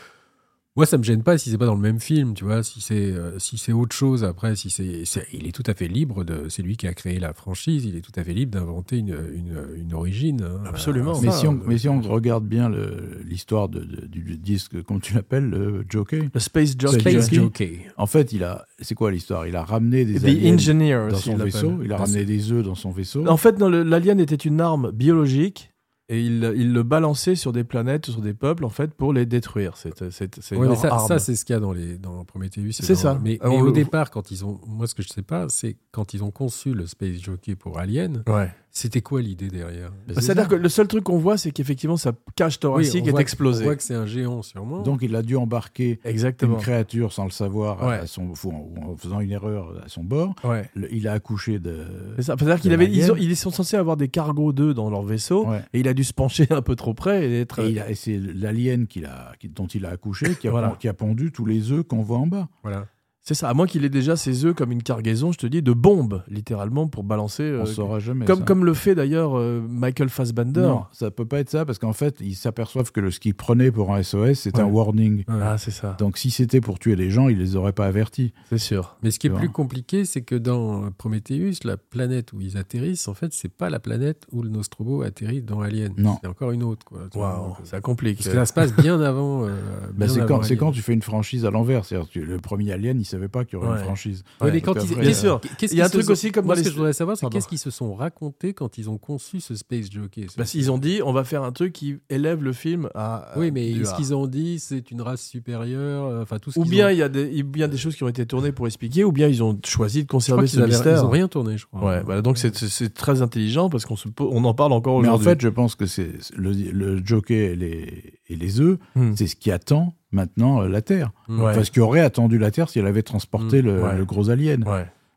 Moi, 0.77 0.87
ça 0.87 0.97
me 0.99 1.03
gêne 1.03 1.25
pas 1.25 1.37
si 1.37 1.51
c'est 1.51 1.59
pas 1.59 1.66
dans 1.66 1.75
le 1.75 1.81
même 1.81 1.99
film, 1.99 2.33
tu 2.35 2.45
vois. 2.45 2.62
Si 2.62 2.81
c'est 2.81 2.95
euh, 2.95 3.39
si 3.41 3.59
c'est 3.59 3.73
autre 3.73 3.95
chose 3.95 4.23
après, 4.23 4.55
si 4.55 4.71
c'est 4.71 5.05
c'est- 5.05 5.27
il 5.33 5.49
est 5.49 5.53
tout 5.53 5.64
à 5.66 5.75
fait 5.75 5.89
libre 5.89 6.23
de 6.23 6.49
c'est 6.49 6.62
lui 6.62 6.77
qui 6.77 6.87
a 6.87 6.95
créé 6.95 7.18
la 7.18 7.33
franchise, 7.35 7.85
il 7.85 7.97
est 7.97 8.01
tout 8.03 8.12
à 8.14 8.23
fait 8.23 8.33
libre 8.35 8.53
d'inventer 8.57 8.99
une, 8.99 9.16
une, 9.35 9.64
une 9.77 9.93
origine. 9.95 10.43
hein, 10.43 10.62
Absolument. 10.66 11.21
Mais, 11.21 11.33
si 11.33 11.49
on, 11.49 11.59
mais 11.66 11.77
si 11.77 11.89
on 11.89 12.01
regarde 12.01 12.47
bien 12.47 12.68
le- 12.68 13.21
l'histoire 13.29 13.68
de- 13.68 13.81
de- 13.81 14.07
du 14.07 14.37
disque, 14.37 14.81
comme 14.85 15.01
tu 15.01 15.12
l'appelles, 15.14 15.51
le 15.51 15.85
Jockey, 15.89 16.31
Le 16.33 16.41
space 16.41 16.77
jockey. 16.79 17.01
Space 17.01 17.12
Space 17.25 17.35
Jockey. 17.35 17.37
Jockey. 17.37 17.87
en 17.97 18.07
fait, 18.07 18.33
il 18.33 18.45
a, 18.45 18.64
c'est 18.79 18.95
quoi 18.95 19.11
l'histoire? 19.11 19.49
Il 19.49 19.57
a 19.57 19.64
ramené 19.64 20.05
des 20.05 20.21
The 20.21 20.55
Engineer 20.55 21.09
dans 21.11 21.16
son 21.18 21.33
il 21.37 21.43
vaisseau, 21.43 21.81
il 21.83 21.93
a 21.93 21.97
ramené 21.97 22.25
des 22.25 22.53
œufs 22.53 22.64
dans 22.64 22.77
son 22.77 22.93
vaisseau. 22.93 23.27
En 23.27 23.37
fait, 23.37 23.59
non, 23.59 23.68
le- 23.68 23.83
l'alien 23.83 24.21
était 24.21 24.37
une 24.37 24.61
arme 24.61 24.93
biologique 24.93 25.73
et 26.12 26.20
il, 26.20 26.52
il 26.56 26.72
le 26.72 26.82
balançait 26.82 27.36
sur 27.36 27.52
des 27.52 27.64
planètes, 27.64 28.06
sur 28.11 28.20
des 28.20 28.34
peuples, 28.34 28.64
en 28.64 28.68
fait, 28.68 28.92
pour 28.92 29.12
les 29.12 29.24
détruire. 29.26 29.76
C'est 29.76 30.11
c'est- 30.11 30.40
c'est 30.40 30.56
Ouais, 30.56 30.62
mais 30.62 30.74
leur 30.74 31.00
ça, 31.06 31.18
c'est 31.20 31.36
ce 31.36 31.44
qu'il 31.44 31.54
y 31.54 31.56
a 31.56 31.61
dans, 31.61 31.72
les, 31.72 31.96
dans 31.98 32.24
Prometheus. 32.24 32.66
et 32.68 32.72
C'est 32.72 32.92
dans- 32.94 32.98
ça. 32.98 33.18
Mais, 33.22 33.38
Ah, 33.40 33.48
mais 33.48 33.56
on 33.56 33.61
au 33.61 33.70
départ, 33.70 34.11
quand 34.11 34.30
ils 34.32 34.44
ont. 34.44 34.61
Moi, 34.66 34.86
ce 34.88 34.94
que 34.94 35.02
je 35.02 35.08
sais 35.08 35.22
pas, 35.22 35.48
c'est 35.48 35.76
quand 35.92 36.12
ils 36.12 36.22
ont 36.24 36.30
conçu 36.32 36.74
le 36.74 36.86
Space 36.86 37.18
Jockey 37.20 37.54
pour 37.54 37.78
Alien, 37.78 38.24
Ouais. 38.28 38.52
C'était 38.73 39.01
quoi 39.01 39.21
l'idée 39.21 39.49
derrière 39.49 39.91
Bah, 39.91 40.14
c'est 40.14 40.21
C'est-à-dire 40.23 40.49
que 40.49 40.55
le 40.55 40.68
seul 40.68 40.87
truc 40.87 41.05
qu'on 41.05 41.18
voit, 41.18 41.37
c'est 41.37 41.51
qu'effectivement, 41.51 41.97
sa 41.97 42.12
cage 42.37 42.61
thoracique 42.61 43.07
est 43.09 43.18
explosée. 43.18 43.62
On 43.64 43.66
voit 43.66 43.77
que 43.77 43.83
c'est 43.83 43.95
un 43.95 44.07
géant, 44.07 44.43
sûrement. 44.43 44.83
Donc 44.83 45.01
il 45.03 45.14
a 45.16 45.23
dû 45.23 45.37
embarquer 45.37 45.99
Exactement. 46.05 46.55
une 46.57 46.61
créature 46.62 47.12
sans 47.12 47.25
le 47.25 47.31
savoir 47.31 47.83
Ouais. 47.87 47.97
à 47.97 48.07
son, 48.07 48.33
en, 48.33 48.97
faisant 48.97 49.21
une 49.21 49.33
erreur 49.33 49.75
à 49.85 49.89
son 49.89 50.05
bord. 50.05 50.35
Ouais. 50.45 50.68
Le- 50.75 50.93
il 50.95 51.09
a 51.09 51.12
accouché 51.12 51.59
de. 51.59 51.85
C'est 52.16 52.23
ça. 52.23 52.37
C'est-à-dire 52.39 52.73
avaient, 52.73 52.87
l'alien. 52.87 53.05
ils, 53.05 53.12
ont- 53.12 53.16
ils 53.16 53.37
sont 53.37 53.51
censés 53.51 53.77
avoir 53.77 53.97
des 53.97 54.09
cargos 54.09 54.53
d'œufs 54.53 54.75
dans 54.75 54.89
leur 54.91 55.03
vaisseau, 55.03 55.47
Ouais. 55.47 55.62
et 55.73 55.81
il 55.81 55.89
a 55.89 55.95
dû 55.95 56.05
se 56.05 56.12
pencher 56.12 56.47
un 56.51 56.62
peu 56.62 56.77
trop 56.77 56.95
près 56.95 57.29
et 57.29 57.41
être. 57.41 57.59
Et, 57.61 57.95
c'est 57.95 58.18
l'alien 58.18 58.87
qu'il 58.87 59.09
qui- 59.39 59.49
dont 59.49 59.66
il 59.66 59.85
a 59.87 59.91
accouché 59.91 60.35
qui 60.37 60.47
a, 60.49 60.51
Voilà. 60.51 60.77
qui 60.79 60.89
a 60.89 60.95
pondu 60.95 61.33
tous 61.33 61.45
les 61.47 61.73
œufs 61.73 61.83
qu'on 61.83 62.03
voit 62.03 62.18
en 62.18 62.27
bas. 62.27 62.49
Voilà. 62.62 62.87
C'est 63.23 63.35
ça, 63.35 63.51
à 63.51 63.55
moins 63.55 63.66
qu'il 63.66 63.85
ait 63.85 63.91
déjà 63.91 64.16
ses 64.16 64.47
œufs 64.47 64.55
comme 64.55 64.73
une 64.73 64.83
cargaison, 64.83 65.31
je 65.31 65.39
te 65.39 65.47
dis, 65.47 65.61
de 65.62 65.73
bombes, 65.75 66.23
littéralement, 66.29 66.89
pour 66.89 67.05
balancer. 67.05 67.43
euh, 67.43 67.61
On 67.62 67.66
saura 67.66 67.99
jamais. 67.99 68.25
comme, 68.25 68.39
ça. 68.41 68.45
comme 68.47 68.64
le 68.64 68.73
fait 68.73 68.95
d'ailleurs 68.95 69.39
euh, 69.39 69.61
Michael 69.68 70.09
Fassbender. 70.09 70.62
Non, 70.62 70.85
ça 70.93 71.11
peut 71.11 71.27
pas 71.27 71.39
être 71.41 71.51
ça 71.51 71.66
parce 71.66 71.79
qu'en 71.79 71.93
fait, 71.93 72.16
ils 72.21 72.35
s'aperçoivent 72.35 72.91
que 72.93 73.01
le, 73.01 73.11
ce 73.11 73.21
qu'ils 73.21 73.35
prenaient 73.35 73.71
pour 73.71 73.95
un 73.95 74.03
SOS, 74.03 74.35
c'est 74.35 74.59
un 74.59 74.64
warning. 74.64 75.25
Ah, 75.29 75.59
c'est 75.59 75.71
ça, 75.71 75.97
Donc 75.99 76.16
si 76.16 76.31
c'était 76.31 76.62
pour 76.62 76.79
tuer 76.79 76.97
les 76.97 77.11
gens, 77.11 77.29
ils 77.29 77.39
les 77.39 77.57
auraient 77.57 77.75
pas 77.75 77.87
avertis. 77.87 78.33
c'est 78.49 78.59
sûr. 78.59 78.97
Mais 79.03 79.11
ce 79.11 79.18
qui 79.18 79.27
est 79.27 79.31
plus 79.31 79.51
compliqué, 79.51 80.07
c'est 80.07 80.23
que 80.23 80.35
dans 80.35 80.91
Prometheus, 80.93 81.57
la 81.64 81.77
planète 81.77 82.33
où 82.33 82.41
ils 82.41 82.57
atterrissent, 82.57 83.07
en 83.07 83.14
fait, 83.14 83.33
c'est 83.35 83.53
pas 83.53 83.68
la 83.68 83.81
planète 83.81 84.27
où 84.33 84.43
le 84.43 84.49
Nostromo 84.49 85.03
atterrit 85.03 85.43
dans 85.43 85.61
Alien. 85.61 85.93
Non. 85.99 86.16
C'est 86.23 86.29
encore 86.29 86.53
une 86.53 86.62
autre. 86.62 86.87
Quoi, 86.87 87.01
donc, 87.12 87.21
euh, 87.61 87.64
ça 87.64 87.81
complique. 87.83 88.16
Parce 88.18 88.29
que 88.31 88.35
ça 88.35 88.47
se 88.47 88.53
passe 88.55 88.75
bien 88.77 88.99
avant. 89.01 89.45
euh, 89.47 89.51
Bah, 89.95 90.07
c'est 90.09 90.57
quand, 90.57 90.73
tu 90.73 90.81
fais 90.81 90.95
une 90.95 91.03
franchise 91.03 91.45
à 91.45 91.51
l'envers. 91.51 91.85
C'est-à-dire, 91.85 92.09
le 92.14 92.39
premier 92.39 92.73
Alien, 92.73 92.99
il 92.99 93.05
savait 93.11 93.28
pas 93.28 93.44
qu'il 93.44 93.54
y 93.54 93.56
aurait 93.56 93.68
Ouais. 93.72 93.78
une 93.78 93.84
franchise. 93.84 94.22
Ouais, 94.40 94.46
Ouais, 94.46 94.52
mais 94.52 94.61
quand 94.61 94.74
donc 94.74 94.84
ils, 94.84 94.92
après, 94.92 95.02
Bien 95.02 95.14
sûr. 95.14 95.40
Il 95.62 95.74
y 95.74 95.80
a 95.82 95.86
un 95.86 95.88
truc 95.88 96.04
sont- 96.04 96.12
aussi 96.12 96.32
comme 96.32 96.46
Moi, 96.46 96.54
dans 96.54 96.61
ce 96.61 96.64
que 96.64 96.70
je 96.70 96.76
voudrais 96.76 96.92
savoir, 96.92 97.16
c'est 97.16 97.28
qu'est-ce 97.28 97.48
qu'ils 97.48 97.58
se 97.58 97.70
sont 97.70 97.94
racontés 97.94 98.54
quand 98.54 98.78
ils 98.78 98.88
ont 98.90 98.98
conçu 98.98 99.40
ce 99.40 99.54
Space 99.54 99.90
Jockey. 99.90 100.26
Parce 100.36 100.50
qu'ils 100.52 100.70
ont 100.70 100.78
dit, 100.78 101.00
on 101.04 101.12
va 101.12 101.24
faire 101.24 101.42
un 101.42 101.52
truc 101.52 101.72
qui 101.72 101.96
élève 102.08 102.42
le 102.42 102.52
film 102.52 102.88
à. 102.94 103.32
Oui, 103.36 103.50
mais 103.50 103.72
du 103.72 103.84
ce 103.84 103.94
qu'ils 103.94 104.14
ont 104.14 104.26
dit, 104.26 104.58
c'est 104.58 104.90
une 104.90 105.02
race 105.02 105.22
supérieure. 105.22 106.04
euh, 106.06 106.22
Enfin, 106.22 106.38
tout 106.38 106.50
ce 106.52 106.58
Ou 106.61 106.64
bien 106.64 106.86
ont- 106.88 106.90
il 106.90 106.96
y, 106.98 107.02
a 107.02 107.08
des- 107.08 107.28
il 107.30 107.36
y 107.36 107.40
a 107.40 107.44
bien 107.44 107.68
des 107.68 107.76
choses 107.76 107.96
qui 107.96 108.04
ont 108.04 108.08
été 108.08 108.24
tournées 108.26 108.52
pour 108.52 108.66
expliquer, 108.66 109.04
ou 109.04 109.12
bien 109.12 109.28
ils 109.28 109.42
ont 109.42 109.58
choisi 109.64 110.02
de 110.04 110.08
conserver 110.08 110.46
ce 110.46 110.61
mystère. 110.61 110.98
Ils 110.98 111.04
ont 111.04 111.11
rien 111.11 111.28
tourné, 111.28 111.56
je 111.58 111.66
crois. 111.66 111.80
Ouais, 111.84 112.02
voilà, 112.02 112.22
donc 112.22 112.38
c'est- 112.38 112.90
très 112.94 113.22
intelligent 113.22 113.70
parce 113.70 113.84
qu'on 113.86 113.94
on 114.20 114.44
en 114.44 114.54
parle 114.54 114.72
encore 114.72 115.00
Mais 115.00 115.08
en 115.08 115.14
aujourd'hui. 115.14 115.24
fait, 115.26 115.40
je 115.40 115.48
pense 115.48 115.74
que 115.74 115.86
c'est 115.86 116.11
le, 116.36 116.52
le 116.52 117.00
jockey 117.04 117.52
et 117.52 117.56
les, 117.56 118.20
et 118.31 118.37
les 118.37 118.61
œufs, 118.61 118.78
Hmm. 118.95 119.12
c'est 119.16 119.26
ce 119.26 119.37
qui 119.37 119.51
attend 119.51 119.95
maintenant 120.12 120.62
euh, 120.62 120.68
la 120.68 120.81
Terre. 120.83 121.11
Enfin, 121.28 121.62
ce 121.64 121.70
qui 121.70 121.81
aurait 121.81 122.01
attendu 122.01 122.39
la 122.39 122.51
Terre 122.51 122.68
si 122.70 122.78
elle 122.78 122.87
avait 122.87 123.03
transporté 123.03 123.61
Mm, 123.62 123.66
le, 123.66 123.83
ouais. 123.83 123.97
le 123.99 124.05
gros 124.07 124.31
alien. 124.31 124.64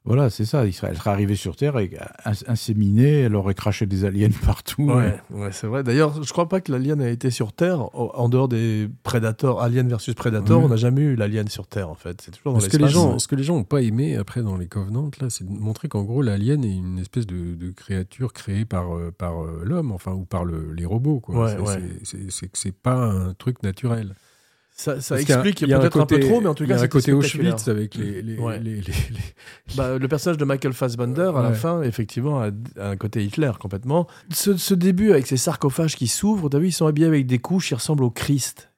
Voilà, 0.05 0.29
c'est 0.29 0.43
ça. 0.43 0.65
Il 0.65 0.73
serait, 0.73 0.89
elle 0.89 0.97
serait 0.97 1.11
arrivée 1.11 1.35
sur 1.37 1.55
Terre 1.55 1.79
et 1.79 1.89
ins- 2.25 2.33
inséminée, 2.47 3.21
elle 3.21 3.35
aurait 3.35 3.53
craché 3.53 3.85
des 3.85 4.03
aliens 4.03 4.27
partout. 4.45 4.83
Ouais, 4.91 5.17
ouais, 5.31 5.51
c'est 5.53 5.65
vrai. 5.67 5.81
D'ailleurs, 5.83 6.21
je 6.21 6.31
crois 6.33 6.49
pas 6.49 6.59
que 6.59 6.73
l'alien 6.73 6.99
a 7.01 7.09
été 7.09 7.31
sur 7.31 7.53
Terre 7.53 7.79
en 7.95 8.11
en 8.13 8.27
dehors 8.27 8.49
des 8.49 8.89
Predator, 9.03 9.61
Alien 9.61 9.87
versus 9.87 10.13
Predator. 10.13 10.59
Mhm. 10.59 10.65
On 10.65 10.69
n'a 10.69 10.75
jamais 10.75 11.01
eu 11.01 11.15
l'alien 11.15 11.47
sur 11.47 11.67
Terre 11.67 11.89
en 11.89 11.95
fait. 11.95 12.21
C'est 12.21 12.31
toujours 12.31 12.51
dans 12.53 12.59
Ce 12.59 12.67
que, 12.67 12.75
les 12.77 12.83
l'espace. 12.83 12.93
gens, 13.01 13.17
ce 13.19 13.27
que 13.29 13.35
les 13.35 13.43
gens 13.43 13.55
n'ont 13.55 13.63
pas 13.63 13.81
aimé 13.81 14.17
après 14.17 14.41
dans 14.43 14.57
les 14.57 14.67
Covenants, 14.67 15.09
là, 15.21 15.29
c'est 15.29 15.45
de 15.47 15.57
montrer 15.57 15.87
qu'en 15.87 16.03
gros, 16.03 16.21
l'alien 16.21 16.65
est 16.65 16.75
une 16.75 16.99
espèce 16.99 17.25
de, 17.25 17.55
de 17.55 17.71
créature 17.71 18.33
créée 18.33 18.65
par, 18.65 18.95
euh, 18.97 19.09
par 19.17 19.41
euh, 19.43 19.61
l'homme, 19.63 19.91
enfin, 19.93 20.11
ou 20.11 20.25
par 20.25 20.43
le- 20.43 20.73
les 20.73 20.85
robots. 20.85 21.21
Quoi. 21.21 21.43
Ouais, 21.45 21.55
C'est- 22.03 22.17
ouais. 22.17 22.49
que 22.49 22.57
c'est 22.57 22.75
pas 22.75 22.95
un 22.95 23.33
truc 23.33 23.63
naturel. 23.63 24.15
Ça, 24.75 24.99
ça 24.99 25.21
explique 25.21 25.59
peut-être 25.59 25.99
un, 25.99 26.05
peu 26.07 26.19
trop, 26.19 26.41
mais 26.41 26.47
en 26.47 26.55
tout 26.55 26.65
cas, 26.65 26.79
a 26.79 26.83
un 26.83 26.87
côté. 26.87 27.13
Auschwitz 27.13 27.67
avec 27.67 27.93
les, 27.95 28.21
les, 28.23 28.37
Ouais. 28.39 28.59
les- 28.59 28.81
les- 28.81 28.93
Bah, 29.75 29.97
le 29.99 30.07
personnage 30.07 30.37
de 30.37 30.45
Michael 30.45 30.73
Fassbender, 30.73 31.31
à 31.35 31.41
la 31.43 31.53
fin, 31.53 31.83
effectivement, 31.83 32.41
a, 32.41 32.49
un 32.79 32.95
côté 32.97 33.23
Hitler 33.23 33.51
complètement. 33.59 34.07
Ce, 34.31 34.57
ce 34.57 34.73
début 34.73 35.11
avec 35.11 35.27
ces 35.27 35.37
sarcophages 35.37 35.95
qui 35.95 36.07
s'ouvrent, 36.07 36.49
t'as 36.49 36.57
vu, 36.59 36.67
ils 36.69 36.71
sont 36.73 36.87
habillés 36.87 37.07
avec 37.07 37.27
des 37.27 37.37
couches, 37.39 37.69
ils 37.71 37.75
ressemblent 37.75 38.03
au 38.03 38.09
Christ. 38.09 38.71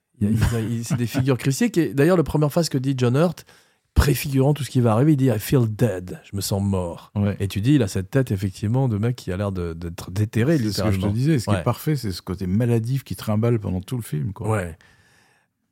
C'est 0.83 0.97
des 0.97 1.07
figures 1.07 1.37
christiques. 1.37 1.77
Et 1.77 1.93
d'ailleurs, 1.93 2.17
la 2.17 2.23
première 2.23 2.51
phrase 2.51 2.67
que 2.69 2.77
dit 2.77 2.93
John 2.97 3.15
Hurt, 3.15 3.45
préfigurant 3.93 4.53
tout 4.53 4.63
ce 4.63 4.69
qui 4.69 4.81
va 4.81 4.91
arriver, 4.91 5.13
il 5.13 5.17
dit 5.17 5.27
I 5.27 5.39
feel 5.39 5.65
dead, 5.73 6.19
je 6.29 6.35
me 6.35 6.41
sens 6.41 6.61
mort. 6.61 7.11
Ouais. 7.15 7.37
Et 7.39 7.47
tu 7.47 7.61
dis, 7.61 7.75
il 7.75 7.83
a 7.83 7.87
cette 7.87 8.11
tête, 8.11 8.31
effectivement, 8.31 8.89
de 8.89 8.97
mec 8.97 9.15
qui 9.15 9.31
a 9.31 9.37
l'air 9.37 9.51
d'être 9.53 10.11
déterré, 10.11 10.57
C'est 10.57 10.71
ce 10.71 10.81
que 10.83 10.91
je 10.91 10.99
te 10.99 11.07
disais. 11.07 11.39
Ce 11.39 11.45
qui 11.45 11.51
Ouais. 11.51 11.59
est 11.59 11.63
parfait, 11.63 11.95
c'est 11.95 12.11
ce 12.11 12.21
côté 12.21 12.47
maladif 12.47 13.03
qui 13.05 13.15
trimballe 13.15 13.59
pendant 13.59 13.79
tout 13.81 13.95
le 13.95 14.03
film. 14.03 14.33
Quoi. 14.33 14.49
Ouais. 14.49 14.77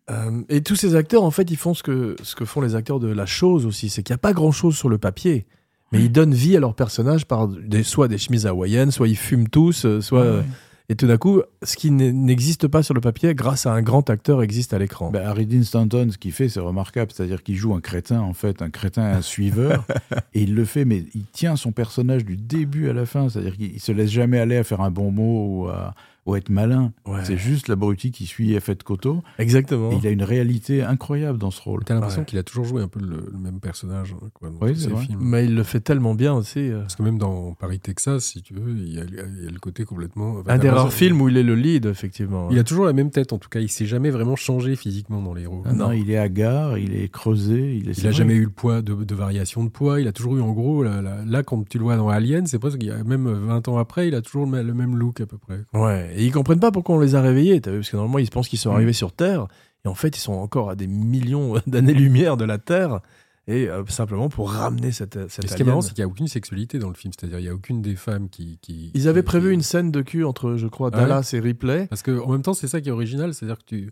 Euh, 0.10 0.42
et 0.50 0.62
tous 0.62 0.76
ces 0.76 0.96
acteurs, 0.96 1.24
en 1.24 1.32
fait, 1.32 1.50
ils 1.50 1.58
font 1.58 1.74
ce 1.74 1.84
que, 1.84 2.16
ce 2.24 2.36
que 2.36 2.46
font 2.46 2.62
les 2.62 2.76
acteurs 2.76 3.00
de 3.00 3.08
la 3.08 3.26
chose 3.26 3.66
aussi. 3.66 3.90
C'est 3.90 4.04
qu'il 4.04 4.14
n'y 4.14 4.16
a 4.16 4.20
pas 4.20 4.34
grand-chose 4.34 4.76
sur 4.76 4.90
le 4.90 4.98
papier. 4.98 5.46
Mais 5.92 6.00
ils 6.00 6.12
donnent 6.12 6.34
vie 6.34 6.58
à 6.58 6.60
leurs 6.60 6.74
personnages 6.74 7.26
par 7.26 7.48
des, 7.48 7.84
soit 7.84 8.08
des 8.08 8.18
chemises 8.18 8.48
hawaïennes, 8.48 8.90
soit 8.90 9.08
ils 9.08 9.18
fument 9.18 9.48
tous, 9.48 9.86
euh, 9.86 10.02
soit... 10.02 10.24
Ouais, 10.24 10.38
ouais. 10.38 10.46
Et 10.90 10.96
tout 10.96 11.08
d'un 11.08 11.18
coup, 11.18 11.42
ce 11.64 11.78
qui 11.78 11.92
n'existe 11.92 12.68
pas 12.68 12.84
sur 12.84 12.94
le 12.94 13.00
papier, 13.00 13.34
grâce 13.34 13.66
à 13.66 13.74
un 13.74 13.82
grand 13.82 14.10
acteur, 14.10 14.44
existe 14.44 14.74
à 14.74 14.80
l'écran. 14.80 15.12
Ben, 15.12 15.26
Harry 15.26 15.46
Dean 15.46 15.64
Stanton, 15.64 16.10
ce 16.12 16.18
qu'il 16.18 16.34
fait, 16.34 16.50
c'est 16.50 16.60
remarquable. 16.60 17.12
C'est-à-dire 17.14 17.42
qu'il 17.42 17.56
joue 17.56 17.74
un 17.74 17.80
crétin, 17.80 18.20
en 18.20 18.34
fait, 18.34 18.62
un 18.62 18.70
crétin, 18.70 19.04
un 19.04 19.22
suiveur. 19.22 19.86
et 20.34 20.44
il 20.44 20.56
le 20.56 20.66
fait, 20.66 20.84
mais 20.84 21.06
il 21.16 21.26
tient 21.26 21.56
son 21.56 21.72
personnage 21.72 22.26
du 22.26 22.36
début 22.36 22.90
à 22.90 22.94
la 22.94 23.06
fin. 23.06 23.30
C'est-à-dire 23.30 23.56
qu'il 23.56 23.80
se 23.80 23.94
laisse 23.94 24.12
jamais 24.12 24.40
aller 24.40 24.58
à 24.58 24.64
faire 24.66 24.82
un 24.82 24.92
bon 24.92 25.10
mot 25.10 25.48
ou 25.48 25.68
à, 25.70 25.96
ou 26.26 26.36
être 26.36 26.50
malin. 26.50 26.94
Ouais. 27.06 27.20
C'est 27.24 27.38
juste 27.38 27.68
l'abruti 27.68 28.12
qui 28.12 28.26
suit 28.26 28.58
F. 28.60 28.70
de 28.70 28.84
Coteau. 28.84 29.22
Exactement. 29.40 29.92
Et 29.92 29.96
il 30.02 30.08
a 30.08 30.10
une 30.10 30.24
réalité 30.24 30.82
incroyable 30.84 31.38
dans 31.38 31.52
ce 31.52 31.62
rôle. 31.62 31.84
T'as 31.84 31.96
l'impression 31.96 32.22
Ouais. 32.22 32.26
qu'il 32.26 32.40
a 32.40 32.44
toujours 32.44 32.66
joué 32.66 32.82
un 32.82 32.88
peu 32.88 33.00
le, 33.02 33.30
le 33.32 33.38
même 33.38 33.60
personnage 33.60 34.16
quoi, 34.34 34.50
dans 34.50 34.66
Oui, 34.66 34.74
tous 34.74 34.80
ses 34.82 34.90
vrai. 34.90 35.04
films. 35.06 35.20
Mais 35.22 35.46
il 35.46 35.56
le 35.56 35.64
fait 35.64 35.80
tellement 35.82 36.16
bien 36.16 36.34
aussi. 36.34 36.60
euh. 36.60 36.82
Parce 36.82 36.96
que 36.96 37.04
même 37.04 37.18
dans 37.18 37.54
Paris, 37.54 37.80
Texas, 37.80 38.24
si 38.26 38.42
tu 38.42 38.54
veux, 38.54 38.72
il 38.76 38.94
y 38.94 39.00
a, 39.00 39.04
il 39.04 39.44
y 39.44 39.48
a 39.48 39.52
le 39.52 39.60
côté 39.60 39.84
complètement. 39.86 40.38
enfin, 40.40 40.54
Un 40.54 40.58
des 40.58 40.70
rares 40.70 40.94
films 40.94 41.22
où 41.22 41.30
il 41.30 41.38
est 41.38 41.44
le 41.44 41.56
lead, 41.56 41.86
effectivement. 41.86 42.48
Il 42.52 42.60
a 42.60 42.64
toujours 42.64 42.86
la 42.86 42.94
même 42.94 43.12
tête, 43.12 43.34
en 43.34 43.38
tout 43.38 43.50
cas. 43.50 43.60
Il 43.60 43.70
s'est 43.70 43.86
jamais 43.86 44.10
vraiment 44.10 44.36
changé 44.36 44.76
physiquement 44.76 45.22
dans 45.22 45.34
les 45.34 45.46
rôles. 45.46 45.64
Ah 45.66 45.74
non, 45.74 45.88
Non. 45.88 45.92
il 45.92 46.10
est 46.10 46.18
hagard, 46.18 46.78
il 46.78 46.96
est 46.96 47.10
creusé, 47.12 47.76
il 47.76 47.90
est. 47.90 47.98
Il 47.98 48.08
a 48.08 48.12
jamais 48.12 48.36
eu 48.36 48.44
le 48.46 48.50
poids 48.50 48.82
de, 48.82 48.94
de 48.94 49.16
variation 49.16 49.64
de 49.64 49.70
poids. 49.70 50.00
Il 50.00 50.08
a 50.08 50.12
toujours 50.14 50.38
eu, 50.38 50.42
en 50.42 50.52
gros, 50.54 50.84
là, 50.84 51.02
là, 51.02 51.18
là, 51.26 51.44
quand 51.44 51.68
tu 51.68 51.78
le 51.78 51.84
vois 51.84 51.98
dans 51.98 52.10
Alien, 52.10 52.48
c'est 52.48 52.60
presque 52.60 52.78
qu'il 52.78 52.88
y 52.88 52.92
a 52.92 53.04
même 53.04 53.28
20 53.30 53.68
ans 53.68 53.78
après, 53.78 54.08
il 54.08 54.16
a 54.16 54.22
toujours 54.22 54.46
le, 54.46 54.52
même- 54.52 54.68
le 54.68 54.74
même 54.74 54.96
look 54.96 55.20
à 55.22 55.26
peu 55.26 55.38
près. 55.38 55.60
Ouais, 55.74 56.13
et 56.16 56.26
ils 56.26 56.32
comprennent 56.32 56.60
pas 56.60 56.72
pourquoi 56.72 56.96
on 56.96 57.00
les 57.00 57.16
a 57.16 57.22
réveillés, 57.22 57.60
t'as 57.62 57.72
vu, 57.72 57.78
parce 57.78 57.90
que 57.90 57.96
normalement 57.98 58.20
ils 58.20 58.30
pensent 58.30 58.48
qu'ils 58.50 58.60
sont 58.60 58.72
Mm. 58.72 58.76
arrivés 58.76 58.94
sur 58.94 59.12
Terre, 59.12 59.48
et 59.86 59.88
en 59.88 59.96
fait 59.96 60.16
ils 60.18 60.22
sont 60.22 60.34
encore 60.34 60.70
à 60.70 60.76
des 60.76 60.88
millions 60.88 61.54
d'années-lumière 61.68 62.38
de 62.38 62.46
la 62.46 62.58
Terre, 62.58 63.00
et 63.48 63.68
euh, 63.68 63.84
simplement 63.90 64.30
pour 64.30 64.52
ramener 64.52 64.92
cette, 64.94 65.30
cette 65.30 65.44
Et 65.44 65.48
ce 65.50 65.56
qui 65.56 65.64
est 65.64 65.66
marrant, 65.66 65.82
c'est 65.82 65.94
qu'il 65.94 66.02
n'y 66.02 66.10
a 66.10 66.12
aucune 66.12 66.28
sexualité 66.30 66.80
dans 66.80 66.88
le 66.88 66.94
film. 66.96 67.12
C'est-à-dire, 67.18 67.40
il 67.40 67.44
n'y 67.44 67.50
a 67.50 67.54
aucune 67.54 67.82
des 67.82 67.98
femmes 67.98 68.30
qui. 68.30 68.58
qui 68.62 68.90
Ils 68.94 69.10
avaient 69.10 69.20
qui- 69.20 69.26
prévu 69.26 69.50
qui- 69.50 69.54
une 69.56 69.62
scène 69.62 69.92
de 69.92 70.02
cul 70.02 70.24
entre, 70.24 70.56
je 70.56 70.66
crois, 70.68 70.90
Ah 70.94 70.98
ouais 71.00 71.04
Dallas 71.10 71.30
et 71.34 71.42
Ripley. 71.42 71.88
Parce 71.88 72.04
que 72.04 72.18
en 72.22 72.32
même 72.32 72.42
temps, 72.42 72.54
c'est 72.54 72.68
ça 72.70 72.80
qui 72.80 72.88
est 72.88 72.94
original. 72.94 73.34
C'est-à-dire 73.34 73.58
que 73.58 73.66
tu. 73.66 73.92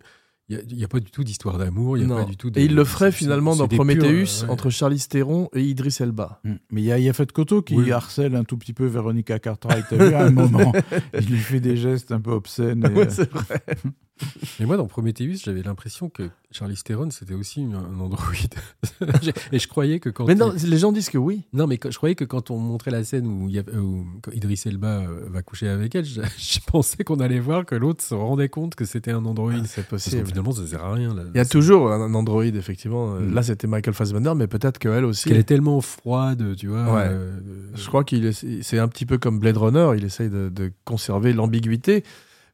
Il 0.69 0.77
n'y 0.77 0.83
a, 0.83 0.87
pas 0.87 0.99
du 0.99 1.09
tout 1.11 1.23
d'histoire 1.23 1.57
d'amour. 1.57 1.97
Il 1.97 2.01
y 2.01 2.03
a 2.03 2.07
Non. 2.07 2.17
pas 2.17 2.25
du 2.25 2.35
tout 2.35 2.49
de- 2.49 2.59
Et 2.59 2.65
ils 2.65 2.75
le 2.75 2.83
feraient 2.83 3.11
c'est- 3.11 3.17
finalement 3.19 3.55
dans 3.55 3.67
Prometheus 3.67 4.43
ouais. 4.43 4.49
entre 4.49 4.69
Charlize 4.69 5.07
Theron 5.07 5.49
et 5.55 5.61
Idris 5.63 5.95
Elba. 6.01 6.41
Mm. 6.43 6.53
Mais 6.71 6.81
il 6.81 6.85
y 6.85 6.91
a 6.91 6.99
Yafet 6.99 7.27
Koto 7.27 7.61
qui 7.61 7.75
Oui. 7.75 7.91
harcèle 7.91 8.35
un 8.35 8.43
tout 8.43 8.57
petit 8.57 8.73
peu 8.73 8.85
Veronica 8.85 9.39
Cartwright. 9.39 9.85
À 9.93 10.25
un 10.25 10.31
moment, 10.31 10.73
il 11.17 11.25
lui 11.27 11.37
fait 11.39 11.59
des 11.61 11.77
gestes 11.77 12.11
un 12.11 12.19
peu 12.19 12.31
obscènes. 12.31 12.83
et, 12.85 12.89
Ouais, 12.97 13.07
euh, 13.07 13.09
c'est 13.09 13.31
vrai. 13.31 13.61
Mais 14.59 14.65
moi, 14.67 14.77
dans 14.77 14.85
Prometheus, 14.85 15.37
j'avais 15.43 15.63
l'impression 15.63 16.09
que 16.09 16.29
Charlize 16.51 16.83
Theron, 16.83 17.09
c'était 17.09 17.33
aussi 17.33 17.63
un, 17.63 17.99
androïde. 17.99 18.53
Et 19.51 19.57
je 19.57 19.67
croyais 19.67 19.99
que 19.99 20.09
quand. 20.09 20.25
Mais 20.27 20.35
non, 20.35 20.53
il- 20.55 20.69
les 20.69 20.77
gens 20.77 20.91
disent 20.91 21.09
que 21.09 21.17
oui. 21.17 21.43
Non, 21.53 21.65
mais 21.65 21.79
je 21.83 21.95
croyais 21.97 22.13
que 22.15 22.23
quand 22.25 22.51
on 22.51 22.57
montrait 22.59 22.91
la 22.91 23.03
scène 23.03 23.25
où, 23.25 23.49
il 23.49 23.55
y 23.55 23.59
a- 23.59 23.63
euh, 23.73 23.79
où 23.79 24.05
quand 24.21 24.31
Idris 24.31 24.61
Elba 24.65 24.99
euh, 24.99 25.25
va 25.29 25.41
coucher 25.41 25.67
avec 25.69 25.95
elle, 25.95 26.05
je, 26.05 26.21
je 26.37 26.59
pensais 26.67 27.03
qu'on 27.03 27.19
allait 27.19 27.39
voir 27.39 27.65
que 27.65 27.73
l'autre 27.73 28.03
se 28.03 28.13
rendait 28.13 28.49
compte 28.49 28.75
que 28.75 28.85
c'était 28.85 29.11
un 29.11 29.25
androïde. 29.25 29.65
C'est 29.65 29.87
Parce 29.87 30.03
que 30.05 30.09
possible. 30.11 30.27
finalement, 30.27 30.51
ça 30.51 30.67
sert 30.67 30.83
à 30.83 30.93
rien. 30.93 31.13
Là. 31.15 31.23
Il 31.33 31.37
y 31.37 31.41
a 31.41 31.45
toujours 31.45 31.91
un 31.91 32.13
Android, 32.13 32.43
effectivement. 32.43 33.15
Mm. 33.15 33.33
Là, 33.33 33.41
c'était 33.43 33.67
Michael 33.67 33.93
Fassbender, 33.95 34.33
mais 34.35 34.47
peut-être 34.47 34.77
qu'elle 34.77 35.05
aussi. 35.05 35.29
Qu'elle 35.29 35.37
est 35.39 35.43
tellement 35.43 35.81
froide, 35.81 36.55
tu 36.57 36.67
vois. 36.67 36.83
Ouais. 36.93 37.07
euh, 37.09 37.39
Je 37.73 37.87
crois 37.87 38.03
qu'il 38.03 38.25
est- 38.25 38.61
c'est 38.61 38.77
un 38.77 38.87
petit 38.87 39.05
peu 39.07 39.17
comme 39.17 39.39
Blade 39.39 39.57
Runner, 39.57 39.91
il 39.97 40.03
essaye 40.03 40.29
de, 40.29 40.49
de 40.49 40.71
conserver 40.85 41.33
l'ambiguïté. 41.33 42.03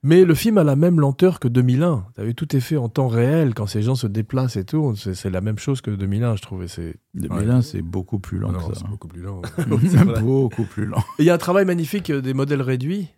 Mais 0.04 0.24
le 0.26 0.36
film 0.36 0.58
a 0.58 0.64
la 0.64 0.76
même 0.76 1.00
lenteur 1.00 1.40
que 1.40 1.48
2001. 1.48 2.06
T'as 2.16 2.24
vu, 2.24 2.36
tout 2.36 2.56
est 2.56 2.60
fait 2.60 2.78
en 2.78 2.88
temps 2.88 3.08
réel 3.08 3.54
quand 3.54 3.66
ces 3.68 3.82
gens 3.82 3.96
se 3.96 4.08
déplacent 4.08 4.56
et 4.56 4.64
tout. 4.64 4.96
C'est 4.96 5.30
la 5.30 5.42
même 5.42 5.58
chose 5.58 5.82
que 5.82 5.92
2001, 5.92 6.36
je 6.36 6.42
trouvais. 6.42 6.68
C'est 6.68 6.96
2001, 7.16 7.62
c'est 7.62 7.82
beaucoup 7.82 8.20
plus 8.20 8.38
lent 8.38 8.52
non, 8.52 8.60
que 8.60 8.76
ça. 8.76 8.82
c'est 8.82 8.88
beaucoup 8.88 9.08
plus 9.08 9.22
lent. 9.22 9.42
beaucoup 10.22 10.64
plus 10.66 10.86
lent. 10.86 11.04
Il 11.20 11.26
y 11.26 11.30
a 11.30 11.34
un 11.34 11.38
travail 11.40 11.66
magnifique 11.66 12.10
euh, 12.10 12.22
des 12.22 12.34
modèles 12.34 12.62
réduits 12.62 13.10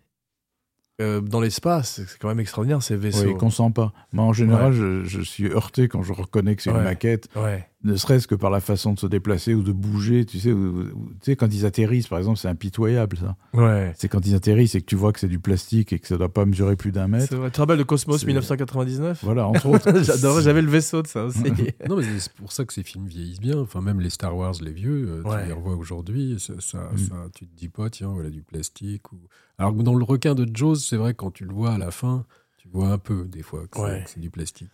euh, 1.00 1.20
dans 1.20 1.40
l'espace. 1.40 2.02
C'est 2.06 2.18
quand 2.18 2.28
même 2.28 2.40
extraordinaire 2.40 2.82
ces 2.82 2.96
vaisseaux. 2.96 3.26
Oui, 3.28 3.36
qu'on 3.36 3.50
sent 3.50 3.70
pas. 3.74 3.92
Moi, 4.12 4.24
en 4.24 4.32
général, 4.32 4.72
je, 4.72 5.04
je 5.04 5.20
suis 5.20 5.46
heurté 5.48 5.88
quand 5.88 6.02
je 6.02 6.12
reconnais 6.12 6.56
que 6.56 6.62
c'est 6.62 6.70
Ouais. 6.70 6.78
une 6.78 6.84
maquette, 6.84 7.28
Ouais. 7.36 7.66
Ne 7.82 7.96
serait-ce 7.96 8.26
que 8.26 8.34
par 8.34 8.50
la 8.50 8.60
façon 8.60 8.92
de 8.92 8.98
se 8.98 9.06
déplacer 9.06 9.54
ou 9.54 9.62
de 9.62 9.72
bouger. 9.72 10.26
Tu 10.26 10.38
sais, 10.38 10.52
ou- 10.52 10.80
ou- 10.80 10.84
tu 11.14 11.16
sais 11.22 11.36
quand 11.36 11.52
ils 11.54 11.64
atterrissent, 11.64 12.08
par 12.08 12.18
exemple, 12.18 12.38
c'est 12.38 12.48
impitoyable, 12.48 13.16
ça. 13.16 13.36
Ouais. 13.54 13.92
C'est 13.96 14.08
quand 14.08 14.26
ils 14.26 14.34
atterrissent 14.34 14.74
et 14.74 14.80
que 14.82 14.86
tu 14.86 14.96
vois 14.96 15.12
que 15.14 15.20
c'est 15.20 15.28
du 15.28 15.38
plastique 15.38 15.92
et 15.94 15.98
que 15.98 16.06
ça 16.06 16.18
doit 16.18 16.28
pas 16.28 16.44
mesurer 16.44 16.76
plus 16.76 16.92
d'un 16.92 17.08
mètre. 17.08 17.26
C'est 17.30 17.36
vrai. 17.36 17.48
Tu 17.48 17.52
te 17.54 17.60
rappelles 17.60 17.78
de 17.78 17.82
Cosmos 17.84 18.20
C'est- 18.20 18.26
1999 18.26 19.20
Voilà, 19.24 19.46
entre 19.46 19.66
autres. 19.66 19.92
J'adorais, 20.04 20.42
j'avais 20.42 20.60
le 20.62 20.68
vaisseau 20.70 21.00
de 21.00 21.06
ça 21.06 21.24
aussi. 21.24 21.38
non, 21.88 21.96
mais 21.96 22.04
c'est 22.18 22.32
pour 22.34 22.52
ça 22.52 22.64
que 22.66 22.72
ces 22.74 22.82
films 22.82 23.06
vieillissent 23.06 23.40
bien. 23.40 23.58
Enfin, 23.58 23.80
même 23.80 24.00
les 24.00 24.10
Star 24.10 24.36
Wars, 24.36 24.54
les 24.60 24.72
vieux, 24.72 25.06
euh, 25.08 25.22
Ouais. 25.22 25.42
tu 25.42 25.48
les 25.48 25.52
revois 25.54 25.76
aujourd'hui, 25.76 26.36
ça, 26.38 26.52
ça, 26.58 26.90
Mm. 26.92 26.98
ça- 26.98 27.28
tu 27.34 27.46
te 27.46 27.56
dis 27.56 27.68
pas, 27.70 27.88
tiens, 27.88 28.08
voilà 28.08 28.28
du 28.28 28.42
plastique. 28.42 29.10
Ou... 29.12 29.16
Alors 29.58 29.74
que 29.76 29.82
dans 29.82 29.94
le 29.94 30.04
requin 30.04 30.34
de 30.34 30.46
Jaws, 30.54 30.76
c'est 30.76 30.96
vrai, 30.96 31.14
quand 31.14 31.30
tu 31.30 31.44
le 31.44 31.52
vois 31.54 31.72
à 31.72 31.78
la 31.78 31.90
fin, 31.90 32.24
vois 32.72 32.88
un 32.88 32.98
peu, 32.98 33.24
des 33.30 33.42
fois, 33.42 33.60
que 33.70 33.76
c'est- 33.78 33.82
Ouais. 33.82 34.02
que 34.04 34.10
c'est 34.10 34.20
du 34.20 34.30
plastique. 34.30 34.68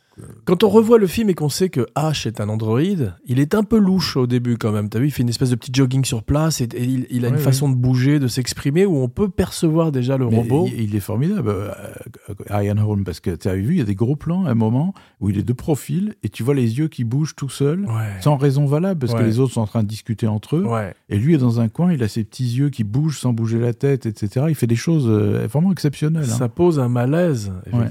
Quand 0.47 0.65
on 0.65 0.71
revoit 0.71 0.97
le 0.99 1.07
film 1.07 1.29
et 1.29 1.35
qu'on 1.35 1.51
sait 1.51 1.69
que 1.69 1.87
H 1.95 2.27
est 2.27 2.41
un 2.41 2.49
androïde, 2.49 3.13
il 3.27 3.39
est 3.39 3.55
un 3.55 3.63
peu 3.63 3.77
louche 3.79 4.17
au 4.17 4.27
début 4.27 4.57
quand 4.57 4.73
même. 4.73 4.89
T'as 4.89 4.99
vu, 4.99 5.09
il 5.09 5.11
fait 5.11 5.21
une 5.23 5.29
espèce 5.29 5.51
de 5.51 5.57
petit 5.57 5.71
jogging 5.75 6.07
sur 6.07 6.23
place 6.23 6.63
et, 6.63 6.65
et 6.75 6.83
il, 6.85 7.07
il 7.11 7.19
a 7.27 7.29
Ouais, 7.29 7.35
une 7.35 7.35
ouais. 7.37 7.43
façon 7.43 7.69
de 7.69 7.75
bouger, 7.75 8.19
de 8.19 8.27
s'exprimer 8.27 8.87
où 8.87 8.97
on 8.97 9.11
peut 9.11 9.29
percevoir 9.29 9.93
déjà 9.93 10.17
le 10.17 10.27
Mais 10.29 10.37
robot. 10.39 10.69
Il, 10.69 10.81
il 10.85 10.97
est 10.97 11.01
formidable. 11.01 11.51
Euh, 11.51 12.63
Ian 12.63 12.79
Holm, 12.79 13.05
parce 13.05 13.21
que 13.21 13.31
tu 13.37 13.47
as 13.49 13.55
vu, 13.57 13.75
il 13.75 13.79
y 13.79 13.81
a 13.83 13.85
des 13.85 13.95
gros 13.95 14.17
plans 14.17 14.47
à 14.47 14.51
un 14.53 14.55
moment 14.55 14.95
où 15.21 15.29
il 15.29 15.37
est 15.39 15.43
de 15.43 15.53
profil 15.53 16.15
et 16.23 16.31
tu 16.31 16.43
vois 16.43 16.55
les 16.55 16.79
yeux 16.79 16.89
qui 16.89 17.05
bougent 17.05 17.37
tout 17.37 17.51
seul, 17.51 17.81
Ouais. 17.85 18.21
sans 18.23 18.37
raison 18.39 18.65
valable, 18.65 19.01
parce 19.01 19.13
que 19.15 19.23
les 19.23 19.39
autres 19.39 19.53
sont 19.53 19.61
en 19.61 19.67
train 19.67 19.83
de 19.83 19.89
discuter 19.89 20.27
entre 20.27 20.57
eux. 20.57 20.65
Et 21.11 21.19
lui 21.19 21.35
est 21.35 21.39
dans 21.39 21.61
un 21.61 21.69
coin, 21.69 21.93
il 21.93 22.03
a 22.03 22.09
ses 22.09 22.25
petits 22.25 22.45
yeux 22.57 22.71
qui 22.71 22.85
bougent 22.85 23.19
sans 23.21 23.35
bouger 23.35 23.59
la 23.59 23.75
tête, 23.75 24.07
etc. 24.07 24.47
Il 24.49 24.55
fait 24.55 24.67
des 24.67 24.77
choses 24.77 25.07
euh, 25.09 25.47
vraiment 25.47 25.73
exceptionnelles. 25.73 26.25
hein. 26.25 26.39
Ça 26.39 26.49
pose 26.49 26.79
un 26.79 26.89
malaise, 26.89 27.53
effectivement. 27.67 27.86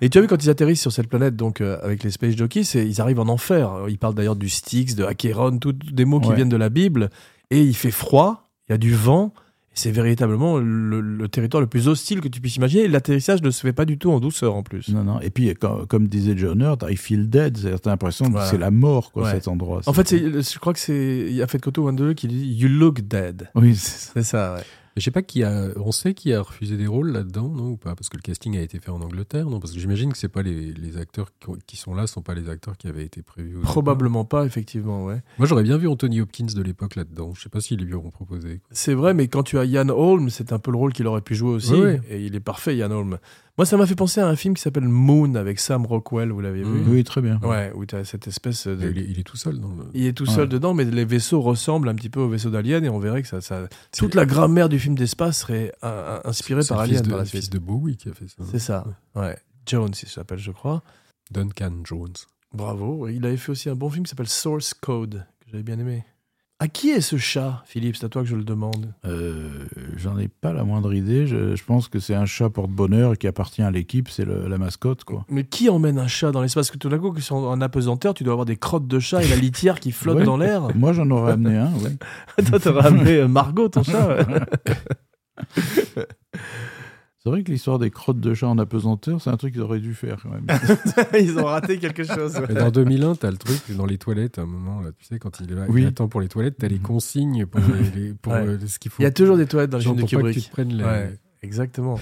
Et 0.00 0.08
tu 0.10 0.18
as 0.18 0.20
vu 0.20 0.26
quand 0.26 0.42
ils 0.42 0.50
atterrissent 0.50 0.80
sur 0.82 0.92
cette 0.92 1.08
planète, 1.08 1.36
donc 1.36 1.60
euh, 1.60 1.78
avec 1.82 2.02
les 2.04 2.10
Space 2.10 2.36
Jockeys, 2.36 2.62
ils 2.74 3.00
arrivent 3.00 3.20
en 3.20 3.28
enfer. 3.28 3.70
Ils 3.88 3.98
parlent 3.98 4.14
d'ailleurs 4.14 4.36
du 4.36 4.48
Styx, 4.48 4.94
de 4.94 5.04
Acheron, 5.04 5.58
tout 5.58 5.72
des 5.72 6.04
mots 6.04 6.20
qui 6.20 6.32
viennent 6.32 6.48
de 6.48 6.56
la 6.56 6.68
Bible. 6.68 7.10
Et 7.50 7.60
il 7.62 7.74
fait 7.74 7.90
froid, 7.90 8.50
il 8.68 8.72
y 8.72 8.74
a 8.74 8.78
du 8.78 8.94
vent. 8.94 9.32
C'est 9.76 9.90
véritablement 9.90 10.58
le, 10.58 11.00
le 11.00 11.28
territoire 11.28 11.60
le 11.60 11.66
plus 11.66 11.88
hostile 11.88 12.20
que 12.20 12.28
tu 12.28 12.40
puisses 12.40 12.54
imaginer. 12.54 12.84
Et 12.84 12.88
l'atterrissage 12.88 13.42
ne 13.42 13.50
se 13.50 13.60
fait 13.60 13.72
pas 13.72 13.84
du 13.84 13.98
tout 13.98 14.12
en 14.12 14.20
douceur 14.20 14.54
en 14.54 14.62
plus. 14.62 14.88
Non, 14.90 15.02
non. 15.02 15.20
Et 15.20 15.30
puis, 15.30 15.52
comme, 15.56 15.84
comme 15.88 16.06
disait 16.06 16.34
John 16.36 16.60
Hurt, 16.62 16.84
I 16.88 16.96
feel 16.96 17.28
dead. 17.28 17.56
C'est- 17.58 17.78
T'as 17.80 17.90
l'impression 17.90 18.26
Voilà. 18.30 18.44
que 18.46 18.50
c'est 18.52 18.58
la 18.60 18.70
mort, 18.70 19.10
quoi, 19.10 19.24
Ouais. 19.24 19.32
cet 19.32 19.48
endroit. 19.48 19.80
En 19.86 19.92
fait, 19.92 20.08
je 20.16 20.58
crois 20.60 20.72
que 20.74 20.78
c'est. 20.78 21.26
Il 21.28 21.34
y 21.34 21.42
a 21.42 21.48
fait 21.48 21.58
Koto 21.58 21.82
Wandele 21.82 22.14
qui 22.14 22.28
dit 22.28 22.54
You 22.54 22.68
look 22.68 23.00
dead. 23.00 23.48
Oui, 23.56 23.74
c'est 23.74 23.98
ça. 23.98 24.10
C'est 24.14 24.22
ça, 24.22 24.54
ouais. 24.54 24.62
Je 24.96 25.02
sais 25.02 25.10
pas 25.10 25.22
qui 25.22 25.42
a. 25.42 25.70
On 25.76 25.90
sait 25.90 26.14
qui 26.14 26.32
a 26.32 26.40
refusé 26.40 26.76
des 26.76 26.86
rôles 26.86 27.10
là-dedans, 27.10 27.48
non 27.48 27.70
ou 27.70 27.76
pas? 27.76 27.94
Parce 27.96 28.08
que 28.08 28.16
le 28.16 28.22
casting 28.22 28.56
a 28.56 28.60
été 28.60 28.78
fait 28.78 28.90
en 28.90 29.00
Angleterre, 29.00 29.50
non? 29.50 29.58
Parce 29.58 29.72
que 29.72 29.80
j'imagine 29.80 30.12
que 30.12 30.18
c'est 30.18 30.28
pas 30.28 30.42
les, 30.42 30.72
les 30.72 30.96
acteurs 30.96 31.30
qui, 31.40 31.50
qui 31.66 31.76
sont 31.76 31.94
là, 31.94 32.06
sont 32.06 32.22
pas 32.22 32.34
les 32.34 32.48
acteurs 32.48 32.76
qui 32.76 32.86
avaient 32.86 33.04
été 33.04 33.22
prévus. 33.22 33.58
Probablement 33.62 34.24
pas, 34.24 34.44
effectivement, 34.46 35.04
ouais. 35.04 35.20
Moi, 35.38 35.48
j'aurais 35.48 35.64
bien 35.64 35.78
vu 35.78 35.88
Anthony 35.88 36.20
Hopkins 36.20 36.46
de 36.46 36.62
l'époque 36.62 36.94
là-dedans. 36.94 37.34
Je 37.34 37.42
sais 37.42 37.48
pas 37.48 37.60
s'ils 37.60 37.80
lui 37.80 37.94
auront 37.94 38.10
proposé. 38.10 38.60
C'est 38.70 38.94
vrai, 38.94 39.14
mais 39.14 39.26
quand 39.26 39.42
tu 39.42 39.58
as 39.58 39.64
Ian 39.64 39.88
Holm, 39.88 40.30
c'est 40.30 40.52
un 40.52 40.58
peu 40.58 40.70
le 40.70 40.76
rôle 40.76 40.92
qu'il 40.92 41.06
aurait 41.06 41.22
pu 41.22 41.34
jouer 41.34 41.50
aussi. 41.50 41.72
Ouais, 41.72 41.80
ouais. 41.80 42.00
Et 42.10 42.24
il 42.24 42.36
est 42.36 42.40
parfait, 42.40 42.76
Ian 42.76 42.90
Holm. 42.90 43.18
Moi, 43.56 43.64
ça 43.66 43.76
m'a 43.76 43.86
fait 43.86 43.94
penser 43.94 44.20
à 44.20 44.26
un 44.26 44.34
film 44.34 44.54
qui 44.54 44.62
s'appelle 44.62 44.88
Moon 44.88 45.36
avec 45.36 45.60
Sam 45.60 45.86
Rockwell, 45.86 46.32
vous 46.32 46.40
l'avez 46.40 46.64
vu 46.64 46.82
Oui, 46.88 47.04
très 47.04 47.20
bien. 47.20 47.38
Ouais, 47.42 47.70
où 47.76 47.86
tu 47.86 47.94
as 47.94 48.04
cette 48.04 48.26
espèce 48.26 48.66
de. 48.66 48.90
Il 48.90 48.98
est, 48.98 49.06
il 49.08 49.20
est 49.20 49.22
tout 49.22 49.36
seul 49.36 49.60
dans 49.60 49.68
le. 49.68 49.84
Il 49.94 50.06
est 50.06 50.12
tout 50.12 50.24
Ouais. 50.28 50.34
seul 50.34 50.48
dedans, 50.48 50.74
mais 50.74 50.84
les 50.84 51.04
vaisseaux 51.04 51.40
ressemblent 51.40 51.88
un 51.88 51.94
petit 51.94 52.10
peu 52.10 52.18
aux 52.20 52.28
vaisseaux 52.28 52.50
d'Alien 52.50 52.84
et 52.84 52.88
on 52.88 52.98
verrait 52.98 53.22
que 53.22 53.28
ça, 53.28 53.40
ça... 53.40 53.68
toute 53.96 54.16
la 54.16 54.26
grammaire 54.26 54.68
du 54.68 54.80
film 54.80 54.96
d'espace 54.96 55.38
serait 55.38 55.72
inspirée 56.24 56.62
C'est 56.62 56.70
par 56.74 56.80
Alien 56.80 57.08
la 57.08 57.18
le 57.18 57.24
fils 57.24 57.48
de 57.48 57.58
Bowie 57.60 57.96
qui 57.96 58.08
a 58.08 58.12
fait 58.12 58.26
ça. 58.28 58.42
C'est 58.50 58.58
ça. 58.58 58.84
Ouais. 59.14 59.38
Jones, 59.66 59.92
il 60.02 60.08
s'appelle, 60.08 60.38
je 60.40 60.50
crois. 60.50 60.82
Duncan 61.30 61.72
Jones. 61.84 62.12
Bravo. 62.52 63.06
Il 63.08 63.24
avait 63.24 63.36
fait 63.36 63.52
aussi 63.52 63.68
un 63.70 63.76
bon 63.76 63.88
film 63.88 64.04
qui 64.04 64.10
s'appelle 64.10 64.28
Source 64.28 64.74
Code, 64.74 65.24
que 65.40 65.50
j'avais 65.52 65.62
bien 65.62 65.78
aimé. 65.78 66.04
À 66.60 66.68
qui 66.68 66.90
est 66.90 67.00
ce 67.00 67.16
chat, 67.16 67.62
Philippe? 67.66 67.96
C'est 67.96 68.06
à 68.06 68.08
toi 68.08 68.22
que 68.22 68.28
je 68.28 68.36
le 68.36 68.44
demande. 68.44 68.94
Euh, 69.04 69.48
J'en 69.96 70.16
ai 70.18 70.28
pas 70.28 70.52
la 70.52 70.62
moindre 70.62 70.94
idée. 70.94 71.26
Je, 71.26 71.56
je 71.56 71.64
pense 71.64 71.88
que 71.88 71.98
c'est 71.98 72.14
un 72.14 72.26
chat 72.26 72.48
porte-bonheur 72.48 73.18
qui 73.18 73.26
appartient 73.26 73.60
à 73.60 73.70
l'équipe. 73.72 74.08
C'est 74.08 74.24
la 74.24 74.56
mascotte, 74.56 75.02
quoi. 75.02 75.26
Mais 75.28 75.42
qui 75.44 75.68
emmène 75.68 75.98
un 75.98 76.06
chat 76.06 76.30
dans 76.30 76.40
l'espace 76.40 76.68
Parce 76.68 76.70
que 76.70 76.78
tout 76.78 76.88
d'un 76.88 76.98
coup, 76.98 77.10
que 77.10 77.20
c'est 77.20 77.32
en 77.32 77.60
apesanteur, 77.60 78.14
tu 78.14 78.22
dois 78.22 78.32
avoir 78.34 78.46
des 78.46 78.56
crottes 78.56 78.86
de 78.86 78.98
chat 79.00 79.22
et 79.24 79.28
la 79.28 79.36
litière 79.36 79.80
qui 79.80 79.90
flotte 79.90 80.18
Ouais. 80.18 80.24
dans 80.24 80.36
l'air? 80.36 80.68
Moi, 80.76 80.92
j'en 80.92 81.10
aurais 81.10 81.32
amené 81.32 81.56
un, 81.58 81.72
oui. 81.82 82.44
Toi, 82.46 82.60
t'aurais 82.60 82.86
amené 82.86 83.16
euh, 83.16 83.28
Margot, 83.28 83.68
ton 83.68 83.82
chat. 83.82 84.18
C'est 87.24 87.30
vrai 87.30 87.42
que 87.42 87.50
l'histoire 87.50 87.78
des 87.78 87.90
crottes 87.90 88.20
de 88.20 88.34
chat 88.34 88.48
en 88.48 88.58
apesanteur, 88.58 89.18
c'est 89.22 89.30
un 89.30 89.36
truc 89.38 89.54
qu'ils 89.54 89.62
auraient 89.62 89.80
dû 89.80 89.94
faire, 89.94 90.18
quand 90.22 90.28
même. 90.28 90.44
Ils 91.18 91.38
ont 91.38 91.46
raté 91.46 91.78
quelque 91.78 92.04
chose. 92.04 92.36
ouais. 92.36 92.54
Dans 92.54 92.70
2001, 92.70 93.14
t'as 93.14 93.30
le 93.30 93.38
truc 93.38 93.62
dans 93.74 93.86
les 93.86 93.96
toilettes, 93.96 94.38
à 94.38 94.42
un 94.42 94.46
moment, 94.46 94.82
là, 94.82 94.90
tu 94.98 95.06
sais, 95.06 95.18
quand 95.18 95.40
il, 95.40 95.50
est 95.50 95.54
là, 95.54 95.64
Oui. 95.70 95.82
il 95.82 95.86
attend 95.86 96.06
pour 96.06 96.20
les 96.20 96.28
toilettes, 96.28 96.56
t'as 96.58 96.68
les 96.68 96.78
consignes 96.80 97.46
pour, 97.46 97.60
les, 97.60 97.90
les- 98.08 98.12
pour 98.20 98.34
Ouais. 98.34 98.40
euh, 98.46 98.58
ce 98.66 98.78
qu'il 98.78 98.90
faut. 98.90 99.00
Il 99.02 99.04
y 99.04 99.06
a 99.06 99.10
toujours 99.10 99.38
des 99.38 99.46
toilettes 99.46 99.70
dans 99.70 99.78
les 99.78 99.84
films 99.84 99.96
de 99.96 100.00
pour 100.02 100.10
pas 100.10 100.16
que 100.16 100.20
tu 100.20 100.40
Kubrick. 100.40 100.46
te 100.48 100.52
prennes 100.52 100.74
les 100.76 100.84
Ouais, 100.84 101.18
exactement. 101.42 101.98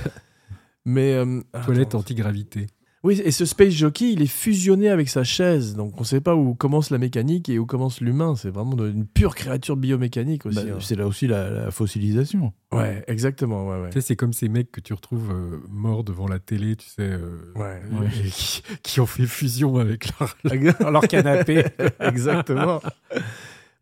Mais 0.85 1.13
euh, 1.15 1.41
toilettes 1.65 1.95
anti-gravité. 1.95 2.67
Oui, 3.05 3.21
et 3.25 3.33
ce 3.33 3.45
space 3.45 3.73
jockey, 3.73 4.13
il 4.13 4.23
est 4.23 4.27
fusionné 4.27 4.89
avec 4.89 5.09
sa 5.09 5.25
chaise, 5.25 5.75
donc 5.75 5.95
on 5.97 6.01
ne 6.03 6.07
sait 6.07 6.21
pas 6.21 6.37
où 6.37 6.55
commence 6.55 6.91
la 6.91 6.99
mécanique 6.99 7.49
et 7.49 7.59
où 7.59 7.67
commence 7.67 8.01
l'humain. 8.01 8.37
C'est 8.37 8.51
vraiment 8.51 8.77
une 8.85 9.07
pure 9.07 9.35
créature 9.35 9.77
biomécanique 9.77 10.47
aussi. 10.47 10.65
Bah, 10.65 10.71
hein. 10.75 10.79
c'est 10.81 10.95
là 10.95 11.09
aussi 11.09 11.27
la, 11.27 11.51
la 11.51 11.71
fossilisation. 11.73 12.53
Ouais, 12.71 13.03
exactement. 13.09 13.67
Ouais, 13.69 13.81
ouais. 13.83 13.89
Tu 13.91 13.95
sais, 14.01 14.07
c'est 14.07 14.17
comme 14.17 14.33
ces 14.33 14.49
mecs 14.49 14.71
que 14.71 14.81
tu 14.81 14.93
retrouves 14.95 15.33
euh, 15.33 15.61
morts 15.69 16.05
devant 16.05 16.29
la 16.29 16.39
télé, 16.39 16.77
tu 16.77 16.87
sais, 16.87 17.03
euh, 17.03 17.53
Ouais. 17.57 17.83
et 18.25 18.29
qui, 18.31 18.63
qui 18.85 19.01
ont 19.01 19.07
fait 19.07 19.27
fusion 19.27 19.79
avec 19.79 20.09
leur, 20.81 21.03
canapé. 21.09 21.65
exactement. 21.99 22.81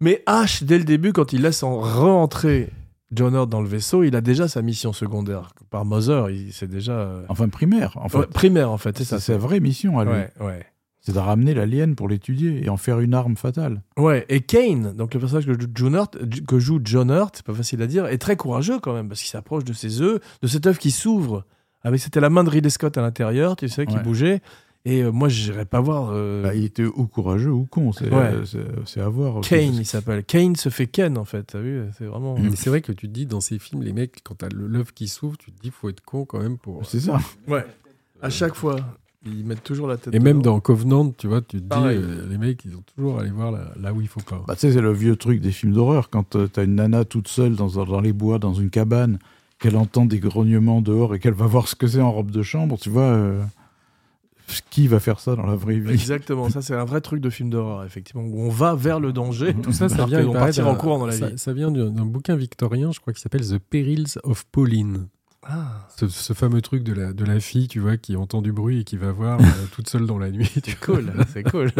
Mais 0.00 0.22
H, 0.26 0.64
dès 0.64 0.78
le 0.78 0.84
début, 0.84 1.12
quand 1.12 1.34
il 1.34 1.42
laisse 1.42 1.62
en 1.62 1.78
rentrer 1.78 2.70
John 3.12 3.34
Hurt 3.34 3.48
dans 3.48 3.60
le 3.60 3.68
vaisseau, 3.68 4.02
il 4.04 4.14
a 4.16 4.20
déjà 4.20 4.46
sa 4.48 4.62
mission 4.62 4.92
secondaire. 4.92 5.52
Par 5.70 5.84
Mother, 5.84 6.30
il- 6.30 6.52
c'est 6.52 6.68
déjà 6.68 6.92
euh, 6.92 7.22
Enfin, 7.28 7.48
primaire, 7.48 7.96
en 7.96 8.08
fait. 8.08 8.18
ouais, 8.18 8.26
primaire 8.26 8.70
en 8.70 8.78
fait. 8.78 8.96
C'est 8.98 9.04
c'est 9.04 9.16
ça. 9.18 9.20
sa 9.20 9.38
vraie 9.38 9.60
mission 9.60 9.98
à 9.98 10.04
lui. 10.04 10.12
Ouais, 10.12 10.30
ouais. 10.40 10.66
C'est 11.02 11.12
de 11.14 11.18
ramener 11.18 11.54
l'alien 11.54 11.94
pour 11.96 12.08
l'étudier 12.08 12.62
et 12.64 12.68
en 12.68 12.76
faire 12.76 13.00
une 13.00 13.14
arme 13.14 13.34
fatale. 13.36 13.82
Ouais, 13.96 14.26
et 14.28 14.40
Kane, 14.40 14.92
donc 14.94 15.14
le 15.14 15.20
personnage 15.20 15.46
que 15.46 15.54
joue 15.58 15.66
John 15.74 15.94
Hurt, 15.94 16.18
que 16.46 16.58
joue 16.58 16.78
John 16.84 17.10
Hurt, 17.10 17.36
c'est 17.38 17.46
pas 17.46 17.54
facile 17.54 17.80
à 17.82 17.86
dire, 17.86 18.04
est 18.06 18.18
très 18.18 18.36
courageux 18.36 18.78
quand 18.80 18.92
même, 18.92 19.08
parce 19.08 19.20
qu'il 19.20 19.30
s'approche 19.30 19.64
de 19.64 19.72
ses 19.72 20.02
œufs, 20.02 20.20
de 20.42 20.46
cette 20.46 20.66
œuf 20.66 20.78
qui 20.78 20.90
s'ouvre. 20.90 21.46
Avec, 21.82 22.00
c'était 22.00 22.20
la 22.20 22.28
main 22.28 22.44
de 22.44 22.50
Ridley 22.50 22.68
Scott 22.68 22.98
à 22.98 23.00
l'intérieur, 23.00 23.56
tu 23.56 23.66
sais, 23.68 23.86
qui 23.86 23.96
Ouais. 23.96 24.02
bougeait. 24.02 24.42
Et 24.86 25.02
euh, 25.02 25.12
moi, 25.12 25.28
j'irais 25.28 25.66
pas 25.66 25.80
voir. 25.80 26.08
euh, 26.12 26.42
Bah, 26.42 26.54
il 26.54 26.64
était 26.64 26.84
ou 26.86 27.06
courageux 27.06 27.50
ou 27.52 27.66
con, 27.66 27.92
c'est 27.92 28.08
Ouais. 28.08 28.16
euh, 28.32 28.44
c'est- 28.46 28.58
c'est 28.86 29.00
à 29.00 29.08
voir. 29.10 29.42
Kane, 29.42 29.74
il 29.74 29.84
s'appelle. 29.84 30.24
Kane 30.24 30.56
se 30.56 30.70
fait 30.70 30.86
Ken, 30.86 31.18
en 31.18 31.26
fait, 31.26 31.42
t'as 31.44 31.60
vu 31.60 31.82
C'est 31.98 32.06
vraiment. 32.06 32.36
Mais 32.38 32.56
c'est 32.56 32.70
vrai 32.70 32.80
que 32.80 32.92
tu 32.92 33.06
te 33.06 33.12
dis, 33.12 33.26
dans 33.26 33.40
ces 33.42 33.58
films, 33.58 33.82
les 33.82 33.92
mecs, 33.92 34.20
quand 34.24 34.36
t'as 34.38 34.48
le- 34.48 34.66
l'œuf 34.66 34.92
qui 34.92 35.06
s'ouvre, 35.08 35.36
tu 35.36 35.52
te 35.52 35.60
dis, 35.60 35.70
faut 35.70 35.90
être 35.90 36.00
con 36.02 36.24
quand 36.24 36.40
même 36.40 36.56
pour. 36.56 36.86
C'est 36.86 37.00
ça. 37.00 37.18
Ouais. 37.46 37.64
À 38.22 38.30
chaque 38.30 38.54
fois, 38.54 38.76
ils 39.26 39.44
mettent 39.44 39.62
toujours 39.62 39.86
la 39.86 39.98
tête. 39.98 40.14
Et 40.14 40.18
même 40.18 40.38
dedans. 40.38 40.54
dans 40.54 40.60
Covenant, 40.60 41.10
tu 41.10 41.26
vois, 41.26 41.42
tu 41.42 41.58
te 41.58 41.62
dis, 41.62 41.68
Pareil. 41.68 41.98
euh, 42.00 42.26
les 42.30 42.38
mecs, 42.38 42.64
ils 42.64 42.74
ont 42.74 42.82
toujours 42.96 43.18
allé 43.18 43.30
voir 43.30 43.52
là, 43.52 43.72
là 43.78 43.92
où 43.92 44.00
il 44.00 44.08
faut 44.08 44.20
pas. 44.20 44.42
Bah, 44.48 44.54
tu 44.54 44.60
sais, 44.60 44.72
c'est 44.72 44.80
le 44.80 44.92
vieux 44.94 45.16
truc 45.16 45.42
des 45.42 45.52
films 45.52 45.74
d'horreur. 45.74 46.08
Quand 46.08 46.36
euh, 46.36 46.46
t'as 46.50 46.64
une 46.64 46.76
nana 46.76 47.04
toute 47.04 47.28
seule 47.28 47.54
dans, 47.54 47.66
dans 47.84 48.00
les 48.00 48.14
bois, 48.14 48.38
dans 48.38 48.54
une 48.54 48.70
cabane, 48.70 49.18
qu'elle 49.58 49.76
entend 49.76 50.06
des 50.06 50.20
grognements 50.20 50.80
dehors 50.80 51.14
et 51.14 51.18
qu'elle 51.18 51.34
va 51.34 51.46
voir 51.46 51.68
ce 51.68 51.74
que 51.74 51.86
c'est 51.86 52.00
en 52.00 52.12
robe 52.12 52.30
de 52.30 52.42
chambre, 52.42 52.78
tu 52.78 52.88
vois, 52.88 53.02
euh, 53.02 53.42
qui 54.70 54.88
va 54.88 55.00
faire 55.00 55.20
ça 55.20 55.36
dans 55.36 55.46
la 55.46 55.54
vraie 55.56 55.78
vie 55.78 55.92
Exactement, 55.92 56.48
ça 56.50 56.62
c'est 56.62 56.74
un 56.74 56.84
vrai 56.84 57.00
truc 57.00 57.20
de 57.20 57.30
film 57.30 57.50
d'horreur, 57.50 57.84
effectivement, 57.84 58.22
où 58.22 58.40
on 58.40 58.48
va 58.50 58.74
vers 58.74 59.00
le 59.00 59.12
danger. 59.12 59.54
Tout 59.54 59.72
ça, 59.72 59.88
ça 59.88 60.04
vient, 60.06 60.30
partir 60.32 60.64
d'un- 60.64 60.70
en 60.70 60.74
courant 60.74 60.98
dans 60.98 61.06
la 61.06 61.12
ça, 61.12 61.28
vie. 61.28 61.38
ça 61.38 61.52
vient 61.52 61.70
d'un 61.70 62.04
bouquin 62.04 62.36
victorien, 62.36 62.92
je 62.92 63.00
crois, 63.00 63.12
qui 63.12 63.20
s'appelle 63.20 63.46
The 63.46 63.58
Perils 63.58 64.18
of 64.24 64.44
Pauline. 64.52 65.08
Ah, 65.42 65.88
Ce, 65.96 66.06
ce 66.08 66.32
fameux 66.34 66.60
truc 66.60 66.82
de 66.82 66.92
la, 66.92 67.12
de 67.14 67.24
la 67.24 67.40
fille, 67.40 67.66
tu 67.66 67.80
vois, 67.80 67.96
qui 67.96 68.14
entend 68.16 68.42
du 68.42 68.52
bruit 68.52 68.80
et 68.80 68.84
qui 68.84 68.96
va 68.98 69.10
voir 69.10 69.40
euh, 69.40 69.44
toute 69.72 69.88
seule 69.88 70.06
dans 70.06 70.18
la 70.18 70.30
nuit. 70.30 70.50
c'est 70.64 70.78
cool, 70.78 71.12
c'est 71.32 71.42
cool. 71.44 71.70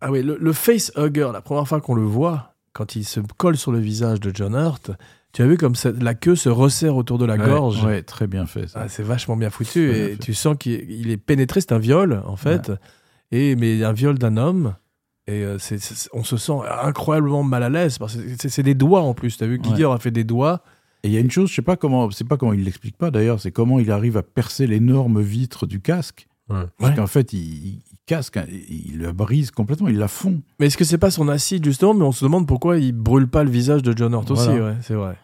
ah 0.00 0.10
oui, 0.10 0.22
le, 0.22 0.36
le 0.40 0.52
face 0.52 0.90
hugger, 0.96 1.30
la 1.32 1.40
première 1.40 1.68
fois 1.68 1.80
qu'on 1.80 1.94
le 1.94 2.02
voit, 2.02 2.54
quand 2.72 2.96
il 2.96 3.04
se 3.04 3.20
colle 3.36 3.56
sur 3.56 3.72
le 3.72 3.78
visage 3.78 4.20
de 4.20 4.30
John 4.34 4.54
Hurt, 4.54 4.90
tu 5.32 5.42
as 5.42 5.46
vu 5.46 5.56
comme 5.56 5.74
ça- 5.74 5.92
la 5.92 6.14
queue 6.14 6.34
se 6.36 6.48
resserre 6.48 6.96
autour 6.96 7.18
de 7.18 7.24
la 7.24 7.36
Ouais, 7.36 7.46
gorge. 7.46 7.84
Ouais, 7.84 8.02
très 8.02 8.26
bien 8.26 8.46
fait. 8.46 8.66
Ah, 8.74 8.88
c'est 8.88 9.02
vachement 9.02 9.36
bien 9.36 9.50
foutu 9.50 9.88
Très 9.88 10.00
et 10.00 10.08
bien 10.08 10.16
tu 10.18 10.34
sens 10.34 10.56
qu'il 10.58 10.90
il 10.90 11.10
est 11.10 11.16
pénétré, 11.16 11.60
c'est 11.60 11.72
un 11.72 11.78
viol 11.78 12.22
en 12.26 12.36
fait, 12.36 12.70
et 13.30 13.56
mais 13.56 13.82
un 13.84 13.92
viol 13.92 14.18
d'un 14.18 14.36
homme. 14.36 14.74
Et 15.28 15.44
euh, 15.44 15.56
on 16.12 16.24
se 16.24 16.36
sent 16.36 16.52
incroyablement 16.82 17.44
mal 17.44 17.62
à 17.62 17.68
l'aise 17.68 17.96
parce 17.98 18.16
que 18.16 18.48
c'est- 18.48 18.62
des 18.64 18.74
doigts 18.74 19.02
en 19.02 19.14
plus. 19.14 19.36
T'as 19.36 19.46
vu, 19.46 19.60
Giger 19.62 19.88
a 19.92 19.98
fait 19.98 20.10
des 20.10 20.24
doigts. 20.24 20.62
Et 21.04 21.08
il 21.08 21.14
y 21.14 21.16
a 21.16 21.20
une 21.20 21.30
chose, 21.30 21.48
je 21.50 21.54
sais 21.54 21.62
pas 21.62 21.76
comment, 21.76 22.10
c'est 22.10 22.26
pas 22.26 22.36
comment 22.36 22.52
il 22.52 22.64
l'explique 22.64 22.96
pas 22.96 23.10
d'ailleurs, 23.10 23.40
c'est 23.40 23.50
comment 23.52 23.78
il 23.80 23.90
arrive 23.90 24.16
à 24.16 24.22
percer 24.22 24.66
l'énorme 24.66 25.20
vitre 25.20 25.66
du 25.66 25.80
casque. 25.80 26.26
Ouais. 26.48 26.56
Parce 26.78 26.90
Ouais. 26.90 26.96
qu'en 26.96 27.06
fait, 27.06 27.32
il 27.32 27.82
casque, 28.06 28.36
hein, 28.36 28.46
il 28.48 29.00
la 29.00 29.12
brise 29.12 29.50
complètement, 29.50 29.88
il 29.88 29.98
la 29.98 30.08
fond. 30.08 30.42
Mais 30.58 30.66
est-ce 30.66 30.76
que 30.76 30.84
c'est 30.84 30.98
pas 30.98 31.10
son 31.10 31.28
acide 31.28 31.64
justement? 31.64 31.94
Mais 31.94 32.04
on 32.04 32.12
se 32.12 32.24
demande 32.24 32.46
pourquoi 32.46 32.78
il 32.78 32.92
brûle 32.92 33.28
pas 33.28 33.44
le 33.44 33.50
visage 33.50 33.82
de 33.82 33.96
John 33.96 34.12
Hurt 34.12 34.30
aussi. 34.30 34.48
Ouais, 34.48 34.76
c'est 34.82 34.94
vrai. 34.94 35.16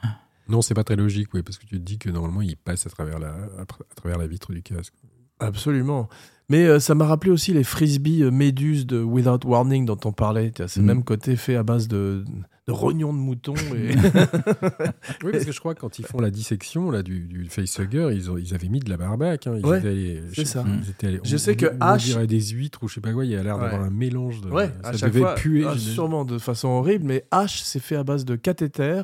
Non, 0.48 0.62
c'est 0.62 0.74
pas 0.74 0.84
très 0.84 0.96
logique, 0.96 1.28
oui, 1.34 1.42
parce 1.42 1.58
que 1.58 1.66
tu 1.66 1.76
te 1.78 1.84
dis 1.84 1.98
que 1.98 2.08
normalement, 2.08 2.40
il 2.42 2.56
passe 2.56 2.86
à 2.86 2.90
travers 2.90 3.18
la, 3.18 3.28
à, 3.58 3.64
tra- 3.64 3.82
à 3.90 3.94
travers 3.94 4.16
la 4.18 4.26
vitre 4.26 4.52
du 4.52 4.62
casque. 4.62 4.94
Absolument. 5.40 6.08
Mais 6.50 6.64
euh, 6.66 6.80
ça 6.80 6.94
m'a 6.94 7.04
rappelé 7.06 7.30
aussi 7.30 7.52
les 7.52 7.62
frisbees 7.64 8.22
euh, 8.22 8.30
méduses 8.30 8.86
de 8.86 9.02
Without 9.02 9.40
Warning 9.46 9.84
dont 9.84 9.98
on 10.06 10.12
parlait. 10.12 10.50
C'est 10.56 10.76
le 10.78 10.82
Mm. 10.82 10.86
même 10.86 11.04
côté 11.04 11.36
fait 11.36 11.56
à 11.56 11.62
base 11.62 11.88
de, 11.88 12.24
de 12.66 12.72
rognons 12.72 13.12
de 13.12 13.18
mouton. 13.18 13.52
Et... 13.76 13.90
Oui, 15.24 15.32
parce 15.32 15.44
que 15.44 15.52
je 15.52 15.60
crois 15.60 15.74
que 15.74 15.80
quand 15.80 15.98
ils 15.98 16.06
font 16.06 16.20
la 16.20 16.30
dissection 16.30 16.90
là, 16.90 17.02
du, 17.02 17.20
du 17.20 17.48
facehugger, 17.50 18.10
ils, 18.14 18.30
ont, 18.30 18.38
ils 18.38 18.54
avaient 18.54 18.68
mis 18.70 18.80
de 18.80 18.88
la 18.88 18.96
barbaque. 18.96 19.46
hein. 19.46 19.56
Ils 19.58 19.66
Ouais, 19.66 19.78
étaient 19.78 19.88
allés- 19.88 20.22
c'est 20.34 20.46
ça. 20.46 20.64
ils 20.82 20.88
étaient 20.88 21.06
allés- 21.08 21.20
Je 21.22 21.34
on- 21.34 21.38
sais 21.38 21.54
que 21.54 21.66
on- 21.66 21.76
on 21.84 21.96
H- 21.96 21.98
dirait 22.04 22.26
des 22.26 22.40
huîtres 22.40 22.82
ou 22.82 22.88
je 22.88 22.94
sais 22.94 23.00
pas 23.02 23.12
quoi, 23.12 23.26
il 23.26 23.30
y 23.30 23.36
a 23.36 23.42
l'air 23.42 23.56
Ouais. 23.56 23.62
d'avoir 23.64 23.82
un 23.82 23.90
mélange 23.90 24.40
de. 24.40 24.48
Ouais, 24.48 24.70
ça 24.82 24.88
à 24.88 24.92
chaque 24.96 25.10
devait 25.12 25.20
fois, 25.20 25.34
puer. 25.34 25.64
ah, 25.68 25.76
sûrement 25.76 26.24
de 26.24 26.38
façon 26.38 26.68
horrible, 26.68 27.04
mais 27.04 27.26
H 27.30 27.60
c'est 27.62 27.80
fait 27.80 27.96
à 27.96 28.04
base 28.04 28.24
de 28.24 28.36
cathéter, 28.36 29.02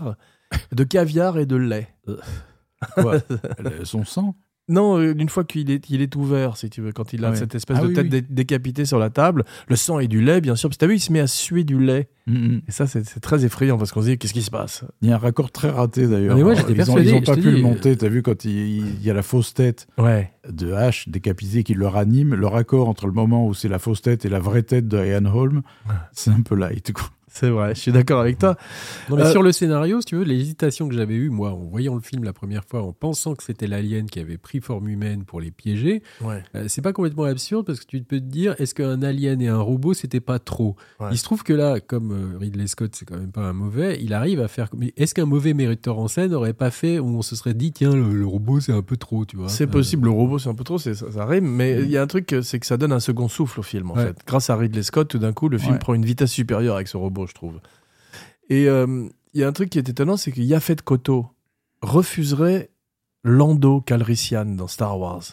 de 0.73 0.85
caviar 0.85 1.39
et 1.39 1.45
de 1.45 1.57
lait. 1.57 1.89
Quoi 2.95 3.17
Le- 3.59 3.85
Son 3.85 4.05
sang 4.05 4.35
Non, 4.67 4.97
euh, 4.99 5.13
une 5.19 5.29
fois 5.29 5.45
qu'il 5.45 5.71
est, 5.71 5.91
il 5.91 6.01
est 6.01 6.17
ouvert, 6.17 6.57
si 6.57 6.71
tu 6.71 6.81
veux, 6.81 6.91
quand 6.93 7.13
il 7.13 7.23
a 7.27 7.31
Ouais. 7.31 7.37
cette 7.37 7.55
espèce 7.55 7.77
Ah 7.79 7.83
de 7.83 7.89
oui, 7.89 7.93
tête 7.95 8.05
oui. 8.05 8.09
dé- 8.09 8.21
décapitée 8.23 8.87
sur 8.87 8.99
la 8.99 9.11
table, 9.11 9.45
le 9.69 9.77
sang 9.77 9.99
et 9.99 10.09
du 10.09 10.23
lait, 10.23 10.41
bien 10.41 10.57
sûr. 10.57 10.71
Puis 10.71 10.79
t'as 10.79 10.87
vu, 10.87 10.95
il 10.95 11.01
se 11.01 11.13
met 11.13 11.21
à 11.21 11.27
suer 11.27 11.65
du 11.65 11.79
lait. 11.79 12.09
Mhm. 12.27 12.63
Et 12.67 12.71
ça, 12.73 12.87
c'est 12.87 13.03
très 13.21 13.45
effrayant 13.45 13.77
parce 13.77 13.93
qu'on 13.93 14.01
se 14.01 14.07
dit, 14.07 14.17
qu'est-ce 14.17 14.33
qui 14.33 14.41
se 14.41 14.51
passe? 14.51 14.85
Il 15.03 15.11
y 15.11 15.13
a 15.13 15.17
un 15.17 15.19
raccord 15.19 15.51
très 15.53 15.69
raté 15.69 16.07
d'ailleurs. 16.07 16.39
J'étais 16.57 16.73
ils 16.73 17.07
ils 17.09 17.15
ont 17.15 17.21
pas 17.21 17.35
pu 17.35 17.51
le 17.51 17.59
monter. 17.61 17.95
T'as 17.95 18.09
vu 18.09 18.23
quand 18.23 18.47
il, 18.47 18.51
il 18.87 19.03
y 19.05 19.11
a 19.11 19.15
la 19.15 19.23
fausse 19.23 19.53
tête 19.53 19.87
Ouais. 19.99 20.31
de 20.51 20.73
H 20.73 21.11
décapité 21.11 21.63
qui 21.63 21.75
le 21.75 21.87
ranime, 21.87 22.35
le 22.35 22.47
raccord 22.47 22.89
entre 22.89 23.07
le 23.07 23.13
moment 23.13 23.47
où 23.47 23.53
c'est 23.53 23.69
la 23.69 23.79
fausse 23.79 24.01
tête 24.01 24.25
et 24.25 24.31
la 24.31 24.41
vraie 24.41 24.63
tête 24.63 24.89
de 24.89 24.97
Ian 25.05 25.27
Holm, 25.27 25.61
c'est 26.13 26.31
un 26.31 26.41
peu 26.41 26.55
light. 26.55 26.91
quoi. 26.95 27.05
C'est 27.37 27.51
vrai, 27.51 27.75
je 27.75 27.81
suis 27.81 27.91
d'accord 27.91 28.21
avec 28.21 28.39
toi. 28.39 28.57
Non, 29.11 29.17
mais 29.17 29.23
Euh, 29.25 29.31
sur 29.33 29.43
le 29.43 29.51
scénario, 29.51 30.01
si 30.01 30.07
tu 30.07 30.15
veux, 30.17 30.23
l'hésitation 30.23 30.89
que 30.89 30.95
j'avais 30.95 31.15
eue, 31.17 31.31
moi, 31.31 31.51
en 31.51 31.65
voyant 31.65 31.97
le 31.97 32.01
film 32.01 32.23
la 32.23 32.33
première 32.33 32.65
fois, 32.65 32.83
en 32.85 32.93
pensant 32.93 33.35
que 33.35 33.43
c'était 33.43 33.67
l'alien 33.67 34.07
qui 34.09 34.21
avait 34.21 34.39
pris 34.39 34.61
forme 34.61 34.89
humaine 34.89 35.25
pour 35.25 35.41
les 35.41 35.51
piéger, 35.51 36.03
Ouais. 36.23 36.45
euh, 36.55 36.67
c'est 36.69 36.81
pas 36.81 36.93
complètement 36.93 37.25
absurde 37.25 37.67
parce 37.67 37.81
que 37.81 37.87
tu 37.87 38.01
peux 38.03 38.21
te 38.21 38.25
dire, 38.25 38.55
est-ce 38.61 38.73
qu'un 38.73 39.03
alien 39.03 39.41
et 39.43 39.49
un 39.49 39.59
robot, 39.61 39.95
c'était 39.95 40.21
pas 40.21 40.39
trop? 40.39 40.77
Ouais. 41.01 41.09
Il 41.11 41.19
se 41.19 41.25
trouve 41.25 41.43
que 41.43 41.53
là, 41.53 41.81
comme 41.81 42.13
euh, 42.13 42.39
Ridley 42.39 42.69
Scott, 42.69 42.95
c'est 42.95 43.05
quand 43.05 43.19
même 43.19 43.33
pas 43.33 43.43
un 43.43 43.53
mauvais, 43.53 43.99
il 44.01 44.13
arrive 44.15 44.41
à 44.41 44.47
faire. 44.47 44.69
Mais 44.77 44.93
est-ce 44.97 45.13
qu'un 45.13 45.27
mauvais 45.27 45.55
metteur 45.55 45.99
en 45.99 46.07
scène 46.07 46.31
n'aurait 46.31 46.53
pas 46.53 46.71
fait 46.71 47.01
où 47.01 47.07
on 47.09 47.23
se 47.23 47.35
serait 47.35 47.55
dit, 47.55 47.73
tiens, 47.73 47.97
le, 47.97 48.13
le 48.15 48.27
robot, 48.27 48.61
c'est 48.61 48.73
un 48.73 48.83
peu 48.83 48.97
trop, 48.97 49.25
tu 49.25 49.37
vois? 49.37 49.49
C'est 49.49 49.65
Euh, 49.69 49.73
possible, 49.73 50.05
le 50.05 50.13
robot 50.13 50.39
c'est 50.39 50.51
un 50.51 50.55
peu 50.55 50.63
trop, 50.63 50.79
ça, 50.79 50.95
ça 50.95 51.27
rime, 51.27 51.49
mais 51.49 51.83
il 51.83 51.91
y 51.91 51.97
a 51.97 52.03
un 52.03 52.07
truc, 52.07 52.33
euh, 52.33 52.43
c'est 52.43 52.61
que 52.61 52.67
ça 52.67 52.77
donne 52.77 52.93
un 52.93 53.01
second 53.01 53.27
souffle 53.27 53.59
au 53.59 53.65
film 53.65 53.91
en 53.91 53.97
fait. 53.97 54.17
Grâce 54.25 54.51
à 54.51 54.57
Ridley 54.57 54.85
Scott, 54.85 55.09
tout 55.09 55.19
d'un 55.19 55.33
coup, 55.33 55.49
le 55.49 55.59
film 55.59 55.81
prend 55.81 55.95
une 55.95 56.05
vitesse 56.05 56.31
supérieure 56.31 56.77
avec 56.77 56.87
ce 56.87 56.97
robot, 56.97 57.24
je 57.27 57.35
trouve. 57.35 57.61
Et 58.51 58.69
euh, 58.69 59.09
il 59.33 59.41
y 59.41 59.45
a 59.45 59.49
un 59.49 59.53
truc 59.53 59.71
qui 59.71 59.79
est 59.79 59.89
étonnant, 59.89 60.17
c'est 60.17 60.33
que 60.33 60.41
Yaphet 60.41 60.77
Koto 60.85 61.27
refuserait 61.83 62.71
Lando 63.25 63.81
Calrissian 63.81 64.45
dans 64.47 64.69
Star 64.69 64.99
Wars. 64.99 65.25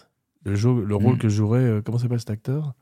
Le, 0.46 0.56
jeu- 0.56 0.84
le 0.84 0.96
rôle 0.96 1.16
Mm. 1.16 1.20
que 1.20 1.30
jouerait, 1.30 1.60
euh, 1.60 1.82
comment 1.82 1.98
s'appelle 1.98 2.20
cet 2.20 2.30
acteur? 2.30 2.74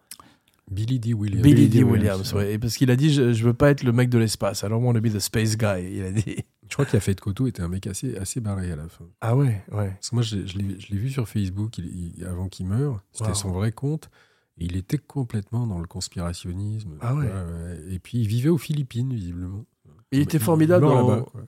Billy 0.71 0.99
D. 0.99 1.13
Williams. 1.13 1.41
Billy, 1.41 1.55
Billy 1.67 1.67
D. 1.69 1.83
Williams. 1.83 2.31
Williams, 2.31 2.33
ouais. 2.33 2.53
Et 2.53 2.59
parce 2.59 2.77
qu'il 2.77 2.91
a 2.91 2.95
dit, 2.95 3.11
je, 3.11 3.33
je 3.33 3.43
veux 3.43 3.53
pas 3.55 3.71
être 3.71 3.83
le 3.83 3.91
mec 3.91 4.09
de 4.09 4.17
l'espace, 4.19 4.61
I 4.61 4.69
don't 4.69 4.83
want 4.83 4.93
to 4.93 5.01
be 5.01 5.11
the 5.11 5.19
space 5.19 5.57
guy, 5.57 5.95
il 5.95 6.03
a 6.03 6.11
dit. 6.11 6.37
Je 6.69 6.73
crois 6.75 6.85
qu'il 6.85 6.97
a 6.97 6.99
fait 6.99 7.15
de 7.15 7.21
Koto 7.21 7.47
était 7.47 7.63
un 7.63 7.67
mec 7.67 7.87
assez, 7.87 8.15
assez 8.17 8.39
barré 8.39 8.71
à 8.71 8.75
la 8.75 8.87
fin. 8.87 9.05
Ah 9.21 9.35
ouais, 9.35 9.63
ouais. 9.71 9.89
Parce 9.89 10.11
que 10.11 10.15
moi, 10.15 10.21
je, 10.23 10.35
l'ai 10.35 10.79
je 10.79 10.89
l'ai 10.91 10.97
vu 10.97 11.09
sur 11.09 11.27
Facebook 11.27 11.79
il- 11.79 12.13
il- 12.19 12.25
avant 12.25 12.47
qu'il 12.47 12.67
meure. 12.67 13.01
C'était 13.11 13.29
Wow. 13.29 13.33
son 13.35 13.51
vrai 13.51 13.71
compte. 13.71 14.11
Il 14.59 14.75
était 14.77 14.97
complètement 14.97 15.65
dans 15.67 15.79
le 15.79 15.87
conspirationnisme. 15.87 16.91
Ah 17.01 17.15
ouais. 17.15 17.25
ouais. 17.25 17.93
Et 17.93 17.99
puis, 17.99 18.19
il 18.19 18.27
vivait 18.27 18.49
aux 18.49 18.57
Philippines, 18.57 19.13
visiblement. 19.13 19.65
Il 20.11 20.21
était 20.21 20.39
formidable 20.39 20.87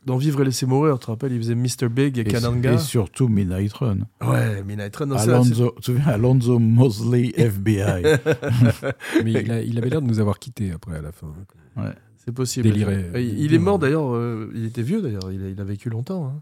dans, 0.05 0.18
Vivre 0.18 0.41
et 0.41 0.45
laisser 0.45 0.68
mourir, 0.68 0.99
tu 0.99 1.05
te 1.07 1.12
rappelles, 1.12 1.32
il 1.32 1.39
faisait 1.39 1.55
Mr. 1.55 1.89
Big 1.89 2.18
et, 2.20 2.22
Et, 2.22 2.24
Kananga. 2.26 2.74
et 2.74 2.78
surtout 2.78 3.28
Midnight 3.28 3.74
Run. 3.74 3.97
Ouais, 4.24 4.62
Midnight 4.64 4.95
Run. 4.95 5.12
Alonso, 5.14 5.72
tu 5.78 5.82
te 5.82 5.86
souviens, 5.86 6.05
Alonso 6.05 6.59
Mosley, 6.59 7.32
FBI. 7.38 8.03
Mais 9.24 9.32
il, 9.32 9.51
a- 9.51 9.62
il 9.64 9.78
avait 9.80 9.89
l'air 9.89 10.01
de 10.03 10.07
nous 10.07 10.20
avoir 10.20 10.38
quittés 10.38 10.72
après, 10.72 10.97
à 10.97 11.01
la 11.01 11.12
fin. 11.12 11.34
c'est- 11.76 11.82
C'est 12.26 12.32
possible. 12.32 12.70
Déliré. 12.70 13.09
Il, 13.16 13.39
il 13.39 13.53
est 13.55 13.57
mort 13.59 13.80
d'ailleurs, 13.80 14.14
euh, 14.14 14.51
il 14.53 14.66
était 14.66 14.84
vieux 14.84 15.01
d'ailleurs, 15.01 15.32
il, 15.32 15.43
a- 15.43 15.49
il 15.49 15.59
a 15.59 15.64
vécu 15.64 15.89
longtemps. 15.89 16.28
hein. 16.28 16.41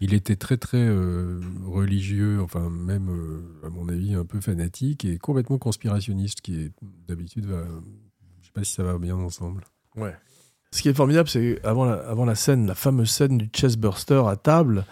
Il 0.00 0.14
était 0.14 0.36
très, 0.36 0.56
très 0.56 0.78
euh, 0.78 1.40
religieux, 1.64 2.40
enfin, 2.40 2.70
même, 2.70 3.08
euh, 3.10 3.66
à 3.66 3.70
mon 3.70 3.88
avis, 3.88 4.14
un 4.14 4.24
peu 4.24 4.40
fanatique 4.40 5.04
et 5.04 5.18
complètement 5.18 5.58
conspirationniste, 5.58 6.40
qui 6.40 6.60
est 6.60 6.72
d'habitude 7.08 7.46
va. 7.46 7.64
Je 8.40 8.46
sais 8.46 8.52
pas 8.52 8.64
si 8.64 8.72
ça 8.72 8.84
va 8.84 8.96
bien 8.98 9.16
ensemble. 9.16 9.64
Ouais. 9.96 10.14
Ce 10.70 10.82
qui 10.82 10.88
est 10.88 10.94
formidable, 10.94 11.28
c'est 11.28 11.64
avant 11.64 11.84
la, 11.84 11.94
avant 11.94 12.24
la 12.24 12.34
scène, 12.34 12.66
la 12.66 12.74
fameuse 12.74 13.10
scène 13.10 13.38
du 13.38 13.46
chestburster 13.52 14.22
à 14.28 14.36
table. 14.36 14.84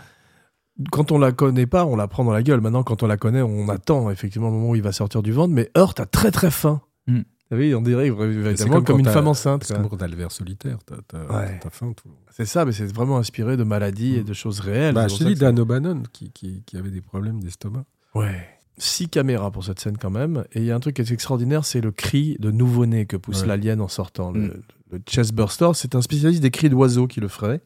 Quand 0.91 1.13
on 1.13 1.19
la 1.19 1.33
connaît 1.33 1.67
pas, 1.67 1.87
on 1.87 1.97
la 1.97 2.09
prend 2.09 2.25
dans 2.25 2.33
la 2.33 2.43
gueule. 2.43 2.61
Maintenant, 2.61 2.83
quand 2.83 3.03
on 3.03 3.07
la 3.07 3.17
connaît, 3.17 3.43
on 3.43 3.69
attend 3.69 4.11
effectivement 4.11 4.49
le 4.49 4.55
moment 4.55 4.71
où 4.71 4.77
il 4.77 4.83
va 4.83 4.93
sortir 4.93 5.23
du 5.23 5.33
ventre. 5.33 5.55
Mais 5.55 5.71
Hurt 5.77 6.01
a 6.01 6.07
très 6.07 6.31
très 6.31 6.51
faim. 6.51 6.81
Mm. 7.07 7.21
Vous 7.49 7.57
savez, 7.57 7.75
on 7.77 7.81
dirait 7.83 8.11
véritablement 8.11 8.83
comme, 8.83 8.85
quand 8.85 8.99
une 8.99 9.05
femme 9.07 9.29
enceinte. 9.29 9.63
C'est 9.65 9.75
comme 9.75 9.89
quand 9.89 9.99
t'as 9.99 10.09
le 10.09 10.17
ver 10.17 10.33
solitaire, 10.33 10.79
t'as 10.85 11.19
Ouais. 11.27 11.61
faim. 11.71 11.93
Tout. 11.97 12.09
C'est 12.33 12.45
ça, 12.45 12.65
mais 12.65 12.73
c'est 12.73 12.93
vraiment 12.93 13.19
inspiré 13.19 13.57
de 13.57 13.63
maladies 13.63 14.17
et 14.17 14.25
de 14.25 14.33
choses 14.33 14.59
réelles. 14.61 14.95
Bah, 14.95 15.07
je 15.09 15.17
te 15.17 15.25
dis, 15.25 15.35
Dan 15.37 15.59
O'Bannon, 15.61 16.03
qui, 16.13 16.31
qui, 16.33 16.63
qui 16.67 16.77
avait 16.77 16.91
des 16.91 17.01
problèmes 17.01 17.41
d'estomac. 17.41 17.85
Ouais. 18.15 18.49
Six 18.79 19.09
caméras 19.09 19.51
pour 19.53 19.65
cette 19.65 19.79
scène 19.81 19.97
quand 19.97 20.11
même. 20.11 20.45
Et 20.53 20.59
il 20.59 20.65
y 20.67 20.71
a 20.73 20.75
un 20.77 20.81
truc 20.81 20.97
qui 20.97 21.03
est 21.03 21.11
extraordinaire, 21.13 21.65
c'est 21.65 21.81
le 21.81 21.93
cri 21.93 22.37
de 22.41 22.51
nouveau-né 22.51 23.07
que 23.07 23.17
pousse 23.17 23.43
Ouais. 23.43 23.47
l'alien 23.49 23.81
en 23.81 23.89
sortant. 23.89 24.33
Le, 24.33 24.41
Mm. 24.41 24.63
le 24.93 24.99
chestburster, 25.09 25.71
c'est 25.75 25.95
un 25.95 26.03
spécialiste 26.03 26.43
des 26.43 26.51
cris 26.51 26.69
d'oiseaux 26.69 27.07
qui 27.07 27.21
le 27.21 27.29
ferait. 27.29 27.61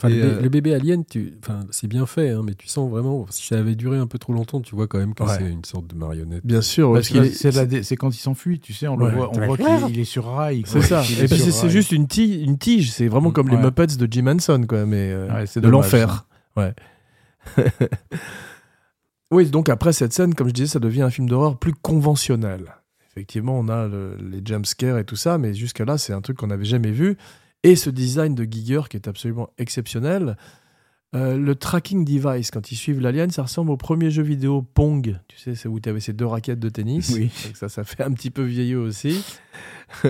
Enfin, 0.00 0.08
Et, 0.12 0.16
le, 0.16 0.22
bé- 0.22 0.26
euh, 0.34 0.40
le 0.40 0.48
bébé 0.48 0.74
alien, 0.74 1.04
tu, 1.04 1.34
enfin, 1.40 1.60
c'est 1.70 1.86
bien 1.86 2.04
fait, 2.04 2.30
hein, 2.30 2.42
mais 2.44 2.54
tu 2.54 2.66
sens 2.66 2.90
vraiment, 2.90 3.26
si 3.30 3.46
ça 3.46 3.58
avait 3.58 3.76
duré 3.76 3.96
un 3.96 4.08
peu 4.08 4.18
trop 4.18 4.32
longtemps, 4.32 4.60
tu 4.60 4.74
vois 4.74 4.88
quand 4.88 4.98
même 4.98 5.14
que 5.14 5.22
Ouais. 5.22 5.36
c'est 5.38 5.48
une 5.48 5.64
sorte 5.64 5.86
de 5.86 5.94
marionnette. 5.94 6.44
Bien 6.44 6.62
sûr, 6.62 6.92
Parce 6.92 7.06
qu'il 7.08 7.22
est- 7.22 7.82
c'est 7.84 7.96
quand 7.96 8.10
il 8.10 8.18
s'enfuit, 8.18 8.58
tu 8.58 8.72
sais, 8.72 8.88
on 8.88 8.96
Ouais. 8.96 9.10
le 9.10 9.16
voit, 9.16 9.30
on 9.32 9.38
Ouais. 9.38 9.46
voit 9.46 9.56
qu'il 9.56 9.90
il 9.94 10.00
est 10.00 10.04
sur 10.04 10.24
rail. 10.26 10.64
C'est 10.66 10.82
ça. 10.82 11.02
Et 11.20 11.28
puis 11.28 11.38
c'est 11.38 11.70
juste 11.70 11.92
une 11.92 12.08
tige, 12.08 12.42
une 12.42 12.58
tige. 12.58 12.90
C'est 12.90 13.06
vraiment 13.06 13.30
comme 13.30 13.48
les. 13.48 13.56
Muppets 13.56 13.86
de 13.96 14.08
Jim 14.10 14.26
Henson, 14.26 14.64
quoi, 14.68 14.84
mais 14.84 15.12
euh, 15.12 15.28
Ouais, 15.32 15.46
c'est 15.46 15.60
de 15.60 15.68
l'enfer. 15.68 16.26
Ouais. 16.56 16.74
oui, 19.30 19.46
donc 19.50 19.68
après 19.68 19.92
cette 19.92 20.12
scène, 20.12 20.34
comme 20.34 20.48
je 20.48 20.52
disais, 20.54 20.66
ça 20.68 20.78
devient 20.80 21.02
un 21.02 21.10
film 21.10 21.28
d'horreur 21.28 21.58
plus 21.58 21.72
conventionnel. 21.72 22.74
Effectivement, 23.12 23.58
on 23.58 23.68
a 23.68 23.86
le- 23.86 24.16
les 24.20 24.40
jumpscares 24.44 24.98
et 24.98 25.04
tout 25.04 25.16
ça, 25.16 25.38
mais 25.38 25.54
jusqu'à 25.54 25.84
là, 25.84 25.98
c'est 25.98 26.12
un 26.12 26.20
truc 26.20 26.36
qu'on 26.36 26.48
n'avait 26.48 26.64
jamais 26.64 26.90
vu. 26.90 27.16
Et 27.64 27.76
ce 27.76 27.90
design 27.90 28.34
de 28.34 28.44
Giger 28.44 28.82
qui 28.88 28.96
est 28.96 29.08
absolument 29.08 29.50
exceptionnel. 29.58 30.36
Euh, 31.14 31.38
le 31.38 31.54
tracking 31.54 32.04
device, 32.04 32.50
quand 32.50 32.72
ils 32.72 32.76
suivent 32.76 33.00
l'alien, 33.00 33.30
ça 33.30 33.42
ressemble 33.42 33.70
au 33.70 33.76
premier 33.76 34.10
jeu 34.10 34.22
vidéo 34.22 34.62
Pong. 34.62 35.18
Tu 35.28 35.38
sais, 35.38 35.54
c'est 35.54 35.68
où 35.68 35.80
tu 35.80 35.88
avais 35.88 36.00
ces 36.00 36.12
deux 36.12 36.26
raquettes 36.26 36.60
de 36.60 36.68
tennis. 36.68 37.10
Oui. 37.14 37.30
Donc 37.44 37.56
ça, 37.56 37.68
ça 37.68 37.84
fait 37.84 38.02
un 38.02 38.12
petit 38.12 38.30
peu 38.30 38.42
vieillot 38.42 38.82
aussi. 38.82 39.24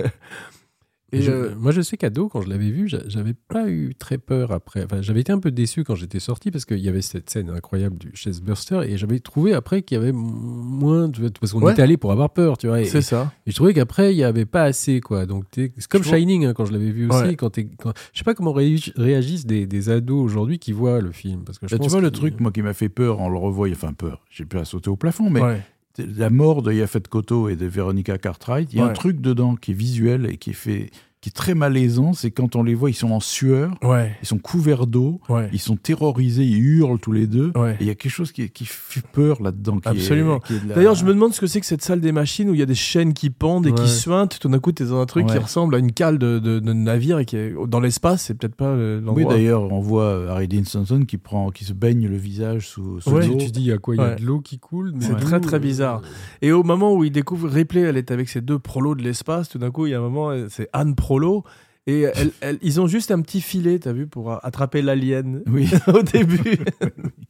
Et 1.11 1.21
je- 1.21 1.31
euh, 1.31 1.55
moi, 1.55 1.71
je 1.71 1.81
sais 1.81 1.97
qu'ado, 1.97 2.27
quand 2.29 2.41
je 2.41 2.49
l'avais 2.49 2.71
vu, 2.71 2.87
j'a- 2.89 3.07
j'avais 3.07 3.35
pas 3.35 3.69
eu 3.69 3.93
très 3.95 4.17
peur 4.17 4.51
après. 4.51 4.83
Enfin, 4.83 5.01
j'avais 5.01 5.21
été 5.21 5.31
un 5.31 5.39
peu 5.39 5.51
déçu 5.51 5.83
quand 5.83 5.95
j'étais 5.95 6.19
sorti 6.19 6.49
parce 6.51 6.65
qu'il 6.65 6.79
y 6.79 6.89
avait 6.89 7.01
cette 7.03 7.29
scène 7.29 7.49
incroyable 7.51 7.97
du 7.97 8.11
chestburster 8.15 8.81
et 8.89 8.97
j'avais 8.97 9.19
trouvé 9.19 9.53
après 9.53 9.83
qu'il 9.83 9.97
y 9.97 10.01
avait 10.01 10.11
moins, 10.11 11.09
tu 11.09 11.21
vois, 11.21 11.29
parce 11.39 11.53
qu'on 11.53 11.61
Ouais. 11.61 11.73
était 11.73 11.83
allé 11.83 11.97
pour 11.97 12.11
avoir 12.11 12.31
peur, 12.31 12.57
tu 12.57 12.67
vois. 12.67 12.83
C'est 12.85 13.01
ça. 13.01 13.31
et 13.45 13.51
je 13.51 13.55
trouvais 13.55 13.73
qu'après, 13.73 14.13
il 14.13 14.17
y 14.17 14.23
avait 14.23 14.45
pas 14.45 14.63
assez, 14.63 14.99
quoi. 14.99 15.25
Donc, 15.25 15.45
c'est 15.53 15.71
comme 15.87 16.03
Je 16.03 16.09
vois- 16.09 16.17
Shining, 16.17 16.45
hein, 16.45 16.53
quand 16.53 16.65
je 16.65 16.73
l'avais 16.73 16.91
vu 16.91 17.07
aussi. 17.09 17.17
Ouais. 17.23 17.35
Quand 17.35 17.55
quand- 17.77 17.93
Je 18.11 18.17
sais 18.17 18.23
pas 18.23 18.33
comment 18.33 18.53
réagi- 18.53 18.91
réagissent 18.95 19.45
des, 19.45 19.67
des 19.67 19.89
ados 19.89 20.23
aujourd'hui 20.23 20.59
qui 20.59 20.71
voient 20.71 21.01
le 21.01 21.11
film. 21.11 21.43
Parce 21.45 21.59
que 21.59 21.67
je 21.67 21.71
Bah, 21.71 21.77
tu 21.77 21.83
pense 21.83 21.91
vois 21.91 22.01
le 22.01 22.11
truc, 22.11 22.39
moi, 22.39 22.51
qui 22.51 22.61
m'a 22.61 22.73
fait 22.73 22.89
peur 22.89 23.21
en 23.21 23.29
le 23.29 23.37
revoyant, 23.37 23.75
enfin 23.75 23.93
peur, 23.93 24.23
j'ai 24.29 24.45
pu 24.45 24.57
à 24.57 24.65
sauter 24.65 24.89
au 24.89 24.95
plafond, 24.95 25.29
mais 25.29 25.41
Ouais. 25.41 25.61
La 25.97 26.29
mort 26.29 26.61
de 26.61 26.71
Yaphet 26.73 27.01
Koto 27.09 27.49
et 27.49 27.55
de 27.55 27.65
Veronica 27.65 28.17
Cartwright, 28.17 28.71
il 28.73 28.79
y 28.79 28.81
a 28.81 28.85
Ouais. 28.85 28.89
un 28.91 28.93
truc 28.93 29.21
dedans 29.21 29.55
qui 29.55 29.71
est 29.71 29.75
visuel 29.75 30.25
et 30.25 30.37
qui 30.37 30.49
est 30.51 30.53
fait, 30.53 30.89
qui 31.25 31.29
est 31.29 31.31
très 31.31 31.55
malaisant, 31.55 32.13
c'est 32.13 32.29
quand 32.29 32.55
on 32.55 32.61
les 32.61 32.75
voit, 32.75 32.91
ils 32.91 32.93
sont 32.93 33.09
en 33.09 33.19
sueur, 33.19 33.71
Ouais. 33.83 34.15
ils 34.21 34.27
sont 34.27 34.37
couverts 34.37 34.85
d'eau, 34.85 35.19
Ouais. 35.27 35.49
ils 35.53 35.59
sont 35.59 35.75
terrorisés, 35.75 36.43
ils 36.43 36.59
hurlent 36.59 36.99
tous 36.99 37.13
les 37.13 37.25
deux, 37.25 37.51
Ouais. 37.55 37.71
et 37.71 37.77
il 37.81 37.87
y 37.87 37.89
a 37.89 37.95
quelque 37.95 38.11
chose 38.11 38.31
qui, 38.31 38.47
qui 38.51 38.65
fait 38.67 39.01
peur 39.11 39.41
là-dedans. 39.41 39.79
Absolument. 39.85 40.39
la- 40.67 40.75
D'ailleurs, 40.75 40.93
je 40.93 41.03
me 41.03 41.11
demande 41.15 41.33
ce 41.33 41.41
que 41.41 41.47
c'est 41.47 41.59
que 41.59 41.65
cette 41.65 41.81
salle 41.81 41.99
des 41.99 42.11
machines 42.11 42.47
où 42.47 42.53
il 42.53 42.59
y 42.59 42.61
a 42.61 42.67
des 42.67 42.75
chaînes 42.75 43.13
qui 43.15 43.31
pendent 43.31 43.65
et 43.65 43.71
Ouais. 43.71 43.75
qui 43.81 43.87
suintent. 43.89 44.37
Tout 44.37 44.49
d'un 44.49 44.59
coup, 44.59 44.71
tu 44.71 44.83
es 44.83 44.85
dans 44.85 45.01
un 45.01 45.07
truc 45.07 45.25
qui 45.25 45.37
ressemble 45.39 45.73
à 45.73 45.79
une 45.79 45.91
cale 45.93 46.19
de, 46.19 46.37
de- 46.37 46.59
de 46.59 46.73
navire 46.73 47.17
et 47.17 47.25
qui 47.25 47.37
est 47.37 47.55
dans 47.69 47.79
l'espace. 47.79 48.25
C'est 48.25 48.35
peut-être 48.35 48.53
pas 48.53 48.65
euh, 48.65 48.99
Oui, 48.99 49.05
l'endroit. 49.07 49.33
d'ailleurs, 49.33 49.63
on 49.73 49.79
voit 49.79 50.03
euh, 50.03 50.29
Harry 50.29 50.47
Dean 50.47 50.63
Stanton 50.63 51.05
qui, 51.07 51.17
prend, 51.17 51.49
qui 51.49 51.65
se 51.65 51.73
baigne 51.73 52.07
le 52.07 52.17
visage 52.17 52.67
sous, 52.67 52.99
sous 53.01 53.09
Ouais. 53.09 53.25
l'eau. 53.25 53.37
Tu 53.39 53.49
dis, 53.49 53.71
à 53.71 53.79
quoi? 53.79 53.95
Il 53.95 53.97
y 53.97 54.01
a 54.01 54.09
Ouais. 54.09 54.15
de 54.17 54.23
l'eau 54.23 54.41
qui 54.41 54.59
coule 54.59 54.93
C'est 54.99 55.15
très, 55.17 55.39
très 55.39 55.55
euh, 55.55 55.59
bizarre. 55.59 56.03
et 56.43 56.51
au 56.51 56.61
moment 56.61 56.93
où 56.93 57.03
il 57.03 57.11
découvre 57.11 57.49
Ripley, 57.49 57.81
elle 57.81 57.97
est 57.97 58.11
avec 58.11 58.29
ses 58.29 58.41
deux 58.41 58.59
prolos 58.59 58.93
de 58.93 59.01
l'espace. 59.01 59.49
Tout 59.49 59.57
d'un 59.57 59.71
coup, 59.71 59.87
il 59.87 59.89
y 59.89 59.93
a 59.95 59.97
un 59.97 60.01
moment, 60.01 60.29
euh, 60.29 60.45
c'est 60.51 60.69
Anne 60.71 60.93
Prolo. 61.19 61.43
Et 61.87 62.01
elle- 62.15 62.31
elle- 62.41 62.59
ils 62.61 62.81
ont 62.81 62.87
juste 62.87 63.11
un 63.11 63.21
petit 63.21 63.41
filet, 63.41 63.79
t'as 63.79 63.93
vu, 63.93 64.07
pour 64.07 64.43
attraper 64.45 64.81
l'alien 64.81 65.41
Oui. 65.47 65.69
au 65.87 66.01
début. 66.01 66.57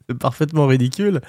c'est 0.09 0.17
parfaitement 0.17 0.65
ridicule. 0.67 1.21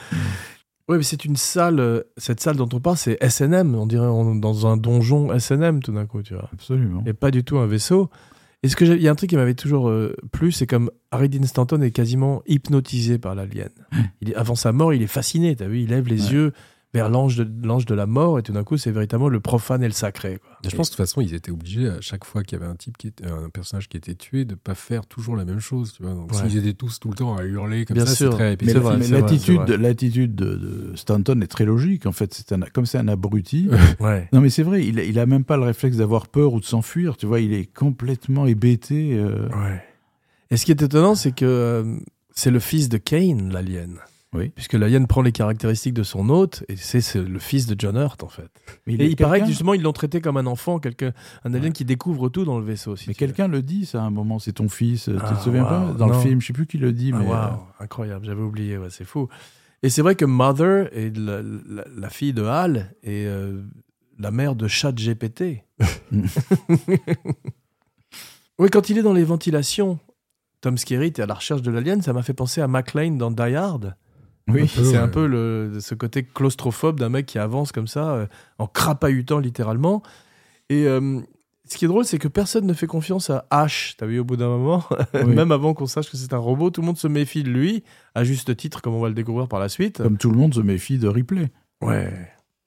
Oui, 0.88 0.98
mais 0.98 1.02
c'est 1.02 1.24
une 1.24 1.34
salle, 1.36 1.80
euh, 1.80 2.02
cette 2.16 2.38
salle 2.40 2.54
dont 2.56 2.68
on 2.72 2.78
parle, 2.78 2.96
c'est 2.96 3.18
SNM. 3.20 3.74
On 3.74 3.86
dirait 3.86 4.06
on- 4.06 4.36
dans 4.36 4.66
un 4.68 4.76
donjon 4.76 5.36
SNM 5.38 5.82
tout 5.82 5.92
d'un 5.92 6.06
coup, 6.06 6.22
tu 6.22 6.34
vois. 6.34 6.48
Absolument. 6.52 7.02
et 7.06 7.12
pas 7.12 7.30
du 7.32 7.42
tout 7.42 7.58
un 7.58 7.66
vaisseau. 7.66 8.08
Et 8.62 8.68
ce 8.68 8.76
que 8.76 8.84
j'ai- 8.86 8.94
il 8.94 9.02
y 9.02 9.08
a 9.08 9.10
un 9.10 9.16
truc 9.16 9.30
qui 9.30 9.36
m'avait 9.36 9.54
toujours 9.54 9.88
euh, 9.88 10.14
plu, 10.32 10.52
c'est 10.52 10.66
comme 10.66 10.90
Harry 11.10 11.28
Dean 11.28 11.44
Stanton 11.44 11.80
est 11.82 11.90
quasiment 11.90 12.42
hypnotisé 12.46 13.18
par 13.18 13.34
l'alien. 13.34 13.68
Il 14.20 14.30
est, 14.30 14.34
avant 14.36 14.54
sa 14.54 14.70
mort, 14.72 14.94
il 14.94 15.02
est 15.02 15.06
fasciné. 15.08 15.54
T'as 15.56 15.66
vu, 15.66 15.80
il 15.82 15.90
lève 15.90 16.06
les 16.08 16.26
Ouais. 16.26 16.32
yeux 16.32 16.52
vers 16.96 17.08
l'ange 17.10 17.36
de, 17.36 17.66
l'ange 17.66 17.84
de 17.86 17.94
la 17.94 18.06
mort 18.06 18.38
et 18.38 18.42
tout 18.42 18.52
d'un 18.52 18.64
coup, 18.64 18.76
c'est 18.76 18.90
véritablement 18.90 19.28
le 19.28 19.40
profane 19.40 19.82
et 19.82 19.86
le 19.86 19.92
sacré. 19.92 20.38
Quoi. 20.38 20.58
Je 20.68 20.74
pense 20.76 20.88
de 20.90 20.96
toute 20.96 20.98
façon, 21.04 21.20
ils 21.20 21.34
étaient 21.34 21.50
obligés 21.52 21.88
à 21.88 22.00
chaque 22.00 22.24
fois 22.24 22.42
qu'il 22.42 22.58
y 22.58 22.62
avait 22.62 22.70
un 22.70 22.74
type 22.76 22.96
qui 22.96 23.08
était, 23.08 23.26
un 23.26 23.48
personnage 23.50 23.88
qui 23.88 23.96
était 23.96 24.14
tué, 24.14 24.44
de 24.44 24.54
pas 24.54 24.74
faire 24.74 25.06
toujours 25.06 25.36
la 25.36 25.44
même 25.44 25.60
chose, 25.60 25.92
tu 25.92 26.02
vois. 26.02 26.12
Donc, 26.14 26.32
Ouais. 26.32 26.38
s'ils 26.48 26.56
étaient 26.58 26.72
tous 26.74 26.98
tout 26.98 27.08
le 27.08 27.14
temps 27.14 27.36
à 27.36 27.44
hurler 27.44 27.84
comme 27.84 27.94
Bien 27.96 28.06
ça, 28.06 28.14
sûr. 28.14 28.30
c'est 28.32 28.36
très 28.56 28.56
Mais, 28.66 28.72
répétitif. 28.72 29.10
L'attitude, 29.10 29.60
c'est 29.66 29.72
vrai. 29.72 29.76
l'attitude 29.78 30.34
de, 30.34 30.56
de 30.56 30.92
Stanton 30.96 31.40
est 31.40 31.46
très 31.46 31.64
logique. 31.64 32.06
En 32.06 32.12
fait, 32.12 32.34
c'est 32.34 32.52
un, 32.52 32.60
comme 32.72 32.86
c'est 32.86 32.98
un 32.98 33.08
abruti. 33.08 33.68
Ouais. 34.00 34.28
non, 34.32 34.40
mais 34.40 34.50
c'est 34.50 34.62
vrai, 34.62 34.84
il, 34.84 34.98
il 34.98 35.18
a 35.18 35.26
même 35.26 35.44
pas 35.44 35.56
le 35.56 35.62
réflexe 35.64 35.96
d'avoir 35.96 36.26
peur 36.28 36.52
ou 36.52 36.60
de 36.60 36.64
s'enfuir. 36.64 37.16
Tu 37.16 37.26
vois, 37.26 37.40
il 37.40 37.52
est 37.52 37.66
complètement 37.72 38.46
hébété. 38.46 39.14
euh, 39.14 39.48
ouais. 39.48 39.82
Et 40.50 40.56
ce 40.56 40.64
qui 40.64 40.70
est 40.70 40.82
étonnant, 40.82 41.14
c'est 41.14 41.32
que 41.32 41.44
euh, 41.44 41.96
c'est 42.32 42.50
le 42.50 42.58
fils 42.60 42.88
de 42.88 42.98
Kane, 42.98 43.52
l'alien. 43.52 43.98
Oui. 44.36 44.50
Puisque 44.54 44.74
l'alien 44.74 45.06
prend 45.06 45.22
les 45.22 45.32
caractéristiques 45.32 45.94
de 45.94 46.02
son 46.02 46.28
hôte, 46.28 46.62
et 46.68 46.76
c'est 46.76 47.14
le 47.16 47.38
fils 47.38 47.66
de 47.66 47.74
John 47.78 47.96
Hurt, 47.96 48.22
en 48.22 48.28
fait. 48.28 48.48
Mais 48.86 48.94
Et 48.94 49.06
il 49.06 49.16
paraît 49.16 49.40
que 49.40 49.46
justement, 49.46 49.72
ils 49.74 49.82
l'ont 49.82 49.92
traité 49.92 50.20
comme 50.20 50.36
un 50.36 50.46
enfant, 50.46 50.78
quelqu'un, 50.78 51.12
un 51.44 51.54
alien 51.54 51.66
Ouais. 51.66 51.72
qui 51.72 51.84
découvre 51.84 52.28
tout 52.28 52.44
dans 52.44 52.58
le 52.58 52.64
vaisseau. 52.64 52.96
si 52.96 53.08
Mais 53.08 53.14
tu 53.14 53.18
quelqu'un 53.18 53.48
le 53.48 53.62
dit, 53.62 53.86
ça, 53.86 54.02
à 54.02 54.04
un 54.04 54.10
moment, 54.10 54.38
c'est 54.38 54.52
ton 54.52 54.68
fils. 54.68 55.04
tu 55.04 55.12
Ah, 55.20 55.32
te 55.34 55.42
souviens 55.42 55.64
waouh, 55.64 55.92
pas 55.92 55.98
Dans 55.98 56.06
non. 56.08 56.14
le 56.14 56.20
film, 56.20 56.40
je 56.40 56.46
sais 56.48 56.52
plus 56.52 56.66
qui 56.66 56.78
le 56.78 56.92
dit, 56.92 57.12
Ah, 57.14 57.18
mais. 57.18 57.30
euh, 57.32 57.46
incroyable, 57.84 58.26
j'avais 58.26 58.42
oublié, 58.42 58.76
ouais, 58.78 58.90
c'est 58.90 59.04
fou. 59.04 59.28
Et 59.82 59.88
c'est 59.90 60.02
vrai 60.02 60.14
que 60.14 60.24
Mother 60.24 60.88
est 60.96 61.16
la, 61.16 61.42
la- 61.42 61.84
la 61.96 62.08
fille 62.10 62.32
de 62.32 62.42
Hal 62.42 62.94
et 63.02 63.26
euh, 63.26 63.62
la 64.18 64.30
mère 64.30 64.54
de 64.56 64.66
Chat 64.68 64.92
GPT. 64.92 65.62
oui, 68.58 68.68
quand 68.70 68.88
il 68.90 68.98
est 68.98 69.02
dans 69.02 69.12
les 69.12 69.24
ventilations, 69.24 69.98
Tom 70.60 70.78
Skerritt 70.78 71.18
est 71.18 71.22
à 71.22 71.26
la 71.26 71.34
recherche 71.34 71.62
de 71.62 71.70
l'alien, 71.70 72.00
ça 72.02 72.12
m'a 72.12 72.22
fait 72.22 72.32
penser 72.34 72.60
à 72.60 72.68
McLean 72.68 73.12
dans 73.12 73.30
Die 73.30 73.54
Hard. 73.54 73.96
Oui. 74.48 74.68
C'est 74.68 74.80
ouais. 74.82 74.96
un 74.96 75.08
peu 75.08 75.26
le, 75.26 75.78
ce 75.80 75.94
côté 75.94 76.22
claustrophobe 76.22 77.00
d'un 77.00 77.08
mec 77.08 77.26
qui 77.26 77.38
avance 77.38 77.72
comme 77.72 77.88
ça, 77.88 78.10
euh, 78.12 78.26
en 78.58 78.66
crapahutant 78.66 79.40
littéralement. 79.40 80.02
Et 80.68 80.86
euh, 80.86 81.20
ce 81.68 81.76
qui 81.76 81.84
est 81.84 81.88
drôle, 81.88 82.04
c'est 82.04 82.18
que 82.18 82.28
personne 82.28 82.64
ne 82.66 82.72
fait 82.72 82.86
confiance 82.86 83.28
à 83.30 83.46
H. 83.50 83.94
T'as 83.98 84.06
vu 84.06 84.20
au 84.20 84.24
bout 84.24 84.36
d'un 84.36 84.48
moment, 84.48 84.84
Oui. 85.14 85.24
même 85.24 85.50
avant 85.50 85.74
qu'on 85.74 85.86
sache 85.86 86.10
que 86.10 86.16
c'est 86.16 86.32
un 86.32 86.38
robot, 86.38 86.70
tout 86.70 86.80
le 86.80 86.86
monde 86.86 86.98
se 86.98 87.08
méfie 87.08 87.42
de 87.42 87.50
lui, 87.50 87.82
à 88.14 88.22
juste 88.22 88.56
titre, 88.56 88.82
comme 88.82 88.94
on 88.94 89.00
va 89.00 89.08
le 89.08 89.14
découvrir 89.14 89.48
par 89.48 89.58
la 89.58 89.68
suite. 89.68 89.98
Comme 90.02 90.16
tout 90.16 90.30
le 90.30 90.36
monde 90.36 90.54
se 90.54 90.60
méfie 90.60 90.98
de 90.98 91.08
Ripley. 91.08 91.50
Ouais. 91.82 92.12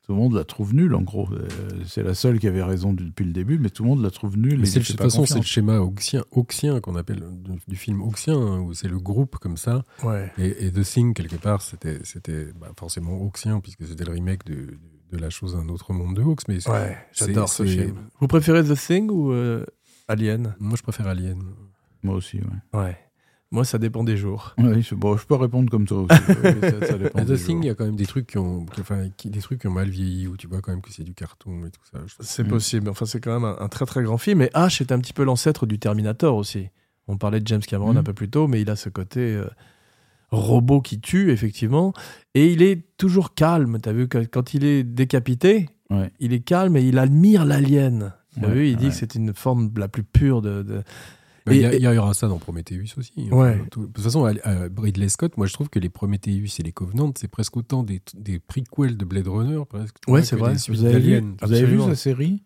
Tout 0.09 0.15
le 0.15 0.21
monde 0.21 0.33
la 0.33 0.43
trouve 0.43 0.73
nulle, 0.73 0.95
en 0.95 1.03
gros. 1.03 1.29
Euh, 1.31 1.47
c'est 1.85 2.01
la 2.01 2.15
seule 2.15 2.39
qui 2.39 2.47
avait 2.47 2.63
raison 2.63 2.93
depuis 2.93 3.25
le 3.25 3.31
début, 3.31 3.59
mais 3.59 3.69
tout 3.69 3.83
le 3.83 3.89
monde 3.89 4.01
la 4.01 4.09
trouve 4.09 4.39
nulle. 4.39 4.59
Mais 4.59 4.67
de 4.67 4.79
toute 4.79 4.97
façon, 4.97 5.27
c'est 5.27 5.35
le 5.37 5.43
schéma 5.43 5.77
auxien, 5.81 6.23
auxien 6.31 6.79
qu'on 6.79 6.95
appelle 6.95 7.23
du, 7.43 7.51
du 7.67 7.75
film 7.75 8.01
auxien, 8.01 8.33
hein, 8.35 8.59
où 8.61 8.73
c'est 8.73 8.87
le 8.87 8.97
groupe 8.97 9.37
comme 9.37 9.55
ça. 9.55 9.83
Ouais. 10.01 10.31
Et, 10.39 10.65
et 10.65 10.71
The 10.71 10.81
Thing, 10.81 11.13
quelque 11.13 11.35
part, 11.35 11.61
c'était 11.61 11.99
c'était 12.03 12.47
bah, 12.59 12.71
forcément 12.75 13.21
auxien, 13.21 13.59
puisque 13.59 13.85
c'était 13.85 14.03
le 14.03 14.13
remake 14.13 14.45
de, 14.45 14.55
de, 14.55 14.79
de 15.11 15.17
La 15.19 15.29
chose 15.29 15.53
d'un 15.53 15.69
autre 15.69 15.93
monde 15.93 16.15
de 16.15 16.23
Hawks. 16.23 16.47
Mais 16.47 16.67
Ouais, 16.67 16.97
j'adore 17.13 17.47
ce 17.47 17.63
film. 17.63 18.09
Vous 18.19 18.27
préférez 18.27 18.63
The 18.63 18.75
Thing 18.75 19.11
ou 19.11 19.31
euh, 19.31 19.63
Alien? 20.07 20.55
Moi, 20.59 20.75
je 20.75 20.81
préfère 20.81 21.05
Alien. 21.05 21.43
Moi 22.01 22.15
aussi, 22.15 22.37
ouais. 22.37 22.79
Ouais. 22.79 22.97
Moi, 23.51 23.65
ça 23.65 23.79
dépend 23.79 24.03
des 24.03 24.15
jours. 24.15 24.53
Oui, 24.59 24.87
bon, 24.91 25.17
je 25.17 25.25
peux 25.25 25.33
répondre 25.35 25.71
comme 25.71 25.85
toi 25.87 26.01
aussi. 26.03 26.21
Oui, 26.29 26.51
ça, 26.61 26.85
ça 26.87 26.97
dépend 26.99 27.17
Mais 27.19 27.25
des 27.25 27.35
The 27.35 27.43
Thing, 27.45 27.63
il 27.63 27.67
y 27.67 27.69
a 27.71 27.73
quand 27.75 27.85
même 27.85 27.95
des 27.95 28.05
trucs 28.05 28.27
qui 28.27 28.37
ont, 28.37 28.65
qui- 28.65 28.81
enfin, 28.81 29.09
qui- 29.17 29.31
des 29.31 29.39
trucs 29.39 29.61
qui 29.61 29.67
ont 29.67 29.71
mal 29.71 29.89
vieilli, 29.89 30.27
où 30.27 30.37
tu 30.37 30.45
vois 30.45 30.61
quand 30.61 30.71
même 30.71 30.81
que 30.81 30.91
c'est 30.93 31.03
du 31.03 31.15
carton 31.15 31.65
et 31.65 31.71
tout 31.71 31.81
ça. 31.91 31.97
C'est 32.19 32.43
possible. 32.47 32.89
Enfin, 32.89 33.05
c'est 33.07 33.19
quand 33.19 33.33
même 33.33 33.45
un, 33.45 33.57
un 33.59 33.67
très 33.67 33.85
très 33.87 34.03
grand 34.03 34.19
film. 34.19 34.43
Et 34.43 34.51
H 34.53 34.81
est 34.81 34.91
un 34.91 34.99
petit 34.99 35.13
peu 35.13 35.23
l'ancêtre 35.23 35.65
du 35.65 35.79
Terminator 35.79 36.35
aussi. 36.35 36.67
On 37.07 37.17
parlait 37.17 37.39
de 37.39 37.47
James 37.47 37.61
Cameron 37.61 37.93
Mm. 37.93 37.97
un 37.97 38.03
peu 38.03 38.13
plus 38.13 38.29
tôt, 38.29 38.47
mais 38.47 38.61
il 38.61 38.69
a 38.69 38.75
ce 38.75 38.89
côté 38.89 39.19
euh, 39.21 39.47
robot 40.29 40.81
qui 40.81 40.99
tue, 40.99 41.31
effectivement. 41.31 41.91
Et 42.35 42.51
il 42.53 42.61
est 42.61 42.83
toujours 42.97 43.33
calme. 43.33 43.79
T'as 43.81 43.93
vu, 43.93 44.07
que 44.07 44.19
quand 44.19 44.53
il 44.53 44.63
est 44.63 44.83
décapité, 44.83 45.69
Ouais. 45.89 46.11
il 46.19 46.33
est 46.33 46.41
calme 46.41 46.77
et 46.77 46.83
il 46.83 46.99
admire 46.99 47.45
l'alien. 47.45 48.13
T'as 48.39 48.47
Ouais, 48.47 48.53
vu, 48.53 48.67
il 48.69 48.77
dit 48.77 48.89
que 48.89 48.93
c'est 48.93 49.15
une 49.15 49.33
forme 49.33 49.71
la 49.75 49.87
plus 49.87 50.03
pure 50.03 50.43
de. 50.43 50.83
Il 51.55 51.81
y, 51.81 51.87
aura 51.97 52.13
ça 52.13 52.27
dans 52.27 52.37
Prometheus 52.37 52.95
aussi. 52.97 53.29
Ouais. 53.31 53.61
Tout- 53.71 53.81
de 53.81 53.85
toute 53.87 54.03
façon, 54.03 54.25
à- 54.25 54.33
à 54.43 54.67
Ridley 54.77 55.09
Scott, 55.09 55.37
moi 55.37 55.47
je 55.47 55.53
trouve 55.53 55.69
que 55.69 55.79
les 55.79 55.89
Prometheus 55.89 56.59
et 56.59 56.63
les 56.63 56.71
Covenants, 56.71 57.11
c'est 57.17 57.27
presque 57.27 57.57
autant 57.57 57.83
des, 57.83 58.01
des 58.15 58.39
prequels 58.39 58.97
de 58.97 59.05
Blade 59.05 59.27
Runner. 59.27 59.61
Presque, 59.67 59.95
Ouais, 60.07 60.23
c'est 60.23 60.35
vrai. 60.35 60.53
Vous 60.67 60.85
avez, 60.85 60.99
vu, 60.99 61.23
vous 61.41 61.53
avez 61.53 61.65
vu 61.65 61.79
sa 61.81 61.95
série? 61.95 62.43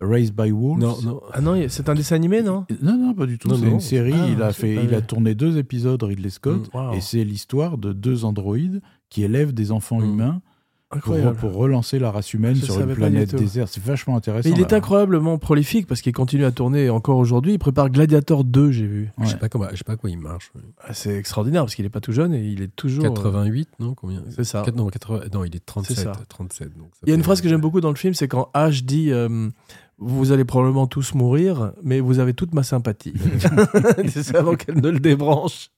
Raised 0.00 0.32
by 0.36 0.52
Wolves? 0.52 0.78
Non, 0.80 0.96
non. 1.02 1.20
Ah 1.32 1.40
non, 1.40 1.56
il- 1.56 1.68
c'est 1.68 1.88
un 1.88 1.94
dessin 1.94 2.14
animé, 2.14 2.40
non? 2.42 2.64
Non, 2.82 2.96
non, 2.96 3.14
pas 3.14 3.26
du 3.26 3.36
tout. 3.36 3.52
C'est 3.52 3.66
une 3.68 3.80
série. 3.80 4.12
Ah, 4.14 4.28
il, 4.30 4.40
a 4.42 4.52
fait, 4.52 4.74
il 4.84 4.94
a 4.94 5.00
tourné 5.00 5.34
deux 5.34 5.58
épisodes, 5.58 6.00
Ridley 6.00 6.30
Scott. 6.30 6.72
Mm. 6.72 6.76
Wow. 6.76 6.92
Et 6.94 7.00
c'est 7.00 7.24
l'histoire 7.24 7.78
de 7.78 7.92
deux 7.92 8.24
androïdes 8.24 8.80
qui 9.10 9.24
élèvent 9.24 9.52
des 9.52 9.72
enfants 9.72 9.98
Mm. 10.00 10.04
humains 10.04 10.42
Incroyable. 10.90 11.36
pour 11.36 11.54
relancer 11.54 11.98
la 11.98 12.10
race 12.10 12.32
humaine 12.32 12.54
sur 12.56 12.80
une 12.80 12.94
planète 12.94 13.34
déserte. 13.34 13.70
C'est 13.72 13.82
vachement 13.82 14.16
intéressant. 14.16 14.48
Mais 14.48 14.54
il 14.54 14.60
est 14.62 14.70
là. 14.70 14.78
incroyablement 14.78 15.36
prolifique 15.36 15.86
parce 15.86 16.00
qu'il 16.00 16.14
continue 16.14 16.44
à 16.46 16.50
tourner 16.50 16.88
encore 16.88 17.18
aujourd'hui. 17.18 17.52
Il 17.52 17.58
prépare 17.58 17.90
Gladiator 17.90 18.42
2, 18.44 18.70
j'ai 18.70 18.86
vu. 18.86 19.10
Ouais. 19.18 19.26
Je 19.26 19.30
sais 19.32 19.36
pas 19.36 19.48
comment, 19.50 19.66
je 19.70 19.76
sais 19.76 19.84
pas 19.84 19.92
à 19.92 19.96
quoi 19.96 20.08
il 20.08 20.18
marche. 20.18 20.50
Ah, 20.82 20.94
C'est 20.94 21.14
extraordinaire 21.14 21.62
parce 21.62 21.74
qu'il 21.74 21.84
est 21.84 21.90
pas 21.90 22.00
tout 22.00 22.12
jeune 22.12 22.32
et 22.32 22.40
il 22.42 22.62
est 22.62 22.74
toujours. 22.74 23.04
euh, 23.04 23.10
88, 23.10 23.68
non 23.80 23.94
Combien? 23.94 24.22
C'est 24.34 24.44
ça. 24.44 24.64
Non, 24.74 24.86
80 24.86 25.20
non, 25.34 25.44
il 25.44 25.54
est 25.54 25.64
37. 25.64 25.96
C'est 25.96 26.04
ça. 26.04 26.12
37 26.28 26.68
donc 26.78 26.88
ça 26.94 27.00
Il 27.04 27.10
y 27.10 27.12
a 27.12 27.16
une 27.16 27.22
phrase 27.22 27.42
que 27.42 27.48
j'aime 27.50 27.60
beaucoup 27.60 27.80
dans 27.82 27.90
le 27.90 27.96
film, 27.96 28.14
c'est 28.14 28.28
quand 28.28 28.50
H 28.54 28.82
dit 28.84 29.10
euh, 29.12 29.50
Vous 29.98 30.32
allez 30.32 30.44
probablement 30.46 30.86
tous 30.86 31.12
mourir, 31.14 31.72
mais 31.82 32.00
vous 32.00 32.18
avez 32.18 32.32
toute 32.32 32.54
ma 32.54 32.62
sympathie. 32.62 33.12
c'est 34.08 34.22
ça 34.22 34.38
avant 34.38 34.54
qu'elle 34.54 34.80
ne 34.80 34.88
le 34.88 35.00
débranche. 35.00 35.70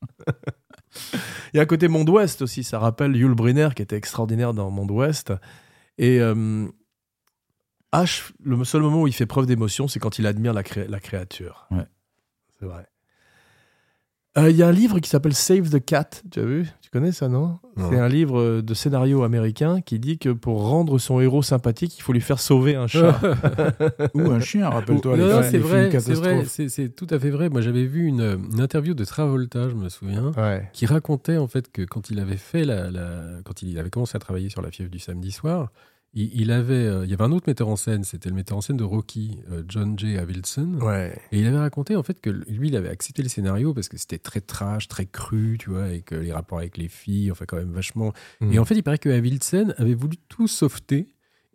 Il 1.52 1.56
y 1.56 1.58
a 1.60 1.62
un 1.62 1.66
côté 1.66 1.88
Monde 1.88 2.08
Ouest 2.08 2.42
aussi, 2.42 2.64
ça 2.64 2.78
rappelle 2.78 3.14
Yul 3.16 3.34
Brynner 3.34 3.68
qui 3.76 3.82
était 3.82 3.96
extraordinaire 3.96 4.54
dans 4.54 4.70
Monde 4.70 4.90
Ouest. 4.90 5.32
Et 5.98 6.20
euh, 6.20 6.66
H, 7.92 8.32
le 8.42 8.62
seul 8.64 8.82
moment 8.82 9.02
où 9.02 9.06
il 9.06 9.12
fait 9.12 9.26
preuve 9.26 9.46
d'émotion, 9.46 9.88
c'est 9.88 9.98
quand 10.00 10.18
il 10.18 10.26
admire 10.26 10.52
la, 10.52 10.62
cré- 10.62 10.86
la 10.88 11.00
créature. 11.00 11.66
Ouais. 11.70 11.86
C'est 12.58 12.66
vrai. 12.66 12.86
Euh, 14.38 14.48
Il 14.50 14.56
y 14.56 14.62
a 14.62 14.68
un 14.68 14.72
livre 14.72 15.00
qui 15.00 15.10
s'appelle 15.10 15.34
Save 15.34 15.70
the 15.70 15.84
Cat. 15.84 16.08
Tu 16.30 16.38
as 16.40 16.44
vu? 16.44 16.68
Tu 16.80 16.90
connais 16.90 17.10
ça, 17.12 17.28
non, 17.28 17.58
Non. 17.76 17.90
C'est 17.90 17.98
un 17.98 18.08
livre 18.08 18.60
de 18.60 18.74
scénario 18.74 19.22
américain 19.22 19.80
qui 19.80 19.98
dit 19.98 20.18
que 20.18 20.28
pour 20.28 20.62
rendre 20.68 20.98
son 20.98 21.20
héros 21.20 21.42
sympathique, 21.42 21.96
il 21.98 22.02
faut 22.02 22.12
lui 22.12 22.20
faire 22.20 22.38
sauver 22.40 22.74
un 22.76 22.86
chat. 22.86 23.20
Ou 24.14 24.20
un 24.30 24.40
chien, 24.40 24.68
rappelle-toi. 24.68 25.16
Non, 25.16 25.24
les 25.26 25.32
non, 25.32 25.38
films- 25.42 25.50
c'est 25.50 25.58
vrai, 25.58 26.00
c'est 26.00 26.14
vrai, 26.14 26.88
tout 26.90 27.06
à 27.10 27.18
fait 27.18 27.30
vrai. 27.30 27.48
Moi, 27.48 27.60
j'avais 27.60 27.84
vu 27.86 28.06
une, 28.06 28.38
une 28.52 28.60
interview 28.60 28.94
de 28.94 29.04
Travolta, 29.04 29.68
je 29.68 29.74
me 29.74 29.88
souviens, 29.88 30.32
ouais. 30.36 30.68
qui 30.72 30.86
racontait 30.86 31.36
en 31.36 31.48
fait 31.48 31.70
que 31.70 31.82
quand 31.82 32.10
il 32.10 32.18
avait 32.20 32.36
fait 32.36 32.64
la, 32.64 32.90
la- 32.90 33.40
quand 33.44 33.62
il 33.62 33.78
avait 33.78 33.90
commencé 33.90 34.16
à 34.16 34.20
travailler 34.20 34.48
sur 34.48 34.62
la 34.62 34.70
fièvre 34.70 34.90
du 34.90 34.98
samedi 35.00 35.32
soir, 35.32 35.70
il, 36.14 36.30
il 36.40 36.50
avait, 36.50 36.74
euh, 36.74 37.04
il 37.04 37.10
y 37.10 37.14
avait 37.14 37.22
un 37.24 37.32
autre 37.32 37.44
metteur 37.46 37.68
en 37.68 37.76
scène, 37.76 38.02
c'était 38.04 38.28
le 38.28 38.34
metteur 38.34 38.58
en 38.58 38.60
scène 38.60 38.76
de 38.76 38.84
Rocky, 38.84 39.38
euh, 39.52 39.62
John 39.68 39.98
J. 39.98 40.16
Avildsen, 40.18 40.82
Ouais. 40.82 41.16
et 41.32 41.38
il 41.40 41.46
avait 41.46 41.58
raconté 41.58 41.94
en 41.96 42.02
fait 42.02 42.20
que 42.20 42.30
lui, 42.30 42.68
il 42.68 42.76
avait 42.76 42.88
accepté 42.88 43.22
le 43.22 43.28
scénario 43.28 43.72
parce 43.74 43.88
que 43.88 43.96
c'était 43.96 44.18
très 44.18 44.40
trash, 44.40 44.88
très 44.88 45.06
cru, 45.06 45.56
tu 45.58 45.70
vois, 45.70 45.84
avec 45.84 46.12
euh, 46.12 46.20
les 46.22 46.32
rapports 46.32 46.58
avec 46.58 46.76
les 46.78 46.88
filles, 46.88 47.30
enfin 47.30 47.44
quand 47.46 47.56
même 47.58 47.72
vachement. 47.72 48.12
Mm. 48.40 48.52
Et 48.52 48.58
en 48.58 48.64
fait, 48.64 48.74
il 48.74 48.82
paraît 48.82 48.98
que 48.98 49.08
Avildsen 49.08 49.74
avait 49.78 49.94
voulu 49.94 50.16
tout 50.28 50.48
sauveter. 50.48 51.06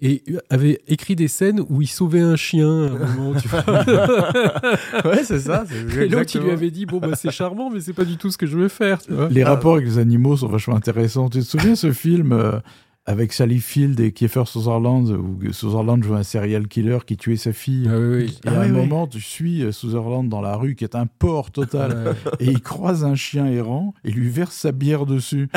Et 0.02 0.24
avait 0.50 0.82
écrit 0.90 1.16
des 1.16 1.30
scènes 1.30 1.62
où 1.70 1.82
il 1.82 1.88
sauvait 1.88 2.20
un 2.20 2.36
chien 2.36 2.68
à 2.68 2.90
un 2.90 3.16
moment, 3.16 3.40
tu 3.40 3.48
vois. 3.48 3.64
ouais, 5.06 5.24
c'est 5.24 5.40
ça. 5.40 5.64
Et 5.98 6.10
l'autre, 6.10 6.32
il 6.36 6.42
lui 6.42 6.52
avait 6.52 6.70
dit 6.70 6.86
Bon, 6.86 7.00
bah, 7.00 7.12
c'est 7.16 7.32
charmant, 7.32 7.70
mais 7.70 7.80
c'est 7.80 7.94
pas 7.94 8.04
du 8.04 8.18
tout 8.18 8.30
ce 8.30 8.38
que 8.38 8.46
je 8.46 8.58
veux 8.58 8.68
faire. 8.68 9.02
Tu 9.02 9.14
vois 9.14 9.30
Les 9.30 9.44
Ah. 9.44 9.50
rapports 9.52 9.76
avec 9.76 9.86
les 9.88 9.98
animaux 9.98 10.36
sont 10.36 10.50
vachement 10.50 10.76
intéressants. 10.76 11.30
Tu 11.30 11.40
te 11.40 11.46
souviens 11.46 11.76
ce 11.76 11.94
film 11.94 12.34
euh, 12.34 12.60
avec 13.08 13.34
Sally 13.34 13.60
Field 13.60 14.00
et 14.00 14.12
Kiefer 14.12 14.44
Sutherland 14.48 15.08
où 15.10 15.38
Sutherland 15.52 16.04
jouait 16.04 16.18
un 16.18 16.24
serial 16.24 16.68
killer 16.68 16.98
qui 17.06 17.18
tuait 17.18 17.36
sa 17.36 17.54
fille 17.54 17.88
Ah 17.88 18.00
oui, 18.00 18.08
oui. 18.26 18.40
Et 18.44 18.48
à 18.48 18.54
Ah 18.54 18.62
un 18.62 18.66
oui, 18.66 18.72
moment, 18.72 19.06
tu 19.06 19.22
suis 19.22 19.62
euh, 19.64 19.72
Sutherland 19.72 20.28
dans 20.28 20.42
la 20.42 20.56
rue, 20.56 20.74
qui 20.76 20.84
est 20.84 20.96
un 20.96 21.06
porc 21.06 21.52
total, 21.52 22.16
et 22.40 22.46
il 22.48 22.62
croise 22.62 23.04
un 23.06 23.14
chien 23.16 23.46
errant 23.46 23.94
et 24.04 24.12
lui 24.12 24.28
verse 24.30 24.56
sa 24.56 24.72
bière 24.72 25.06
dessus. 25.06 25.50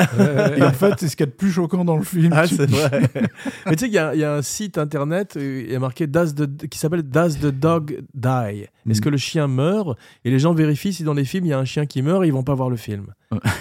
Et 0.57 0.61
en 0.61 0.71
fait, 0.73 0.93
c'est 0.99 1.07
ce 1.07 1.15
qu'il 1.15 1.25
y 1.25 1.29
a 1.29 1.31
de 1.31 1.35
plus 1.35 1.51
choquant 1.51 1.83
dans 1.85 1.97
le 1.97 2.03
film. 2.03 2.31
Ah, 2.35 2.45
c'est 2.45 2.69
vrai. 2.69 3.01
Mais 3.65 3.75
tu 3.75 3.79
sais 3.79 3.85
qu'il 3.87 3.93
y, 3.95 3.97
a- 3.97 4.13
il 4.13 4.19
y 4.21 4.23
a 4.23 4.35
un 4.35 4.41
site 4.43 4.77
internet 4.77 5.35
euh, 5.37 5.63
il 5.65 5.71
y 5.71 5.75
a 5.75 5.79
marqué 5.79 6.05
Does 6.07 6.33
the- 6.35 6.67
qui 6.67 6.77
s'appelle 6.77 7.03
Does 7.03 7.39
the 7.41 7.47
Dog 7.47 8.03
Die? 8.13 8.27
Est-ce 8.89 8.99
Mm. 8.99 9.03
que 9.03 9.09
le 9.09 9.17
chien 9.17 9.47
meurt? 9.47 9.97
Et 10.23 10.29
les 10.31 10.39
gens 10.39 10.53
vérifient 10.53 10.93
si 10.93 11.03
dans 11.03 11.13
les 11.13 11.25
films 11.25 11.45
il 11.45 11.49
y 11.49 11.53
a 11.53 11.59
un 11.59 11.65
chien 11.65 11.85
qui 11.87 12.01
meurt 12.03 12.23
et 12.23 12.27
ils 12.27 12.33
vont 12.33 12.43
pas 12.43 12.53
voir 12.55 12.69
le 12.69 12.75
film. 12.77 13.07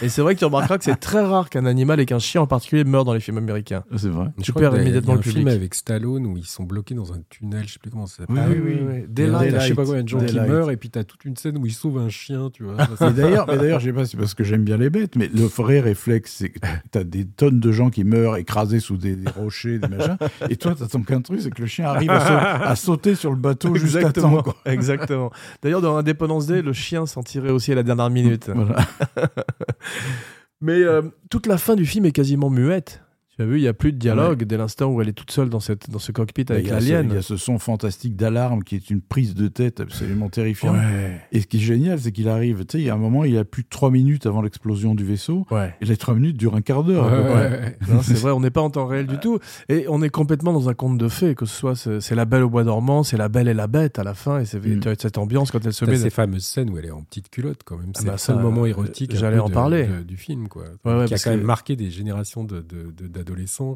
Et 0.02 0.08
c'est 0.08 0.22
vrai 0.22 0.34
que 0.34 0.38
tu 0.38 0.46
remarqueras 0.46 0.78
que 0.78 0.84
c'est 0.84 0.96
très 0.96 1.20
rare 1.22 1.50
qu'un 1.50 1.66
animal 1.66 2.00
et 2.00 2.06
qu'un 2.06 2.18
chien 2.18 2.40
en 2.40 2.46
particulier 2.46 2.84
meure 2.84 3.04
dans 3.04 3.12
les 3.12 3.20
films 3.20 3.36
américains. 3.36 3.84
C'est 3.96 4.08
vrai. 4.08 4.28
Je 4.42 4.50
perds 4.52 4.70
qu'il 4.70 4.78
y 4.78 4.80
a- 4.80 4.82
immédiatement 4.84 5.12
il 5.12 5.16
y 5.16 5.18
a 5.18 5.18
le 5.18 5.18
un 5.18 5.22
public. 5.22 5.36
film 5.36 5.48
avec 5.48 5.74
Stallone 5.74 6.24
où 6.26 6.38
ils 6.38 6.46
sont 6.46 6.64
bloqués 6.64 6.94
dans 6.94 7.12
un 7.12 7.18
tunnel, 7.28 7.64
je 7.66 7.74
sais 7.74 7.78
plus 7.78 7.90
comment 7.90 8.06
ça 8.06 8.18
s'appelle. 8.22 8.36
Oui, 8.36 8.42
Ah 8.42 8.48
oui, 8.48 8.56
oui, 8.64 8.72
oui. 8.72 8.78
oui, 8.80 8.86
oui. 8.88 8.94
Il 8.96 9.00
y 9.00 9.04
a- 9.04 9.06
Daylight. 9.08 9.60
je 9.60 9.66
sais 9.68 9.74
pas 9.74 9.84
combien 9.84 10.02
de 10.02 10.08
gens 10.08 10.20
qui 10.20 10.40
meurent 10.40 10.70
et 10.70 10.76
puis 10.78 10.88
t'as 10.88 11.04
toute 11.04 11.24
une 11.26 11.36
scène 11.36 11.58
où 11.58 11.66
ils 11.66 11.72
sauvent 11.74 11.98
un 11.98 12.08
chien, 12.08 12.48
tu 12.50 12.64
vois. 12.64 12.76
Et 13.10 13.12
d'ailleurs, 13.12 13.46
mais 13.46 13.58
d'ailleurs, 13.58 13.80
je 13.80 13.86
sais 13.86 13.92
pas 13.92 14.04
si 14.06 14.12
c'est 14.12 14.16
parce 14.16 14.32
que 14.34 14.42
j'aime 14.42 14.64
bien 14.64 14.78
les 14.78 14.88
bêtes, 14.88 15.16
mais 15.16 15.28
le 15.28 15.44
vrai 15.44 15.80
réflexe, 15.80 16.36
c'est 16.38 16.48
que 16.48 16.60
t'as 16.90 17.04
des 17.04 17.26
tonnes 17.26 17.60
de 17.60 17.70
gens 17.72 17.90
qui 17.90 18.04
meurent 18.04 18.36
écrasés 18.36 18.80
sous 18.80 18.96
des, 18.96 19.16
des 19.16 19.30
rochers, 19.30 19.78
des 19.78 19.88
machins, 19.88 20.16
et 20.48 20.56
toi, 20.56 20.74
t'attends 20.74 21.02
qu'un 21.02 21.20
truc, 21.20 21.40
c'est 21.42 21.50
que 21.50 21.60
le 21.60 21.66
chien 21.68 21.84
arrive 21.86 22.10
à, 22.10 22.20
sau- 22.20 22.64
à 22.64 22.74
sauter 22.76 23.14
sur 23.14 23.30
le 23.30 23.36
bateau 23.36 23.74
juste 23.74 23.96
à 23.96 24.00
Exactement. 24.00 24.36
temps. 24.38 24.42
quoi. 24.44 24.56
Exactement. 24.64 25.30
D'ailleurs, 25.62 25.82
dans 25.82 25.96
Independence 25.98 26.46
Day, 26.46 26.62
le 26.62 26.72
chien 26.72 27.04
s'en 27.04 27.22
tirait 27.22 27.50
aussi 27.50 27.70
à 27.72 27.74
la 27.74 27.82
dernière 27.82 28.08
minute. 28.08 28.50
Voilà. 28.54 28.76
Mais 30.60 30.82
euh, 30.82 31.02
toute 31.30 31.46
la 31.46 31.58
fin 31.58 31.76
du 31.76 31.86
film 31.86 32.04
est 32.04 32.12
quasiment 32.12 32.50
muette. 32.50 33.02
Tu 33.38 33.44
as 33.44 33.46
vu, 33.46 33.58
il 33.58 33.62
n'y 33.62 33.68
a 33.68 33.72
plus 33.72 33.92
de 33.92 33.98
dialogue 33.98 34.42
dès 34.42 34.56
l'instant 34.56 34.86
où 34.86 35.00
elle 35.00 35.08
est 35.08 35.12
toute 35.12 35.30
seule 35.30 35.48
dans, 35.48 35.60
cette, 35.60 35.88
dans 35.90 36.00
ce 36.00 36.10
cockpit 36.10 36.44
avec 36.48 36.64
ce, 36.66 36.70
il 36.70 36.72
l'alien. 36.72 37.12
y 37.12 37.16
a 37.18 37.22
ce 37.22 37.36
son 37.36 37.60
fantastique 37.60 38.16
d'alarme 38.16 38.64
qui 38.64 38.74
est 38.74 38.90
une 38.90 39.00
prise 39.00 39.34
de 39.36 39.46
tête 39.46 39.78
absolument 39.80 40.28
terrifiante. 40.28 40.74
Ouais. 40.76 41.20
Et 41.30 41.40
ce 41.40 41.46
qui 41.46 41.58
est 41.58 41.60
génial, 41.60 42.00
c'est 42.00 42.10
qu'il 42.10 42.28
arrive, 42.28 42.64
tu 42.66 42.78
sais, 42.78 42.82
il 42.82 42.86
y 42.86 42.90
a 42.90 42.94
un 42.94 42.98
moment, 42.98 43.22
il 43.24 43.32
y 43.34 43.38
a 43.38 43.44
plus 43.44 43.62
de 43.62 43.68
trois 43.68 43.90
minutes 43.92 44.26
avant 44.26 44.42
l'explosion 44.42 44.96
du 44.96 45.04
vaisseau. 45.04 45.46
Ouais. 45.52 45.72
Et 45.80 45.84
les 45.84 45.96
trois 45.96 46.14
minutes 46.14 46.36
durent 46.36 46.56
un 46.56 46.62
quart 46.62 46.82
d'heure. 46.82 47.08
c'est 48.02 48.14
vrai, 48.18 48.32
on 48.32 48.40
n'est 48.40 48.50
pas 48.50 48.60
en 48.62 48.70
temps 48.70 48.86
réel 48.86 49.06
du 49.06 49.18
tout. 49.18 49.38
Et 49.68 49.84
on 49.88 50.02
est 50.02 50.10
complètement 50.10 50.52
dans 50.52 50.68
un 50.68 50.74
conte 50.74 50.98
de 50.98 51.08
fées, 51.08 51.34
que 51.36 51.46
ce 51.46 51.54
soit 51.56 51.76
c'est 52.00 52.14
la 52.16 52.24
belle 52.24 52.42
au 52.42 52.50
bois 52.50 52.64
dormant, 52.64 53.02
c'est 53.04 53.16
la 53.16 53.28
belle 53.28 53.46
et 53.48 53.54
la 53.54 53.68
bête 53.68 53.98
à 53.98 54.02
la 54.04 54.14
fin, 54.14 54.40
et 54.40 54.44
c'est 54.44 54.58
Mm. 54.58 54.80
tu 54.80 54.88
as 54.88 54.94
cette 54.98 55.16
ambience 55.18 55.52
quand 55.52 55.64
elle 55.64 55.72
se 55.72 55.84
T'as 55.84 55.92
met. 55.92 55.96
ces 55.96 56.10
fameuses 56.10 56.44
scènes 56.44 56.70
où 56.70 56.78
elle 56.78 56.86
est 56.86 56.90
en 56.90 57.02
petite 57.02 57.30
culotte 57.30 57.60
quand 57.64 57.76
même. 57.78 57.90
Ah 57.94 57.98
C'est 58.00 58.06
bah 58.06 58.12
le 58.12 58.18
seul 58.18 58.40
moment 58.40 58.62
euh, 58.64 58.66
érotique. 58.66 59.14
un 59.14 59.16
j'allais 59.16 59.38
en 59.38 59.48
de- 59.48 59.54
parler. 59.54 59.86
de- 59.86 60.02
du 60.02 60.16
film, 60.16 60.48
quoi. 60.48 60.64
Ouais, 60.84 60.98
ouais, 60.98 61.04
qui 61.06 61.14
a 61.14 61.18
quand 61.18 61.30
même 61.30 61.42
marqué 61.42 61.76
des 61.76 61.90
générations 61.90 62.42
de- 62.42 62.64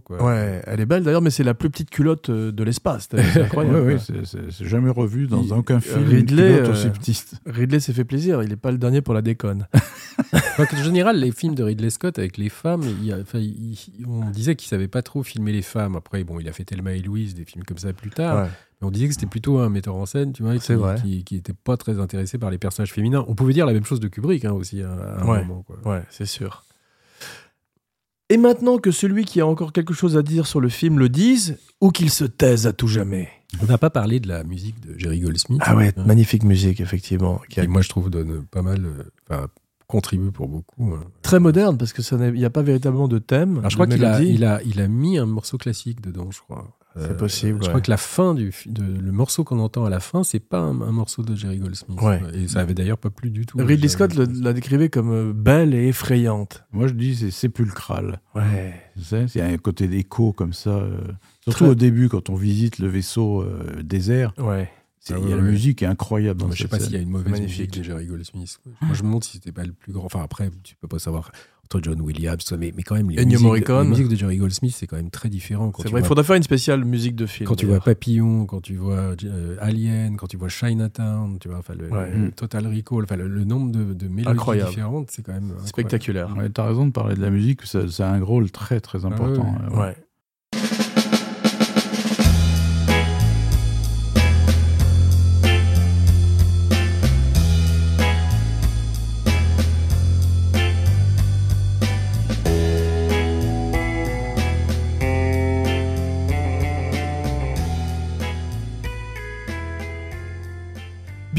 quoi. 0.04 0.22
Ouais, 0.22 0.62
elle 0.66 0.80
est 0.80 0.86
belle 0.86 1.02
d'ailleurs, 1.02 1.22
mais 1.22 1.30
c'est 1.30 1.44
la 1.44 1.54
plus 1.54 1.70
petite 1.70 1.90
culotte 1.90 2.30
euh, 2.30 2.52
de 2.52 2.62
l'espace. 2.64 3.08
C'est 3.10 3.40
incroyable. 3.42 3.76
Ouais, 3.76 3.82
ouais, 3.82 3.96
quoi. 3.96 4.20
c'est- 4.24 4.64
jamais 4.64 4.90
revu 4.90 5.26
dans 5.26 5.42
Il- 5.42 5.52
aucun 5.52 5.80
film. 5.80 6.04
Ridley, 6.08 6.58
une 6.58 6.64
euh, 6.66 6.70
aussi 6.72 6.88
petite. 6.90 7.34
Ridley 7.46 7.80
s'est 7.80 7.92
fait 7.92 8.04
plaisir, 8.04 8.42
il 8.42 8.48
n'est 8.50 8.56
pas 8.56 8.70
le 8.70 8.78
dernier 8.78 9.00
pour 9.02 9.14
la 9.14 9.22
déconne. 9.22 9.66
Donc, 10.58 10.72
en 10.74 10.82
général, 10.82 11.18
les 11.18 11.32
films 11.32 11.54
de 11.54 11.62
Ridley 11.62 11.90
Scott 11.90 12.18
avec 12.18 12.36
les 12.36 12.48
femmes, 12.50 12.82
il 13.02 13.12
enfin, 13.14 13.38
il- 13.38 13.78
on 14.06 14.28
disait 14.30 14.56
qu'il 14.56 14.68
savait 14.68 14.88
pas 14.88 15.02
trop 15.02 15.22
filmer 15.22 15.52
les 15.52 15.62
femmes. 15.62 15.96
Après, 15.96 16.22
bon, 16.24 16.38
il 16.40 16.48
a 16.48 16.52
fait 16.52 16.64
Thelma 16.64 16.92
et 16.92 17.00
Louise, 17.00 17.34
des 17.34 17.44
films 17.44 17.64
comme 17.64 17.78
ça 17.78 17.92
plus 17.92 18.10
tard. 18.10 18.44
Ouais. 18.44 18.50
Mais 18.80 18.88
on 18.88 18.90
disait 18.90 19.06
que 19.08 19.14
c'était 19.14 19.26
plutôt 19.26 19.58
un 19.58 19.68
metteur 19.68 19.94
en 19.94 20.06
scène, 20.06 20.32
tu 20.32 20.42
vois, 20.42 20.58
qui, 20.58 20.74
qui, 21.02 21.24
qui 21.24 21.36
était 21.36 21.52
pas 21.52 21.76
très 21.76 21.98
intéressé 22.00 22.36
par 22.36 22.50
les 22.50 22.58
personnages 22.58 22.92
féminins. 22.92 23.24
On 23.28 23.34
pouvait 23.34 23.52
dire 23.52 23.64
la 23.64 23.72
même 23.72 23.84
chose 23.84 24.00
de 24.00 24.08
Kubrick 24.08 24.44
hein, 24.44 24.52
aussi 24.52 24.82
à, 24.82 24.90
à 24.92 25.22
un 25.22 25.26
Ouais. 25.26 25.44
moment. 25.44 25.62
Quoi. 25.62 25.76
Ouais, 25.84 26.02
c'est 26.10 26.26
sûr. 26.26 26.64
Et 28.32 28.38
maintenant 28.38 28.78
que 28.78 28.90
celui 28.90 29.26
qui 29.26 29.42
a 29.42 29.46
encore 29.46 29.72
quelque 29.74 29.92
chose 29.92 30.16
à 30.16 30.22
dire 30.22 30.46
sur 30.46 30.58
le 30.60 30.70
film 30.70 30.98
le 30.98 31.10
dise, 31.10 31.58
ou 31.82 31.90
qu'il 31.90 32.08
se 32.08 32.24
taise 32.24 32.66
à 32.66 32.72
tout 32.72 32.88
jamais. 32.88 33.28
On 33.62 33.66
n'a 33.66 33.76
pas 33.76 33.90
parlé 33.90 34.20
de 34.20 34.28
la 34.28 34.42
musique 34.42 34.80
de 34.80 34.98
Jerry 34.98 35.20
Goldsmith. 35.20 35.60
Ah 35.66 35.76
ouais, 35.76 35.92
hein, 35.94 36.04
magnifique 36.06 36.42
musique, 36.42 36.80
effectivement. 36.80 37.42
Qui 37.50 37.60
a- 37.60 37.66
moi, 37.66 37.82
je 37.82 37.90
trouve, 37.90 38.08
donne 38.08 38.46
pas 38.50 38.62
mal, 38.62 38.86
euh, 38.86 39.02
enfin, 39.28 39.48
contribue 39.86 40.30
pour 40.30 40.48
beaucoup. 40.48 40.94
hein. 40.94 41.04
Très 41.20 41.40
moderne, 41.40 41.76
parce 41.76 41.92
que 41.92 42.00
ça 42.00 42.16
n'y 42.16 42.44
a 42.46 42.48
pas 42.50 42.62
véritablement 42.62 43.06
de 43.08 43.18
thème. 43.18 43.58
Alors, 43.58 43.68
je 43.70 43.76
de 43.76 43.82
crois 43.82 43.86
qu'il 43.86 44.02
a, 44.04 44.18
mélodie. 44.18 44.34
il 44.34 44.44
a, 44.46 44.62
il 44.62 44.80
a 44.80 44.88
mis 44.88 45.18
un 45.18 45.26
morceau 45.26 45.58
classique 45.58 46.00
dedans, 46.00 46.30
je 46.30 46.40
crois. 46.40 46.74
Euh, 46.96 47.06
C'est 47.08 47.16
possible, 47.16 47.58
Je 47.60 47.62
ouais. 47.64 47.68
crois 47.70 47.80
que 47.80 47.90
la 47.90 47.96
fin 47.96 48.34
du, 48.34 48.52
de, 48.66 48.82
le 48.82 49.12
morceau 49.12 49.44
qu'on 49.44 49.58
entend 49.60 49.84
à 49.84 49.90
la 49.90 50.00
fin, 50.00 50.24
c'est 50.24 50.40
pas 50.40 50.58
un, 50.60 50.80
un 50.82 50.92
morceau 50.92 51.22
de 51.22 51.34
Jerry 51.34 51.58
Goldsmith. 51.58 52.00
Ouais. 52.02 52.20
Et 52.34 52.48
ça 52.48 52.60
avait 52.60 52.74
d'ailleurs 52.74 52.98
pas 52.98 53.08
plu 53.10 53.30
du 53.30 53.46
tout. 53.46 53.56
Ridley 53.58 53.88
Scott 53.88 54.14
la 54.14 54.52
décrivait 54.52 54.88
comme 54.90 55.10
euh, 55.10 55.32
belle 55.34 55.74
et 55.74 55.88
effrayante. 55.88 56.64
Moi, 56.72 56.86
je 56.88 56.92
dis 56.92 57.16
c'est 57.16 57.30
sépulcral. 57.30 58.20
Ouais. 58.34 58.74
Tu 58.96 59.04
sais, 59.04 59.24
Il 59.34 59.38
y 59.38 59.40
a 59.40 59.46
un 59.46 59.56
côté 59.58 59.88
d'écho 59.88 60.32
comme 60.32 60.52
ça. 60.52 60.70
euh, 60.70 60.98
surtout 61.44 61.64
Très- 61.64 61.68
au 61.68 61.74
début, 61.74 62.08
quand 62.08 62.28
on 62.30 62.34
visite 62.34 62.78
le 62.78 62.88
vaisseau 62.88 63.42
euh, 63.42 63.82
désert, 63.82 64.32
Ouais. 64.38 64.70
Ah 65.10 65.14
il 65.20 65.28
y 65.30 65.32
a 65.32 65.36
la 65.36 65.42
musique 65.42 65.82
est 65.82 65.86
incroyable. 65.86 66.40
Non, 66.42 66.46
Dans 66.46 66.52
je 66.54 66.62
sais 66.62 66.68
pas 66.68 66.78
s'il 66.78 66.92
y 66.92 66.96
a 66.96 67.00
une 67.00 67.08
mauvaise 67.10 67.32
Magnifique. 67.32 67.58
musique 67.70 67.78
de 67.78 67.82
Jerry 67.82 68.06
Goldsmith. 68.06 68.60
Moi, 68.82 68.92
je 68.94 69.02
me 69.02 69.08
demande 69.08 69.24
si 69.24 69.32
c'était 69.32 69.50
pas 69.50 69.64
le 69.64 69.72
plus 69.72 69.92
grand. 69.92 70.04
Enfin, 70.04 70.22
après, 70.22 70.48
tu 70.62 70.76
peux 70.76 70.86
pas 70.86 71.00
savoir 71.00 71.32
John 71.80 72.00
Williams, 72.00 72.52
mais, 72.58 72.72
mais 72.76 72.82
quand 72.82 72.96
même, 72.96 73.08
les 73.10 73.24
musiques, 73.24 73.40
Morricone. 73.40 73.84
les 73.84 73.88
musiques 73.90 74.08
de 74.08 74.16
Jerry 74.16 74.36
Goldsmith, 74.38 74.74
c'est 74.76 74.86
quand 74.86 74.96
même 74.96 75.10
très 75.10 75.28
différent. 75.28 75.70
C'est 75.76 75.84
tu 75.84 75.88
vrai, 75.90 76.00
il 76.00 76.06
faudrait 76.06 76.24
faire 76.24 76.36
une 76.36 76.42
spéciale 76.42 76.84
musique 76.84 77.14
de 77.14 77.26
film. 77.26 77.46
Quand 77.48 77.54
tu 77.54 77.66
vois. 77.66 77.80
Papillon, 77.80 78.46
quand 78.46 78.60
tu 78.60 78.74
vois 78.76 79.14
euh, 79.24 79.56
Alien, 79.60 80.16
quand 80.16 80.26
tu 80.26 80.36
vois 80.36 80.48
Chinatown, 80.48 81.38
tu 81.38 81.48
vois, 81.48 81.58
enfin, 81.58 81.74
le, 81.78 81.88
Ouais. 81.90 82.10
le 82.14 82.30
Total 82.32 82.66
Recall, 82.66 83.04
enfin, 83.04 83.16
le, 83.16 83.28
le 83.28 83.44
nombre 83.44 83.70
de, 83.72 83.94
de 83.94 84.08
mélodies 84.08 84.28
Incroyable. 84.28 84.70
différentes, 84.70 85.10
c'est 85.10 85.22
quand 85.22 85.32
même 85.32 85.44
incroyable. 85.44 85.68
Spectaculaire. 85.68 86.36
Ouais, 86.36 86.48
T'as 86.48 86.66
raison 86.66 86.86
de 86.86 86.92
parler 86.92 87.14
de 87.14 87.20
la 87.22 87.30
musique, 87.30 87.62
ça, 87.62 87.86
ça 87.88 88.10
a 88.10 88.14
un 88.14 88.22
rôle 88.22 88.50
très 88.50 88.80
très 88.80 89.04
important. 89.04 89.42
ouais, 89.70 89.76
euh, 89.76 89.80
Ouais. 89.80 89.96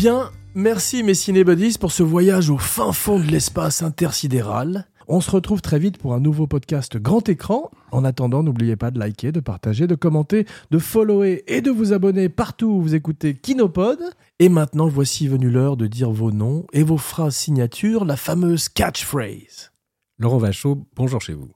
Bien, 0.03 0.31
merci 0.53 1.01
mes 1.01 1.13
cinébuddies 1.13 1.77
pour 1.79 1.93
ce 1.93 2.03
voyage 2.03 2.49
au 2.49 2.57
fin 2.57 2.91
fond 2.91 3.19
de 3.19 3.31
l'espace 3.31 3.81
intersidéral. 3.81 4.85
On 5.07 5.21
se 5.21 5.31
retrouve 5.31 5.61
très 5.61 5.79
vite 5.79 5.97
pour 5.97 6.13
un 6.13 6.19
nouveau 6.19 6.45
podcast 6.45 6.97
grand 6.97 7.29
écran. 7.29 7.71
En 7.91 8.03
attendant, 8.03 8.43
n'oubliez 8.43 8.75
pas 8.75 8.91
de 8.91 8.99
liker, 8.99 9.31
de 9.31 9.39
partager, 9.39 9.87
de 9.87 9.95
commenter, 9.95 10.45
de 10.71 10.77
follower 10.77 11.45
et 11.47 11.61
de 11.61 11.71
vous 11.71 11.93
abonner 11.93 12.27
partout 12.27 12.65
où 12.65 12.81
vous 12.81 12.95
écoutez 12.95 13.33
Kinopod. 13.33 13.97
Et 14.39 14.49
maintenant, 14.49 14.89
voici 14.89 15.29
venue 15.29 15.49
l'heure 15.49 15.77
de 15.77 15.87
dire 15.87 16.11
vos 16.11 16.33
noms 16.33 16.67
et 16.73 16.83
vos 16.83 16.97
phrases 16.97 17.37
signatures, 17.37 18.03
la 18.03 18.17
fameuse 18.17 18.67
catchphrase. 18.67 19.71
Laurent 20.19 20.37
Vachaud, 20.37 20.85
bonjour 20.97 21.21
chez 21.21 21.33
vous. 21.33 21.53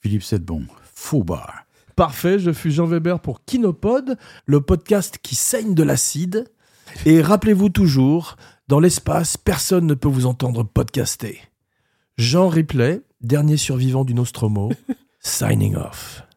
Philippe 0.00 0.22
Sedbon, 0.22 0.62
faux 0.94 1.24
bar. 1.24 1.66
Parfait, 1.94 2.38
je 2.38 2.50
suis 2.50 2.70
Jean 2.70 2.86
Weber 2.86 3.20
pour 3.20 3.44
Kinopod, 3.44 4.16
le 4.46 4.60
podcast 4.62 5.18
qui 5.22 5.34
saigne 5.34 5.74
de 5.74 5.82
l'acide. 5.82 6.46
Et 7.06 7.22
rappelez-vous 7.22 7.68
toujours, 7.68 8.36
dans 8.68 8.80
l'espace, 8.80 9.36
personne 9.36 9.86
ne 9.86 9.94
peut 9.94 10.08
vous 10.08 10.26
entendre 10.26 10.62
podcaster. 10.62 11.40
Jean 12.16 12.48
Ripley, 12.48 13.02
dernier 13.20 13.56
survivant 13.56 14.04
du 14.04 14.14
Nostromo, 14.14 14.70
signing 15.20 15.76
off. 15.76 16.27